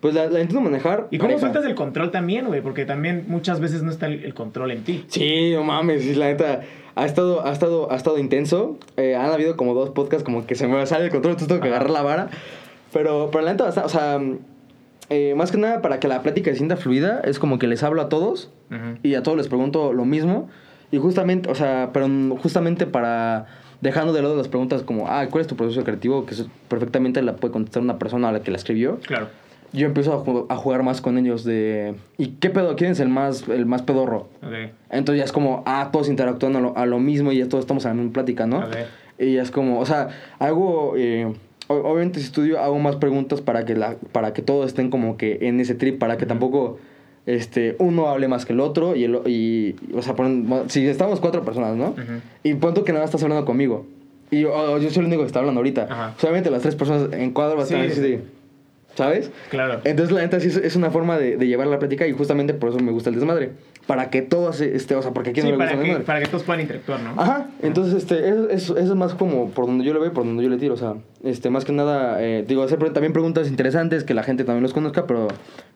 Pues 0.00 0.14
la, 0.14 0.26
la 0.26 0.40
intento 0.40 0.60
manejar. 0.60 1.08
¿Y 1.10 1.16
cómo 1.16 1.28
pareja. 1.28 1.40
sueltas 1.40 1.64
el 1.64 1.74
control 1.74 2.10
también, 2.10 2.46
güey? 2.46 2.60
Porque 2.60 2.84
también 2.84 3.24
muchas 3.28 3.60
veces 3.60 3.82
no 3.82 3.90
está 3.90 4.06
el, 4.06 4.22
el 4.24 4.34
control 4.34 4.70
en 4.72 4.84
ti. 4.84 5.04
Sí, 5.08 5.52
no 5.54 5.64
mames, 5.64 6.14
la 6.16 6.26
neta. 6.26 6.60
Ha 6.96 7.06
estado, 7.06 7.46
ha 7.46 7.52
estado, 7.52 7.92
ha 7.92 7.96
estado 7.96 8.18
intenso. 8.18 8.78
Eh, 8.96 9.14
han 9.14 9.30
habido 9.30 9.56
como 9.56 9.74
dos 9.74 9.90
podcasts 9.90 10.24
como 10.24 10.46
que 10.46 10.54
se 10.54 10.66
me 10.66 10.84
sale 10.86 11.04
el 11.04 11.10
control, 11.10 11.32
entonces 11.32 11.48
tengo 11.48 11.60
que 11.60 11.68
agarrar 11.68 11.90
la 11.90 12.02
vara. 12.02 12.28
Pero, 12.92 13.28
pero 13.30 13.44
la 13.44 13.52
neta, 13.52 13.68
o 13.84 13.88
sea, 13.88 14.20
eh, 15.10 15.34
más 15.36 15.52
que 15.52 15.58
nada 15.58 15.82
para 15.82 16.00
que 16.00 16.08
la 16.08 16.22
plática 16.22 16.50
se 16.50 16.56
sienta 16.56 16.76
fluida, 16.76 17.20
es 17.24 17.38
como 17.38 17.58
que 17.58 17.66
les 17.66 17.82
hablo 17.82 18.02
a 18.02 18.08
todos 18.08 18.50
y 19.02 19.14
a 19.14 19.22
todos 19.22 19.36
les 19.36 19.48
pregunto 19.48 19.92
lo 19.92 20.04
mismo. 20.04 20.48
Y 20.90 20.98
justamente, 20.98 21.50
o 21.50 21.54
sea, 21.54 21.90
pero 21.92 22.08
justamente 22.42 22.86
para 22.86 23.46
dejando 23.80 24.12
de 24.12 24.22
lado 24.22 24.36
las 24.36 24.48
preguntas 24.48 24.82
como, 24.82 25.08
ah, 25.08 25.26
¿cuál 25.30 25.42
es 25.42 25.46
tu 25.46 25.56
proceso 25.56 25.84
creativo? 25.84 26.26
Que 26.26 26.34
eso 26.34 26.48
perfectamente 26.68 27.22
la 27.22 27.36
puede 27.36 27.52
contestar 27.52 27.82
una 27.82 27.98
persona 27.98 28.30
a 28.30 28.32
la 28.32 28.40
que 28.40 28.50
la 28.50 28.56
escribió. 28.56 28.98
Claro. 29.06 29.28
Yo 29.76 29.86
empiezo 29.86 30.12
a, 30.14 30.24
ju- 30.24 30.46
a 30.48 30.56
jugar 30.56 30.82
más 30.82 31.00
con 31.00 31.18
ellos 31.18 31.44
de, 31.44 31.94
¿y 32.18 32.28
qué 32.40 32.50
pedo? 32.50 32.74
¿Quién 32.76 32.92
es 32.92 33.00
el 33.00 33.08
más, 33.08 33.46
el 33.48 33.66
más 33.66 33.82
pedorro? 33.82 34.28
Ok. 34.42 34.70
Entonces 34.90 35.18
ya 35.20 35.24
es 35.24 35.32
como, 35.32 35.62
ah, 35.66 35.90
todos 35.92 36.08
interactuando 36.08 36.58
a 36.58 36.62
lo, 36.62 36.76
a 36.76 36.86
lo 36.86 36.98
mismo 36.98 37.30
y 37.32 37.38
ya 37.38 37.48
todos 37.48 37.62
estamos 37.64 37.84
en 37.84 37.90
la 37.90 37.94
misma 37.94 38.12
plática, 38.12 38.46
¿no? 38.46 38.60
Y 39.18 39.34
ya 39.34 39.42
es 39.42 39.50
como, 39.50 39.78
o 39.80 39.86
sea, 39.86 40.08
hago, 40.38 40.94
eh, 40.96 41.32
obviamente 41.68 42.20
si 42.20 42.26
estudio, 42.26 42.58
hago 42.60 42.78
más 42.78 42.96
preguntas 42.96 43.40
para 43.40 43.64
que, 43.64 43.74
la, 43.74 43.96
para 44.12 44.32
que 44.32 44.42
todos 44.42 44.66
estén 44.66 44.90
como 44.90 45.16
que 45.16 45.38
en 45.42 45.60
ese 45.60 45.74
trip, 45.74 45.98
para 45.98 46.16
que 46.16 46.26
tampoco 46.26 46.78
este, 47.26 47.76
uno 47.78 48.08
hable 48.08 48.28
más 48.28 48.44
que 48.46 48.52
el 48.52 48.60
otro 48.60 48.94
y, 48.94 49.04
el, 49.04 49.16
o- 49.16 49.22
y 49.28 49.74
o 49.94 50.02
sea, 50.02 50.14
ponen- 50.14 50.68
si 50.68 50.86
estamos 50.86 51.20
cuatro 51.20 51.42
personas, 51.44 51.76
¿no? 51.76 51.94
Y 52.42 52.54
punto 52.54 52.84
que 52.84 52.92
nada 52.92 53.04
estás 53.04 53.22
hablando 53.22 53.44
conmigo. 53.44 53.84
Y 54.30 54.40
yo, 54.40 54.78
yo 54.78 54.90
soy 54.90 55.00
el 55.00 55.06
único 55.06 55.22
que 55.22 55.26
está 55.28 55.38
hablando 55.38 55.60
ahorita. 55.60 55.86
Ajá. 55.90 56.14
Solamente 56.18 56.50
las 56.50 56.62
tres 56.62 56.74
personas 56.74 57.12
en 57.12 57.30
cuadro 57.32 57.56
van 57.56 57.64
a 57.64 57.66
Sí, 57.68 57.74
estar 57.74 57.90
sí. 58.04 58.18
¿Sabes? 58.96 59.30
Claro. 59.50 59.80
Entonces, 59.84 60.12
la 60.12 60.22
neta, 60.22 60.40
sí 60.40 60.48
es, 60.48 60.74
una 60.74 60.90
forma 60.90 61.16
de, 61.18 61.36
de 61.36 61.46
llevar 61.46 61.68
la 61.68 61.78
plática 61.78 62.06
y 62.08 62.12
justamente 62.12 62.52
por 62.54 62.70
eso 62.70 62.80
me 62.80 62.90
gusta 62.90 63.10
el 63.10 63.14
desmadre. 63.16 63.50
Para 63.86 64.10
que 64.10 64.20
todos, 64.22 64.60
este, 64.60 64.96
o 64.96 65.02
sea, 65.02 65.12
porque 65.12 65.30
aquí 65.30 65.40
Sí, 65.42 65.46
no 65.46 65.52
le 65.52 65.58
para 65.58 65.70
gusta 65.70 65.74
el 65.76 65.82
que, 65.84 65.88
desmadre. 65.90 66.06
para 66.06 66.20
que 66.20 66.26
todos 66.26 66.42
puedan 66.42 66.60
interactuar, 66.62 67.00
¿no? 67.00 67.10
Ajá, 67.20 67.46
entonces, 67.62 67.94
este, 67.94 68.28
eso, 68.28 68.48
eso- 68.50 68.76
eso 68.76 68.92
es 68.92 68.98
más 68.98 69.14
como 69.14 69.50
por 69.50 69.66
donde 69.66 69.84
yo 69.84 69.94
lo 69.94 70.00
veo 70.00 70.10
y 70.10 70.12
por 70.12 70.24
donde 70.24 70.42
yo 70.42 70.48
le 70.50 70.56
tiro, 70.56 70.74
o 70.74 70.76
sea, 70.76 70.94
este, 71.22 71.50
más 71.50 71.64
que 71.64 71.70
nada, 71.72 72.20
eh, 72.20 72.44
digo, 72.48 72.62
hacer 72.64 72.78
también 72.92 73.12
preguntas 73.12 73.48
interesantes, 73.48 74.02
que 74.02 74.14
la 74.14 74.24
gente 74.24 74.42
también 74.42 74.62
los 74.64 74.72
conozca, 74.72 75.06
pero, 75.06 75.28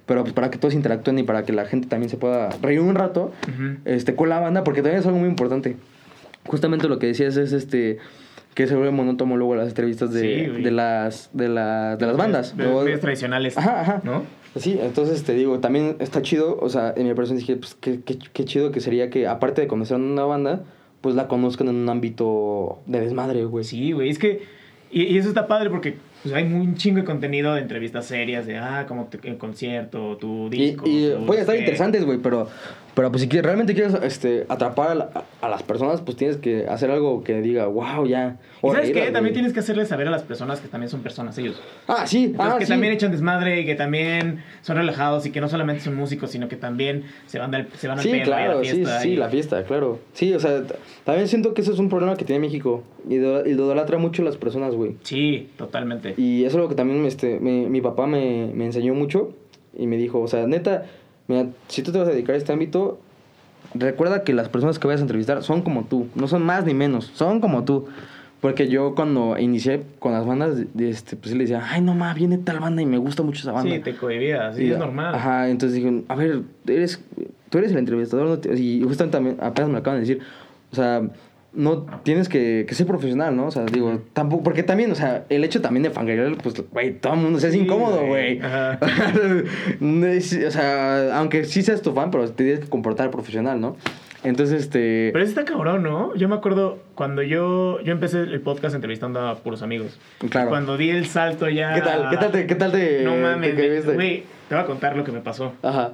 pero 0.06 0.22
pues 0.22 0.32
para 0.32 0.50
que 0.50 0.58
todos 0.58 0.74
interactúen 0.74 1.20
y 1.20 1.22
para 1.22 1.44
que 1.44 1.52
la 1.52 1.66
gente 1.66 1.86
también 1.86 2.10
se 2.10 2.16
pueda 2.16 2.48
reír 2.62 2.80
un 2.80 2.94
rato, 2.96 3.30
este, 3.84 4.16
con 4.16 4.28
la 4.28 4.40
banda, 4.40 4.64
porque 4.64 4.82
también 4.82 5.00
es 5.00 5.06
algo 5.06 5.18
muy 5.18 5.28
importante. 5.28 5.76
Justamente 6.46 6.88
lo 6.88 6.98
que 6.98 7.06
decías 7.08 7.36
es, 7.36 7.52
este, 7.52 7.98
que 8.60 8.66
se 8.68 8.74
vuelve 8.76 8.90
monótono 8.92 9.36
luego 9.36 9.54
las 9.56 9.68
entrevistas 9.68 10.12
de, 10.12 10.20
Sí, 10.20 10.62
de 10.62 10.70
las, 10.70 11.30
de, 11.32 11.48
la- 11.48 11.96
de 11.96 12.06
las 12.06 12.16
bandas. 12.16 12.56
De, 12.56 12.64
Luego- 12.64 12.82
medios 12.82 13.00
tradicionales. 13.00 13.56
Ajá, 13.56 13.80
ajá. 13.80 14.00
¿No? 14.04 14.22
Sí, 14.56 14.78
entonces 14.82 15.22
te 15.22 15.32
digo, 15.34 15.60
también 15.60 15.96
está 16.00 16.22
chido, 16.22 16.58
o 16.60 16.68
sea, 16.68 16.92
en 16.96 17.06
mi 17.08 17.14
persona 17.14 17.38
dije, 17.38 17.56
pues 17.56 17.74
qué, 17.80 18.00
qué, 18.04 18.18
qué 18.32 18.44
chido 18.44 18.72
que 18.72 18.80
sería 18.80 19.08
que 19.08 19.26
aparte 19.28 19.62
de 19.62 19.68
conocer 19.68 19.94
a 19.94 19.98
una 20.00 20.24
banda, 20.24 20.64
pues 21.00 21.14
la 21.14 21.28
conozcan 21.28 21.68
en 21.68 21.76
un 21.76 21.88
ámbito 21.88 22.80
de 22.86 23.00
desmadre, 23.00 23.44
güey. 23.44 23.64
Sí, 23.64 23.92
güey, 23.92 24.10
es 24.10 24.18
que... 24.18 24.42
Y, 24.92 25.02
y 25.04 25.18
eso 25.18 25.28
está 25.28 25.46
padre 25.46 25.70
porque 25.70 25.94
pues, 26.24 26.34
hay 26.34 26.42
un 26.52 26.74
chingo 26.74 26.98
de 26.98 27.04
contenido 27.04 27.54
de 27.54 27.60
entrevistas 27.60 28.06
serias, 28.06 28.44
de, 28.44 28.58
ah, 28.58 28.86
como 28.88 29.04
te- 29.06 29.20
el 29.28 29.38
concierto, 29.38 30.16
tu 30.16 30.48
Y, 30.48 30.50
disco. 30.50 30.84
y 30.84 31.10
tu- 31.12 31.26
puede 31.26 31.42
estar 31.42 31.54
interesantes, 31.54 32.04
güey, 32.04 32.18
pero, 32.18 32.48
Pero 32.94 33.10
pues 33.10 33.22
si 33.22 33.28
quieres, 33.28 33.46
realmente 33.46 33.74
quieres 33.74 33.94
este, 34.02 34.46
atrapar 34.48 34.90
a, 34.90 34.94
la- 34.94 35.24
a 35.40 35.48
las 35.48 35.62
personas, 35.62 36.00
pues 36.00 36.16
tienes 36.16 36.36
que 36.36 36.66
hacer 36.66 36.90
algo 36.90 37.22
que 37.22 37.40
diga, 37.40 37.66
wow, 37.66 38.06
ya. 38.06 38.36
¿Y 38.62 38.68
sabes 38.70 38.90
qué? 38.90 39.10
También 39.10 39.32
tienes 39.32 39.52
que 39.52 39.60
hacerles 39.60 39.88
saber 39.88 40.08
a 40.08 40.10
las 40.10 40.22
personas 40.22 40.60
que 40.60 40.68
también 40.68 40.90
son 40.90 41.00
personas 41.02 41.38
ellos. 41.38 41.60
Ah, 41.86 42.06
sí, 42.06 42.24
Entonces, 42.24 42.54
ah, 42.54 42.58
que 42.58 42.66
sí. 42.66 42.72
también 42.72 42.92
echan 42.92 43.10
desmadre 43.12 43.60
y 43.60 43.64
que 43.66 43.74
también 43.74 44.42
son 44.62 44.76
relajados 44.76 45.24
y 45.26 45.30
que 45.30 45.40
no 45.40 45.48
solamente 45.48 45.82
son 45.82 45.94
músicos, 45.94 46.30
sino 46.30 46.48
que 46.48 46.56
también 46.56 47.04
se 47.26 47.38
van 47.38 47.54
al, 47.54 47.68
se 47.78 47.88
van 47.88 47.98
al 47.98 48.02
Sí, 48.04 48.10
y 48.10 48.20
a 48.20 48.24
claro, 48.24 48.58
la 48.58 48.64
sí, 48.64 48.70
fiesta. 48.76 49.00
sí, 49.00 49.08
y- 49.10 49.16
la 49.16 49.28
fiesta, 49.28 49.62
claro. 49.64 49.98
Sí, 50.12 50.34
o 50.34 50.40
sea, 50.40 50.62
también 51.04 51.28
siento 51.28 51.54
que 51.54 51.62
eso 51.62 51.72
es 51.72 51.78
un 51.78 51.88
problema 51.88 52.16
que 52.16 52.24
tiene 52.24 52.40
México. 52.40 52.82
Y 53.08 53.14
ido- 53.14 53.46
idolatra 53.46 53.98
mucho 53.98 54.22
a 54.22 54.24
las 54.26 54.36
personas, 54.36 54.74
güey. 54.74 54.96
Sí, 55.04 55.48
totalmente. 55.56 56.14
Y 56.16 56.44
eso 56.44 56.56
es 56.58 56.62
lo 56.62 56.68
que 56.68 56.74
también 56.74 57.04
este, 57.06 57.38
mi, 57.40 57.66
mi 57.66 57.80
papá 57.80 58.06
me, 58.06 58.50
me 58.54 58.66
enseñó 58.66 58.94
mucho. 58.94 59.32
Y 59.72 59.86
me 59.86 59.96
dijo, 59.96 60.20
o 60.20 60.26
sea, 60.26 60.48
neta, 60.48 60.86
mira, 61.30 61.46
si 61.68 61.82
tú 61.82 61.92
te 61.92 61.98
vas 61.98 62.08
a 62.08 62.10
dedicar 62.10 62.34
a 62.34 62.38
este 62.38 62.52
ámbito, 62.52 62.98
recuerda 63.74 64.24
que 64.24 64.32
las 64.34 64.48
personas 64.48 64.78
que 64.78 64.86
vayas 64.86 65.00
a 65.00 65.04
entrevistar 65.04 65.42
son 65.42 65.62
como 65.62 65.84
tú. 65.84 66.08
No 66.14 66.28
son 66.28 66.42
más 66.42 66.64
ni 66.64 66.74
menos, 66.74 67.10
son 67.14 67.40
como 67.40 67.64
tú. 67.64 67.86
Porque 68.40 68.68
yo 68.68 68.94
cuando 68.94 69.38
inicié 69.38 69.82
con 69.98 70.12
las 70.12 70.26
bandas, 70.26 70.56
este, 70.78 71.16
pues 71.16 71.34
le 71.34 71.40
decía, 71.40 71.62
ay, 71.62 71.82
no 71.82 71.94
ma, 71.94 72.14
viene 72.14 72.38
tal 72.38 72.58
banda 72.58 72.80
y 72.80 72.86
me 72.86 72.96
gusta 72.96 73.22
mucho 73.22 73.40
esa 73.40 73.52
banda. 73.52 73.74
Sí, 73.74 73.80
te 73.80 73.94
cohibías, 73.94 74.56
sí, 74.56 74.64
Y, 74.64 74.70
es 74.72 74.78
normal. 74.78 75.14
Ajá, 75.14 75.48
entonces 75.48 75.76
dije, 75.76 76.02
a 76.08 76.14
ver, 76.14 76.42
eres, 76.66 77.04
tú 77.50 77.58
eres 77.58 77.72
el 77.72 77.78
entrevistador, 77.78 78.40
no 78.42 78.54
y 78.54 78.82
justamente 78.82 79.16
también, 79.16 79.36
apenas 79.40 79.68
me 79.68 79.74
lo 79.74 79.78
acaban 79.80 80.00
de 80.00 80.06
decir, 80.06 80.22
o 80.72 80.74
sea, 80.74 81.02
no 81.52 81.82
tienes 82.04 82.28
que, 82.28 82.64
que 82.68 82.74
ser 82.74 82.86
profesional, 82.86 83.34
¿no? 83.36 83.46
O 83.46 83.50
sea, 83.50 83.64
digo, 83.64 84.00
tampoco, 84.12 84.42
porque 84.44 84.62
también, 84.62 84.92
o 84.92 84.94
sea, 84.94 85.24
el 85.28 85.42
hecho 85.44 85.60
también 85.60 85.82
de 85.82 85.90
fangirl, 85.90 86.36
pues, 86.36 86.54
güey, 86.70 86.94
todo 86.94 87.14
el 87.14 87.20
mundo 87.20 87.38
se 87.40 87.48
hace 87.48 87.56
Sí, 87.58 87.64
incómodo, 87.64 88.06
güey. 88.06 88.40
es- 90.06 90.38
o 90.46 90.50
sea, 90.50 91.18
aunque 91.18 91.44
sí 91.44 91.62
seas 91.62 91.82
tu 91.82 91.92
fan, 91.92 92.10
pero 92.10 92.28
te 92.30 92.44
tienes 92.44 92.60
que 92.60 92.68
comportar 92.68 93.10
profesional, 93.10 93.60
¿no? 93.60 93.76
Entonces, 94.22 94.60
este... 94.64 95.10
Pero 95.12 95.24
eso 95.24 95.30
está 95.30 95.50
cabrón, 95.50 95.82
¿no? 95.82 96.14
Yo 96.14 96.28
me 96.28 96.34
acuerdo 96.34 96.78
cuando 96.94 97.22
yo, 97.22 97.80
yo 97.80 97.92
empecé 97.92 98.18
el 98.20 98.40
podcast 98.42 98.74
entrevistando 98.74 99.20
a 99.26 99.36
puros 99.36 99.62
amigos. 99.62 99.98
Claro. 100.28 100.50
Cuando 100.50 100.76
di 100.76 100.90
el 100.90 101.06
salto 101.06 101.48
ya. 101.48 101.74
¿Qué 101.74 101.80
tal? 101.80 102.10
¿Qué 102.10 102.16
tal 102.18 102.30
te, 102.32 102.46
qué 102.46 102.54
tal 102.54 102.70
te, 102.72 103.02
No 103.02 103.16
mames, 103.16 103.56
te 103.56 103.80
güey, 103.94 104.24
te 104.48 104.54
voy 104.54 104.62
a 104.62 104.66
contar 104.66 104.94
lo 104.94 105.04
que 105.04 105.12
me 105.12 105.20
pasó. 105.20 105.54
Ajá, 105.62 105.92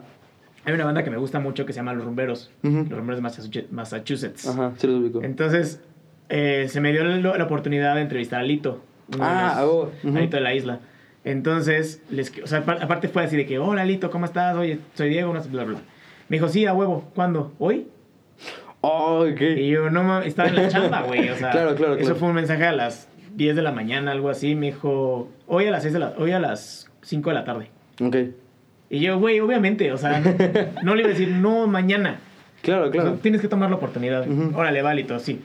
Hay 0.66 0.74
una 0.74 0.84
banda 0.84 1.02
que 1.04 1.10
me 1.10 1.16
gusta 1.16 1.38
mucho 1.40 1.64
que 1.64 1.72
se 1.72 1.78
llama 1.78 1.94
Los 1.94 2.04
Rumberos. 2.04 2.50
Ujú. 2.62 2.86
Los 2.90 2.98
Rumberos 2.98 3.22
de 3.22 3.62
Massachusetts- 3.70 4.46
ajá, 4.48 4.72
sí 4.76 4.86
los 4.86 4.96
ubico. 5.00 5.22
Entonces, 5.22 5.80
eh, 6.28 6.66
se 6.68 6.80
me 6.80 6.92
dio 6.92 7.04
la, 7.04 7.38
la 7.38 7.44
oportunidad 7.44 7.94
de 7.94 8.02
entrevistar 8.02 8.40
a 8.40 8.42
Lito. 8.42 8.82
Ah, 9.20 9.58
los- 9.60 9.68
oh, 9.70 9.92
ujú. 10.02 10.16
a 10.16 10.20
Lito 10.20 10.36
de 10.36 10.42
la 10.42 10.54
isla. 10.54 10.80
Entonces, 11.24 12.02
les, 12.10 12.32
o 12.42 12.46
sea, 12.46 12.64
apar- 12.64 12.82
aparte 12.82 13.08
fue 13.08 13.24
así 13.24 13.36
de 13.36 13.46
que, 13.46 13.58
hola 13.58 13.84
Lito, 13.84 14.10
¿cómo 14.10 14.26
estás? 14.26 14.56
Oye, 14.56 14.78
soy 14.94 15.08
Diego, 15.08 15.32
no 15.32 15.42
sé, 15.42 15.48
bla, 15.48 15.64
bla. 15.64 15.78
Me 16.28 16.36
dijo, 16.38 16.48
sí, 16.48 16.66
a 16.66 16.74
huevo, 16.74 17.10
¿cuándo? 17.14 17.52
¿Hoy? 17.58 17.86
Oh, 18.80 19.24
ok. 19.30 19.40
Y 19.40 19.68
yo, 19.68 19.90
no 19.90 20.02
mames, 20.02 20.28
estaba 20.28 20.48
en 20.48 20.56
la 20.56 20.68
chamba, 20.68 21.02
güey. 21.02 21.28
O 21.30 21.36
sea, 21.36 21.50
Claro, 21.52 21.74
claro, 21.74 21.94
eso 21.94 22.02
claro. 22.02 22.16
fue 22.16 22.28
un 22.28 22.34
mensaje 22.34 22.64
a 22.64 22.72
las 22.72 23.08
10 23.34 23.56
de 23.56 23.62
la 23.62 23.72
mañana, 23.72 24.12
algo 24.12 24.30
así. 24.30 24.54
Me 24.54 24.66
dijo, 24.66 25.28
hoy 25.46 25.66
a 25.66 25.70
las 25.70 25.82
6 25.82 25.92
de 25.94 26.00
la, 26.00 26.14
hoy 26.18 26.32
a 26.32 26.38
las 26.40 26.90
5 27.02 27.30
de 27.30 27.34
la 27.34 27.44
tarde. 27.44 27.70
Ok. 28.00 28.16
Y 28.88 29.00
yo, 29.00 29.18
güey, 29.18 29.40
obviamente, 29.40 29.92
o 29.92 29.98
sea, 29.98 30.20
no, 30.20 30.34
no 30.82 30.94
le 30.94 31.02
iba 31.02 31.10
a 31.10 31.12
decir, 31.12 31.28
no, 31.28 31.66
mañana. 31.66 32.20
Claro, 32.62 32.88
O 32.88 32.90
claro. 32.90 33.10
sea, 33.10 33.18
tienes 33.22 33.40
que 33.40 33.48
tomar 33.48 33.70
la 33.70 33.76
oportunidad. 33.76 34.28
Ujú. 34.28 34.56
Órale, 34.56 34.82
válito, 34.82 35.18
sí. 35.18 35.40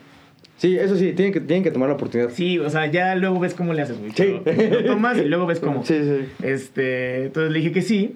Sí, 0.57 0.77
eso 0.77 0.95
sí, 0.95 1.13
tienen 1.13 1.33
que, 1.33 1.39
tienen 1.39 1.63
que 1.63 1.71
tomar 1.71 1.89
la 1.89 1.95
oportunidad. 1.95 2.29
Sí, 2.29 2.59
o 2.59 2.69
sea, 2.69 2.85
ya 2.85 3.15
luego 3.15 3.39
ves 3.39 3.55
cómo 3.55 3.73
le 3.73 3.81
haces, 3.81 3.97
güey. 3.99 4.11
Sí. 4.11 4.39
Lo 4.71 4.83
tomas 4.85 5.17
y 5.17 5.25
luego 5.25 5.47
ves 5.47 5.59
cómo. 5.59 5.83
Sí, 5.83 5.99
sí. 6.03 6.45
Este, 6.45 7.23
entonces 7.25 7.51
le 7.51 7.59
dije 7.59 7.71
que 7.71 7.81
sí. 7.81 8.15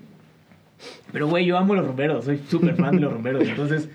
Pero, 1.11 1.27
güey, 1.27 1.45
yo 1.45 1.57
amo 1.57 1.73
los 1.73 1.87
rumberos. 1.87 2.25
Soy 2.25 2.39
súper 2.47 2.75
fan 2.75 2.95
de 2.95 3.01
los 3.01 3.13
rumberos. 3.13 3.47
Entonces, 3.47 3.89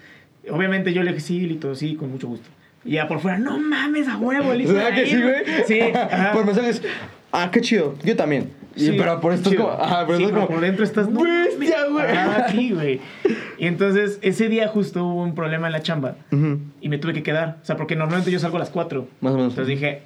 obviamente 0.51 0.93
yo 0.93 1.03
le 1.05 1.13
dije 1.13 1.21
sí, 1.21 1.41
Lito, 1.41 1.77
sí, 1.77 1.95
con 1.95 2.11
mucho 2.11 2.27
gusto. 2.27 2.49
Y 2.85 2.93
ya 2.93 3.07
por 3.07 3.21
fuera, 3.21 3.39
no 3.39 3.59
mames, 3.59 4.09
a 4.09 4.17
huevo, 4.17 4.53
Lito. 4.55 4.73
¿Verdad 4.73 4.95
que 4.95 5.07
sí, 5.07 5.21
güey? 5.23 5.35
Sí. 5.67 5.81
ajá. 5.95 6.33
por 6.33 6.45
mensajes, 6.45 6.83
ah, 7.31 7.51
qué 7.53 7.61
chido, 7.61 7.95
yo 8.03 8.17
también. 8.17 8.51
Y- 8.77 8.81
Sí, 8.87 8.95
pero 8.97 9.21
por 9.21 9.33
esto 9.33 9.51
es 9.51 9.57
como, 9.57 9.71
ajá, 9.71 10.05
pero 10.07 10.19
Sí, 10.19 10.25
esto 10.25 10.35
como, 10.37 10.49
por 10.49 10.61
dentro 10.61 10.85
estás 10.85 11.09
no 11.09 11.23
bestia, 11.23 11.87
güey. 11.91 12.07
Ah, 12.17 12.47
sí, 12.51 12.71
güey. 12.73 13.01
Y 13.59 13.67
entonces 13.67 14.19
ese 14.23 14.49
día 14.49 14.69
justo 14.69 15.05
hubo 15.05 15.23
un 15.23 15.35
problema 15.35 15.67
en 15.67 15.73
la 15.73 15.83
chamba 15.83 16.15
Ujú, 16.33 16.59
y 16.81 16.89
me 16.89 16.99
tuve 16.99 17.13
que 17.13 17.23
quedar, 17.23 17.59
o 17.63 17.65
sea, 17.65 17.77
porque 17.77 17.97
normalmente 17.97 18.31
yo 18.31 18.39
salgo 18.39 18.57
a 18.57 18.61
las 18.61 18.71
4. 18.71 19.07
Más 19.21 19.33
o 19.33 19.37
menos. 19.37 19.53
Entonces 19.53 19.67
dije, 19.75 20.03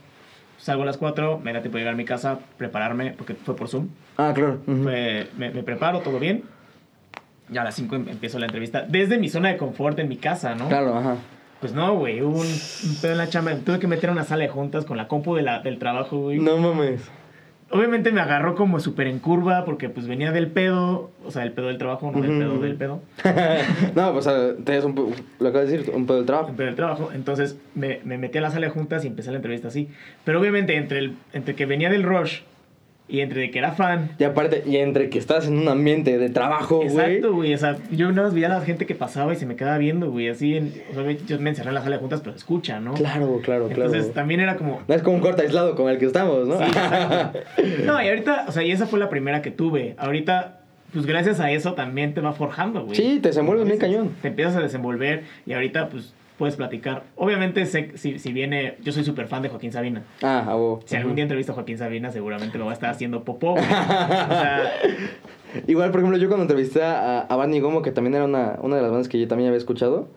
salgo 0.58 0.82
a 0.82 0.86
las 0.86 0.96
4, 0.96 1.38
me 1.44 1.52
da 1.52 1.60
tiempo 1.60 1.76
de 1.76 1.82
llegar 1.82 1.94
a 1.94 1.96
mi 1.96 2.04
casa, 2.04 2.38
prepararme 2.56 3.12
porque 3.16 3.34
fue 3.34 3.54
por 3.54 3.68
Zoom. 3.68 3.88
Ah, 4.16 4.32
claro. 4.34 4.60
ujú. 4.66 4.82
Fue- 4.84 5.28
me, 5.36 5.50
me 5.50 5.62
preparo, 5.62 6.00
todo 6.00 6.18
bien. 6.18 6.42
Ya 7.50 7.60
a 7.60 7.64
las 7.64 7.74
5 7.74 7.96
empiezo 7.96 8.38
la 8.38 8.46
entrevista. 8.46 8.86
Desde 8.88 9.18
mi 9.18 9.28
zona 9.28 9.50
de 9.50 9.58
confort 9.58 9.98
en 9.98 10.08
mi 10.08 10.16
casa, 10.16 10.54
¿no? 10.54 10.68
Claro, 10.68 10.96
ajá. 10.96 11.16
Pues 11.60 11.74
no, 11.74 11.94
güey. 11.96 12.22
Hubo 12.22 12.40
un, 12.40 12.46
un 12.46 12.96
pedo 13.02 13.12
en 13.12 13.18
la 13.18 13.28
chamba. 13.28 13.54
Tuve 13.56 13.78
que 13.78 13.86
meter 13.86 14.08
a 14.10 14.12
una 14.12 14.24
sala 14.24 14.42
de 14.44 14.48
juntas 14.48 14.84
con 14.86 14.96
la 14.96 15.06
compu 15.08 15.34
de 15.34 15.42
la, 15.42 15.60
del 15.60 15.78
trabajo, 15.78 16.18
güey. 16.18 16.38
No 16.38 16.56
mames. 16.56 17.02
Obviamente 17.70 18.12
me 18.12 18.20
agarró 18.20 18.54
como 18.54 18.78
súper 18.78 19.06
en 19.06 19.18
curva 19.18 19.64
porque 19.64 19.88
pues 19.88 20.06
venía 20.06 20.30
del 20.32 20.48
pedo. 20.48 21.10
O 21.24 21.30
sea, 21.30 21.42
del 21.42 21.52
pedo 21.52 21.68
del 21.68 21.78
trabajo, 21.78 22.12
no 22.12 22.20
del 22.20 22.30
Ujú, 22.30 22.38
pedo 22.40 22.52
ujú. 22.54 22.62
del 22.62 22.76
pedo. 22.76 23.00
no, 23.94 24.12
pues, 24.12 24.26
o 24.26 24.30
sea, 24.30 24.64
tenías 24.64 24.84
un, 24.84 24.94
lo 25.40 25.48
acabas 25.48 25.68
de 25.70 25.78
decir, 25.78 25.94
un 25.94 26.06
pedo 26.06 26.18
del 26.18 26.26
trabajo. 26.26 26.50
El 26.50 26.56
pedo 26.56 26.66
del 26.66 26.76
trabajo. 26.76 27.10
Entonces 27.14 27.58
me, 27.74 28.00
me 28.04 28.18
metí 28.18 28.38
a 28.38 28.42
la 28.42 28.50
sala 28.50 28.66
de 28.66 28.72
juntas 28.72 29.04
y 29.04 29.08
empecé 29.08 29.30
la 29.30 29.36
entrevista 29.38 29.68
así. 29.68 29.88
Pero 30.24 30.40
obviamente 30.40 30.76
entre, 30.76 30.98
el, 30.98 31.16
entre 31.32 31.54
que 31.54 31.66
venía 31.66 31.90
del 31.90 32.02
rush 32.04 32.40
y 33.06 33.20
entre 33.20 33.50
que 33.50 33.58
era 33.58 33.72
fan. 33.72 34.10
Y 34.18 34.24
aparte, 34.24 34.62
y 34.66 34.76
entre 34.78 35.10
que 35.10 35.18
estás 35.18 35.46
en 35.46 35.58
un 35.58 35.68
ambiente 35.68 36.16
de 36.16 36.30
trabajo, 36.30 36.76
güey. 36.76 36.88
Exacto, 36.88 37.34
güey. 37.34 37.54
O 37.54 37.58
sea, 37.58 37.76
yo 37.90 38.10
nada 38.10 38.28
más 38.28 38.34
veía 38.34 38.46
a 38.46 38.58
la 38.58 38.60
gente 38.62 38.86
que 38.86 38.94
pasaba 38.94 39.32
y 39.34 39.36
se 39.36 39.44
me 39.44 39.56
quedaba 39.56 39.76
viendo, 39.76 40.10
güey. 40.10 40.28
Así, 40.28 40.56
en, 40.56 40.72
o 40.90 40.94
sea, 40.94 41.10
yo 41.10 41.38
me 41.38 41.50
encerré 41.50 41.68
en 41.68 41.74
la 41.74 41.82
sala 41.82 41.96
de 41.96 42.00
juntas, 42.00 42.20
pero 42.24 42.34
escucha, 42.34 42.80
¿no? 42.80 42.94
Claro, 42.94 43.40
claro, 43.42 43.68
claro. 43.68 43.84
Entonces 43.92 44.12
también 44.14 44.40
era 44.40 44.56
como... 44.56 44.82
No 44.88 44.94
es 44.94 45.02
como 45.02 45.16
un 45.16 45.22
corte 45.22 45.42
aislado 45.42 45.74
con 45.74 45.90
el 45.90 45.98
que 45.98 46.06
estamos, 46.06 46.48
¿no? 46.48 46.58
Sí, 46.58 46.64
exacto. 46.64 47.38
No, 47.84 48.02
y 48.02 48.08
ahorita, 48.08 48.46
o 48.48 48.52
sea, 48.52 48.62
y 48.62 48.70
esa 48.70 48.86
fue 48.86 48.98
la 48.98 49.10
primera 49.10 49.42
que 49.42 49.50
tuve. 49.50 49.94
Ahorita, 49.98 50.60
pues 50.92 51.04
gracias 51.04 51.40
a 51.40 51.50
eso 51.50 51.74
también 51.74 52.14
te 52.14 52.22
va 52.22 52.32
forjando, 52.32 52.84
güey. 52.84 52.96
Sí, 52.96 53.18
te 53.20 53.28
desenvuelves 53.28 53.66
bien 53.66 53.78
cañón. 53.78 54.16
Te 54.22 54.28
empiezas 54.28 54.56
a 54.56 54.60
desenvolver 54.60 55.24
y 55.44 55.52
ahorita, 55.52 55.90
pues, 55.90 56.14
puedes 56.38 56.56
platicar. 56.56 57.04
Obviamente, 57.16 57.64
sé, 57.66 57.92
si, 57.96 58.18
si 58.18 58.32
viene... 58.32 58.76
Yo 58.82 58.92
soy 58.92 59.04
súper 59.04 59.26
fan 59.28 59.42
de 59.42 59.48
Joaquín 59.48 59.72
Sabina. 59.72 60.02
ah, 60.22 60.44
a 60.48 60.54
vos. 60.54 60.82
Si 60.86 60.96
algún 60.96 61.14
día 61.14 61.22
entrevisto 61.22 61.52
a 61.52 61.54
Joaquín 61.54 61.78
Sabina, 61.78 62.10
seguramente 62.10 62.58
me 62.58 62.64
va 62.64 62.70
a 62.70 62.74
estar 62.74 62.90
haciendo 62.90 63.22
popó. 63.24 63.52
O 63.54 63.58
sea, 63.58 64.72
Igual, 65.68 65.92
por 65.92 66.00
ejemplo, 66.00 66.18
yo 66.18 66.26
cuando 66.26 66.42
entrevisté 66.42 66.82
a, 66.82 67.20
a 67.20 67.36
Barney 67.36 67.60
Gomo, 67.60 67.80
que 67.82 67.92
también 67.92 68.14
era 68.16 68.24
una, 68.24 68.58
una 68.60 68.74
de 68.74 68.82
las 68.82 68.90
bandas 68.90 69.08
que 69.08 69.20
yo 69.20 69.28
también 69.28 69.46
había 69.48 69.58
escuchado, 69.58 70.08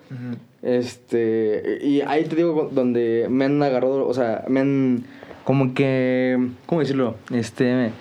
este, 0.63 1.79
y 1.83 2.01
ahí 2.01 2.23
te 2.25 2.35
digo 2.35 2.69
donde 2.71 3.27
me 3.29 3.45
han 3.45 3.61
agarrado, 3.61 4.07
o 4.07 4.13
sea, 4.13 4.43
me 4.47 4.59
han 4.61 5.03
como 5.43 5.73
que, 5.73 6.37
¿cómo 6.65 6.81
decirlo? 6.81 7.15
Este, 7.31 7.65
me- 7.73 7.91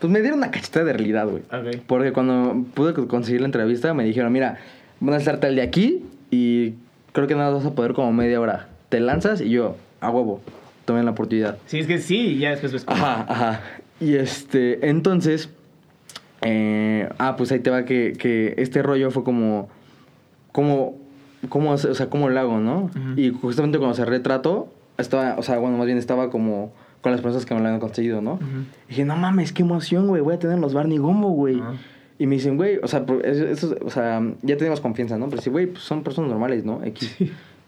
pues 0.00 0.12
me 0.12 0.20
dieron 0.20 0.38
una 0.38 0.50
cachetada 0.50 0.84
de 0.84 0.92
realidad, 0.92 1.26
güey. 1.26 1.42
Ok. 1.44 1.82
Porque 1.86 2.12
cuando 2.12 2.64
pude 2.74 2.92
conseguir 3.06 3.40
la 3.40 3.46
entrevista 3.46 3.94
me 3.94 4.04
dijeron, 4.04 4.30
mira, 4.32 4.58
van 5.00 5.14
a 5.14 5.16
estar 5.18 5.40
tal 5.40 5.56
de 5.56 5.62
aquí 5.62 6.04
y 6.30 6.74
creo 7.14 7.28
que 7.28 7.34
nada 7.36 7.52
más 7.52 7.62
vas 7.62 7.72
a 7.72 7.74
poder 7.74 7.94
como 7.94 8.12
media 8.12 8.40
hora. 8.40 8.66
Te 8.90 9.00
lanzas 9.00 9.40
y 9.40 9.48
yo, 9.48 9.76
a 10.00 10.10
huevo, 10.10 10.42
tomen 10.84 11.04
la 11.04 11.12
oportunidad. 11.12 11.56
Sí, 11.66 11.78
es 11.78 11.86
que 11.86 11.98
sí, 11.98 12.38
ya 12.38 12.50
después 12.50 12.72
ves 12.72 12.84
Ajá, 12.86 13.24
ajá. 13.28 13.60
Y 14.00 14.16
este, 14.16 14.88
entonces, 14.90 15.48
eh, 16.42 17.08
ah, 17.18 17.36
pues 17.36 17.52
ahí 17.52 17.60
te 17.60 17.70
va 17.70 17.84
que, 17.84 18.14
que 18.18 18.54
este 18.58 18.82
rollo 18.82 19.12
fue 19.12 19.22
como, 19.22 19.68
como, 20.50 20.98
como, 21.48 21.70
o 21.70 21.78
sea, 21.78 22.10
como 22.10 22.28
lo 22.28 22.40
hago, 22.40 22.58
¿no? 22.58 22.90
Y 23.16 23.30
justamente 23.30 23.78
cuando 23.78 23.94
se 23.94 24.04
retrato, 24.04 24.68
estaba, 24.98 25.36
o 25.38 25.42
sea, 25.42 25.58
bueno, 25.58 25.78
más 25.78 25.86
bien 25.86 25.98
estaba 25.98 26.30
como 26.30 26.72
con 27.00 27.12
las 27.12 27.20
personas 27.20 27.46
que 27.46 27.54
me 27.54 27.60
lo 27.60 27.66
habían 27.66 27.80
conseguido, 27.80 28.22
¿no? 28.22 28.34
Ujú. 28.34 28.44
Y 28.86 28.90
dije, 28.90 29.04
no 29.04 29.14
mames, 29.14 29.52
qué 29.52 29.62
emoción, 29.62 30.08
güey, 30.08 30.20
voy 30.20 30.34
a 30.34 30.38
tener 30.40 30.58
los 30.58 30.74
Barney 30.74 30.98
Gombo, 30.98 31.28
güey. 31.28 31.60
Ajá. 31.60 31.74
Y 32.18 32.26
me 32.26 32.36
dicen, 32.36 32.56
güey, 32.56 32.78
o 32.82 32.86
sea, 32.86 33.04
eso, 33.24 33.74
o 33.84 33.90
sea, 33.90 34.22
ya 34.42 34.56
tenemos 34.56 34.80
confianza, 34.80 35.18
¿no? 35.18 35.28
Pero 35.28 35.42
sí, 35.42 35.50
güey, 35.50 35.66
pues 35.66 35.82
son 35.82 36.04
personas 36.04 36.30
normales, 36.30 36.64
¿no? 36.64 36.82
X. 36.84 37.16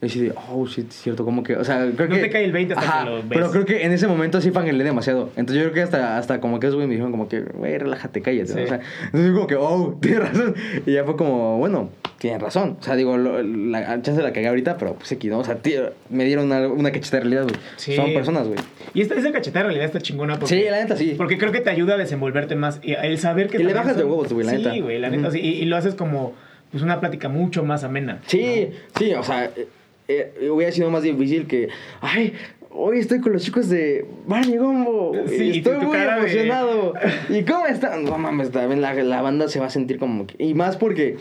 Y 0.02 0.06
así 0.06 0.20
de, 0.20 0.34
oh, 0.50 0.66
shit, 0.66 0.88
es 0.90 0.94
cierto, 0.94 1.24
como 1.24 1.42
que, 1.42 1.56
o 1.56 1.64
sea, 1.64 1.78
creo 1.96 2.08
No 2.08 2.16
que... 2.16 2.20
te 2.20 2.28
cae 2.30 2.44
el 2.44 2.52
20 2.52 2.74
hasta 2.74 2.86
Ajá, 2.86 3.04
que 3.04 3.10
lo 3.10 3.16
ves. 3.16 3.24
Pero 3.30 3.50
creo 3.50 3.64
que 3.64 3.82
en 3.86 3.92
ese 3.92 4.06
momento 4.06 4.42
sí 4.42 4.50
fangirlé 4.50 4.84
demasiado. 4.84 5.30
Entonces 5.36 5.56
yo 5.56 5.62
creo 5.70 5.72
que 5.74 5.82
hasta, 5.82 6.18
hasta 6.18 6.38
como 6.40 6.60
que 6.60 6.66
esos 6.66 6.74
güey 6.76 6.86
me 6.86 6.92
dijeron 6.94 7.12
como 7.12 7.28
que, 7.28 7.40
güey, 7.40 7.78
relájate, 7.78 8.20
cállate. 8.20 8.50
¿no? 8.52 8.58
Sí. 8.58 8.64
O 8.64 8.66
sea, 8.68 8.80
entonces 9.06 9.32
como 9.32 9.46
que, 9.46 9.54
oh, 9.56 9.96
tienes 10.02 10.20
razón. 10.20 10.54
Y 10.84 10.92
ya 10.92 11.04
fue 11.04 11.16
como, 11.16 11.56
bueno, 11.56 11.88
tienes 12.18 12.42
razón. 12.42 12.76
O 12.78 12.82
sea, 12.82 12.94
digo, 12.94 13.16
lo- 13.16 13.42
la 13.42 14.02
chance 14.02 14.20
la 14.22 14.34
cagué 14.34 14.48
ahorita, 14.48 14.76
pero 14.76 14.96
pues 14.96 15.10
aquí, 15.12 15.28
¿no? 15.28 15.38
O 15.38 15.44
sea, 15.44 15.56
tío, 15.56 15.90
me 16.10 16.24
dieron 16.26 16.44
una, 16.44 16.68
una 16.68 16.92
cacheta 16.92 17.16
de 17.16 17.22
realidad, 17.22 17.44
güey. 17.44 17.56
Sí. 17.76 17.96
Son 17.96 18.12
personas, 18.12 18.46
güey. 18.48 18.58
Y 18.92 19.00
esta, 19.00 19.14
esa 19.14 19.32
cachetada 19.32 19.60
en 19.60 19.66
realidad 19.68 19.86
está 19.86 20.00
chingona 20.02 20.38
porque... 20.38 20.54
Sí, 20.54 20.64
la 20.70 20.76
neta 20.82 20.94
sí. 20.96 21.14
Porque 21.16 21.38
creo 21.38 21.52
que 21.52 21.60
te 21.62 21.70
ayuda 21.70 21.94
a 21.94 21.96
desenvolverte 21.96 22.54
más. 22.54 22.80
Y 22.82 22.92
el 22.92 23.16
saber 23.18 23.48
que. 23.48 23.56
Y 23.56 23.64
le 23.64 23.72
bajas 23.72 23.96
de 23.96 24.04
huevos, 24.04 24.30
güey, 24.30 24.44
la 24.44 24.52
sí, 24.52 24.58
neta. 24.58 24.72
Sí, 24.74 24.80
güey, 24.82 24.98
la 24.98 25.08
neta. 25.08 25.30
Sí, 25.30 25.40
y, 25.40 25.48
y 25.54 25.64
lo 25.64 25.78
haces 25.78 25.94
como 25.94 26.34
pues 26.70 26.82
una 26.82 27.00
plática 27.00 27.28
mucho 27.30 27.64
más 27.64 27.84
amena. 27.84 28.18
Sí, 28.26 28.68
sí, 28.98 29.14
o 29.14 29.22
sea, 29.22 29.44
eh, 29.56 29.68
eh, 30.08 30.48
hubiera 30.52 30.72
sido 30.72 30.90
más 30.90 31.02
difícil 31.02 31.46
que, 31.46 31.68
ay, 32.00 32.32
hoy 32.70 32.98
estoy 32.98 33.20
con 33.20 33.32
los 33.32 33.42
chicos 33.42 33.68
de 33.68 34.06
Barney 34.26 34.56
Gombo. 34.58 35.12
Sí, 35.26 35.62
tu- 35.62 35.70
estoy 35.70 35.78
tu 35.80 35.86
muy 35.86 35.96
de- 35.98 36.04
emocionado. 36.04 36.94
¿Y 37.30 37.42
cómo 37.44 37.66
están? 37.66 38.04
No 38.04 38.18
mames, 38.18 38.50
también 38.50 38.80
la, 38.82 38.94
la 38.94 39.22
banda 39.22 39.48
se 39.48 39.60
va 39.60 39.66
a 39.66 39.70
sentir 39.70 39.98
como 39.98 40.26
que... 40.26 40.34
Y 40.42 40.54
más 40.54 40.76
porque 40.76 41.16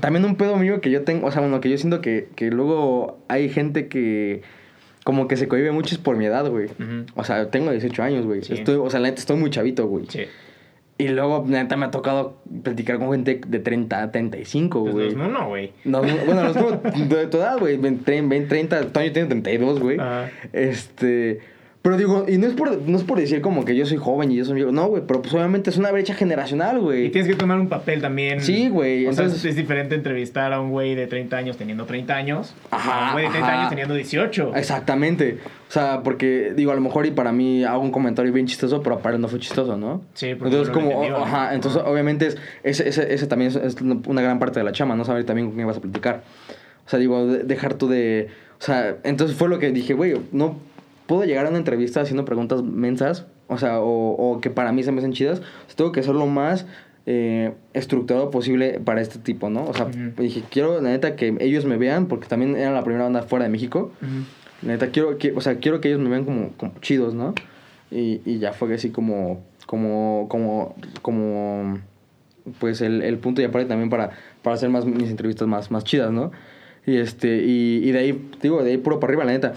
también 0.00 0.24
un 0.24 0.36
pedo 0.36 0.56
mío 0.56 0.80
que 0.80 0.90
yo 0.90 1.02
tengo, 1.02 1.26
o 1.26 1.30
sea, 1.32 1.40
bueno, 1.40 1.60
que 1.60 1.68
yo 1.70 1.78
siento 1.78 2.00
que, 2.00 2.28
que 2.36 2.50
luego 2.50 3.18
hay 3.28 3.48
gente 3.48 3.88
que 3.88 4.42
como 5.04 5.28
que 5.28 5.36
se 5.36 5.48
cohibe 5.48 5.70
mucho 5.70 5.94
es 5.94 6.00
por 6.00 6.16
mi 6.16 6.24
edad, 6.24 6.48
güey. 6.50 6.68
O 7.14 7.24
sea, 7.24 7.50
tengo 7.50 7.70
18 7.70 8.02
años, 8.02 8.24
güey. 8.24 8.42
Sí. 8.42 8.54
Estoy, 8.54 8.76
o 8.76 8.88
sea, 8.88 9.00
la 9.00 9.08
neta, 9.08 9.20
estoy 9.20 9.36
muy 9.36 9.50
chavito, 9.50 9.86
güey. 9.86 10.06
Sí. 10.08 10.20
Y 10.96 11.08
luego, 11.08 11.44
neta, 11.46 11.76
me 11.76 11.86
ha 11.86 11.90
tocado 11.90 12.36
platicar 12.62 12.98
con 12.98 13.10
gente 13.10 13.40
de 13.46 13.58
30, 13.58 14.12
35, 14.12 14.82
Pues 14.82 14.92
güey. 14.94 15.06
los 15.06 15.16
no, 15.16 15.28
no, 15.28 15.48
güey. 15.48 15.72
No, 15.84 16.02
no, 16.02 16.14
bueno, 16.24 16.44
los 16.44 16.54
de 17.08 17.26
tu 17.26 17.38
edad, 17.38 17.58
güey. 17.58 17.76
20, 17.76 18.22
20, 18.22 18.46
30, 18.48 18.92
Toño 18.92 19.12
tiene 19.12 19.28
32, 19.28 19.80
güey. 19.80 19.98
Ajá. 19.98 20.30
Este. 20.52 21.40
Pero 21.84 21.98
digo, 21.98 22.24
y 22.26 22.38
no 22.38 22.46
es, 22.46 22.54
por, 22.54 22.80
no 22.80 22.96
es 22.96 23.04
por 23.04 23.18
decir 23.18 23.42
como 23.42 23.66
que 23.66 23.76
yo 23.76 23.84
soy 23.84 23.98
joven 23.98 24.32
y 24.32 24.36
yo 24.36 24.46
soy 24.46 24.54
viejo. 24.54 24.72
No, 24.72 24.86
güey, 24.86 25.02
pero 25.06 25.20
pues 25.20 25.34
obviamente 25.34 25.68
es 25.68 25.76
una 25.76 25.92
brecha 25.92 26.14
generacional, 26.14 26.78
Y 26.78 26.80
güey. 26.80 27.10
tienes 27.10 27.30
que 27.30 27.36
tomar 27.36 27.60
un 27.60 27.68
papel 27.68 28.00
también. 28.00 28.40
Sí, 28.40 28.70
güey, 28.70 29.06
O 29.06 29.12
sea, 29.12 29.24
entonces- 29.24 29.44
es, 29.44 29.50
es 29.50 29.56
diferente 29.56 29.94
entrevistar 29.94 30.54
a 30.54 30.62
un 30.62 30.70
güey 30.70 30.94
de 30.94 31.06
30 31.06 31.36
años 31.36 31.58
teniendo 31.58 31.84
30 31.84 32.16
años. 32.16 32.54
Ajá, 32.70 33.00
A 33.00 33.06
un 33.08 33.12
güey 33.12 33.24
de 33.26 33.30
30 33.32 33.46
ajá. 33.48 33.58
años 33.58 33.68
teniendo 33.68 33.94
18. 33.96 34.52
Exactamente. 34.56 35.36
O 35.68 35.72
sea, 35.74 36.00
porque 36.02 36.54
digo, 36.56 36.72
a 36.72 36.74
lo 36.74 36.80
mejor 36.80 37.04
y 37.04 37.10
para 37.10 37.32
mí 37.32 37.64
hago 37.64 37.82
un 37.82 37.90
comentario 37.90 38.32
bien 38.32 38.46
chistoso, 38.46 38.82
pero 38.82 39.00
para 39.00 39.16
él 39.16 39.20
no 39.20 39.28
fue 39.28 39.38
chistoso, 39.38 39.76
¿no? 39.76 40.00
Sí, 40.14 40.34
porque 40.36 40.56
Entonces, 40.56 40.68
no 40.68 40.80
como, 40.80 40.90
entendió, 41.02 41.18
ajá, 41.22 41.54
entonces 41.54 41.82
obviamente 41.84 42.28
es, 42.28 42.38
ese, 42.62 42.88
ese, 42.88 43.12
ese 43.12 43.26
también 43.26 43.50
es, 43.50 43.56
es 43.56 43.76
una 43.82 44.22
gran 44.22 44.38
parte 44.38 44.58
de 44.58 44.64
la 44.64 44.72
chama, 44.72 44.96
¿no? 44.96 45.04
Saber 45.04 45.24
también 45.24 45.48
con 45.48 45.54
quién 45.56 45.66
vas 45.66 45.76
a 45.76 45.80
platicar. 45.82 46.22
O 46.86 46.88
sea, 46.88 46.98
digo, 46.98 47.26
de- 47.26 47.42
dejar 47.42 47.74
tú 47.74 47.88
de... 47.88 48.28
O 48.58 48.62
sea, 48.64 48.96
entonces 49.04 49.36
fue 49.36 49.50
lo 49.50 49.58
que 49.58 49.70
dije, 49.70 49.92
güey, 49.92 50.14
no 50.32 50.56
puedo 51.06 51.24
llegar 51.24 51.46
a 51.46 51.48
una 51.48 51.58
entrevista 51.58 52.00
haciendo 52.00 52.24
preguntas 52.24 52.62
mensas, 52.62 53.26
o 53.48 53.58
sea, 53.58 53.80
o, 53.80 54.12
o 54.12 54.40
que 54.40 54.50
para 54.50 54.72
mí 54.72 54.82
se 54.82 54.92
me 54.92 54.98
hacen 54.98 55.12
chidas. 55.12 55.40
O 55.40 55.66
sea, 55.66 55.76
tengo 55.76 55.92
que 55.92 56.02
ser 56.02 56.14
lo 56.14 56.26
más 56.26 56.66
eh, 57.06 57.52
estructurado 57.74 58.30
posible 58.30 58.80
para 58.82 59.00
este 59.02 59.18
tipo, 59.18 59.50
¿no? 59.50 59.64
O 59.64 59.74
sea, 59.74 59.86
Ujú. 59.86 60.22
dije, 60.22 60.42
quiero, 60.50 60.80
la 60.80 60.90
neta, 60.90 61.16
que 61.16 61.36
ellos 61.40 61.64
me 61.66 61.76
vean, 61.76 62.06
porque 62.06 62.26
también 62.26 62.56
era 62.56 62.72
la 62.72 62.82
primera 62.82 63.04
banda 63.04 63.22
fuera 63.22 63.44
de 63.44 63.50
México. 63.50 63.92
La 64.62 64.72
Neta, 64.72 64.88
quiero 64.88 65.18
que, 65.18 65.32
o 65.32 65.40
sea, 65.42 65.56
quiero 65.58 65.80
que 65.82 65.88
ellos 65.88 66.00
me 66.00 66.08
vean 66.08 66.24
como, 66.24 66.50
como 66.56 66.72
chidos, 66.80 67.12
¿no? 67.12 67.34
Y, 67.90 68.22
y 68.24 68.38
ya 68.38 68.54
fue 68.54 68.72
así 68.74 68.88
como, 68.88 69.42
como, 69.66 70.26
como, 70.30 70.74
como, 71.02 71.78
pues 72.58 72.80
el, 72.80 73.02
el 73.02 73.18
punto 73.18 73.42
y 73.42 73.44
aparte 73.44 73.68
también 73.68 73.90
para, 73.90 74.12
para 74.42 74.54
hacer 74.54 74.70
más 74.70 74.86
mis 74.86 75.10
entrevistas 75.10 75.46
más, 75.46 75.70
más 75.70 75.84
chidas, 75.84 76.10
¿no? 76.12 76.32
Y 76.86 76.96
este, 76.96 77.44
y, 77.44 77.82
y 77.84 77.92
de 77.92 77.98
ahí, 77.98 78.30
digo, 78.40 78.62
de 78.62 78.70
ahí 78.70 78.76
puro 78.78 79.00
para 79.00 79.10
arriba, 79.10 79.24
la 79.26 79.32
neta. 79.32 79.52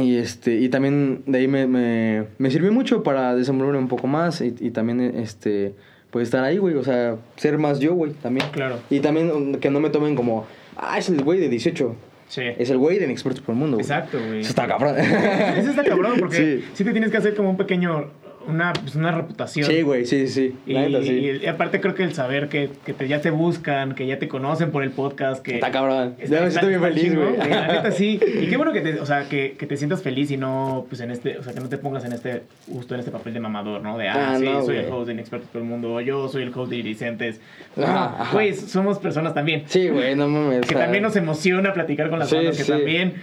Y 0.00 0.16
este, 0.16 0.56
y 0.56 0.68
también 0.68 1.22
de 1.26 1.38
ahí 1.38 1.48
me, 1.48 1.66
me, 1.66 2.24
me 2.38 2.50
sirvió 2.50 2.72
mucho 2.72 3.02
para 3.02 3.34
desenvolverme 3.34 3.78
un 3.78 3.88
poco 3.88 4.06
más 4.06 4.40
y, 4.40 4.54
y 4.60 4.70
también, 4.70 5.00
este, 5.00 5.74
pues 6.10 6.24
estar 6.28 6.44
ahí, 6.44 6.58
güey, 6.58 6.74
o 6.74 6.84
sea, 6.84 7.16
ser 7.36 7.58
más 7.58 7.80
yo, 7.80 7.94
güey, 7.94 8.12
también. 8.12 8.46
Claro. 8.52 8.78
Y 8.90 9.00
también 9.00 9.30
um, 9.30 9.54
que 9.54 9.70
no 9.70 9.80
me 9.80 9.90
tomen 9.90 10.14
como, 10.14 10.46
ah, 10.76 10.98
es 10.98 11.08
el 11.08 11.22
güey 11.22 11.38
de 11.40 11.48
18. 11.48 11.96
Sí. 12.28 12.42
Es 12.58 12.68
el 12.70 12.76
güey 12.78 12.98
de 12.98 13.10
Expertos 13.10 13.42
por 13.42 13.54
el 13.54 13.58
Mundo. 13.58 13.76
güey. 13.76 13.84
Exacto, 13.86 14.18
güey. 14.18 14.40
Eso 14.40 14.50
está 14.50 14.66
cabrón. 14.66 14.96
Eso 14.98 15.70
está 15.70 15.82
cabrón 15.84 16.14
porque 16.18 16.36
Sí. 16.60 16.64
sí. 16.74 16.84
te 16.84 16.92
tienes 16.92 17.10
que 17.10 17.16
hacer 17.16 17.34
como 17.34 17.50
un 17.50 17.56
pequeño, 17.56 18.10
una, 18.48 18.72
pues 18.72 18.94
una 18.94 19.12
reputación. 19.12 19.66
Sí, 19.66 19.82
güey, 19.82 20.04
sí, 20.06 20.26
sí. 20.28 20.54
Y, 20.66 20.72
La 20.72 20.82
neta, 20.82 21.02
sí. 21.02 21.30
y- 21.42 21.46
aparte 21.46 21.80
creo 21.80 21.94
que 21.94 22.02
el 22.04 22.14
saber 22.14 22.48
que, 22.48 22.70
que 22.84 22.92
te- 22.94 23.06
ya 23.08 23.20
te 23.20 23.30
buscan, 23.30 23.94
que 23.94 24.06
ya 24.06 24.18
te 24.18 24.26
conocen 24.28 24.70
por 24.70 24.82
el 24.82 24.90
podcast, 24.90 25.42
que... 25.42 25.54
Está 25.56 25.70
cabrón. 25.70 26.14
Está- 26.18 26.36
ya 26.38 26.44
me 26.44 26.50
siento 26.50 26.68
bien 26.68 26.80
feliz, 26.80 27.14
güey. 27.14 27.36
La 27.36 27.66
neta 27.68 27.90
sí. 27.92 28.18
Y 28.42 28.46
qué 28.48 28.56
bueno 28.56 28.72
que 28.72 28.80
te, 28.80 28.98
o 29.00 29.06
sea, 29.06 29.28
que, 29.28 29.52
que 29.58 29.66
te 29.66 29.76
sientas 29.76 30.02
feliz 30.02 30.30
y 30.30 30.36
no, 30.36 30.86
pues 30.88 31.00
en 31.00 31.10
este, 31.10 31.38
o 31.38 31.42
sea, 31.42 31.52
que 31.52 31.60
no 31.60 31.68
te 31.68 31.78
pongas 31.78 32.04
en 32.04 32.12
este, 32.12 32.42
justo 32.72 32.94
en 32.94 33.00
este 33.00 33.12
papel 33.12 33.34
de 33.34 33.40
mamador, 33.40 33.82
¿no? 33.82 33.96
De, 33.98 34.08
ah, 34.08 34.32
Ah, 34.32 34.36
sí, 34.38 34.44
no, 34.44 34.62
soy 34.64 34.76
el 34.78 34.92
host 34.92 35.06
de 35.06 35.12
Inexpertos 35.14 35.48
por 35.50 35.60
el 35.62 35.66
Mundo, 35.68 35.94
o 35.94 36.00
yo 36.00 36.28
soy 36.28 36.42
el 36.42 36.52
host 36.54 36.70
de 36.72 37.34
No, 37.76 37.84
ajá. 37.86 38.30
güey, 38.32 38.54
somos 38.54 38.98
personas 38.98 39.34
también. 39.34 39.64
Sí, 39.66 39.88
güey, 39.88 40.14
no 40.16 40.28
mames. 40.28 40.66
Que 40.66 40.74
también 40.74 41.02
nos 41.02 41.16
emociona 41.16 41.72
platicar 41.72 42.10
con 42.10 42.18
las 42.18 42.28
Sí, 42.28 42.36
bandas, 42.36 42.56
que 42.56 42.64
sí. 42.64 42.72
también... 42.72 43.14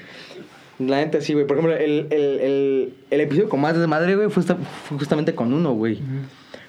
La 0.79 0.97
neta, 0.97 1.21
sí, 1.21 1.33
güey. 1.33 1.47
Por 1.47 1.57
ejemplo, 1.57 1.77
el, 1.77 2.07
el, 2.11 2.39
el, 2.41 2.93
el 3.09 3.21
episodio 3.21 3.47
con 3.49 3.61
más 3.61 3.77
desmadre, 3.77 4.15
güey, 4.15 4.29
fue, 4.29 4.43
fue 4.43 4.97
justamente 4.97 5.33
con 5.35 5.53
uno, 5.53 5.73
güey. 5.73 5.99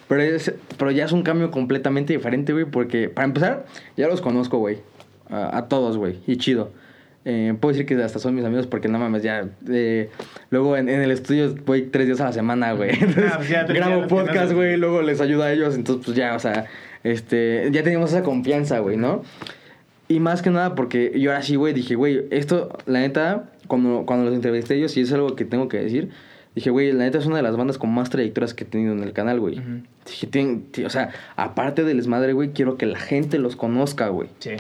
Pero, 0.09 0.23
es, 0.23 0.53
pero 0.79 0.91
ya 0.93 1.05
es 1.05 1.13
un 1.13 1.23
cambio 1.23 1.51
completamente 1.51 2.13
diferente, 2.13 2.53
güey, 2.53 2.65
porque 2.67 3.09
para 3.09 3.27
empezar, 3.27 3.67
ya 3.97 4.07
los 4.07 4.21
conozco, 4.21 4.59
güey. 4.59 4.79
A, 5.29 5.59
a 5.59 5.69
todos, 5.69 5.97
güey. 5.97 6.21
Y 6.29 6.37
chido. 6.37 6.71
Eh, 7.25 7.53
puedo 7.61 7.73
decir 7.73 7.87
que 7.87 8.01
hasta 8.01 8.21
son 8.21 8.37
mis 8.37 8.45
amigos 8.45 8.69
porque 8.69 8.87
no 8.87 9.01
mames, 9.01 9.25
ya. 9.25 9.49
eh, 9.69 10.11
luego 10.51 10.77
en, 10.77 10.89
en 10.89 11.01
el 11.03 11.11
estudio 11.11 11.53
voy 11.67 11.83
tres 11.83 12.07
días 12.07 12.21
a 12.21 12.27
la 12.27 12.33
semana, 12.33 12.73
güey. 12.75 12.91
Entonces, 12.93 13.25
Ah, 13.33 13.37
pues 13.39 13.49
ya 13.49 13.65
grabo 13.65 14.03
ya- 14.03 14.07
podcast, 14.07 14.53
güey, 14.53 14.77
luego 14.77 15.03
les 15.03 15.21
ayudo 15.21 15.43
a 15.43 15.51
ellos. 15.53 15.75
Entonces, 15.75 16.05
pues 16.07 16.17
ya, 16.17 16.37
o 16.37 16.39
sea, 16.39 16.67
este, 17.03 17.69
ya 17.73 17.83
teníamos 17.83 18.11
esa 18.13 18.23
confianza, 18.23 18.79
güey, 18.79 18.97
¿no? 18.97 19.25
Y 20.09 20.21
más 20.21 20.43
que 20.43 20.51
nada 20.51 20.75
porque 20.75 21.13
yo 21.19 21.31
ahora 21.33 21.43
sí, 21.43 21.57
güey, 21.57 21.75
dije, 21.75 21.95
güey, 21.97 22.27
esto, 22.31 22.77
la 22.87 23.01
neta, 23.01 23.51
cuando, 23.67 24.05
cuando 24.07 24.27
los 24.27 24.35
entrevisté 24.35 24.75
a 24.75 24.77
ellos, 24.77 24.97
y 24.97 25.01
es 25.01 25.13
algo 25.13 25.35
que 25.35 25.45
tengo 25.45 25.69
que 25.69 25.79
decir, 25.79 26.11
dije, 26.55 26.71
güey, 26.71 26.93
la 26.93 27.05
neta 27.05 27.19
es 27.19 27.27
una 27.27 27.37
de 27.37 27.43
las 27.43 27.57
bandas 27.57 27.77
con 27.79 27.93
más 27.93 28.09
trayectorias 28.11 28.55
que 28.55 28.65
he 28.65 28.67
tenido 28.67 28.93
en 28.93 29.03
el 29.03 29.13
canal, 29.13 29.41
güey. 29.41 29.61
Dije, 30.07 30.27
"Tien- 30.29 30.63
ti- 30.71 30.85
o 30.85 30.91
sea, 30.91 31.11
aparte 31.35 31.83
del 31.83 31.97
desmadre, 31.97 32.33
güey, 32.35 32.51
quiero 32.53 32.77
que 32.77 32.87
la 32.87 32.99
gente 32.99 33.39
los 33.39 33.57
conozca, 33.57 34.09
güey. 34.09 34.29
Sí. 34.39 34.51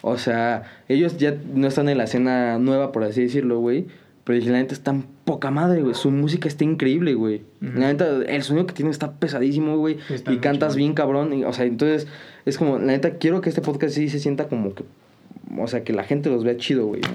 O 0.00 0.16
sea, 0.18 0.62
ellos 0.88 1.16
ya 1.18 1.34
no 1.54 1.66
están 1.66 1.88
en 1.88 1.98
la 1.98 2.04
escena 2.04 2.58
nueva, 2.58 2.90
por 2.92 3.04
así 3.04 3.22
decirlo, 3.22 3.58
güey. 3.58 3.86
Pero 4.24 4.38
dije, 4.38 4.50
la 4.50 4.58
neta 4.58 4.72
está 4.72 4.94
poca 5.26 5.50
madre, 5.50 5.82
güey. 5.82 5.94
Su 5.94 6.10
música 6.10 6.48
está 6.48 6.64
increíble, 6.64 7.12
güey. 7.12 7.42
La 7.60 7.88
neta, 7.88 8.06
el 8.26 8.42
sonido 8.42 8.66
que 8.66 8.72
tiene 8.72 8.90
está 8.90 9.12
pesadísimo, 9.12 9.76
güey. 9.76 9.98
Sí, 10.08 10.14
y 10.30 10.36
cantas 10.38 10.76
bien 10.76 10.94
cabrón. 10.94 11.32
y, 11.34 11.44
o 11.44 11.52
sea, 11.52 11.66
entonces, 11.66 12.06
es 12.46 12.58
como, 12.58 12.78
la 12.78 12.86
neta, 12.86 13.14
quiero 13.18 13.40
que 13.40 13.48
este 13.48 13.60
podcast 13.62 13.94
sí 13.94 14.08
se 14.08 14.18
sienta 14.18 14.48
como 14.48 14.74
que. 14.74 14.84
O 15.58 15.66
sea, 15.68 15.84
que 15.84 15.92
la 15.92 16.04
gente 16.04 16.30
los 16.30 16.42
vea 16.44 16.56
chido, 16.56 16.86
güey. 16.86 17.00
¿no? 17.02 17.08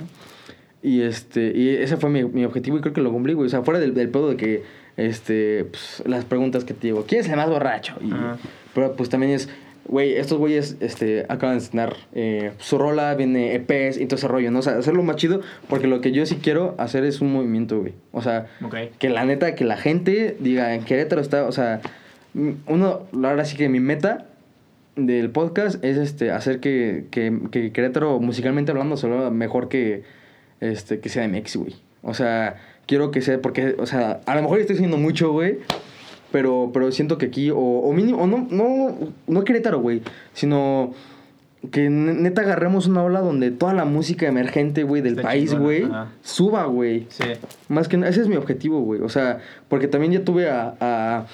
Y 0.82 1.02
este, 1.02 1.52
y 1.56 1.70
ese 1.70 1.98
fue 1.98 2.10
mi, 2.10 2.24
mi 2.24 2.46
objetivo 2.46 2.78
y 2.78 2.82
creo 2.82 2.94
que 2.94 3.02
lo 3.02 3.12
cumplí, 3.12 3.34
güey. 3.34 3.48
O 3.48 3.50
sea, 3.50 3.64
fuera 3.64 3.80
del, 3.80 3.94
del 3.94 4.10
pedo 4.10 4.30
de 4.30 4.38
que, 4.38 4.64
este, 4.98 5.66
pues, 5.66 6.04
las 6.06 6.24
preguntas 6.26 6.64
que 6.64 6.74
te 6.74 6.88
digo, 6.88 7.04
¿quién 7.08 7.22
es 7.22 7.30
el 7.30 7.36
más 7.36 7.50
borracho? 7.50 7.96
Y, 8.02 8.12
pero 8.74 8.94
pues 8.96 9.10
también 9.10 9.34
es, 9.34 9.50
güey, 9.88 10.14
estos 10.16 10.38
güeyes 10.38 10.78
este, 10.80 11.26
acaban 11.28 11.58
de 11.58 11.64
estrenar 11.64 11.96
eh, 12.14 12.52
su 12.60 12.78
rola, 12.78 13.14
viene 13.16 13.56
EPs 13.56 13.98
y 14.00 14.06
todo 14.06 14.16
ese 14.16 14.28
rollo, 14.30 14.52
¿no? 14.52 14.60
O 14.60 14.62
sea, 14.62 14.78
hacerlo 14.78 15.04
más 15.04 15.18
chido, 15.18 15.42
porque 15.68 15.88
lo 15.88 16.00
que 16.00 16.14
yo 16.14 16.26
sí 16.26 16.38
quiero 16.42 16.76
hacer 16.78 17.04
es 17.04 17.20
un 17.20 17.34
movimiento, 17.34 17.82
güey. 17.82 17.94
O 18.14 18.22
sea, 18.22 18.48
Ok. 18.64 18.76
que 19.00 19.10
la 19.10 19.26
neta, 19.26 19.56
que 19.56 19.66
la 19.66 19.76
gente 19.76 20.38
diga, 20.40 20.76
en 20.76 20.86
Querétaro 20.86 21.20
está, 21.22 21.46
o 21.46 21.52
sea, 21.52 21.82
uno, 22.68 23.02
ahora 23.24 23.44
sí 23.44 23.58
que 23.58 23.68
mi 23.68 23.80
meta 23.82 24.28
del 25.06 25.30
podcast 25.32 25.84
es 25.84 25.98
este 25.98 26.32
hacer 26.32 26.60
que, 26.60 27.06
que, 27.12 27.38
que 27.52 27.72
Querétaro, 27.72 28.20
musicalmente 28.20 28.72
hablando, 28.72 28.98
se 28.98 29.08
vea 29.08 29.30
mejor 29.30 29.70
que, 29.70 30.04
este, 30.60 31.00
que 31.00 31.10
sea 31.10 31.28
MX, 31.28 31.56
güey. 31.58 31.76
O 32.02 32.14
sea, 32.14 32.56
quiero 32.86 33.12
que 33.12 33.22
sea, 33.22 33.42
porque, 33.42 33.76
o 33.80 33.86
sea, 33.86 34.22
a 34.26 34.36
lo 34.36 34.42
mejor 34.42 34.60
estoy 34.60 34.76
diciendo 34.76 34.98
mucho, 34.98 35.32
güey, 35.32 35.60
pero, 36.32 36.72
pero 36.74 36.92
siento 36.92 37.18
que 37.18 37.28
aquí, 37.28 37.50
o, 37.52 37.58
o 37.58 37.94
mínimo, 37.94 38.20
o 38.24 38.28
no, 38.28 38.48
no, 38.50 38.96
no 39.28 39.44
Querétaro, 39.44 39.80
güey, 39.82 40.02
sino 40.34 40.94
que 41.72 41.90
ne- 41.90 42.14
neta 42.14 42.42
agarremos 42.42 42.88
una 42.88 43.04
ola 43.04 43.20
donde 43.20 43.52
toda 43.52 43.74
la 43.74 43.84
música 43.84 44.28
emergente, 44.28 44.84
güey, 44.84 45.02
del 45.02 45.16
Está 45.16 45.24
país, 45.24 45.54
güey, 45.54 45.90
suba, 46.22 46.66
güey. 46.66 47.06
Sí. 47.10 47.26
Más 47.68 47.88
que 47.90 47.98
nada, 47.98 48.10
ese 48.10 48.22
es 48.22 48.28
mi 48.30 48.38
objetivo, 48.38 48.80
güey. 48.82 49.02
O 49.02 49.10
sea, 49.10 49.40
porque 49.68 49.88
también 49.90 50.14
ya 50.14 50.24
tuve 50.24 50.50
a, 50.50 50.76
a 50.80 51.26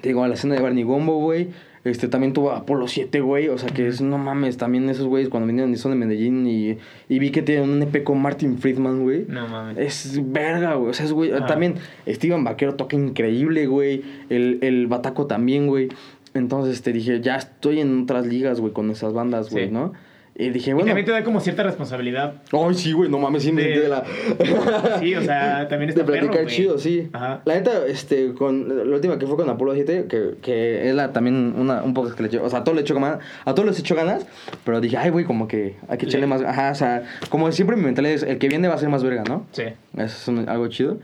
digo, 0.00 0.22
a 0.22 0.28
la 0.28 0.34
escena 0.34 0.54
de 0.54 0.60
Barney 0.60 0.84
Gombo, 0.84 1.18
güey. 1.18 1.48
Este, 1.84 2.06
también 2.06 2.32
tuve 2.32 2.50
a 2.50 2.58
Apolo 2.58 2.86
7, 2.86 3.20
güey. 3.20 3.48
O 3.48 3.58
sea, 3.58 3.68
que 3.70 3.88
es, 3.88 4.00
no 4.00 4.16
mames, 4.18 4.56
también 4.56 4.88
esos 4.88 5.06
güeyes 5.06 5.28
cuando 5.28 5.48
vinieron 5.48 5.72
y 5.72 5.76
son 5.76 5.90
de 5.92 5.98
Medellín 5.98 6.46
y, 6.46 6.78
y 7.08 7.18
vi 7.18 7.30
que 7.30 7.42
tienen 7.42 7.68
un 7.70 7.82
EP 7.82 8.04
con 8.04 8.22
Martin 8.22 8.58
Friedman, 8.58 9.02
güey. 9.02 9.24
No 9.28 9.48
mames. 9.48 9.78
Es 9.78 10.32
verga, 10.32 10.74
güey. 10.74 10.90
O 10.90 10.94
sea, 10.94 11.06
es 11.06 11.12
güey. 11.12 11.32
También 11.46 11.74
Steven 12.06 12.44
Vaquero 12.44 12.76
toca 12.76 12.94
increíble, 12.96 13.66
güey. 13.66 14.02
El, 14.28 14.58
el 14.62 14.86
Bataco 14.86 15.26
también, 15.26 15.66
güey. 15.66 15.88
Entonces, 16.34 16.82
te 16.82 16.92
dije, 16.92 17.20
ya 17.20 17.36
estoy 17.36 17.80
en 17.80 18.04
otras 18.04 18.26
ligas, 18.26 18.60
güey, 18.60 18.72
con 18.72 18.90
esas 18.90 19.12
bandas, 19.12 19.50
güey, 19.50 19.66
Sí. 19.66 19.72
¿no? 19.72 19.92
Y 20.34 20.48
dije, 20.48 20.70
Y 20.70 20.72
bueno. 20.72 20.86
también 20.86 21.04
te 21.04 21.12
da 21.12 21.22
como 21.24 21.40
cierta 21.40 21.62
responsabilidad. 21.62 22.36
Ay, 22.52 22.74
sí, 22.74 22.92
güey, 22.92 23.10
no 23.10 23.18
mames, 23.18 23.42
sí 23.42 23.52
me 23.52 23.62
De- 23.64 23.86
la. 23.88 24.02
Sí, 24.98 25.14
o 25.14 25.20
sea, 25.22 25.68
también 25.68 25.90
está 25.90 26.00
De 26.00 26.06
platicar 26.06 26.36
perro, 26.36 26.48
chido, 26.48 26.78
sí. 26.78 27.10
Ajá. 27.12 27.42
La 27.44 27.54
neta, 27.54 27.86
este, 27.86 28.32
con 28.32 28.66
la 28.88 28.96
última 28.96 29.18
que 29.18 29.26
fue 29.26 29.36
con 29.36 29.50
Apolo 29.50 29.74
7, 29.74 30.06
que, 30.08 30.36
que 30.40 30.88
es 30.88 30.94
la, 30.94 31.12
también 31.12 31.54
una, 31.58 31.82
un 31.82 31.92
poco 31.92 32.14
que 32.14 32.22
le 32.22 32.28
eché, 32.28 32.38
o 32.38 32.48
sea, 32.48 32.60
a 32.60 32.64
todos 32.64 32.74
le 32.76 32.80
echo 32.82 32.94
ganas, 32.94 33.18
a 33.44 33.54
todos 33.54 33.68
les 33.68 33.78
echo 33.78 33.94
ganas, 33.94 34.26
pero 34.64 34.80
dije, 34.80 34.96
ay, 34.96 35.10
güey, 35.10 35.26
como 35.26 35.46
que 35.48 35.76
hay 35.88 35.98
que 35.98 36.06
echarle 36.06 36.26
Sí. 36.26 36.30
más, 36.30 36.42
ajá, 36.42 36.70
o 36.70 36.74
sea, 36.76 37.02
como 37.28 37.52
siempre 37.52 37.76
mi 37.76 37.82
mentalidad 37.82 38.14
es, 38.14 38.22
el 38.22 38.38
que 38.38 38.48
viene 38.48 38.68
va 38.68 38.74
a 38.74 38.78
ser 38.78 38.88
más 38.88 39.04
verga, 39.04 39.24
¿no? 39.28 39.46
Sí. 39.52 39.64
Eso 39.64 40.04
es 40.04 40.28
un- 40.28 40.48
algo 40.48 40.66
chido. 40.68 40.98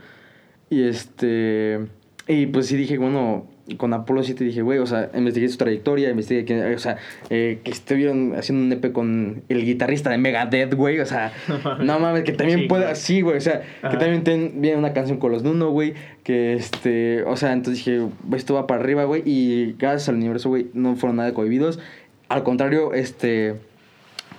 Y 0.71 0.83
este, 0.87 1.79
y 2.27 2.47
pues 2.47 2.65
sí 2.65 2.75
dije, 2.77 2.97
bueno, 2.97 3.45
con 3.77 3.93
Apolo 3.93 4.23
7 4.23 4.43
dije, 4.43 4.61
güey, 4.61 4.79
o 4.79 4.85
sea, 4.85 5.09
investigué 5.15 5.47
su 5.49 5.57
trayectoria, 5.57 6.09
investigué 6.09 6.45
que, 6.45 6.61
o 6.75 6.79
sea, 6.79 6.97
eh, 7.29 7.59
que 7.63 7.71
estuvieron 7.71 8.33
haciendo 8.35 8.63
un 8.65 8.71
EP 8.71 8.91
con 8.91 9.43
el 9.49 9.65
guitarrista 9.65 10.09
de 10.09 10.17
Megadeth, 10.17 10.73
güey, 10.73 10.99
o 10.99 11.05
sea, 11.05 11.31
no 11.83 11.99
mames, 11.99 12.23
que 12.23 12.31
también 12.33 12.59
Sí, 12.61 12.65
puede, 12.67 12.83
güey. 12.83 12.95
sí, 12.95 13.21
güey, 13.21 13.37
o 13.37 13.41
sea, 13.41 13.61
que 13.81 13.97
también 13.97 14.23
ten- 14.23 14.53
viene 14.61 14.77
una 14.77 14.93
canción 14.93 15.17
con 15.19 15.31
los 15.31 15.43
Nuno, 15.43 15.69
güey, 15.71 15.93
que 16.23 16.53
este, 16.53 17.23
o 17.23 17.35
sea, 17.37 17.53
entonces 17.53 17.85
dije, 17.85 18.05
esto 18.35 18.53
va 18.53 18.67
para 18.67 18.81
arriba, 18.81 19.03
güey, 19.05 19.23
y 19.25 19.75
gracias 19.79 20.09
al 20.09 20.15
universo, 20.15 20.49
güey, 20.49 20.67
no 20.73 20.95
fueron 20.95 21.17
nada 21.17 21.33
cohibidos, 21.33 21.79
al 22.27 22.43
contrario, 22.43 22.93
este, 22.93 23.55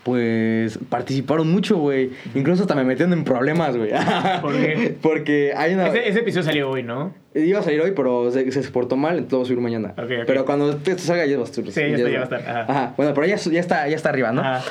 pues 0.03 0.79
participaron 0.89 1.51
mucho, 1.51 1.77
güey. 1.77 2.11
Incluso 2.35 2.63
hasta 2.63 2.75
me 2.75 2.85
metieron 2.85 3.13
en 3.13 3.25
problemas, 3.25 3.77
güey. 3.77 3.91
¿Por 4.43 4.53
qué? 4.53 4.97
Porque 5.03 5.53
hay 5.57 5.75
una... 5.75 5.89
Ese, 5.89 6.09
ese 6.09 6.19
episodio 6.21 6.45
salió 6.45 6.71
hoy, 6.71 6.83
¿no? 6.83 7.15
Iba 7.35 7.61
a 7.61 7.63
salir 7.63 7.81
hoy, 7.81 7.93
pero 7.95 8.31
se, 8.31 8.51
se 8.51 8.59
exportó 8.59 8.97
mal, 8.97 9.19
entonces 9.19 9.33
lo 9.33 9.39
voy 9.39 9.45
a 9.45 9.49
subir 9.49 9.61
mañana. 9.61 9.95
Pero 10.27 10.45
cuando 10.45 10.71
esto 10.71 10.99
salga 10.99 11.27
ya 11.27 11.37
va 11.37 11.43
a 11.43 11.47
estar. 11.47 11.65
Sí, 11.65 11.81
ya 11.81 11.97
está, 11.97 12.09
ya 12.09 12.17
va 12.17 12.21
a 12.21 12.25
estar, 12.25 12.41
ajá. 12.41 12.61
Ajá. 12.69 12.95
Bueno, 12.97 13.15
pero 13.15 13.27
ya, 13.27 13.37
ya, 13.37 13.61
está, 13.61 13.89
ya 13.89 13.97
está 13.97 14.09
arriba, 14.09 14.33
¿no? 14.33 14.41
Ajá. 14.41 14.65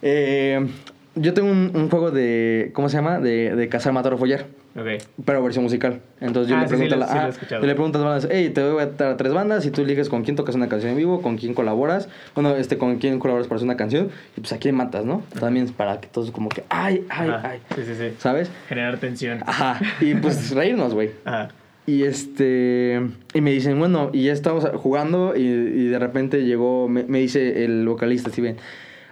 Eh, 0.00 0.66
yo 1.14 1.34
tengo 1.34 1.50
un, 1.50 1.72
un 1.74 1.90
juego 1.90 2.10
de... 2.10 2.70
¿Cómo 2.72 2.88
se 2.88 2.96
llama? 2.96 3.20
De, 3.20 3.54
de 3.54 3.68
cazar, 3.68 3.92
matar 3.92 4.14
o 4.14 4.18
follar. 4.18 4.46
Ok. 4.74 4.86
Pero 5.24 5.42
versión 5.42 5.64
musical. 5.64 6.00
Entonces 6.20 6.50
yo 6.50 6.56
Ah, 6.56 6.62
le 6.62 6.68
sí, 6.68 6.74
sí, 6.74 6.78
pregunto 6.78 7.04
a 7.04 7.08
sí 7.08 7.14
la, 7.50 7.56
ah, 7.58 7.60
le 7.60 7.74
pregunto 7.74 7.98
a 7.98 8.00
las 8.02 8.10
bandas, 8.10 8.28
hey, 8.32 8.50
te 8.54 8.62
voy 8.70 8.82
a 8.82 8.86
dar 8.86 9.16
tres 9.16 9.32
bandas 9.34 9.66
y 9.66 9.70
tú 9.70 9.82
eliges 9.82 10.08
con 10.08 10.22
quién 10.22 10.34
tocas 10.36 10.54
una 10.54 10.68
canción 10.68 10.92
en 10.92 10.96
vivo, 10.96 11.20
con 11.20 11.36
quién 11.36 11.52
colaboras, 11.54 12.08
bueno, 12.34 12.56
este, 12.56 12.78
con 12.78 12.96
quién 12.98 13.18
colaboras 13.18 13.46
para 13.48 13.56
hacer 13.56 13.66
una 13.66 13.76
canción, 13.76 14.08
y 14.36 14.40
pues 14.40 14.52
a 14.52 14.58
quién 14.58 14.74
matas, 14.74 15.04
¿no? 15.04 15.22
También 15.38 15.66
es 15.66 15.72
para 15.72 16.00
que 16.00 16.08
todos 16.08 16.30
como 16.30 16.48
que, 16.48 16.64
ay, 16.70 17.04
ay, 17.10 17.28
Ajá. 17.28 17.50
ay, 17.50 17.58
Sí, 17.74 17.82
sí, 17.84 17.92
sí. 17.98 18.14
¿sabes? 18.18 18.50
Generar 18.68 18.96
tensión. 18.98 19.40
Ajá. 19.46 19.78
Y 20.00 20.14
pues 20.14 20.50
reírnos, 20.54 20.94
güey. 20.94 21.10
Ajá. 21.24 21.48
Y 21.84 22.04
este. 22.04 23.00
Y 23.34 23.40
me 23.40 23.50
dicen, 23.50 23.76
bueno, 23.78 24.10
y 24.12 24.24
ya 24.26 24.32
estamos 24.32 24.64
jugando. 24.76 25.34
Y, 25.36 25.40
y 25.42 25.86
de 25.88 25.98
repente 25.98 26.44
llegó. 26.44 26.88
Me, 26.88 27.02
me 27.02 27.18
dice 27.18 27.64
el 27.64 27.86
vocalista, 27.88 28.30
Steven. 28.30 28.56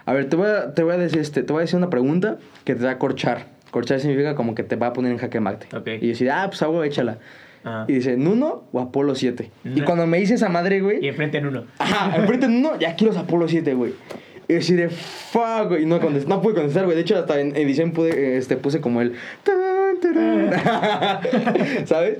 A 0.05 0.13
ver, 0.13 0.29
te 0.29 0.37
voy 0.37 0.47
a, 0.47 0.73
te 0.73 0.81
voy 0.81 0.93
a 0.93 0.97
decir 0.97 1.19
este, 1.19 1.43
te 1.43 1.51
voy 1.51 1.59
a 1.59 1.63
decir 1.63 1.75
una 1.77 1.89
pregunta 1.89 2.37
que 2.63 2.73
te 2.75 2.85
va 2.85 2.91
a 2.91 2.97
corchar. 2.97 3.47
Corchar 3.71 3.99
significa 3.99 4.35
como 4.35 4.53
que 4.53 4.63
te 4.63 4.75
va 4.75 4.87
a 4.87 4.93
poner 4.93 5.11
en 5.11 5.17
jaque 5.17 5.39
mate. 5.39 5.67
Ok. 5.75 5.87
Y 6.01 6.09
decir, 6.09 6.29
ah, 6.29 6.45
pues 6.47 6.61
agua, 6.61 6.85
échala. 6.85 7.17
Ajá. 7.63 7.85
Y 7.87 7.93
dice, 7.93 8.17
¿Nuno 8.17 8.63
o 8.71 8.79
Apolo 8.79 9.15
7? 9.15 9.49
Y 9.75 9.81
cuando 9.81 10.05
me 10.07 10.19
dice 10.19 10.35
esa 10.35 10.49
madre, 10.49 10.77
Y 10.77 10.81
güey. 10.81 11.07
enfrente 11.07 11.37
en 11.37 11.47
uno. 11.47 11.65
Ajá, 11.79 12.15
enfrente 12.17 12.47
de 12.47 12.53
Nuno, 12.53 12.77
ya 12.79 12.95
quiero 12.95 13.17
Apolo 13.17 13.47
7, 13.47 13.73
güey. 13.73 13.93
Y 14.47 14.53
decir, 14.55 14.77
de 14.77 14.89
fuck, 14.89 15.69
güey. 15.69 15.83
Y 15.83 15.85
no, 15.85 15.99
no 15.99 16.41
pude 16.41 16.55
contestar, 16.55 16.85
güey. 16.85 16.95
De 16.95 17.01
hecho, 17.03 17.17
hasta 17.17 17.39
en 17.39 17.55
edición 17.55 17.91
pude, 17.91 18.37
este, 18.37 18.57
puse 18.57 18.81
como 18.81 19.01
el. 19.01 19.13
¿Sabes? 21.85 22.17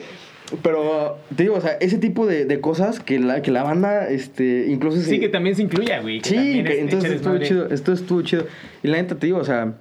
Pero 0.61 1.17
te 1.35 1.43
digo, 1.43 1.55
o 1.55 1.61
sea, 1.61 1.77
ese 1.79 1.97
tipo 1.97 2.27
de, 2.27 2.45
de 2.45 2.59
cosas 2.59 2.99
que 2.99 3.19
la, 3.19 3.41
que 3.41 3.51
la 3.51 3.63
banda, 3.63 4.09
este, 4.09 4.65
incluso 4.67 4.99
Sí, 5.01 5.19
que 5.19 5.29
también 5.29 5.55
se 5.55 5.61
incluya, 5.63 6.01
güey. 6.01 6.19
que 6.19 6.29
Sí, 6.29 6.63
que 6.63 6.73
es- 6.73 6.79
entonces 6.79 7.11
estuvo 7.13 7.37
chido, 7.37 7.69
esto 7.69 7.93
estuvo 7.93 8.21
chido. 8.21 8.45
Y 8.83 8.89
la 8.89 8.97
neta 8.97 9.15
te 9.15 9.27
digo, 9.27 9.37
o 9.37 9.45
sea, 9.45 9.63
eh, 9.63 9.71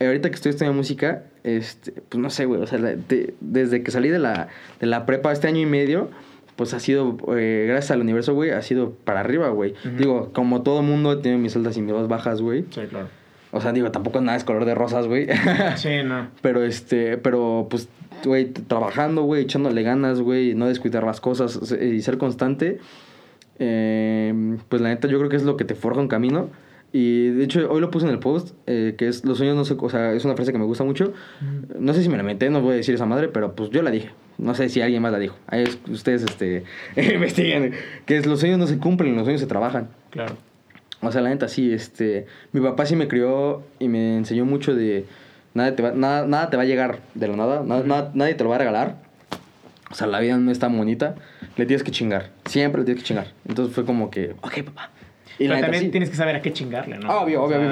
ahorita 0.00 0.28
que 0.30 0.34
estoy 0.36 0.50
estudiando 0.50 0.76
música, 0.76 1.24
este, 1.44 1.92
pues 2.08 2.20
no 2.20 2.30
sé, 2.30 2.44
güey, 2.46 2.60
o 2.62 2.66
sea, 2.66 2.78
te- 3.06 3.34
desde 3.40 3.82
que 3.82 3.90
salí 3.90 4.08
de 4.08 4.18
la, 4.18 4.48
de 4.80 4.86
la 4.86 5.06
prepa 5.06 5.32
este 5.32 5.48
año 5.48 5.60
y 5.60 5.66
medio, 5.66 6.10
pues 6.56 6.72
ha 6.74 6.80
sido, 6.80 7.16
eh, 7.36 7.64
gracias 7.68 7.90
al 7.92 8.00
universo, 8.00 8.34
güey, 8.34 8.50
ha 8.50 8.62
sido 8.62 8.92
para 8.92 9.20
arriba, 9.20 9.48
güey. 9.48 9.72
Ujú. 9.84 9.96
Digo, 9.96 10.30
como 10.32 10.62
todo 10.62 10.82
mundo 10.82 11.18
tiene 11.18 11.38
mis 11.38 11.54
altas 11.56 11.76
y 11.76 11.82
mis 11.82 11.92
bajas, 12.08 12.40
güey. 12.40 12.64
Sí, 12.70 12.82
claro. 12.88 13.08
O 13.50 13.60
sea, 13.60 13.72
digo, 13.72 13.90
tampoco 13.92 14.20
nada 14.20 14.36
es 14.36 14.44
color 14.44 14.64
de 14.64 14.74
rosas, 14.74 15.06
güey. 15.06 15.26
Sí, 15.76 16.02
no. 16.04 16.28
Pero 16.42 16.62
este, 16.64 17.18
pero 17.18 17.66
pues, 17.70 17.88
güey, 18.24 18.46
trabajando, 18.46 19.22
güey, 19.22 19.42
echándole 19.42 19.82
ganas, 19.82 20.20
güey, 20.20 20.54
no 20.54 20.66
descuidar 20.66 21.04
las 21.04 21.20
cosas 21.20 21.60
y 21.80 22.00
ser 22.02 22.18
constante, 22.18 22.78
eh, 23.58 24.56
pues 24.68 24.82
la 24.82 24.88
neta 24.88 25.08
yo 25.08 25.18
creo 25.18 25.30
que 25.30 25.36
es 25.36 25.44
lo 25.44 25.56
que 25.56 25.64
te 25.64 25.74
forja 25.74 26.00
un 26.00 26.08
camino. 26.08 26.48
Y 26.96 27.30
de 27.30 27.42
hecho, 27.42 27.68
hoy 27.72 27.80
lo 27.80 27.90
puse 27.90 28.06
en 28.06 28.12
el 28.12 28.20
post, 28.20 28.54
eh, 28.68 28.94
que 28.96 29.08
es 29.08 29.24
los 29.24 29.38
sueños 29.38 29.56
no 29.56 29.64
se, 29.64 29.74
o 29.76 29.90
sea, 29.90 30.12
es 30.12 30.24
una 30.24 30.36
frase 30.36 30.52
que 30.52 30.58
me 30.58 30.64
gusta 30.64 30.84
mucho. 30.84 31.12
No 31.76 31.92
sé 31.92 32.04
si 32.04 32.08
me 32.08 32.16
la 32.16 32.22
meté, 32.22 32.50
no 32.50 32.60
voy 32.62 32.74
a 32.74 32.76
decir 32.76 32.94
esa 32.94 33.04
madre, 33.04 33.26
pero 33.26 33.56
pues 33.56 33.70
yo 33.70 33.82
la 33.82 33.90
dije. 33.90 34.10
No 34.38 34.54
sé 34.54 34.68
si 34.68 34.80
alguien 34.80 35.02
más 35.02 35.10
la 35.10 35.18
dijo. 35.18 35.34
Ahí 35.48 35.64
es- 35.64 35.78
ustedes 35.90 36.22
este, 36.22 36.62
investiguen. 36.96 37.72
Que 38.06 38.16
es 38.16 38.26
los 38.26 38.38
sueños 38.38 38.60
no 38.60 38.68
se 38.68 38.78
cumplen, 38.78 39.16
los 39.16 39.24
sueños 39.24 39.40
se 39.40 39.48
trabajan. 39.48 39.88
Claro. 40.10 40.36
O 41.02 41.10
sea, 41.10 41.20
la 41.20 41.30
neta, 41.30 41.48
sí, 41.48 41.72
este... 41.72 42.26
Mi 42.52 42.60
papá 42.60 42.86
sí 42.86 42.94
me 42.94 43.08
crió 43.08 43.64
y 43.80 43.88
me 43.88 44.16
enseñó 44.16 44.44
mucho 44.44 44.72
de... 44.76 45.04
Nada 45.52 45.74
te 45.74 45.82
va, 45.82 45.90
nada, 45.90 46.26
nada 46.28 46.48
te 46.48 46.56
va 46.56 46.62
a 46.62 46.66
llegar 46.66 47.00
de 47.14 47.26
la 47.28 47.36
nada, 47.36 47.62
nada- 47.64 47.82
nada- 47.84 48.10
nadie 48.14 48.34
te 48.34 48.44
lo 48.44 48.50
va 48.50 48.56
a 48.56 48.60
regalar. 48.60 49.02
O 49.90 49.94
sea, 49.96 50.06
la 50.06 50.20
vida 50.20 50.36
no 50.38 50.50
es 50.52 50.58
tan 50.60 50.76
bonita. 50.76 51.16
Le 51.56 51.66
tienes 51.66 51.82
que 51.82 51.90
chingar. 51.90 52.30
Siempre 52.46 52.80
le 52.80 52.84
tienes 52.86 53.02
que 53.02 53.08
chingar. 53.08 53.32
Entonces 53.48 53.74
fue 53.74 53.84
como 53.84 54.10
que, 54.10 54.34
ok, 54.42 54.62
papá. 54.64 54.90
Y 55.38 55.48
Pero 55.48 55.60
también 55.60 55.84
sí. 55.84 55.88
tienes 55.90 56.10
que 56.10 56.16
saber 56.16 56.36
a 56.36 56.42
qué 56.42 56.52
chingarle, 56.52 56.98
¿no? 56.98 57.08
Obvio, 57.20 57.42
O 57.42 57.46
obvio, 57.46 57.56
sea, 57.56 57.66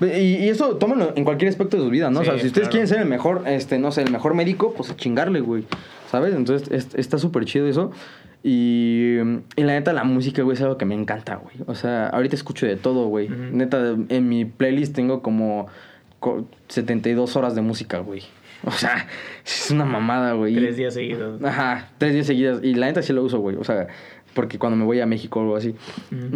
obviamente. 0.00 0.20
Y, 0.20 0.44
y 0.44 0.48
eso 0.48 0.76
tómenlo 0.76 1.12
en 1.16 1.24
cualquier 1.24 1.48
aspecto 1.48 1.76
de 1.76 1.82
su 1.82 1.90
vida, 1.90 2.10
¿no? 2.10 2.20
o 2.20 2.24
sea, 2.24 2.34
si 2.38 2.46
ustedes 2.46 2.68
claro. 2.68 2.70
quieren 2.70 2.88
ser 2.88 3.00
el 3.00 3.08
mejor, 3.08 3.42
este, 3.46 3.78
no 3.78 3.90
sé, 3.90 4.02
el 4.02 4.10
mejor 4.12 4.34
médico, 4.34 4.72
pues 4.76 4.90
a 4.90 4.96
chingarle, 4.96 5.40
güey. 5.40 5.64
¿Sabes? 6.10 6.34
Entonces 6.34 6.70
es- 6.70 6.94
está 6.94 7.18
súper 7.18 7.44
chido 7.44 7.66
eso. 7.66 7.90
Y, 8.44 9.18
y 9.56 9.62
la 9.62 9.72
neta, 9.74 9.92
la 9.92 10.04
música, 10.04 10.42
güey, 10.42 10.56
es 10.56 10.62
algo 10.62 10.76
que 10.76 10.84
me 10.84 10.94
encanta, 10.94 11.36
güey. 11.36 11.54
O 11.66 11.74
sea, 11.74 12.08
ahorita 12.08 12.34
escucho 12.36 12.66
de 12.66 12.76
todo, 12.76 13.06
güey. 13.06 13.28
Neta, 13.28 13.94
en 14.08 14.28
mi 14.28 14.44
playlist 14.44 14.94
tengo 14.94 15.22
como 15.22 15.68
co- 16.18 16.46
72 16.68 17.36
horas 17.36 17.54
de 17.54 17.62
música, 17.62 17.98
güey. 17.98 18.22
O 18.64 18.70
sea, 18.70 19.06
es 19.44 19.70
una 19.70 19.84
mamada, 19.84 20.34
güey. 20.34 20.54
Tres 20.54 20.76
días 20.76 20.94
seguidos. 20.94 21.42
Ajá, 21.42 21.88
tres 21.98 22.14
días 22.14 22.26
seguidas. 22.26 22.60
Y 22.62 22.74
la 22.74 22.86
neta 22.86 23.02
sí 23.02 23.12
lo 23.12 23.22
uso, 23.22 23.38
güey. 23.40 23.56
O 23.56 23.64
sea, 23.64 23.86
porque 24.34 24.58
cuando 24.58 24.76
me 24.76 24.84
voy 24.84 25.00
a 25.00 25.06
México 25.06 25.40
o 25.40 25.42
algo 25.42 25.56
así. 25.56 25.74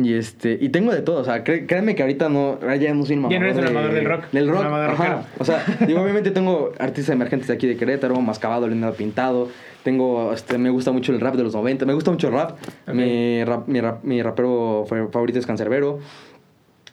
Y 0.03 0.14
este, 0.14 0.59
y 0.61 0.68
tengo 0.68 0.92
de 0.92 1.03
todo. 1.03 1.20
O 1.20 1.24
sea, 1.24 1.44
cre- 1.44 1.66
créanme 1.66 1.94
que 1.94 2.03
ahorita 2.03 2.28
no, 2.28 2.59
ya 2.76 2.92
no 2.94 3.05
soy 3.05 3.16
un 3.16 3.28
Ya 3.30 3.38
no 3.38 3.47
eres 3.47 3.59
el 3.59 3.64
mamador 3.64 3.92
del 3.92 4.05
rock, 4.05 4.24
Del 4.32 4.49
rock. 4.49 4.64
Ajá. 4.64 5.24
O 5.38 5.44
sea, 5.44 5.64
digo, 5.86 6.01
obviamente 6.03 6.30
tengo 6.30 6.72
artistas 6.78 7.14
emergentes 7.14 7.49
de 7.49 7.55
aquí 7.55 7.66
de 7.66 7.76
Querétaro, 7.76 8.20
Mascabado, 8.20 8.68
Leonardo 8.68 8.97
Pintado. 8.97 9.49
Tengo, 9.82 10.32
este, 10.32 10.59
me 10.59 10.68
gusta 10.70 10.90
mucho 10.90 11.12
el 11.12 11.20
rap 11.20 11.36
de 11.36 11.44
los 11.44 11.55
90. 11.55 11.86
Me 11.86 11.94
gusta 11.94 12.11
mucho 12.11 12.26
el 12.26 12.34
rap. 12.34 12.59
Mi, 12.92 13.44
rap- 13.44 13.68
mi, 13.68 13.80
rap- 13.80 14.03
mi 14.03 14.20
rapero 14.20 14.84
fa- 14.88 15.07
favorito 15.12 15.38
es 15.38 15.47
Cancerbero. 15.47 16.01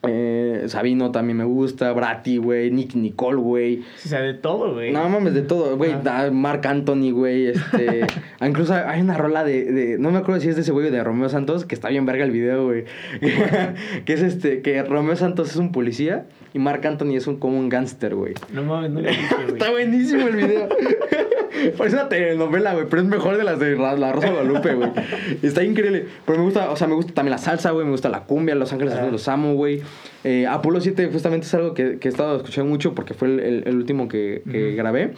Eh, 0.06 0.64
Sabino 0.68 1.12
también 1.12 1.38
me 1.38 1.43
gusta. 1.45 1.91
Brati, 1.93 2.38
güey. 2.38 2.72
Nick 2.72 2.93
Nicole, 2.95 3.38
güey. 3.38 3.80
O 4.04 4.08
sea, 4.08 4.20
de 4.22 4.34
todo, 4.34 4.74
güey. 4.74 4.91
No 4.91 5.08
mames, 5.08 5.34
de 5.34 5.41
todo, 5.43 5.78
güey. 5.78 5.93
Marc 6.32 6.66
Anthony, 6.66 7.12
güey. 7.12 7.47
Este. 7.47 8.06
incluso 8.45 8.74
hay 8.74 9.01
una 9.01 9.18
rola 9.18 9.43
de, 9.43 9.64
de- 9.72 9.97
No 9.97 10.12
me 10.12 10.18
acuerdo 10.18 10.41
si 10.41 10.49
es 10.49 10.56
de 10.56 10.62
ese 10.62 10.72
güey 10.72 10.91
de 10.91 11.04
Romeo 11.04 11.30
Santos, 11.30 11.66
que 11.66 11.76
está 11.76 11.89
bien 11.89 12.06
verga 12.06 12.26
el 12.26 12.32
video, 12.32 12.66
güey. 12.66 12.84
que 14.06 14.14
es 14.14 14.22
este. 14.22 14.62
Que 14.62 14.84
Romeo 14.84 15.16
Santos 15.16 15.51
es 15.51 15.56
un 15.56 15.72
policía 15.72 16.26
y 16.54 16.60
Marc 16.60 16.86
Anthony 16.86 17.16
es 17.16 17.28
un, 17.28 17.38
como 17.38 17.58
un 17.58 17.70
gángster, 17.70 18.16
güey. 18.16 18.34
No 18.54 18.64
mames, 18.64 18.91
no 18.91 19.01
lo 19.01 19.08
dije, 19.10 19.36
güey. 19.36 19.47
Está 19.54 19.72
buenísimo 19.72 20.28
el 20.28 20.36
video. 20.36 20.70
Parece 21.78 21.95
una 21.95 22.10
telenovela, 22.10 22.74
güey, 22.74 22.88
pero 22.89 23.01
es 23.01 23.08
mejor 23.08 23.38
de 23.38 23.43
las 23.43 23.58
de 23.60 23.76
La 23.78 24.12
Rosa 24.12 24.28
de 24.28 24.34
Guadalupe, 24.34 24.74
güey. 24.74 24.89
Está 25.43 25.64
increíble. 25.64 26.08
Pero 26.26 26.39
me 26.39 26.45
gusta, 26.45 26.70
o 26.72 26.76
sea, 26.76 26.88
me 26.88 26.95
gusta 26.95 27.14
también 27.14 27.32
la 27.32 27.38
salsa, 27.38 27.72
güey, 27.72 27.86
me 27.86 27.91
gusta 27.91 28.10
la 28.10 28.24
cumbia, 28.24 28.56
Los 28.56 28.74
Ángeles 28.74 28.93
Ah. 28.95 29.08
los 29.10 29.28
amo, 29.28 29.54
güey. 29.54 29.82
Eh, 30.24 30.45
Apolo 30.47 30.82
7 30.82 31.10
justamente 31.12 31.45
es 31.47 31.54
algo 31.54 31.74
que, 31.74 31.99
que 31.99 32.08
he 32.08 32.12
estado 32.12 32.38
escuchando 32.38 32.70
mucho 32.70 32.93
porque 32.93 33.14
fue 33.14 33.28
el, 33.30 33.39
el- 33.39 33.64
el 33.68 33.76
último 33.78 34.08
que, 34.08 34.41
grabé. 34.76 35.14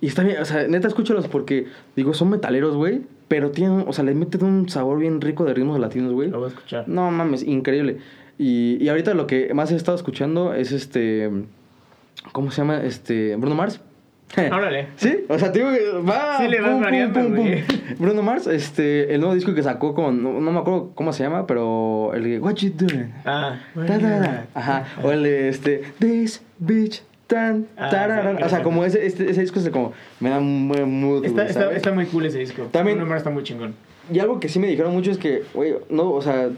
Y 0.00 0.06
está 0.06 0.22
bien, 0.22 0.38
o 0.40 0.44
sea, 0.44 0.66
neta, 0.68 0.86
escúchalos 0.88 1.26
porque, 1.28 1.66
digo, 1.96 2.14
son 2.14 2.30
metaleros, 2.30 2.76
güey, 2.76 3.00
pero 3.26 3.50
tienen, 3.50 3.84
o 3.86 3.92
sea, 3.92 4.04
le 4.04 4.14
meten 4.14 4.44
un 4.44 4.68
sabor 4.68 4.98
bien 5.00 5.20
rico 5.20 5.44
de 5.44 5.54
ritmos 5.54 5.78
latinos, 5.80 6.12
güey. 6.12 6.30
Lo 6.30 6.38
voy 6.38 6.46
a 6.46 6.48
escuchar. 6.50 6.88
No 6.88 7.10
mames, 7.10 7.42
increíble. 7.42 7.98
Y, 8.38 8.78
y 8.82 8.88
ahorita 8.88 9.14
lo 9.14 9.26
que 9.26 9.52
más 9.54 9.72
he 9.72 9.76
estado 9.76 9.96
escuchando 9.96 10.54
es 10.54 10.72
este. 10.72 11.30
¿Cómo 12.32 12.50
se 12.50 12.58
llama? 12.62 12.82
Este. 12.84 13.36
Bruno 13.36 13.54
Mars. 13.56 13.80
Órale. 14.36 14.88
Sí, 14.96 15.24
o 15.28 15.38
sea, 15.38 15.50
te 15.52 15.60
digo 15.60 15.70
que 15.72 16.06
va. 16.06 16.36
Sí, 16.38 16.48
le 16.48 16.60
vas 16.60 16.78
variando, 16.80 17.28
güey. 17.30 17.64
Bruno 17.98 18.22
Mars, 18.22 18.46
este, 18.46 19.14
el 19.14 19.20
nuevo 19.20 19.34
disco 19.34 19.54
que 19.54 19.62
sacó 19.62 19.94
con. 19.94 20.22
No, 20.22 20.40
no 20.40 20.52
me 20.52 20.58
acuerdo 20.60 20.92
cómo 20.94 21.12
se 21.12 21.22
llama, 21.24 21.46
pero. 21.46 22.12
El 22.14 22.24
de 22.24 22.38
What 22.38 22.54
You 22.56 22.72
Doing. 22.76 23.12
Ah, 23.24 23.58
Ta, 23.74 23.86
ta, 23.86 23.98
ta. 23.98 24.46
Ajá. 24.54 24.84
O 25.02 25.10
el 25.10 25.22
de 25.22 25.48
este. 25.48 25.82
This 25.98 26.42
bitch. 26.58 27.02
Tan, 27.26 27.66
Ah, 27.76 27.90
tarara. 27.90 28.38
sí, 28.38 28.42
o 28.42 28.48
sea, 28.48 28.62
como 28.62 28.84
ese, 28.86 29.04
este, 29.04 29.30
ese 29.30 29.42
disco 29.42 29.58
es 29.58 29.68
como. 29.68 29.92
Me 30.20 30.30
da 30.30 30.38
buen 30.38 31.00
mood. 31.00 31.24
Está, 31.26 31.42
güey, 31.42 31.48
está, 31.50 31.72
está 31.72 31.92
muy 31.92 32.06
cool 32.06 32.24
ese 32.24 32.38
disco. 32.38 32.62
También- 32.72 32.96
Bruno 32.96 33.10
Mars 33.10 33.20
está 33.20 33.28
muy 33.30 33.42
chingón. 33.42 33.74
Y 34.10 34.18
algo 34.18 34.40
que 34.40 34.48
sí 34.48 34.58
me 34.58 34.66
dijeron 34.66 34.94
mucho 34.94 35.10
es 35.10 35.18
que, 35.18 35.42
güey, 35.52 35.74
no, 35.90 36.10
o 36.10 36.22
sea, 36.22 36.48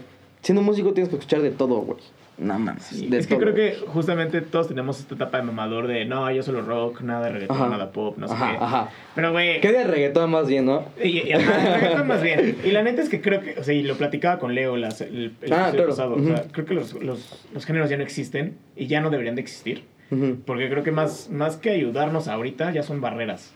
siendo 0.41 0.61
músico 0.61 0.93
tienes 0.93 1.09
que 1.09 1.15
escuchar 1.15 1.41
de 1.41 1.51
todo, 1.51 1.75
güey. 1.81 1.99
No 2.37 2.57
mames. 2.57 2.83
Sí, 2.85 3.05
de 3.07 3.19
es 3.19 3.27
que 3.27 3.37
creo 3.37 3.53
que 3.53 3.75
justamente 3.87 4.41
todos 4.41 4.67
tenemos 4.67 4.99
esta 4.99 5.13
etapa 5.13 5.37
de 5.37 5.43
mamador 5.43 5.85
de 5.85 6.05
no, 6.05 6.31
yo 6.31 6.41
solo 6.41 6.61
rock, 6.63 7.01
nada 7.01 7.25
de 7.25 7.33
reggaetón, 7.33 7.57
Ajá. 7.57 7.69
nada 7.69 7.91
pop, 7.91 8.17
no 8.17 8.27
sé 8.27 8.33
qué. 8.33 8.57
ajá. 8.59 8.89
Pero, 9.13 9.31
güey. 9.31 9.61
¿Qué 9.61 9.71
de 9.71 9.83
reggaetón 9.83 10.31
más 10.31 10.47
bien, 10.47 10.65
no? 10.65 10.85
Y, 11.03 11.19
y- 11.27 11.33
ajá, 11.33 11.77
reggaetón 11.77 12.07
más 12.07 12.23
bien. 12.23 12.57
Y 12.63 12.71
la 12.71 12.81
neta 12.81 13.03
es 13.03 13.09
que 13.09 13.21
creo 13.21 13.41
que, 13.41 13.59
o 13.59 13.63
sea, 13.63 13.75
y 13.75 13.83
lo 13.83 13.95
platicaba 13.95 14.39
con 14.39 14.55
Leo 14.55 14.75
las, 14.75 15.01
el, 15.01 15.33
el 15.41 15.53
Ah, 15.53 15.69
claro. 15.71 15.89
pasado. 15.89 16.15
O 16.15 16.23
sea, 16.23 16.45
creo 16.51 16.65
que 16.65 16.73
los, 16.73 16.93
los, 16.95 17.45
los 17.53 17.65
géneros 17.65 17.91
ya 17.91 17.97
no 17.97 18.03
existen 18.03 18.57
y 18.75 18.87
ya 18.87 19.01
no 19.01 19.11
deberían 19.11 19.35
de 19.35 19.41
existir. 19.41 19.83
Porque 20.45 20.67
creo 20.69 20.83
que 20.83 20.91
más, 20.91 21.29
más 21.29 21.55
que 21.57 21.69
ayudarnos 21.69 22.27
ahorita, 22.27 22.71
ya 22.73 22.81
son 22.83 22.99
barreras. 23.01 23.53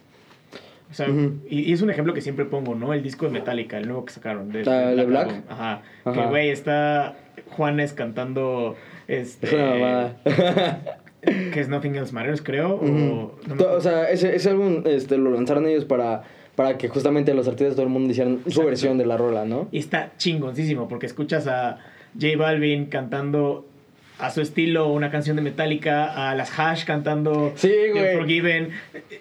O 0.90 0.94
sea, 0.94 1.08
y, 1.50 1.60
y 1.62 1.74
es 1.74 1.82
un 1.82 1.90
ejemplo 1.90 2.14
que 2.14 2.22
siempre 2.22 2.46
pongo, 2.46 2.76
¿no? 2.76 2.94
El 2.94 3.02
disco 3.04 3.26
de 3.26 3.32
Metallica, 3.32 3.78
el 3.78 3.88
nuevo 3.88 4.06
que 4.06 4.14
sacaron. 4.14 4.52
De, 4.52 4.64
Ah, 4.68 4.92
¿el 4.92 4.98
de 4.98 5.06
Black? 5.06 5.30
Album. 5.30 5.42
Ajá. 5.50 5.82
Ajá. 6.06 6.22
Que, 6.22 6.28
güey, 6.30 6.50
está 6.50 7.16
Juanes 7.50 7.94
cantando... 7.94 8.76
Este, 9.08 9.48
Es 9.48 9.54
una 9.54 9.66
mamada. 9.66 10.18
que 11.22 11.60
es 11.60 11.70
Nothing 11.70 11.96
Else 11.96 12.14
Matters, 12.14 12.42
creo. 12.42 12.76
O, 12.76 13.36
no 13.48 13.66
o 13.76 13.82
sea, 13.82 14.10
ese, 14.10 14.36
ese 14.36 14.50
álbum 14.50 14.84
este, 14.86 15.18
lo 15.18 15.32
lanzaron 15.32 15.68
ellos 15.68 15.86
para, 15.86 16.24
para 16.56 16.78
que 16.78 16.88
justamente 16.88 17.34
los 17.34 17.48
artistas 17.48 17.70
de 17.72 17.76
todo 17.76 17.86
el 17.86 17.92
mundo 17.92 18.12
hicieran 18.12 18.40
su 18.48 18.64
versión 18.64 18.98
de 18.98 19.06
la 19.06 19.18
rola, 19.18 19.46
¿no? 19.46 19.68
Y 19.72 19.80
está 19.80 20.12
chingoncísimo 20.18 20.88
porque 20.88 21.08
escuchas 21.08 21.48
a 21.48 21.80
J 22.14 22.38
Balvin 22.38 22.86
cantando 22.86 23.66
a 24.18 24.32
su 24.32 24.42
estilo 24.42 24.88
una 24.88 25.12
canción 25.12 25.36
de 25.36 25.42
Metallica, 25.42 26.30
a 26.30 26.36
las 26.36 26.58
Hash 26.58 26.86
cantando 26.86 27.54
Sí. 27.56 27.72
Forgiven. 28.16 28.70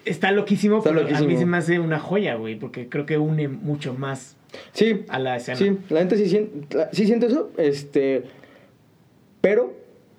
Está 0.05 0.31
loquísimo, 0.31 0.77
Está 0.77 0.91
pero 0.91 1.15
a 1.15 1.21
mí 1.21 1.37
se 1.37 1.45
me 1.45 1.57
hace 1.57 1.79
una 1.79 1.99
joya, 1.99 2.35
güey, 2.35 2.55
porque 2.55 2.87
creo 2.87 3.05
que 3.05 3.17
une 3.17 3.47
mucho 3.47 3.93
más 3.93 4.35
Sí, 4.73 5.03
a 5.09 5.19
la 5.19 5.35
escena. 5.35 5.57
sí, 5.57 5.77
la 5.89 5.99
gente 5.99 6.17
sí, 6.17 6.49
sí 6.91 7.05
siente 7.05 7.25
eso, 7.27 7.51
este, 7.57 8.23
pero, 9.41 9.73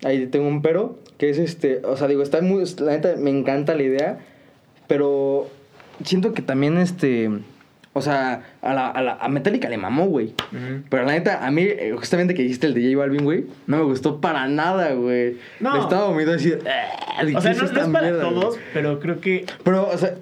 ahí 0.05 0.27
tengo 0.27 0.47
un 0.47 0.63
pero, 0.63 0.99
que 1.19 1.31
es 1.31 1.39
este, 1.39 1.81
o 1.85 1.97
sea, 1.97 2.07
digo, 2.09 2.23
está 2.23 2.41
muy, 2.43 2.65
la 2.81 2.93
neta 2.93 3.17
me 3.17 3.31
encanta 3.31 3.75
la 3.75 3.83
idea, 3.83 4.19
pero 4.87 5.49
siento 6.05 6.35
que 6.35 6.43
también 6.43 6.77
este, 6.79 7.31
o 7.97 8.03
sea, 8.03 8.43
a, 8.61 8.75
la, 8.75 8.89
a, 8.91 9.03
la, 9.03 9.13
a 9.21 9.29
Metallica 9.29 9.69
le 9.71 9.79
mamó, 9.79 10.07
güey. 10.07 10.27
Ujú. 10.53 10.83
Pero 10.91 11.05
la 11.05 11.13
neta, 11.13 11.47
a 11.47 11.51
mí, 11.51 11.63
eh, 11.63 11.95
justamente 11.97 12.35
que 12.35 12.43
dijiste 12.43 12.67
el 12.67 12.75
de 12.75 12.83
J 12.93 12.99
Balvin, 12.99 13.25
güey, 13.25 13.47
no 13.67 13.79
me 13.79 13.85
gustó 13.85 14.21
para 14.21 14.47
nada, 14.49 14.93
güey. 14.93 15.37
No. 15.61 15.75
Le 15.75 15.81
estaba 15.81 16.09
vomitando 16.09 16.35
y 16.35 16.45
decir, 16.45 16.59
"Ah, 16.69 17.23
¿qué 17.27 17.37
O 17.37 17.41
sea, 17.41 17.53
es 17.53 17.57
no, 17.57 17.63
no 17.65 17.81
es 17.81 17.89
para 17.89 18.03
mierda, 18.09 18.25
güey?" 18.25 18.35
todos, 18.41 18.59
pero 18.75 19.01
creo 19.01 19.21
que 19.21 19.47
Pero, 19.65 19.89
o 19.89 19.97
sea, 19.97 20.15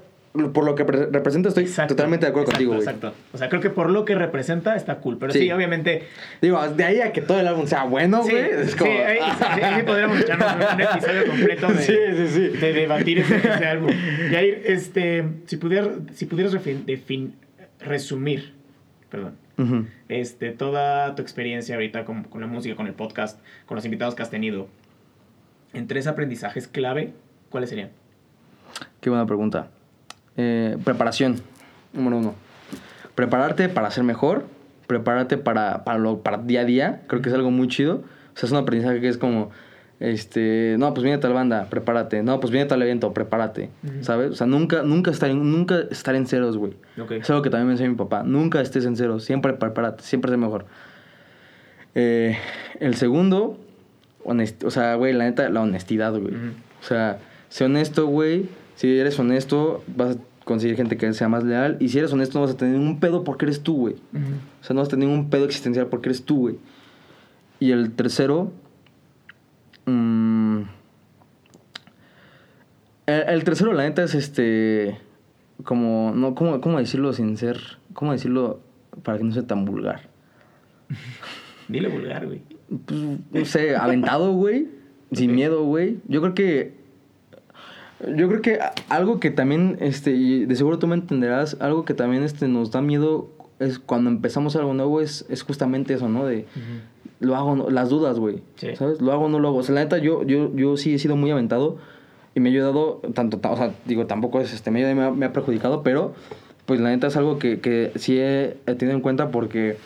por 0.52 0.64
lo 0.64 0.74
que 0.74 0.84
pre- 0.84 1.06
representa 1.06 1.48
estoy 1.48 1.62
Exacto, 1.62 1.94
totalmente 1.94 2.26
de 2.26 2.30
acuerdo 2.30 2.50
exacto, 2.50 2.64
contigo, 2.68 2.74
güey. 2.74 2.96
Exacto. 2.96 3.14
O 3.32 3.38
sea, 3.38 3.48
creo 3.48 3.60
que 3.60 3.70
por 3.70 3.88
lo 3.90 4.04
que 4.04 4.16
representa 4.16 4.74
está 4.74 4.96
cool. 4.96 5.16
Pero 5.16 5.32
sí, 5.32 5.38
Sí. 5.38 5.52
obviamente. 5.52 6.08
Digo, 6.42 6.60
de 6.70 6.82
ahí 6.84 7.00
a 7.00 7.12
que 7.12 7.20
todo 7.22 7.38
el 7.38 7.46
álbum 7.46 7.68
sea 7.68 7.84
bueno, 7.84 8.24
Sí, 8.24 8.32
güey, 8.32 8.42
es 8.50 8.72
sí, 8.72 8.76
como... 8.76 8.90
ahí, 8.90 9.18
sí, 9.38 9.60
ahí 9.62 9.82
podríamos 9.84 10.18
echarnos 10.20 10.48
un 10.74 10.80
episodio 10.80 11.26
completo 11.28 11.68
de, 11.68 11.78
Sí, 11.82 11.96
sí, 12.16 12.28
sí. 12.28 12.48
de 12.58 12.72
debatir 12.72 13.18
ese, 13.20 13.36
ese 13.36 13.64
álbum. 13.66 13.90
Yair, 14.32 14.62
este, 14.66 15.24
si, 15.46 15.56
pudier- 15.56 16.10
si 16.14 16.26
pudieras 16.26 16.52
defin- 16.52 16.84
resumir, 17.84 18.54
perdón, 19.10 19.36
este, 20.08 20.50
toda 20.50 21.14
tu 21.14 21.22
experiencia 21.22 21.76
ahorita 21.76 22.04
con, 22.04 22.24
con 22.24 22.40
la 22.40 22.46
música, 22.46 22.74
con 22.74 22.86
el 22.86 22.94
podcast, 22.94 23.40
con 23.66 23.76
los 23.76 23.84
invitados 23.84 24.14
que 24.14 24.22
has 24.22 24.30
tenido, 24.30 24.68
en 25.72 25.86
tres 25.86 26.06
aprendizajes 26.06 26.66
clave, 26.66 27.12
¿cuáles 27.50 27.70
serían? 27.70 27.90
Qué 29.00 29.10
buena 29.10 29.26
pregunta. 29.26 29.68
Eh, 30.36 30.76
preparación, 30.84 31.40
número 31.92 32.18
uno. 32.18 32.34
Prepararte 33.14 33.68
para 33.68 33.90
ser 33.90 34.02
mejor, 34.04 34.46
prepararte 34.86 35.36
para, 35.36 35.84
para, 35.84 35.98
lo, 35.98 36.20
para 36.20 36.38
día 36.38 36.62
a 36.62 36.64
día, 36.64 37.02
creo 37.06 37.22
que 37.22 37.28
es 37.28 37.34
algo 37.34 37.50
muy 37.50 37.68
chido. 37.68 38.02
O 38.34 38.36
sea, 38.36 38.46
es 38.46 38.52
un 38.52 38.58
aprendizaje 38.58 39.00
que 39.00 39.08
es 39.08 39.18
como, 39.18 39.50
este, 40.12 40.76
no, 40.78 40.92
pues 40.92 41.02
viene 41.04 41.18
tal 41.18 41.32
banda, 41.32 41.68
prepárate. 41.70 42.22
No, 42.22 42.38
pues 42.40 42.50
viene 42.50 42.66
tal 42.66 42.82
evento, 42.82 43.12
prepárate. 43.14 43.70
¿Sabes? 44.02 44.30
O 44.32 44.34
sea, 44.34 44.46
nunca, 44.46 44.82
nunca, 44.82 45.10
estar 45.10 45.30
en, 45.30 45.50
nunca 45.50 45.80
estar 45.90 46.14
en 46.14 46.26
ceros, 46.26 46.56
güey. 46.58 46.72
Ok. 47.00 47.12
Es 47.12 47.30
algo 47.30 47.42
que 47.42 47.50
también 47.50 47.68
me 47.68 47.72
enseñó 47.72 47.90
mi 47.90 47.96
papá. 47.96 48.22
Nunca 48.22 48.60
estés 48.60 48.84
en 48.86 48.96
ceros, 48.96 49.24
siempre 49.24 49.52
prepárate, 49.54 50.02
siempre 50.02 50.30
sé 50.30 50.36
mejor. 50.36 50.66
Eh, 51.94 52.36
el 52.80 52.94
segundo, 52.96 53.58
honest- 54.24 54.64
o 54.64 54.70
sea, 54.70 54.94
güey, 54.96 55.12
la 55.12 55.24
neta, 55.24 55.48
la 55.48 55.62
honestidad, 55.62 56.12
güey. 56.18 56.34
O 56.34 56.82
sea, 56.86 57.18
sé 57.48 57.64
honesto, 57.64 58.06
güey. 58.06 58.46
Si 58.76 58.98
eres 58.98 59.18
honesto, 59.18 59.84
vas 59.96 60.16
a 60.16 60.18
conseguir 60.44 60.76
gente 60.76 60.96
que 60.96 61.12
sea 61.14 61.28
más 61.28 61.44
leal. 61.44 61.76
Y 61.80 61.88
si 61.88 61.98
eres 61.98 62.12
honesto, 62.12 62.38
no 62.38 62.44
vas 62.46 62.54
a 62.54 62.56
tener 62.58 62.76
ningún 62.78 63.00
pedo 63.00 63.24
porque 63.24 63.44
eres 63.46 63.60
tú, 63.62 63.76
güey. 63.76 63.94
O 63.94 64.64
sea, 64.64 64.74
no 64.74 64.80
vas 64.80 64.88
a 64.88 64.90
tener 64.90 65.08
ningún 65.08 65.30
pedo 65.30 65.44
existencial 65.44 65.86
porque 65.86 66.08
eres 66.08 66.24
tú, 66.24 66.38
güey. 66.40 66.58
Y 67.60 67.70
el 67.70 67.92
tercero. 67.92 68.52
Mm, 69.86 70.62
el, 73.06 73.22
el 73.28 73.44
tercero, 73.44 73.72
la 73.72 73.84
neta, 73.84 74.02
es 74.02 74.14
este. 74.14 74.98
Como. 75.64 76.12
No, 76.14 76.34
¿cómo, 76.34 76.60
¿Cómo 76.60 76.78
decirlo 76.78 77.12
sin 77.12 77.36
ser. 77.36 77.60
¿Cómo 77.92 78.12
decirlo 78.12 78.60
para 79.02 79.18
que 79.18 79.24
no 79.24 79.32
sea 79.32 79.46
tan 79.46 79.64
vulgar? 79.64 80.08
Dile 81.68 81.88
vulgar, 81.88 82.26
güey. 82.26 82.42
Pues, 82.86 83.00
no 83.30 83.44
sé, 83.44 83.76
aventado, 83.76 84.32
güey. 84.32 84.68
Sin 85.12 85.34
miedo, 85.34 85.64
güey. 85.64 85.98
Yo 86.08 86.20
creo 86.20 86.34
que. 86.34 86.84
Yo 88.16 88.28
creo 88.28 88.42
que 88.42 88.58
algo 88.88 89.20
que 89.20 89.30
también, 89.30 89.78
este, 89.80 90.10
y 90.10 90.44
de 90.44 90.56
seguro 90.56 90.78
tú 90.78 90.86
me 90.86 90.94
entenderás, 90.94 91.56
algo 91.60 91.84
que 91.84 91.94
también 91.94 92.22
este, 92.22 92.48
nos 92.48 92.70
da 92.70 92.82
miedo 92.82 93.30
es 93.60 93.78
cuando 93.78 94.10
empezamos 94.10 94.56
algo 94.56 94.74
nuevo, 94.74 95.00
es, 95.00 95.24
es 95.28 95.42
justamente 95.42 95.94
eso, 95.94 96.08
¿no? 96.08 96.26
De 96.26 96.46
lo 97.20 97.36
hago, 97.36 97.70
las 97.70 97.88
dudas, 97.88 98.18
güey. 98.18 98.40
Sí. 98.56 98.74
¿Sabes? 98.76 99.00
Lo 99.00 99.12
hago 99.12 99.24
o 99.24 99.28
no 99.28 99.38
lo 99.38 99.48
hago. 99.48 99.58
O 99.58 99.62
sea, 99.62 99.74
la 99.74 99.82
neta, 99.82 99.98
yo, 99.98 100.22
yo, 100.24 100.54
yo 100.54 100.76
sí 100.76 100.94
he 100.94 100.98
sido 100.98 101.16
muy 101.16 101.30
aventado 101.30 101.76
y 102.34 102.40
me 102.40 102.48
ha 102.48 102.52
ayudado, 102.52 103.00
tanto, 103.14 103.38
ta- 103.38 103.52
o 103.52 103.56
sea, 103.56 103.72
digo, 103.86 104.06
tampoco 104.06 104.40
es, 104.40 104.52
este, 104.52 104.70
me, 104.70 104.84
ha- 104.84 104.94
me 104.94 105.02
ha, 105.04 105.10
me 105.10 105.26
ha 105.26 105.32
perjudicado, 105.32 105.82
pero, 105.82 106.14
pues 106.66 106.80
la 106.80 106.90
neta 106.90 107.06
es 107.06 107.16
algo 107.16 107.38
que, 107.38 107.60
que 107.60 107.92
sí 107.96 108.18
he, 108.18 108.56
he 108.66 108.74
tenido 108.74 108.96
en 108.96 109.02
cuenta 109.02 109.28
porque 109.30 109.76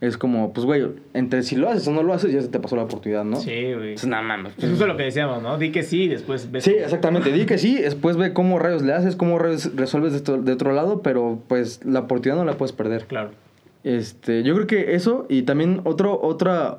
es 0.00 0.16
como, 0.16 0.52
pues, 0.52 0.64
güey, 0.64 0.86
entre 1.12 1.42
si 1.42 1.56
lo 1.56 1.68
haces 1.68 1.88
o 1.88 1.90
no 1.90 2.04
lo 2.04 2.14
haces, 2.14 2.32
ya 2.32 2.40
se 2.40 2.46
te 2.46 2.60
pasó 2.60 2.76
la 2.76 2.84
oportunidad, 2.84 3.24
¿no? 3.24 3.34
Sí, 3.36 3.50
güey. 3.50 3.88
Entonces, 3.88 4.06
nada 4.08 4.22
mames. 4.22 4.52
Es 4.56 4.70
justo 4.70 4.86
lo 4.86 4.96
que 4.96 5.02
decíamos, 5.02 5.42
¿no? 5.42 5.58
Di 5.58 5.72
que 5.72 5.82
sí, 5.82 6.06
después 6.06 6.52
ves. 6.52 6.62
Sí, 6.62 6.70
cómo- 6.72 6.84
exactamente. 6.84 7.32
Di 7.32 7.46
que 7.46 7.58
sí, 7.58 7.74
después 7.78 8.16
ve 8.16 8.32
cómo 8.32 8.60
rayos 8.60 8.82
le 8.82 8.92
haces, 8.92 9.16
cómo 9.16 9.40
rayos 9.40 9.74
resuelves 9.74 10.12
de, 10.12 10.18
esto- 10.18 10.40
de 10.40 10.52
otro 10.52 10.72
lado, 10.72 11.02
pero 11.02 11.40
pues 11.48 11.84
la 11.84 11.98
oportunidad 12.00 12.36
no 12.38 12.44
la 12.44 12.56
puedes 12.56 12.70
perder. 12.72 13.06
Claro. 13.06 13.30
Este, 13.84 14.42
yo 14.42 14.54
creo 14.54 14.66
que 14.66 14.94
eso 14.94 15.26
y 15.28 15.42
también 15.42 15.80
otro, 15.84 16.20
otra, 16.20 16.78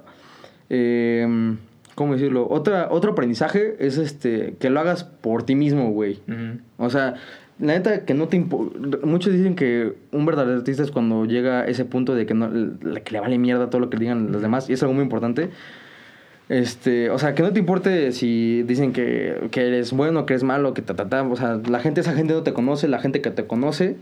eh, 0.69 1.55
¿cómo 1.95 2.13
decirlo? 2.13 2.47
Otra, 2.49 2.88
otro 2.91 3.11
aprendizaje 3.13 3.76
es 3.80 3.97
este, 3.97 4.55
que 4.59 4.69
lo 4.69 4.80
hagas 4.80 5.03
por 5.03 5.43
ti 5.43 5.55
mismo, 5.55 5.91
güey. 5.91 6.19
O 6.77 6.89
sea, 6.89 7.15
la 7.59 7.73
neta 7.73 8.05
que 8.05 8.13
no 8.13 8.27
te 8.30 8.39
Muchos 9.03 9.34
dicen 9.34 9.55
que 9.55 9.93
un 10.11 10.26
verdadero 10.26 10.57
artista 10.59 10.81
es 10.84 10.91
cuando 10.91 11.26
llega 11.26 11.61
a 11.61 11.67
ese 11.67 11.84
punto 11.85 12.15
de 12.15 12.26
que, 12.26 12.34
no, 12.34 12.49
le- 12.49 13.01
que 13.01 13.11
le 13.11 13.19
vale 13.19 13.38
mierda 13.38 13.69
todo 13.69 13.81
lo 13.81 13.89
que 13.89 13.97
digan 13.97 14.31
los 14.31 14.41
demás. 14.41 14.69
Y 14.69 14.73
es 14.73 14.81
algo 14.84 14.93
muy 14.93 15.03
importante. 15.03 15.49
Este, 16.47 17.11
o 17.11 17.19
sea, 17.19 17.35
que 17.35 17.43
no 17.43 17.53
te 17.53 17.59
importe 17.59 18.11
si 18.11 18.63
dicen 18.63 18.91
que, 18.91 19.49
que 19.51 19.67
eres 19.67 19.91
bueno, 19.93 20.26
que 20.26 20.34
eres 20.34 20.43
malo, 20.43 20.73
que 20.73 20.81
ta, 20.81 20.95
ta, 20.95 21.07
ta. 21.07 21.21
O 21.23 21.35
sea, 21.35 21.59
la 21.69 21.80
gente, 21.80 22.01
esa 22.01 22.13
gente 22.13 22.34
no 22.34 22.41
te 22.43 22.53
conoce, 22.53 22.88
la 22.88 22.99
gente 22.99 23.21
que 23.21 23.30
te 23.30 23.45
conoce. 23.45 23.97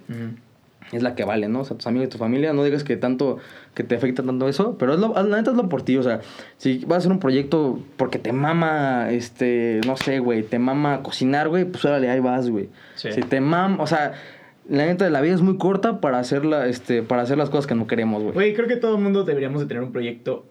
Es 0.92 1.04
la 1.04 1.16
que 1.16 1.26
vale, 1.26 1.48
¿no? 1.48 1.62
O 1.62 1.66
sea, 1.66 1.78
tus 1.78 1.88
amigos 1.88 2.08
y 2.08 2.10
tu 2.10 2.18
familia, 2.18 2.54
no 2.54 2.64
digas 2.64 2.84
que 2.84 2.98
tanto, 2.98 3.38
que 3.74 3.84
te 3.84 3.96
afecta 3.96 4.24
tanto 4.24 4.48
eso, 4.48 4.78
pero 4.78 4.94
es 4.94 5.00
lo, 5.00 5.14
la 5.14 5.38
neta 5.38 5.52
es 5.52 5.58
lo 5.58 5.70
por 5.70 5.82
ti, 5.82 5.98
o 5.98 6.04
sea, 6.04 6.22
si 6.58 6.80
vas 6.86 6.96
a 6.96 6.98
hacer 6.98 7.12
un 7.12 7.20
proyecto 7.20 7.80
porque 7.98 8.20
te 8.20 8.32
mama, 8.32 9.12
este, 9.12 9.82
no 9.86 9.98
sé, 9.98 10.20
güey, 10.20 10.44
te 10.44 10.60
mama 10.60 11.04
cocinar, 11.04 11.50
güey, 11.50 11.66
pues 11.66 11.84
órale, 11.86 12.10
ahí 12.10 12.20
vas, 12.20 12.50
güey. 12.50 12.70
Sí. 12.96 13.12
Si 13.12 13.22
te 13.22 13.42
mama, 13.42 13.84
o 13.84 13.88
sea, 13.88 14.14
la 14.70 14.86
neta, 14.86 15.10
la 15.10 15.22
vida 15.22 15.36
es 15.36 15.42
muy 15.42 15.58
corta 15.58 16.00
para 16.02 16.20
hacerla, 16.20 16.68
este, 16.68 17.04
para 17.04 17.22
hacer 17.22 17.38
las 17.38 17.50
cosas 17.50 17.68
que 17.68 17.76
no 17.76 17.88
queremos, 17.88 18.22
güey. 18.22 18.34
Güey, 18.34 18.54
creo 18.54 18.68
que 18.68 18.78
todo 18.78 18.96
el 18.96 19.04
mundo 19.04 19.24
deberíamos 19.24 19.62
de 19.62 19.68
tener 19.68 19.84
un 19.84 19.92
proyecto. 19.92 20.46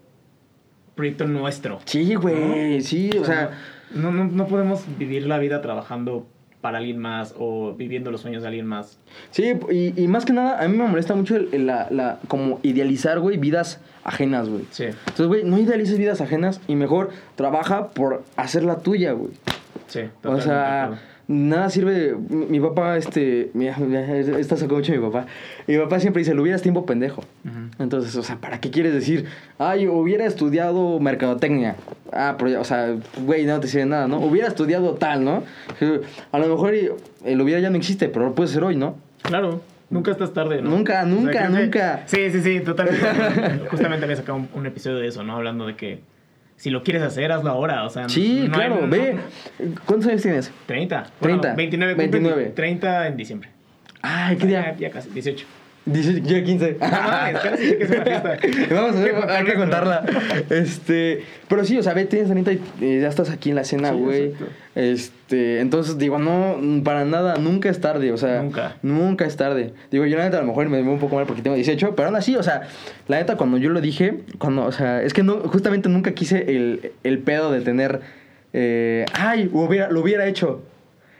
Proyecto 0.94 1.26
nuestro. 1.26 1.80
Sí, 1.84 2.14
güey, 2.14 2.80
sí, 2.80 3.10
o 3.20 3.24
sea, 3.24 3.50
No, 3.94 4.10
no, 4.10 4.24
no 4.24 4.46
podemos 4.46 4.84
vivir 4.98 5.26
la 5.26 5.38
vida 5.38 5.60
trabajando 5.60 6.26
para 6.66 6.78
alguien 6.78 6.98
más 6.98 7.32
o 7.38 7.74
viviendo 7.76 8.10
los 8.10 8.22
sueños 8.22 8.42
de 8.42 8.48
alguien 8.48 8.66
más. 8.66 8.98
sí, 9.30 9.52
y, 9.70 10.02
y 10.02 10.08
más 10.08 10.24
que 10.24 10.32
nada, 10.32 10.60
a 10.60 10.66
mí 10.66 10.76
me 10.76 10.84
molesta 10.88 11.14
mucho 11.14 11.36
el- 11.36 11.48
el- 11.52 11.66
la, 11.66 11.86
la, 11.90 12.18
como 12.26 12.58
idealizar, 12.64 13.20
güey, 13.20 13.36
vidas 13.36 13.78
ajenas, 14.02 14.48
güey. 14.48 14.64
Sí. 14.70 14.84
Entonces, 14.86 15.26
güey, 15.28 15.44
no 15.44 15.58
idealices 15.60 15.96
vidas 15.96 16.20
ajenas 16.20 16.60
y 16.66 16.74
mejor 16.74 17.10
trabaja 17.36 17.90
por 17.90 18.24
hacer 18.36 18.64
la 18.64 18.78
tuya, 18.78 19.12
güey. 19.12 19.30
Sí. 19.86 20.00
O 20.00 20.36
totalmente 20.36 20.40
de 20.42 20.42
sea. 20.42 21.00
Nada 21.28 21.70
sirve. 21.70 22.14
Mi, 22.28 22.60
papá, 22.60 22.96
este. 22.96 23.50
Mira, 23.54 23.76
esta 24.38 24.56
sacó 24.56 24.76
mucho 24.76 24.92
mi 24.92 24.98
papá. 24.98 25.26
Mi 25.66 25.76
papá 25.76 26.00
siempre 26.00 26.20
dice: 26.20 26.34
lo 26.34 26.42
hubieras 26.42 26.62
tiempo 26.62 26.86
pendejo. 26.86 27.24
Entonces, 27.78 28.14
o 28.16 28.22
sea, 28.22 28.36
¿para 28.36 28.60
qué 28.60 28.70
quieres 28.70 28.92
decir? 28.92 29.26
Ay, 29.58 29.86
hubiera 29.86 30.26
estudiado 30.26 31.00
mercadotecnia. 31.00 31.76
Ah, 32.12 32.36
pero, 32.38 32.50
ya, 32.50 32.60
o 32.60 32.64
sea, 32.64 32.96
güey, 33.24 33.44
no 33.44 33.60
te 33.60 33.68
sirve 33.68 33.86
nada, 33.86 34.08
¿no? 34.08 34.18
Hubiera 34.18 34.48
estudiado 34.48 34.94
tal, 34.94 35.24
¿no? 35.24 35.42
A 36.32 36.38
lo 36.38 36.48
mejor 36.48 36.74
el 36.74 37.40
hubiera 37.40 37.60
ya 37.60 37.70
no 37.70 37.76
existe, 37.76 38.08
pero 38.08 38.26
lo 38.26 38.34
puedes 38.34 38.50
hacer 38.50 38.64
hoy, 38.64 38.76
¿no? 38.76 38.96
Claro. 39.22 39.60
Nunca 39.88 40.10
estás 40.10 40.32
tarde, 40.32 40.62
¿no? 40.62 40.70
Nunca, 40.70 41.04
nunca, 41.04 41.48
nunca. 41.48 42.02
Sí, 42.06 42.30
sí, 42.32 42.42
sí, 42.42 42.60
totalmente. 42.60 43.68
Justamente 43.70 44.04
había 44.04 44.16
sacado 44.16 44.38
un, 44.38 44.48
un 44.52 44.66
episodio 44.66 44.96
de 44.96 45.06
eso, 45.06 45.22
¿no? 45.22 45.36
Hablando 45.36 45.64
de 45.64 45.76
que 45.76 46.00
si 46.56 46.70
lo 46.70 46.82
quieres 46.82 47.02
hacer, 47.02 47.30
hazlo 47.32 47.50
ahora. 47.50 47.84
O 47.84 47.90
sea, 47.90 48.08
Sí, 48.08 48.36
no 48.38 48.44
hay- 48.44 48.50
claro, 48.50 48.80
no- 48.82 48.88
ve. 48.88 49.16
¿Cuántos 49.84 50.08
años 50.08 50.22
tienes? 50.22 50.52
30. 50.66 51.06
30. 51.20 51.54
29. 51.54 51.94
cumple 51.94 52.08
29. 52.20 52.52
30 52.54 53.06
en 53.08 53.16
diciembre. 53.16 53.50
Ay, 54.02 54.36
¿qué 54.36 54.46
Ya, 54.48 54.62
día? 54.72 54.76
ya 54.78 54.90
casi, 54.90 55.10
18. 55.10 55.46
Dice, 55.86 56.20
yo 56.20 56.42
15. 56.42 56.78
No 56.80 57.40
casi 57.40 57.76
que 57.76 57.84
es 57.84 57.90
una 57.90 58.02
fiesta. 58.04 58.36
Vamos 58.74 58.96
a 58.96 59.00
ver, 59.00 59.14
Hay 59.30 59.44
que 59.44 59.54
contarla. 59.54 60.04
Este, 60.50 61.22
pero 61.48 61.64
sí, 61.64 61.78
o 61.78 61.82
sea, 61.84 61.94
ve, 61.94 62.06
tienes 62.06 62.28
30 62.28 62.52
y 62.80 63.00
ya 63.00 63.08
estás 63.08 63.30
aquí 63.30 63.50
en 63.50 63.54
la 63.54 63.62
escena, 63.62 63.90
Sí, 63.90 63.96
güey. 63.96 64.32
este, 64.74 65.60
entonces 65.60 65.96
digo, 65.98 66.18
no, 66.18 66.56
para 66.82 67.04
nada, 67.04 67.36
nunca 67.36 67.68
es 67.68 67.80
tarde, 67.80 68.10
o 68.12 68.16
sea, 68.16 68.42
Nunca. 68.42 68.76
nunca 68.82 69.24
es 69.26 69.36
tarde. 69.36 69.74
Digo, 69.92 70.04
yo 70.06 70.16
la 70.18 70.24
neta 70.24 70.38
a 70.38 70.40
lo 70.40 70.48
mejor 70.48 70.68
me 70.68 70.82
veo 70.82 70.92
un 70.92 70.98
poco 70.98 71.14
mal 71.16 71.24
porque 71.26 71.42
tengo 71.42 71.54
18, 71.56 71.94
pero 71.94 72.08
aún 72.08 72.16
así, 72.16 72.34
o 72.36 72.42
sea, 72.42 72.62
la 73.08 73.18
neta 73.18 73.36
cuando 73.36 73.56
yo 73.56 73.70
lo 73.70 73.80
dije, 73.80 74.22
cuando, 74.38 74.64
o 74.64 74.72
sea, 74.72 75.02
es 75.02 75.14
que 75.14 75.22
no, 75.22 75.34
justamente 75.40 75.88
nunca 75.88 76.12
quise 76.14 76.56
el, 76.56 76.92
el 77.04 77.18
pedo 77.20 77.52
de 77.52 77.60
tener, 77.60 78.00
eh, 78.52 79.06
ay, 79.14 79.48
hubiera, 79.52 79.88
lo 79.90 80.00
hubiera 80.00 80.26
hecho. 80.26 80.62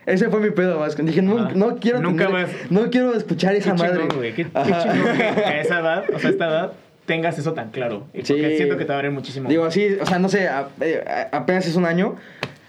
Ese 0.07 0.29
fue 0.29 0.39
mi 0.39 0.49
pedo 0.49 0.79
más. 0.79 0.97
Dije, 0.97 1.21
no, 1.21 1.77
quiero 1.79 1.99
Nunca 2.01 2.25
tener- 2.27 2.47
más. 2.47 2.71
no 2.71 2.89
quiero 2.89 3.13
escuchar 3.13 3.53
esa 3.55 3.73
Qué 3.75 3.77
madre. 3.83 3.99
chingón, 4.01 4.17
güey. 4.17 4.33
Qué, 4.33 4.45
qué 4.45 4.51
chingón 4.63 5.17
que 5.17 5.23
a 5.23 5.61
esa 5.61 5.79
edad, 5.81 6.03
o 6.13 6.17
sea, 6.17 6.29
a 6.29 6.31
esta 6.31 6.47
edad, 6.47 6.71
tengas 7.05 7.37
eso 7.37 7.53
tan 7.53 7.69
claro. 7.71 8.05
Sí. 8.13 8.21
Porque 8.33 8.57
siento 8.57 8.77
que 8.77 8.85
te 8.85 8.89
va 8.89 8.95
a 8.95 8.97
abrir 8.99 9.11
muchísimo. 9.11 9.47
Digo, 9.49 9.69
sí, 9.69 9.97
o 10.01 10.05
sea, 10.05 10.17
no 10.17 10.29
sé, 10.29 10.47
a- 10.47 10.69
eh, 10.81 11.03
a- 11.31 11.37
apenas 11.37 11.67
es 11.67 11.75
un 11.75 11.85
año 11.85 12.15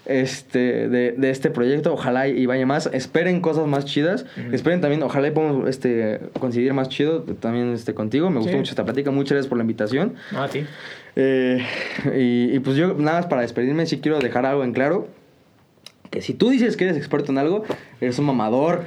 este, 0.05 0.87
de, 0.89 1.13
de 1.17 1.29
este 1.29 1.49
proyecto. 1.49 1.93
Ojalá 1.93 2.27
y 2.27 2.45
vaya 2.45 2.65
más. 2.65 2.89
Esperen 2.91 3.41
cosas 3.41 3.67
más 3.67 3.85
chidas. 3.85 4.25
Esperen 4.51 4.81
también, 4.81 5.03
ojalá 5.03 5.27
y 5.27 5.31
podamos 5.31 5.69
este, 5.69 6.19
conseguir 6.39 6.73
más 6.73 6.89
chido 6.89 7.21
también 7.39 7.73
este, 7.73 7.93
contigo. 7.93 8.29
Me 8.29 8.37
gustó 8.37 8.51
Sí. 8.51 8.57
mucho 8.57 8.71
esta 8.71 8.83
plática. 8.85 9.11
Muchas 9.11 9.31
gracias 9.33 9.47
por 9.49 9.57
la 9.57 9.63
invitación. 9.63 10.15
No, 10.31 10.43
a 10.43 10.49
ti. 10.49 10.65
Eh, 11.15 11.63
y, 12.17 12.55
y 12.55 12.59
pues 12.59 12.75
yo, 12.75 12.93
nada 12.95 13.17
más 13.19 13.27
para 13.27 13.41
despedirme, 13.43 13.85
sí 13.85 13.99
quiero 13.99 14.19
dejar 14.19 14.45
algo 14.45 14.63
en 14.63 14.73
claro. 14.73 15.07
Que 16.09 16.21
si 16.21 16.33
tú 16.33 16.49
dices 16.49 16.75
que 16.75 16.85
eres 16.85 16.97
experto 16.97 17.31
en 17.31 17.37
algo, 17.37 17.63
eres 18.01 18.17
un 18.17 18.25
mamador. 18.25 18.83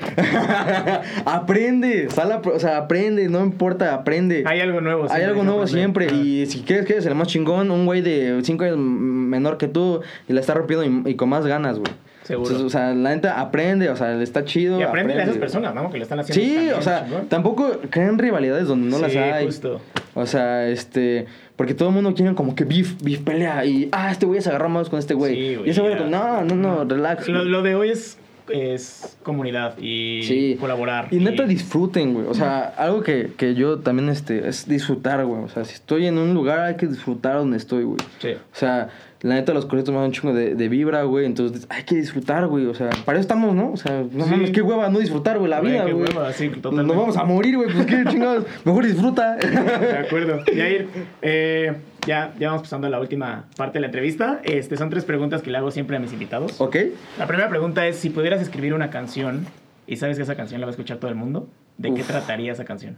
aprende, 1.25 2.11
sal 2.11 2.33
a 2.33 2.39
o 2.39 2.59
sea, 2.59 2.79
aprende, 2.79 3.29
no 3.29 3.45
importa, 3.45 3.95
aprende. 3.95 4.43
Hay 4.47 4.61
algo 4.61 4.81
nuevo. 4.81 5.05
Hay 5.05 5.09
siempre 5.09 5.25
algo 5.25 5.41
que 5.41 5.47
nuevo 5.47 5.67
siempre. 5.67 6.07
Ah. 6.11 6.15
Y 6.15 6.47
si 6.47 6.63
quieres 6.63 6.85
que 6.85 6.95
eres 6.95 7.07
el 7.07 7.15
más 7.15 7.29
chingón, 7.29 7.71
un 7.71 7.87
güey 7.87 8.03
de 8.03 8.41
5 8.43 8.65
años 8.65 8.79
menor 8.79 9.57
que 9.57 9.69
tú 9.69 10.01
y 10.29 10.33
la 10.33 10.41
está 10.41 10.55
rompiendo 10.55 10.85
y, 10.85 11.13
y 11.13 11.15
con 11.15 11.29
más 11.29 11.47
ganas, 11.47 11.79
güey. 11.79 11.93
Seguro. 12.23 12.51
Entonces, 12.51 12.67
o 12.67 12.71
sea, 12.71 12.95
la 12.95 13.15
neta 13.15 13.41
aprende, 13.41 13.89
o 13.91 13.97
sea, 13.97 14.21
está 14.23 14.45
chido. 14.45 14.79
Y 14.79 14.83
aprende 14.83 15.13
a 15.13 15.17
esas 15.17 15.37
aprende. 15.37 15.41
personas, 15.41 15.75
¿no? 15.75 15.91
Que 15.91 15.99
lo 15.99 16.05
están 16.05 16.21
haciendo. 16.21 16.43
Sí, 16.43 16.55
también, 16.55 16.75
o 16.75 16.83
sea, 16.83 17.05
chingón. 17.05 17.29
tampoco 17.29 17.81
creen 17.91 18.19
rivalidades 18.19 18.69
donde 18.69 18.89
no 18.89 18.99
las 18.99 19.13
Sí, 19.13 19.19
hay. 19.19 19.47
justo. 19.47 19.81
O 20.15 20.27
sea, 20.27 20.69
este. 20.69 21.27
Porque 21.57 21.75
todo 21.75 21.89
el 21.89 21.95
mundo 21.95 22.15
quiere 22.15 22.35
como 22.35 22.55
que 22.55 22.65
beef, 22.65 22.95
beef 23.03 23.21
pelea. 23.21 23.65
Y, 23.65 23.89
ah, 23.93 24.11
este 24.11 24.27
güey 24.27 24.41
se 24.41 24.49
agarró 24.51 24.69
más 24.69 24.89
con 24.89 24.99
este 24.99 25.15
güey. 25.15 25.35
Sí, 25.35 25.55
güey, 25.57 25.69
y 25.69 25.71
ese 25.71 25.81
güey, 25.81 25.97
pues, 25.97 26.09
no, 26.09 26.43
no, 26.45 26.55
no, 26.55 26.85
relax. 26.85 27.29
Lo, 27.29 27.45
lo 27.45 27.63
de 27.63 27.75
hoy 27.75 27.91
es, 27.91 28.19
es 28.53 29.17
comunidad 29.23 29.77
y 29.79 30.23
Sí. 30.25 30.57
colaborar. 30.61 31.09
Y 31.11 31.17
neta 31.19 31.45
disfruten, 31.47 32.15
güey. 32.15 32.27
O 32.27 32.35
sea, 32.35 32.61
algo 32.77 33.03
que, 33.03 33.31
que 33.37 33.55
yo 33.55 33.79
también, 33.79 34.09
este, 34.09 34.49
es 34.49 34.69
disfrutar, 34.69 35.25
güey. 35.25 35.43
O 35.43 35.49
sea, 35.49 35.65
si 35.65 35.75
estoy 35.75 36.07
en 36.07 36.19
un 36.19 36.35
lugar 36.35 36.61
hay 36.61 36.77
que 36.77 36.87
disfrutar 36.87 37.37
donde 37.37 37.57
estoy, 37.57 37.85
güey. 37.85 37.99
Sí. 38.19 38.31
O 38.33 38.57
sea, 38.57 38.89
la 39.23 39.35
neta 39.37 39.55
los 39.55 39.67
conciertos 39.67 39.93
me 39.93 39.99
dan 40.01 40.07
un 40.09 40.13
chingo 40.13 40.35
de, 40.35 40.55
de 40.57 40.69
vibra, 40.69 41.05
güey. 41.05 41.27
Entonces, 41.27 41.67
hay 41.71 41.85
que 41.85 41.95
disfrutar, 41.95 42.47
güey. 42.49 42.67
O 42.67 42.75
sea, 42.75 42.91
para 43.05 43.19
eso 43.19 43.23
estamos, 43.23 43.55
¿no? 43.55 43.71
O 43.73 43.77
sea, 43.77 44.05
no 44.11 44.25
Sí. 44.25 44.31
mames, 44.31 44.51
qué 44.51 44.63
hueva 44.63 44.89
no 44.89 44.99
disfrutar, 44.99 45.39
güey, 45.39 45.49
la 45.51 45.61
Güey, 45.61 45.73
vida, 45.73 45.85
qué 45.87 45.93
güey. 45.93 46.09
hueva, 46.09 46.33
sí, 46.33 46.49
totalmente. 46.49 46.89
Nos 46.89 46.97
vamos 46.97 47.17
a 47.17 47.25
morir, 47.25 47.57
güey. 47.57 47.73
Pues 47.73 47.87
qué 47.87 48.03
chingados. 48.09 48.45
Mejor 48.65 48.85
disfruta. 48.87 49.37
De 49.37 49.99
acuerdo. 49.99 50.45
Yair, 50.55 50.89
eh, 51.23 51.73
ya, 52.07 52.33
ya 52.39 52.49
vamos 52.49 52.63
pasando 52.63 52.87
a 52.87 52.91
la 52.91 53.01
última 53.01 53.47
parte 53.57 53.75
de 53.75 53.81
la 53.81 53.87
entrevista. 53.87 54.41
Este, 54.45 54.77
son 54.77 54.91
tres 54.91 55.05
preguntas 55.05 55.43
que 55.43 55.51
le 55.51 55.59
hago 55.59 55.71
siempre 55.71 55.97
a 55.97 56.01
mis 56.01 56.13
invitados. 56.13 56.61
¿Ok? 56.61 56.77
La 57.19 57.27
primera 57.27 57.49
pregunta 57.49 57.87
es, 57.87 57.97
si 57.97 58.11
pudieras 58.11 58.41
escribir 58.41 58.75
una 58.75 58.91
canción 58.91 59.47
y 59.87 59.97
sabes 59.97 60.17
que 60.17 60.23
esa 60.23 60.37
canción 60.37 60.61
la 60.61 60.67
va 60.67 60.71
a 60.71 60.73
escuchar 60.73 60.99
todo 60.99 61.11
el 61.11 61.17
mundo, 61.17 61.49
¿de 61.79 61.95
qué 61.95 62.03
trataría 62.03 62.53
esa 62.53 62.65
canción? 62.65 62.97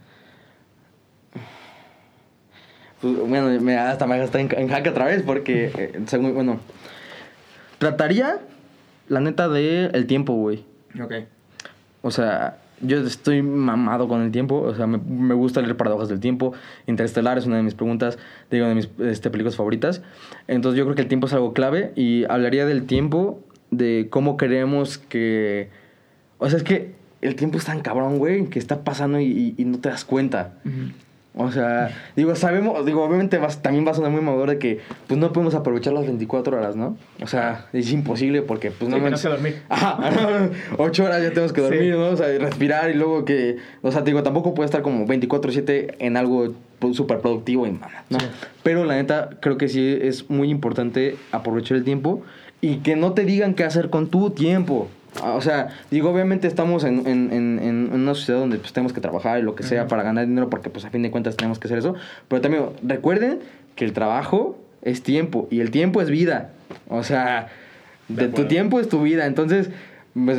Pues, 3.00 3.16
bueno, 3.18 3.60
me, 3.60 3.76
hasta 3.76 4.06
me 4.06 4.14
hasta 4.20 4.40
en, 4.40 4.48
en 4.56 4.68
jaque 4.68 4.88
otra 4.88 5.06
vez 5.06 5.22
porque, 5.22 5.70
eh, 5.76 6.00
según, 6.06 6.34
bueno, 6.34 6.60
trataría, 7.78 8.38
la 9.08 9.20
neta, 9.20 9.48
de 9.48 9.86
el 9.86 10.06
tiempo, 10.06 10.32
güey. 10.34 10.64
Ok. 11.02 11.12
O 12.00 12.10
sea, 12.10 12.58
yo 12.80 13.00
estoy 13.00 13.42
mamado 13.42 14.08
con 14.08 14.22
el 14.22 14.30
tiempo. 14.30 14.60
O 14.60 14.74
sea, 14.74 14.86
me, 14.86 14.98
me 14.98 15.34
gusta 15.34 15.60
leer 15.60 15.76
paradojas 15.76 16.08
del 16.08 16.20
tiempo. 16.20 16.52
Interestelar 16.86 17.38
es 17.38 17.46
una 17.46 17.56
de 17.56 17.62
mis 17.62 17.74
preguntas, 17.74 18.18
digo, 18.50 18.66
de 18.66 18.74
mis 18.74 18.88
este, 18.98 19.30
películas 19.30 19.56
favoritas. 19.56 20.02
Entonces 20.48 20.78
yo 20.78 20.84
creo 20.84 20.94
que 20.94 21.02
el 21.02 21.08
tiempo 21.08 21.26
es 21.26 21.32
algo 21.32 21.52
clave 21.52 21.92
y 21.96 22.24
hablaría 22.24 22.66
del 22.66 22.86
tiempo, 22.86 23.40
de 23.70 24.08
cómo 24.10 24.36
queremos 24.36 24.98
que... 24.98 25.70
O 26.38 26.48
sea, 26.48 26.58
es 26.58 26.64
que 26.64 26.94
el 27.20 27.36
tiempo 27.36 27.58
es 27.58 27.64
tan 27.64 27.80
cabrón, 27.80 28.18
güey, 28.18 28.46
que 28.46 28.58
está 28.58 28.84
pasando 28.84 29.18
y, 29.18 29.54
no 29.58 29.78
te 29.78 29.88
das 29.88 30.04
cuenta. 30.04 30.54
O 31.36 31.50
sea, 31.50 31.90
digo, 32.14 32.36
sabemos, 32.36 32.86
digo, 32.86 33.02
obviamente 33.02 33.38
vas, 33.38 33.60
también 33.60 33.84
va 33.84 33.90
a 33.90 33.94
sonar 33.94 34.12
muy 34.12 34.20
mamador 34.20 34.50
de 34.50 34.58
que 34.60 34.78
pues 35.08 35.18
no 35.18 35.32
podemos 35.32 35.56
aprovechar 35.56 35.92
las 35.92 36.06
24 36.06 36.56
horas, 36.56 36.76
¿no? 36.76 36.96
O 37.20 37.26
sea, 37.26 37.66
es 37.72 37.90
imposible 37.90 38.42
porque 38.42 38.70
pues 38.70 38.88
Sí, 38.88 38.96
no 38.96 38.96
que 39.04 39.10
no 39.10 39.16
manches- 39.16 39.20
sé 39.20 39.28
dormir. 39.30 39.62
Ajá, 39.68 39.98
ocho 40.78 41.04
horas 41.04 41.22
ya 41.22 41.30
tenemos 41.30 41.52
que 41.52 41.60
dormir, 41.60 41.80
Sí. 41.82 41.90
¿no? 41.90 42.06
O 42.10 42.16
sea, 42.16 42.32
y 42.32 42.38
respirar 42.38 42.88
y 42.90 42.94
luego 42.94 43.24
que, 43.24 43.56
o 43.82 43.90
sea, 43.90 44.02
digo, 44.02 44.22
tampoco 44.22 44.54
puede 44.54 44.66
estar 44.66 44.82
como 44.82 45.06
24/7 45.06 45.96
en 45.98 46.16
algo 46.16 46.54
súper 46.92 47.18
productivo 47.18 47.66
y 47.66 47.72
mamá, 47.72 48.04
¿no? 48.10 48.20
Sí. 48.20 48.26
Pero 48.62 48.84
la 48.84 48.94
neta, 48.94 49.30
creo 49.40 49.56
que 49.56 49.68
sí 49.68 49.98
es 50.02 50.30
muy 50.30 50.50
importante 50.50 51.16
aprovechar 51.32 51.76
el 51.78 51.84
tiempo 51.84 52.22
y 52.60 52.76
que 52.76 52.94
no 52.94 53.12
te 53.12 53.24
digan 53.24 53.54
qué 53.54 53.64
hacer 53.64 53.90
con 53.90 54.06
tu 54.08 54.30
tiempo. 54.30 54.88
Ah, 55.22 55.34
O 55.34 55.40
sea, 55.40 55.68
digo, 55.90 56.10
obviamente 56.10 56.46
estamos 56.48 56.84
en, 56.84 57.06
en, 57.06 57.32
en, 57.32 57.58
en 57.62 57.92
una 57.92 58.14
sociedad 58.14 58.40
donde 58.40 58.58
pues, 58.58 58.72
tenemos 58.72 58.92
que 58.92 59.00
trabajar 59.00 59.38
y 59.38 59.42
lo 59.42 59.54
que 59.54 59.62
sea 59.62 59.86
para 59.86 60.02
ganar 60.02 60.26
dinero 60.26 60.50
porque 60.50 60.70
pues 60.70 60.84
a 60.84 60.90
fin 60.90 61.02
de 61.02 61.10
cuentas 61.10 61.36
tenemos 61.36 61.58
que 61.58 61.68
hacer 61.68 61.78
eso. 61.78 61.94
Pero 62.28 62.42
también 62.42 62.64
recuerden 62.82 63.38
que 63.76 63.84
el 63.84 63.92
trabajo 63.92 64.58
es 64.82 65.02
tiempo 65.02 65.48
y 65.50 65.60
el 65.60 65.70
tiempo 65.70 66.02
es 66.02 66.10
vida. 66.10 66.50
O 66.88 67.02
sea, 67.04 67.48
De 68.08 68.28
de, 68.28 68.32
tu 68.32 68.44
tiempo 68.46 68.80
es 68.80 68.88
tu 68.88 69.02
vida. 69.02 69.26
Entonces, 69.26 69.70
pues 70.14 70.38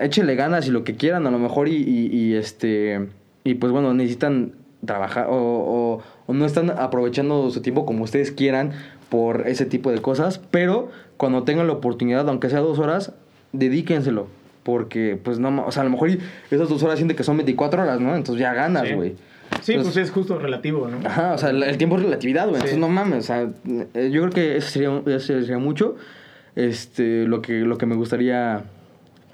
échenle 0.00 0.34
ganas 0.34 0.66
y 0.66 0.70
lo 0.70 0.84
que 0.84 0.96
quieran 0.96 1.26
a 1.26 1.30
lo 1.30 1.38
mejor 1.38 1.68
y, 1.68 1.76
y, 1.76 2.06
y, 2.06 2.34
este... 2.34 3.08
Y 3.44 3.54
pues 3.54 3.72
bueno, 3.72 3.92
necesitan 3.92 4.52
trabajar 4.86 5.26
o, 5.28 5.34
o, 5.36 6.02
o 6.26 6.32
no 6.32 6.44
están 6.46 6.70
aprovechando 6.70 7.50
su 7.50 7.60
tiempo 7.60 7.86
como 7.86 8.04
ustedes 8.04 8.30
quieran 8.30 8.72
por 9.08 9.48
ese 9.48 9.66
tipo 9.66 9.90
de 9.90 10.00
cosas, 10.00 10.40
pero 10.50 10.90
cuando 11.16 11.42
tengan 11.42 11.66
la 11.66 11.74
oportunidad, 11.74 12.28
aunque 12.28 12.48
sea 12.50 12.60
dos 12.60 12.78
horas, 12.78 13.12
dedíquenselo. 13.52 14.28
Porque, 14.62 15.18
pues 15.22 15.38
no, 15.40 15.50
ma- 15.50 15.64
o 15.66 15.72
sea, 15.72 15.80
a 15.80 15.84
lo 15.84 15.90
mejor 15.90 16.08
esas 16.50 16.68
dos 16.68 16.82
horas 16.84 16.96
sienten 16.96 17.16
que 17.16 17.24
son 17.24 17.36
24 17.36 17.82
horas, 17.82 18.00
¿no? 18.00 18.14
Entonces 18.14 18.40
ya 18.40 18.54
ganas, 18.54 18.92
güey. 18.94 19.14
Sí, 19.60 19.72
Entonces- 19.72 19.82
pues 19.94 19.96
es 20.08 20.10
justo 20.12 20.38
relativo, 20.38 20.88
¿no? 20.88 21.06
Ajá, 21.06 21.32
o 21.34 21.38
sea, 21.38 21.50
el, 21.50 21.62
el 21.64 21.76
tiempo 21.78 21.96
es 21.96 22.04
relatividad, 22.04 22.44
güey. 22.48 22.60
Sí. 22.62 22.68
Entonces 22.68 22.78
no 22.78 22.88
mames, 22.88 23.18
o 23.18 23.22
sea, 23.26 23.48
eh, 23.94 24.10
yo 24.12 24.22
creo 24.22 24.30
que 24.32 24.56
eso 24.56 24.68
sería, 24.70 25.02
eso 25.06 25.26
sería 25.40 25.58
mucho 25.58 25.96
este, 26.54 27.26
lo, 27.26 27.42
que, 27.42 27.60
lo 27.60 27.76
que 27.76 27.86
me 27.86 27.96
gustaría 27.96 28.62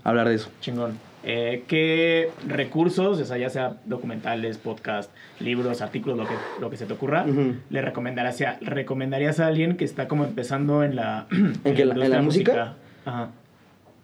hablar 0.03 0.29
de 0.29 0.37
eso. 0.37 0.49
Chingón. 0.61 0.99
Eh, 1.25 1.65
¿Qué 1.67 2.31
recursos, 2.47 3.21
o 3.21 3.25
sea, 3.25 3.37
ya 3.37 3.51
sea 3.51 3.77
documentales, 3.85 4.57
podcast, 4.57 5.11
libros, 5.41 5.83
artículos, 5.83 6.17
lo 6.17 6.25
que, 6.27 6.35
lo 6.61 6.71
que 6.71 6.77
se 6.79 6.87
te 6.87 6.93
ocurra, 6.95 7.27
le 7.69 7.83
recomendarías 7.83 8.41
a, 8.43 8.57
recomendarías 8.63 9.41
a 9.41 9.47
alguien 9.49 9.77
que 9.77 9.85
está 9.85 10.09
como 10.09 10.25
empezando 10.25 10.85
en 10.85 10.97
la... 10.97 11.27
¿En 11.65 11.75
qué, 11.75 11.85
la- 11.85 11.95
en 11.95 12.11
la 12.11 12.19
industria 12.21 12.23
música? 12.23 12.75
Ajá. 13.05 13.29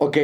Ok, 0.05 0.19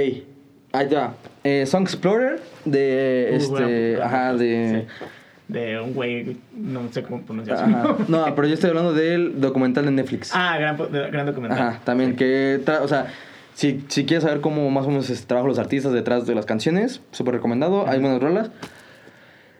allá. 0.72 1.14
Eh, 1.42 1.64
Song 1.66 1.82
Explorer 1.84 2.40
de 2.64 3.28
Uh, 3.32 3.34
este, 3.36 4.02
ajá, 4.02 4.34
de... 4.34 4.86
sí. 4.88 5.06
De 5.48 5.80
un 5.80 5.94
güey, 5.94 6.36
no 6.54 6.92
sé 6.92 7.02
cómo 7.02 7.22
pronunciarlo. 7.22 7.76
Ajá. 7.76 7.96
No, 8.06 8.34
pero 8.36 8.46
yo 8.46 8.54
estoy 8.54 8.70
hablando 8.70 8.92
del 8.92 9.40
documental 9.40 9.84
de 9.86 9.90
Netflix. 9.90 10.30
Ah, 10.32 10.56
gran, 10.58 10.76
gran 11.10 11.26
documental. 11.26 11.58
Ajá, 11.58 11.80
también 11.82 12.14
que, 12.14 12.60
tra- 12.64 12.82
o 12.82 12.86
sea, 12.88 13.06
si, 13.54 13.82
si 13.88 14.04
quieres 14.04 14.22
saber 14.22 14.40
cómo 14.40 14.70
más 14.70 14.86
o 14.86 14.90
menos 14.90 15.08
trabajan 15.26 15.48
los 15.48 15.58
artistas 15.58 15.92
detrás 15.92 16.24
de 16.26 16.36
las 16.36 16.46
canciones, 16.46 17.00
súper 17.10 17.34
recomendado, 17.34 17.88
hay 17.88 17.98
buenas 17.98 18.22
rolas. 18.22 18.50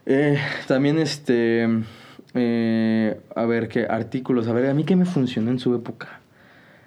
Eh, 0.06 0.38
también 0.68 0.98
este, 0.98 1.66
eh, 2.34 3.20
a 3.34 3.44
ver 3.46 3.66
qué 3.66 3.86
artículos, 3.86 4.46
a 4.46 4.52
ver, 4.52 4.66
a 4.70 4.74
mí 4.74 4.84
qué 4.84 4.94
me 4.94 5.06
funcionó 5.06 5.50
en 5.50 5.58
su 5.58 5.74
época. 5.74 6.19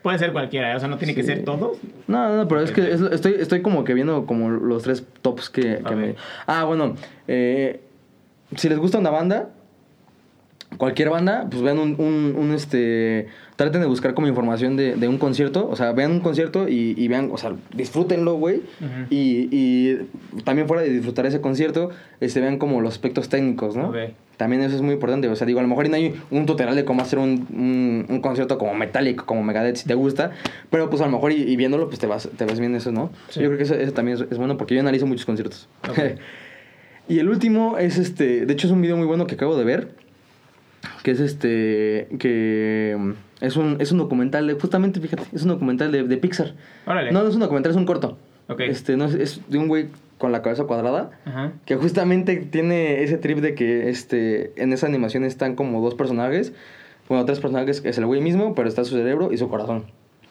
Puede 0.04 0.20
ser 0.20 0.32
cualquiera, 0.34 0.76
o 0.76 0.80
sea, 0.80 0.88
no 0.90 0.98
tiene 0.98 1.16
que 1.16 1.24
ser 1.24 1.44
todo. 1.46 1.78
No, 2.08 2.36
no, 2.38 2.48
pero 2.48 2.62
es 2.62 2.72
que 2.72 2.92
es- 2.92 3.02
estoy, 3.02 3.36
estoy 3.40 3.62
como 3.64 3.84
que 3.86 3.94
viendo 3.96 4.26
como 4.28 4.50
los 4.52 4.84
tres 4.84 5.04
tops 5.22 5.50
que, 5.50 5.80
me... 5.96 6.16
Ah, 6.46 6.66
bueno, 6.66 6.96
eh, 7.28 7.80
si 8.58 8.68
les 8.70 8.78
gusta 8.78 9.00
una 9.00 9.10
banda, 9.10 9.50
cualquier 10.78 11.10
banda, 11.10 11.48
pues 11.50 11.62
vean 11.64 11.80
un, 11.80 11.96
un, 12.00 12.36
un, 12.38 12.52
este... 12.54 13.28
Traten 13.56 13.82
de 13.82 13.88
buscar 13.88 14.14
como 14.14 14.28
información 14.28 14.76
de, 14.76 14.96
de 14.96 15.08
un 15.08 15.18
concierto, 15.18 15.68
o 15.70 15.76
sea, 15.76 15.92
vean 15.92 16.12
un 16.12 16.20
concierto 16.22 16.68
y, 16.68 16.96
y 16.98 17.08
vean, 17.08 17.30
o 17.32 17.38
sea, 17.38 17.54
disfrútenlo, 17.76 18.34
güey. 18.36 18.62
Y, 19.10 19.48
y 19.52 20.08
también 20.44 20.68
fuera 20.68 20.82
de 20.82 20.90
disfrutar 20.90 21.26
ese 21.26 21.40
concierto, 21.40 21.92
este, 22.20 22.42
vean 22.42 22.58
como 22.58 22.82
los 22.82 22.94
aspectos 22.94 23.30
técnicos, 23.30 23.76
¿no? 23.76 23.94
También 24.38 24.64
eso 24.64 24.76
es 24.76 24.82
muy 24.82 24.94
importante. 24.96 25.28
O 25.28 25.36
sea, 25.36 25.46
digo, 25.46 25.60
a 25.60 25.62
lo 25.62 25.70
mejor 25.70 25.88
no 25.90 25.96
hay 25.96 26.16
un 26.32 26.46
tutorial 26.46 26.76
de 26.76 26.86
cómo 26.86 27.02
hacer 27.02 27.20
un, 27.20 27.48
un, 27.54 28.06
un 28.10 28.22
concierto 28.22 28.58
como 28.58 28.74
Metallic, 28.74 29.24
como 29.26 29.44
Megadeth, 29.44 29.76
si 29.78 29.86
te 29.86 29.94
gusta. 29.94 30.32
Pero 30.72 30.90
pues 30.90 31.02
a 31.02 31.06
lo 31.06 31.12
mejor 31.12 31.32
y, 31.32 31.44
y 31.44 31.56
viéndolo, 31.56 31.88
pues 31.88 32.00
te 32.00 32.08
vas, 32.08 32.28
te 32.36 32.46
ves 32.46 32.60
bien 32.60 32.74
eso, 32.76 32.92
¿no? 32.92 33.12
Sí. 33.30 33.42
Yo 33.42 33.48
creo 33.48 33.58
que 33.58 33.64
eso, 33.64 33.76
eso 33.76 33.94
también 33.94 34.18
es, 34.18 34.26
es 34.32 34.38
bueno 34.38 34.58
porque 34.58 34.74
yo 34.74 34.82
analizo 34.82 35.06
muchos 35.06 35.26
conciertos. 35.26 35.70
Ok. 35.88 36.00
y 37.08 37.20
el 37.20 37.30
último 37.30 37.78
es 37.78 37.98
este. 37.98 38.46
De 38.46 38.54
hecho, 38.54 38.68
es 38.68 38.74
un 38.74 38.82
video 38.82 38.98
muy 38.98 39.06
bueno 39.06 39.28
que 39.28 39.36
acabo 39.36 39.56
de 39.56 39.64
ver. 39.66 39.90
Que 41.04 41.12
es 41.12 41.20
este. 41.20 42.08
Que. 42.18 42.98
Es 43.44 43.58
un, 43.58 43.76
es 43.80 43.92
un 43.92 43.98
documental 43.98 44.48
de. 44.48 44.54
Justamente, 44.54 45.02
fíjate, 45.02 45.24
es 45.34 45.44
un 45.44 45.50
documental 45.50 45.92
de, 45.92 46.04
de 46.04 46.18
Pixar. 46.18 46.54
Órale. 46.86 47.12
No, 47.12 47.24
no 47.24 47.28
es 47.28 47.36
un 47.36 47.42
documental, 47.42 47.72
es 47.74 47.78
un 47.78 47.86
corto. 47.86 48.18
Ok. 48.48 48.62
Este, 48.62 48.96
no, 48.96 49.04
es, 49.04 49.16
es 49.16 49.42
de 49.50 49.58
un 49.58 49.68
güey 49.68 49.88
con 50.18 50.32
la 50.32 50.42
cabeza 50.42 50.64
cuadrada. 50.64 51.12
Ajá. 51.26 51.52
Que 51.66 51.76
justamente 51.76 52.38
tiene 52.38 53.04
ese 53.04 53.18
trip 53.18 53.40
de 53.40 53.54
que 53.54 53.90
este, 53.90 54.54
en 54.56 54.72
esa 54.72 54.88
animación 54.88 55.26
están 55.26 55.56
como 55.56 55.82
dos 55.82 55.94
personajes. 55.94 56.54
Bueno, 57.10 57.26
tres 57.26 57.42
personajes, 57.42 57.82
es 57.84 57.98
el 57.98 58.06
güey 58.06 58.22
mismo, 58.22 58.56
pero 58.56 58.70
está 58.70 58.86
su 58.86 58.96
cerebro 58.96 59.34
y 59.34 59.38
su 59.38 59.50
corazón. 59.50 59.84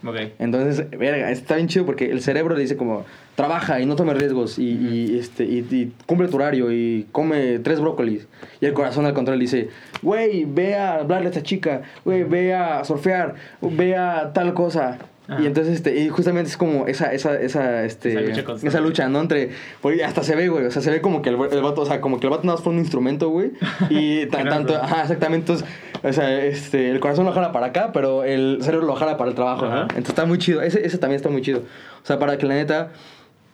Ok. 0.05 0.17
Entonces, 0.39 0.91
verga, 0.91 1.31
está 1.31 1.57
bien 1.57 1.69
chido 1.69 1.87
porque 1.87 2.11
el 2.11 2.21
cerebro 2.23 2.55
le 2.55 2.63
dice 2.63 2.77
como, 2.77 3.05
trabaja 3.35 3.81
y 3.81 3.87
no 3.87 3.97
tome 3.97 4.15
riesgos 4.15 4.59
y, 4.59 4.71
y, 4.71 5.19
este, 5.19 5.45
y, 5.45 5.67
y 5.71 5.93
cumple 6.07 6.29
tu 6.29 6.37
horario 6.37 6.73
y 6.73 7.07
come 7.13 7.59
tres 7.61 7.81
brócolis. 7.81 8.27
Y 8.61 8.67
el 8.67 8.73
corazón 8.73 9.07
al 9.07 9.15
contrario 9.15 9.39
le 9.39 9.45
dice, 9.45 9.69
güey, 10.03 10.45
ve 10.45 10.75
a 10.75 10.95
hablarle 10.95 11.27
a 11.27 11.31
esta 11.31 11.43
chica, 11.43 11.83
güey, 12.05 12.25
ve 12.25 12.55
a 12.55 12.85
surfear, 12.85 13.35
ve 13.61 13.97
a 13.97 14.33
tal 14.33 14.55
cosa. 14.55 14.99
Ajá. 15.29 15.41
Y 15.41 15.47
entonces, 15.47 15.77
este, 15.77 16.01
y 16.01 16.09
justamente 16.09 16.51
es 16.51 16.57
como 16.57 16.87
esa, 16.89 17.13
esa, 17.13 17.41
esa, 17.41 17.85
este, 17.85 18.13
Esa 18.31 18.43
lucha 18.43 18.67
esa 18.67 18.81
lucha, 18.81 19.09
¿no? 19.09 19.21
Entre, 19.21 19.51
porque 19.81 20.05
hasta 20.05 20.25
se 20.25 20.35
ve, 20.35 20.49
güey, 20.49 20.67
o 20.67 20.71
sea, 20.71 20.83
se 20.83 20.91
ve 20.91 21.01
como 21.01 21.23
que 21.23 21.31
el, 21.31 21.37
el 21.37 21.63
vato, 21.63 21.83
o 21.83 21.87
sea, 21.87 22.01
como 22.01 22.19
que 22.19 22.27
el 22.27 22.31
vato 22.31 22.43
nada 22.43 22.57
más 22.57 22.65
fue 22.65 22.73
un 22.73 22.81
instrumento, 22.81 23.29
güey, 23.29 23.53
y 23.89 24.27
tanto, 24.31 24.77
ajá, 24.77 25.03
exactamente, 25.03 25.53
entonces, 25.53 25.69
o 26.03 26.13
sea, 26.13 26.45
este, 26.45 26.91
el 26.91 27.01
corazón 27.01 27.27
lo 27.27 27.33
jala 27.33 27.53
para 27.53 27.67
acá, 27.67 27.91
pero 27.93 28.25
el 28.25 28.59
cerebro 28.63 28.87
lo 28.87 28.95
jala 28.95 29.17
para 29.17 29.31
el 29.31 29.37
trabajo, 29.37 29.67
¿no? 29.67 29.73
Ajá. 29.73 29.83
Entonces 29.83 30.11
está 30.11 30.25
muy 30.25 30.39
chido, 30.39 30.63
ese, 30.63 30.85
ese 30.85 30.99
también 30.99 31.17
está 31.17 31.29
muy 31.29 31.43
chido, 31.43 31.61
o 31.61 32.07
sea, 32.07 32.19
para 32.19 32.39
que 32.39 32.47
la 32.47 32.55
neta, 32.55 32.93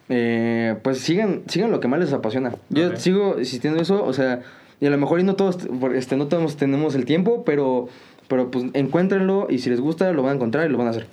eh, 0.09 0.77
pues 0.83 0.99
sigan, 1.01 1.43
sigan 1.49 1.71
lo 1.71 1.81
que 1.81 1.89
más 1.89 2.01
les 2.01 2.13
apasiona. 2.13 2.53
Yo 2.71 2.97
sigo 2.97 3.37
insistiendo 3.39 3.81
eso, 3.81 4.05
o 4.05 4.13
sea, 4.13 4.41
y 4.81 4.87
a 4.87 4.91
lo 4.91 4.99
mejor 4.99 5.21
y 5.21 5.25
no 5.25 5.35
todos, 5.35 5.59
este, 5.95 6.17
no 6.17 6.29
todos 6.29 6.57
tenemos 6.57 6.95
el 6.95 7.05
tiempo, 7.05 7.45
pero, 7.45 7.89
pero 8.29 8.51
pues 8.51 8.67
encuéntrenlo 8.75 9.47
y 9.51 9.59
si 9.59 9.71
les 9.71 9.81
gusta 9.81 10.13
lo 10.13 10.23
van 10.23 10.33
a 10.33 10.35
encontrar 10.37 10.69
y 10.69 10.73
lo 10.73 10.79
van 10.79 10.87
a 10.87 10.91
hacer. 10.91 11.07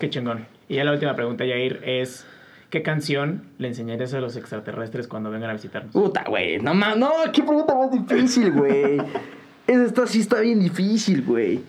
Qué 0.00 0.08
chingón. 0.08 0.46
Y 0.68 0.76
ya 0.76 0.84
la 0.84 0.92
última 0.92 1.14
pregunta, 1.16 1.44
Yair, 1.44 1.80
es... 1.84 2.26
¿Qué 2.70 2.82
canción 2.82 3.44
le 3.56 3.68
enseñarías 3.68 4.12
a 4.12 4.20
los 4.20 4.36
extraterrestres 4.36 5.08
cuando 5.08 5.30
vengan 5.30 5.48
a 5.48 5.54
visitarnos? 5.54 5.90
Puta, 5.90 6.24
güey. 6.28 6.58
No, 6.58 6.74
no, 6.74 7.12
qué 7.32 7.42
pregunta 7.42 7.74
más 7.74 7.90
difícil, 7.90 8.52
güey. 8.52 8.98
Esa 9.68 9.84
está, 9.84 10.06
sí 10.08 10.20
está 10.20 10.40
bien 10.40 10.58
difícil, 10.60 11.22
güey. 11.22 11.60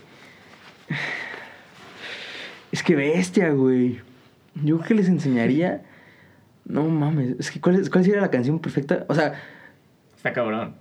Es 2.71 2.81
que 2.83 2.95
bestia, 2.95 3.49
güey. 3.51 3.99
Yo 4.63 4.77
creo 4.77 4.87
que 4.87 4.93
les 4.95 5.07
enseñaría. 5.07 5.83
No 6.65 6.83
mames. 6.85 7.35
Es 7.39 7.51
que, 7.51 7.59
¿cuál, 7.59 7.75
es- 7.75 7.89
¿cuál 7.89 8.03
sería 8.03 8.21
la 8.21 8.29
canción 8.31 8.59
perfecta? 8.59 9.05
O 9.07 9.15
sea, 9.15 9.33
Está 10.15 10.33
cabrón. 10.33 10.75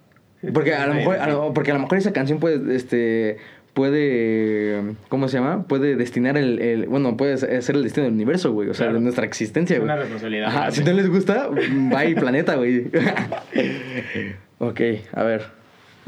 porque 0.53 0.75
a 0.75 0.87
lo 0.87 0.95
mejor, 0.95 1.17
sí. 1.17 1.21
a 1.23 1.27
lo- 1.29 1.53
porque 1.55 1.71
a 1.71 1.75
lo 1.75 1.81
mejor 1.81 1.99
esa 1.99 2.13
canción 2.13 2.39
puede, 2.41 2.75
este. 2.75 3.39
Puede. 3.75 4.95
¿Cómo 5.09 5.29
se 5.29 5.39
llama? 5.39 5.65
Puede 5.69 5.95
destinar 5.97 6.37
el. 6.37 6.59
el- 6.61 6.87
bueno, 6.89 7.17
puede 7.17 7.37
ser 7.63 7.77
el 7.77 7.83
destino 7.85 8.05
del 8.05 8.15
universo, 8.15 8.53
güey. 8.53 8.69
O 8.69 8.75
sea, 8.75 8.87
Claro. 8.87 8.99
de 8.99 9.05
nuestra 9.05 9.25
existencia, 9.25 9.75
Es 9.77 9.81
güey. 9.81 9.91
una 9.93 10.01
responsabilidad. 10.01 10.49
Ajá, 10.49 10.71
si 10.73 10.83
no 10.85 10.93
les 10.93 11.09
gusta, 11.09 11.49
bye 11.49 12.15
planeta, 12.17 12.57
güey. 12.57 12.87
ok, 14.59 14.81
a 15.13 15.23
ver. 15.23 15.58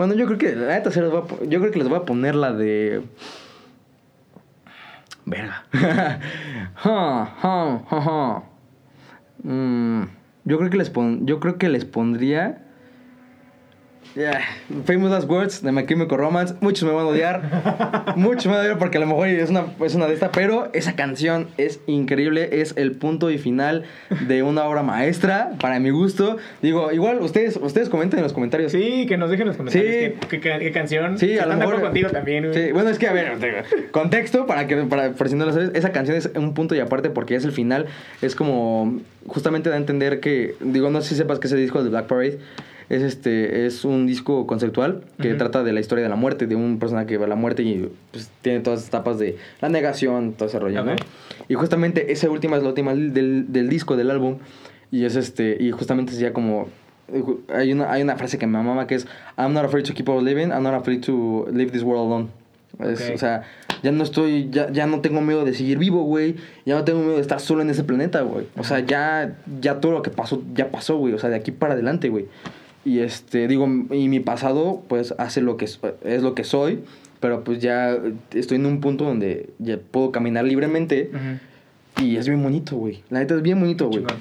Bueno, 0.01 0.15
yo 0.15 0.25
creo 0.25 0.39
que 0.39 0.57
la 0.57 0.69
neta 0.69 0.91
se 0.91 1.03
les 1.03 1.13
va 1.13 1.19
a 1.19 1.45
yo 1.45 1.61
creo 1.61 1.71
que 1.71 1.79
les 1.79 1.87
voy 1.87 1.99
a 1.99 2.07
poner 2.07 2.35
la 2.35 2.55
de 2.55 3.03
verga. 5.27 5.63
Ja, 6.75 7.27
ja, 7.43 7.85
ja. 7.91 8.43
Mm, 9.43 10.05
yo 10.47 10.57
creo 10.57 10.71
que 10.71 10.79
les 10.79 10.89
pon 10.89 11.27
yo 11.27 11.39
creo 11.39 11.59
que 11.59 11.69
les 11.69 11.85
pondría 11.85 12.65
Yeah, 14.17 14.41
Famous 14.87 15.11
Last 15.11 15.29
Words 15.29 15.63
de 15.63 15.71
My 15.71 15.87
Chemical 15.87 16.19
Romance. 16.19 16.55
Muchos 16.61 16.83
me 16.83 16.93
van 16.93 17.07
a 17.07 17.09
odiar. 17.09 18.15
Muchos 18.17 18.47
me 18.47 18.53
van 18.53 18.61
a 18.61 18.65
odiar 18.65 18.79
porque 18.79 18.99
a 18.99 19.01
lo 19.01 19.07
mejor 19.07 19.29
es 19.29 19.51
una, 19.51 19.67
es 19.85 19.95
una 19.95 20.09
de 20.09 20.15
estas. 20.15 20.31
Pero 20.31 20.69
esa 20.73 20.97
canción 20.97 21.47
es 21.59 21.81
increíble. 21.87 22.61
Es 22.61 22.75
el 22.77 22.93
punto 22.93 23.31
y 23.31 23.39
final 23.39 23.85
de 24.27 24.43
una 24.43 24.65
obra 24.65 24.83
maestra. 24.83 25.53
Para 25.61 25.79
mi 25.79 25.91
gusto. 25.91 26.39
Digo, 26.61 26.91
igual 26.91 27.21
ustedes, 27.21 27.57
ustedes 27.57 27.89
comenten 27.89 28.19
en 28.19 28.25
los 28.25 28.33
comentarios. 28.33 28.73
Sí, 28.73 29.07
que 29.07 29.17
nos 29.17 29.31
dejen 29.31 29.43
en 29.43 29.49
los 29.49 29.57
comentarios 29.57 30.15
Sí. 30.29 30.39
qué, 30.41 30.73
canción. 30.73 31.17
Sí, 31.17 31.39
a 31.39 31.47
lo 31.47 31.57
mejor. 31.57 31.81
contigo 31.81 32.11
también. 32.11 32.53
Sí, 32.53 32.73
bueno, 32.73 32.91
es 32.91 32.99
que, 32.99 33.07
a 33.07 33.13
ver, 33.13 33.39
contexto 33.93 34.47
para 34.47 34.67
que, 34.67 34.77
para, 34.77 35.13
por 35.13 35.29
si 35.29 35.37
no 35.37 35.47
lo 35.47 35.53
sabes, 35.53 35.71
esa 35.75 35.93
canción 35.93 36.17
es 36.17 36.31
un 36.35 36.55
punto 36.55 36.75
y 36.75 36.81
aparte 36.81 37.11
porque 37.11 37.37
es 37.37 37.45
el 37.45 37.53
final. 37.53 37.87
Es 38.23 38.35
como, 38.35 39.01
justamente 39.27 39.69
da 39.71 39.77
a 39.77 39.79
entender 39.79 40.19
que, 40.19 40.57
digo, 40.61 40.91
no 40.91 41.01
sé 41.01 41.11
si 41.11 41.15
sepas 41.15 41.39
que 41.39 41.47
ese 41.47 41.57
disco 41.57 41.85
de 41.85 41.91
Black 41.91 42.07
Parade 42.07 42.39
es 42.91 43.03
este 43.03 43.65
es 43.67 43.85
un 43.85 44.07
disco 44.07 44.47
conceptual 44.47 45.03
que 45.23 45.31
Ujú. 45.31 45.39
trata 45.39 45.63
de 45.63 45.73
la 45.73 45.81
historia 45.81 46.03
de 46.03 46.11
la 46.11 46.17
muerte, 46.17 46.47
de 46.47 46.57
un 46.57 46.79
personaje 46.79 47.07
que 47.07 47.17
va 47.17 47.25
a 47.25 47.29
la 47.29 47.37
muerte 47.37 47.63
y 47.63 47.89
pues, 48.11 48.31
tiene 48.43 48.61
todas 48.61 48.81
las 48.81 48.89
etapas 48.89 49.19
de 49.19 49.37
la 49.61 49.69
negación, 49.69 50.35
todo 50.35 50.49
ese 50.49 50.59
rollo, 50.59 50.85
¿no? 50.85 50.93
Ok. 50.93 50.99
Y 51.49 51.55
justamente 51.55 52.13
esa 52.13 52.29
última 52.29 52.57
es 52.57 52.63
la 52.63 52.69
última 52.69 52.93
del, 52.95 53.51
del 53.53 53.69
disco, 53.69 53.97
del 53.97 54.11
álbum. 54.11 54.39
Y 54.91 55.05
es 55.05 55.15
este, 55.17 55.57
y 55.59 55.71
justamente 55.71 56.13
sería 56.13 56.33
como. 56.33 56.69
Hay 57.53 57.73
una, 57.73 57.91
hay 57.93 58.03
una 58.03 58.17
frase 58.17 58.39
que 58.39 58.47
me 58.47 58.61
mama 58.63 58.87
que 58.87 58.97
es: 58.97 59.07
I'm 59.39 59.53
not 59.53 59.65
afraid 59.65 59.85
to 59.85 59.95
keep 59.95 60.09
on 60.09 60.25
living, 60.25 60.49
I'm 60.49 60.65
not 60.65 60.75
afraid 60.75 61.01
to 61.05 61.47
leave 61.53 61.71
this 61.71 61.83
world 61.83 62.07
alone. 62.07 62.29
Es, 62.93 63.09
Ok. 63.09 63.15
O 63.15 63.19
sea, 63.19 63.43
ya 63.83 63.93
no 63.93 64.03
estoy, 64.03 64.49
ya, 64.51 64.71
ya 64.73 64.87
no 64.87 65.01
tengo 65.01 65.21
miedo 65.21 65.45
de 65.45 65.55
seguir 65.55 65.79
vivo, 65.79 66.03
güey. 66.03 66.37
Ya 66.67 66.75
no 66.75 66.85
tengo 66.85 67.01
miedo 67.01 67.15
de 67.17 67.21
estar 67.21 67.41
solo 67.41 67.63
en 67.63 67.71
ese 67.71 67.85
planeta, 67.85 68.23
güey. 68.23 68.47
O 68.59 68.65
sea, 68.65 68.81
ya, 68.81 69.37
ya 69.61 69.81
todo 69.81 69.93
lo 69.93 70.03
que 70.03 70.11
pasó, 70.11 70.43
ya 70.55 70.71
pasó, 70.71 70.97
güey. 70.99 71.15
O 71.15 71.19
sea, 71.19 71.31
de 71.31 71.37
aquí 71.37 71.53
para 71.53 71.75
adelante, 71.75 72.09
güey. 72.09 72.27
Y 72.85 73.01
este, 73.01 73.47
digo, 73.49 73.67
y 73.91 74.09
mi 74.09 74.21
pasado, 74.21 74.83
pues, 74.89 75.15
hace 75.19 75.41
lo 75.43 75.57
que 75.57 75.67
es, 75.67 75.81
es 76.05 76.23
lo 76.23 76.35
que 76.35 76.45
soy. 76.45 76.81
Pero 77.21 77.45
pues 77.45 77.59
ya 77.61 77.99
estoy 78.33 78.57
en 78.57 78.65
un 78.65 78.81
punto 78.81 79.05
donde 79.05 79.51
ya 79.59 79.79
puedo 79.91 80.11
caminar 80.11 80.45
libremente. 80.47 81.11
Y 82.01 82.17
es 82.17 82.27
bien 82.27 82.43
bonito, 82.43 82.77
güey. 82.77 83.03
La 83.11 83.19
neta 83.19 83.35
es 83.35 83.43
bien 83.43 83.61
bonito, 83.61 83.89
güey. 83.89 83.99
Chingón. 83.99 84.17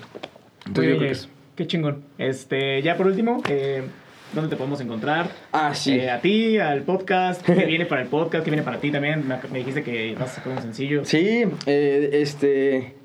Entonces 0.67 0.97
Jair. 0.97 1.11
es- 1.11 1.29
Qué 1.55 1.67
chingón. 1.67 2.03
Este, 2.17 2.81
ya 2.81 2.97
por 2.97 3.07
último, 3.07 3.41
eh, 3.49 3.83
¿dónde 4.33 4.49
te 4.49 4.55
podemos 4.57 4.79
encontrar? 4.81 5.29
Ah, 5.53 5.73
sí. 5.73 5.93
Eh, 5.93 6.09
a 6.09 6.19
ti, 6.19 6.57
al 6.57 6.81
podcast, 6.83 7.41
¿qué 7.45 7.53
viene 7.65 7.85
para 7.85 8.01
el 8.01 8.07
podcast? 8.09 8.43
¿Qué 8.43 8.51
viene 8.51 8.63
para 8.65 8.79
ti 8.81 8.91
también? 8.91 9.25
Me, 9.25 9.35
me 9.51 9.59
dijiste 9.59 9.81
que 9.83 10.15
vas 10.19 10.31
a 10.33 10.35
sacar 10.35 10.53
un 10.57 10.61
sencillo. 10.61 11.05
Sí, 11.05 11.43
eh, 11.67 12.09
este. 12.13 12.95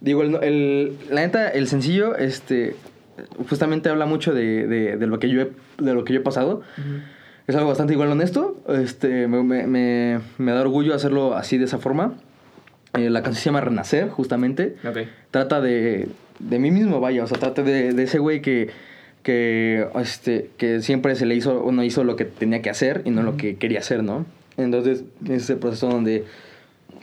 Digo, 0.00 0.22
el, 0.22 0.34
el- 0.42 0.96
la 1.10 1.20
neta, 1.22 1.48
el 1.50 1.68
sencillo, 1.68 2.16
este. 2.16 2.74
Justamente 3.48 3.88
habla 3.88 4.06
mucho 4.06 4.34
de, 4.34 4.66
de, 4.66 4.96
de 4.96 5.06
lo 5.06 5.18
que 5.18 5.28
yo 5.28 5.42
he, 5.42 5.50
de 5.78 5.94
lo 5.94 6.04
que 6.04 6.12
yo 6.12 6.20
he 6.20 6.22
pasado. 6.22 6.62
Es 7.46 7.54
algo 7.54 7.68
bastante 7.68 7.92
igual 7.92 8.10
honesto. 8.10 8.60
Este, 8.68 9.28
me, 9.28 9.66
me, 10.38 10.52
da 10.52 10.60
orgullo 10.60 10.94
hacerlo 10.94 11.34
así 11.34 11.58
de 11.58 11.64
esa 11.64 11.78
forma. 11.78 12.14
Eh, 12.94 13.10
la 13.10 13.22
canción 13.22 13.40
se 13.42 13.44
llama 13.46 13.60
Renacer, 13.60 14.08
justamente. 14.08 14.76
Trata 15.30 15.60
de, 15.60 16.08
de 16.38 16.58
mí 16.58 16.70
mismo, 16.70 17.00
vaya. 17.00 17.24
O 17.24 17.26
sea, 17.26 17.38
trata 17.38 17.62
de, 17.62 17.92
de 17.92 18.02
ese 18.02 18.18
güey 18.18 18.42
que, 18.42 18.70
que, 19.22 19.86
este, 20.00 20.50
que 20.56 20.82
siempre 20.82 21.14
se 21.14 21.26
le 21.26 21.34
hizo, 21.34 21.62
uno 21.62 21.84
hizo 21.84 22.04
lo 22.04 22.16
que 22.16 22.24
tenía 22.24 22.62
que 22.62 22.70
hacer 22.70 23.02
y 23.04 23.10
no 23.10 23.22
lo 23.22 23.36
que 23.36 23.56
quería 23.56 23.78
hacer, 23.78 24.02
¿no? 24.02 24.26
Entonces, 24.56 25.04
es 25.24 25.42
ese 25.42 25.56
proceso 25.56 25.88
donde 25.88 26.24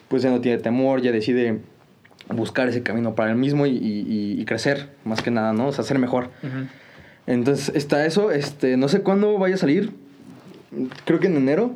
pues 0.07 0.23
ya 0.23 0.29
no 0.29 0.41
tiene 0.41 0.57
temor, 0.57 1.01
ya 1.01 1.11
decide 1.11 1.59
buscar 2.29 2.67
ese 2.69 2.83
camino 2.83 3.15
para 3.15 3.31
él 3.31 3.37
mismo 3.37 3.65
y, 3.65 3.71
y- 3.71 4.39
y 4.41 4.45
crecer, 4.45 4.89
más 5.05 5.21
que 5.21 5.31
nada, 5.31 5.53
¿no? 5.53 5.67
O 5.67 5.71
sea, 5.71 5.83
ser 5.83 5.99
mejor. 5.99 6.29
Entonces, 7.27 7.73
está 7.75 8.05
eso. 8.05 8.31
Este, 8.31 8.77
no 8.77 8.87
sé 8.87 9.01
cuándo 9.01 9.37
vaya 9.37 9.55
a 9.55 9.57
salir. 9.57 9.91
Creo 11.05 11.19
que 11.19 11.27
en 11.27 11.37
enero 11.37 11.75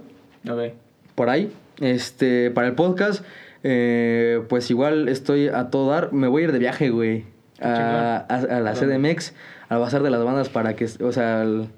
Ok. 0.49 0.73
por 1.15 1.29
ahí. 1.29 1.51
Este, 1.79 2.49
para 2.51 2.67
el 2.67 2.73
podcast, 2.73 3.23
eh, 3.63 4.41
pues 4.49 4.69
igual 4.71 5.07
estoy 5.09 5.47
a 5.49 5.69
todo 5.69 5.89
dar. 5.91 6.11
Me 6.13 6.27
voy 6.27 6.41
a 6.41 6.45
ir 6.45 6.51
de 6.51 6.59
viaje, 6.59 6.89
güey. 6.89 7.25
A, 7.61 8.25
a- 8.29 8.57
a 8.57 8.59
la. 8.59 8.73
CDMX, 8.73 9.33
al 9.69 9.79
Bazar 9.79 10.03
de 10.03 10.09
las 10.09 10.23
Bandas, 10.23 10.49
para 10.49 10.75
que, 10.75 10.85
o 11.01 11.11
sea, 11.11 11.43
el- 11.43 11.69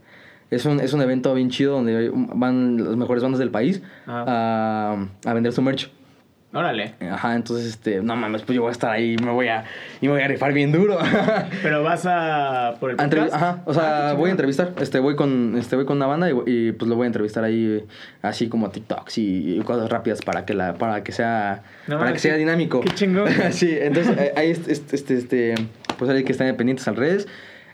es, 0.51 0.65
un, 0.65 0.79
es 0.79 0.93
un 0.93 1.01
evento 1.01 1.33
bien 1.35 1.49
chido 1.49 1.73
donde 1.73 2.11
van 2.13 2.83
las 2.83 2.95
mejores 2.95 3.21
bandas 3.21 3.39
del 3.39 3.51
país 3.51 3.81
a, 4.07 5.05
a 5.25 5.33
vender 5.33 5.53
su 5.53 5.61
merch. 5.61 5.91
Órale. 6.51 6.95
Ajá, 7.11 7.35
entonces, 7.35 7.67
este, 7.67 8.01
no 8.01 8.15
mames, 8.15 8.41
pues 8.41 8.55
yo 8.55 8.63
voy 8.63 8.69
a 8.69 8.71
estar 8.71 8.89
ahí 8.89 9.15
y 9.19 9.23
me 9.23 9.31
voy 9.31 9.49
a, 9.49 9.65
y 10.01 10.07
me 10.07 10.13
voy 10.13 10.21
a 10.23 10.27
rifar 10.27 10.51
bien 10.51 10.71
duro. 10.71 10.97
Pero 11.61 11.83
vas 11.83 12.07
a 12.07 12.75
por 12.79 12.89
el 12.89 12.95
podcast. 12.95 13.33
Ajá, 13.33 13.61
o 13.65 13.71
Ah, 13.71 13.73
sea, 13.75 14.09
qué 14.11 14.17
voy 14.17 14.29
a 14.29 14.31
entrevistar, 14.31 14.73
este, 14.81 14.97
voy 14.97 15.15
con, 15.15 15.55
este, 15.59 15.75
voy 15.75 15.85
con 15.85 15.97
una 15.97 16.07
banda 16.07 16.27
y, 16.27 16.33
y, 16.47 16.71
pues 16.71 16.89
lo 16.89 16.95
voy 16.95 17.03
a 17.03 17.07
entrevistar 17.07 17.43
ahí, 17.43 17.85
así 18.23 18.49
como 18.49 18.71
TikToks 18.71 19.19
y, 19.19 19.57
y 19.57 19.61
cosas 19.61 19.91
rápidas 19.91 20.21
para 20.21 20.43
que 20.45 20.55
la, 20.55 20.73
para 20.73 21.03
que 21.03 21.11
sea, 21.11 21.61
No 21.87 21.99
para 21.99 22.13
que 22.13 22.19
sea 22.19 22.35
dinámico. 22.35 22.81
qué 22.81 22.89
chingón. 22.95 23.27
sí, 23.51 23.77
entonces 23.79 24.17
eh, 24.17 24.33
ahí, 24.35 24.49
este, 24.49 24.71
este, 24.71 24.95
este, 24.95 25.17
este, 25.17 25.55
pues 25.99 26.09
hay 26.09 26.23
que 26.23 26.31
estar 26.31 26.55
pendientes 26.55 26.87
al 26.87 26.95
redes. 26.95 27.27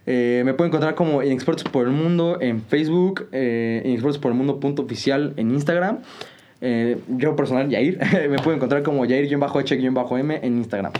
Eh, 0.07 0.43
me 0.45 0.53
pueden 0.53 0.69
encontrar 0.69 0.95
como 0.95 1.23
Inexpertos 1.23 1.63
por 1.71 1.85
el 1.87 1.93
Mundo 1.93 2.39
en 2.41 2.61
Facebook, 2.61 3.29
eh, 3.31 3.81
Inexpertos 3.85 4.17
por 4.19 4.33
el 4.33 4.37
Mundo 4.37 4.59
punto 4.59 4.81
oficial 4.81 5.33
en 5.37 5.51
Instagram. 5.51 5.99
Eh, 6.67 6.97
yo 7.09 7.35
personal, 7.35 7.69
Yair, 7.69 7.99
me 8.29 8.37
pueden 8.37 8.57
encontrar 8.57 8.81
como 8.81 9.05
Yair-H-M 9.05 10.39
en 10.41 10.57
Instagram. 10.57 10.91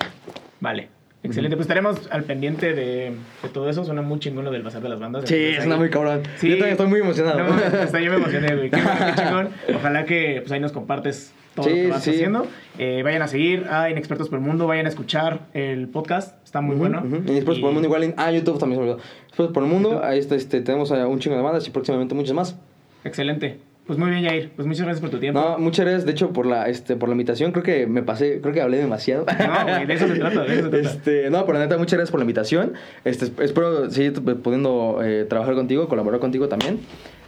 Vale. 0.60 0.90
Excelente, 1.24 1.56
pues 1.58 1.66
estaremos 1.66 2.08
al 2.12 2.24
pendiente 2.24 2.74
de, 2.76 3.12
de 3.42 3.50
todo 3.52 3.68
eso. 3.68 3.84
Suena 3.84 4.04
muy 4.04 4.20
chingón 4.20 4.46
lo 4.46 4.52
del 4.52 4.62
bazar 4.62 4.84
de 4.84 4.90
las 4.90 5.00
bandas. 5.00 5.24
Sí, 5.28 5.56
suena 5.56 5.74
ahí- 5.74 5.80
muy 5.80 5.90
cabrón. 5.90 6.22
Sí. 6.38 6.50
Yo 6.50 6.54
también 6.58 6.74
estoy 6.74 6.86
muy 6.88 7.00
emocionado. 7.00 7.40
No, 7.40 7.56
hasta 7.82 8.00
yo 8.00 8.12
me 8.12 8.18
emocioné, 8.18 8.56
güey. 8.56 8.70
Qué, 8.70 8.78
qué 8.78 9.22
chingón. 9.24 9.50
Ojalá 9.76 10.06
que 10.06 10.38
pues, 10.42 10.52
ahí 10.52 10.60
nos 10.60 10.72
compartes 10.72 11.34
todo 11.56 11.68
lo 11.68 11.74
que 11.74 11.88
vas 11.88 12.04
sí. 12.04 12.12
haciendo. 12.12 12.46
Eh, 12.78 13.02
vayan 13.04 13.24
a 13.24 13.28
seguir 13.28 13.66
a 13.72 13.90
Inexpertos 13.90 14.30
por 14.30 14.38
el 14.38 14.46
Mundo, 14.46 14.68
vayan 14.68 14.86
a 14.86 14.90
escuchar 14.90 15.48
el 15.56 15.88
podcast. 15.88 16.36
Está 16.46 16.62
muy 16.62 16.76
bueno. 16.76 17.02
Ujú, 17.04 17.16
Y 17.34 17.42
por 17.42 17.56
el 17.56 17.62
mundo 17.62 17.86
igual 17.86 18.04
en... 18.04 18.14
Ah, 18.18 18.32
YouTube 18.32 18.60
también 18.60 18.80
se 18.80 18.86
me 18.86 18.92
olvidó. 18.92 19.04
Después 19.30 19.50
por 19.50 19.64
el 19.64 19.70
mundo, 19.70 20.04
ahí 20.04 20.20
está, 20.20 20.36
este, 20.36 20.62
tenemos 20.62 20.92
a 20.92 21.08
un 21.08 21.18
chingo 21.18 21.36
de 21.38 21.42
bandas 21.42 21.68
y 21.68 21.72
próximamente 21.72 22.14
muchas 22.14 22.34
más. 22.36 22.56
Excelente. 23.04 23.58
Pues 23.86 24.00
muy 24.00 24.10
bien, 24.10 24.24
Jair. 24.26 24.50
Pues 24.56 24.68
muchas 24.68 24.84
gracias 24.86 25.00
por 25.02 25.12
tu 25.12 25.20
tiempo. 25.20 25.40
No, 25.40 25.60
muchas 25.60 25.86
gracias, 25.86 26.06
de 26.06 26.12
hecho, 26.12 26.34
por 26.34 26.48
la, 26.48 26.68
este, 26.68 26.96
por 26.96 27.08
la 27.08 27.14
invitación. 27.14 27.52
Creo 27.52 27.64
que 27.64 27.86
me 27.86 28.02
pasé, 28.02 28.42
creo 28.42 28.52
que 28.52 28.62
hablé 28.62 28.78
demasiado. 28.78 29.26
No, 29.28 29.64
güey, 29.64 29.86
de 29.86 29.94
eso 29.94 30.08
se 30.08 30.16
trata, 30.16 30.42
de 30.44 30.54
eso 30.56 30.64
se 30.64 30.70
trata. 30.70 30.90
Este, 30.90 31.30
no, 31.30 31.46
pero 31.46 31.60
la 31.60 31.66
neta, 31.66 31.78
muchas 31.78 31.94
gracias 31.98 32.10
por 32.10 32.20
la 32.20 32.24
invitación. 32.24 32.74
Este, 33.04 33.28
esp- 33.28 33.44
espero 33.44 33.92
seguir 33.92 34.14
pudiendo 34.14 35.02
eh, 35.04 35.26
trabajar 35.30 35.54
contigo, 35.54 35.88
colaborar 35.88 36.20
contigo 36.20 36.48
también. 36.48 36.80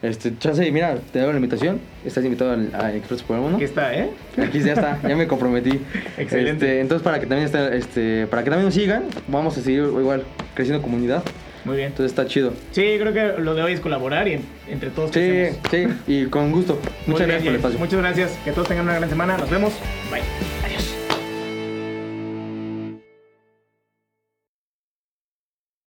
Este, 0.01 0.35
chance, 0.39 0.71
mira, 0.71 0.95
te 1.13 1.19
doy 1.19 1.29
la 1.31 1.35
invitación. 1.37 1.79
Estás 2.03 2.23
invitado 2.25 2.51
al, 2.53 2.71
a 2.73 2.91
Expreso 2.93 3.23
el 3.35 3.39
Mundo. 3.41 3.57
Aquí 3.57 3.65
está, 3.65 3.95
¿eh? 3.95 4.09
Aquí 4.41 4.59
ya 4.59 4.73
está, 4.73 4.99
ya 5.07 5.15
me 5.15 5.27
comprometí. 5.27 5.79
Excelente. 6.17 6.51
Este, 6.65 6.81
entonces, 6.81 7.03
para 7.03 7.19
que 7.19 7.27
también 7.27 7.45
esté, 7.45 7.77
este, 7.77 8.25
para 8.27 8.43
que 8.43 8.49
también 8.49 8.65
nos 8.65 8.73
sigan, 8.73 9.03
vamos 9.27 9.55
a 9.59 9.61
seguir 9.61 9.81
igual 9.83 10.23
creciendo 10.55 10.81
comunidad. 10.81 11.23
Muy 11.67 11.75
bien. 11.77 11.89
Entonces 11.89 12.11
está 12.11 12.25
chido. 12.25 12.53
Sí, 12.71 12.95
creo 12.99 13.13
que 13.13 13.39
lo 13.41 13.53
de 13.53 13.61
hoy 13.61 13.73
es 13.73 13.79
colaborar 13.79 14.27
y 14.27 14.33
en- 14.33 14.45
entre 14.67 14.89
todos 14.89 15.11
Sí, 15.11 15.19
crecemos. 15.19 15.59
sí, 15.69 15.87
y 16.07 16.25
con 16.25 16.51
gusto. 16.51 16.79
Muy 17.05 17.13
Muchas 17.13 17.27
bien, 17.27 17.29
gracias 17.29 17.43
por 17.43 17.49
el 17.49 17.55
espacio. 17.57 17.79
Muchas 17.79 17.99
gracias. 17.99 18.31
Que 18.43 18.51
todos 18.53 18.67
tengan 18.67 18.85
una 18.85 18.95
gran 18.95 19.09
semana. 19.09 19.37
Nos 19.37 19.49
vemos. 19.49 19.73
Bye. 20.09 20.46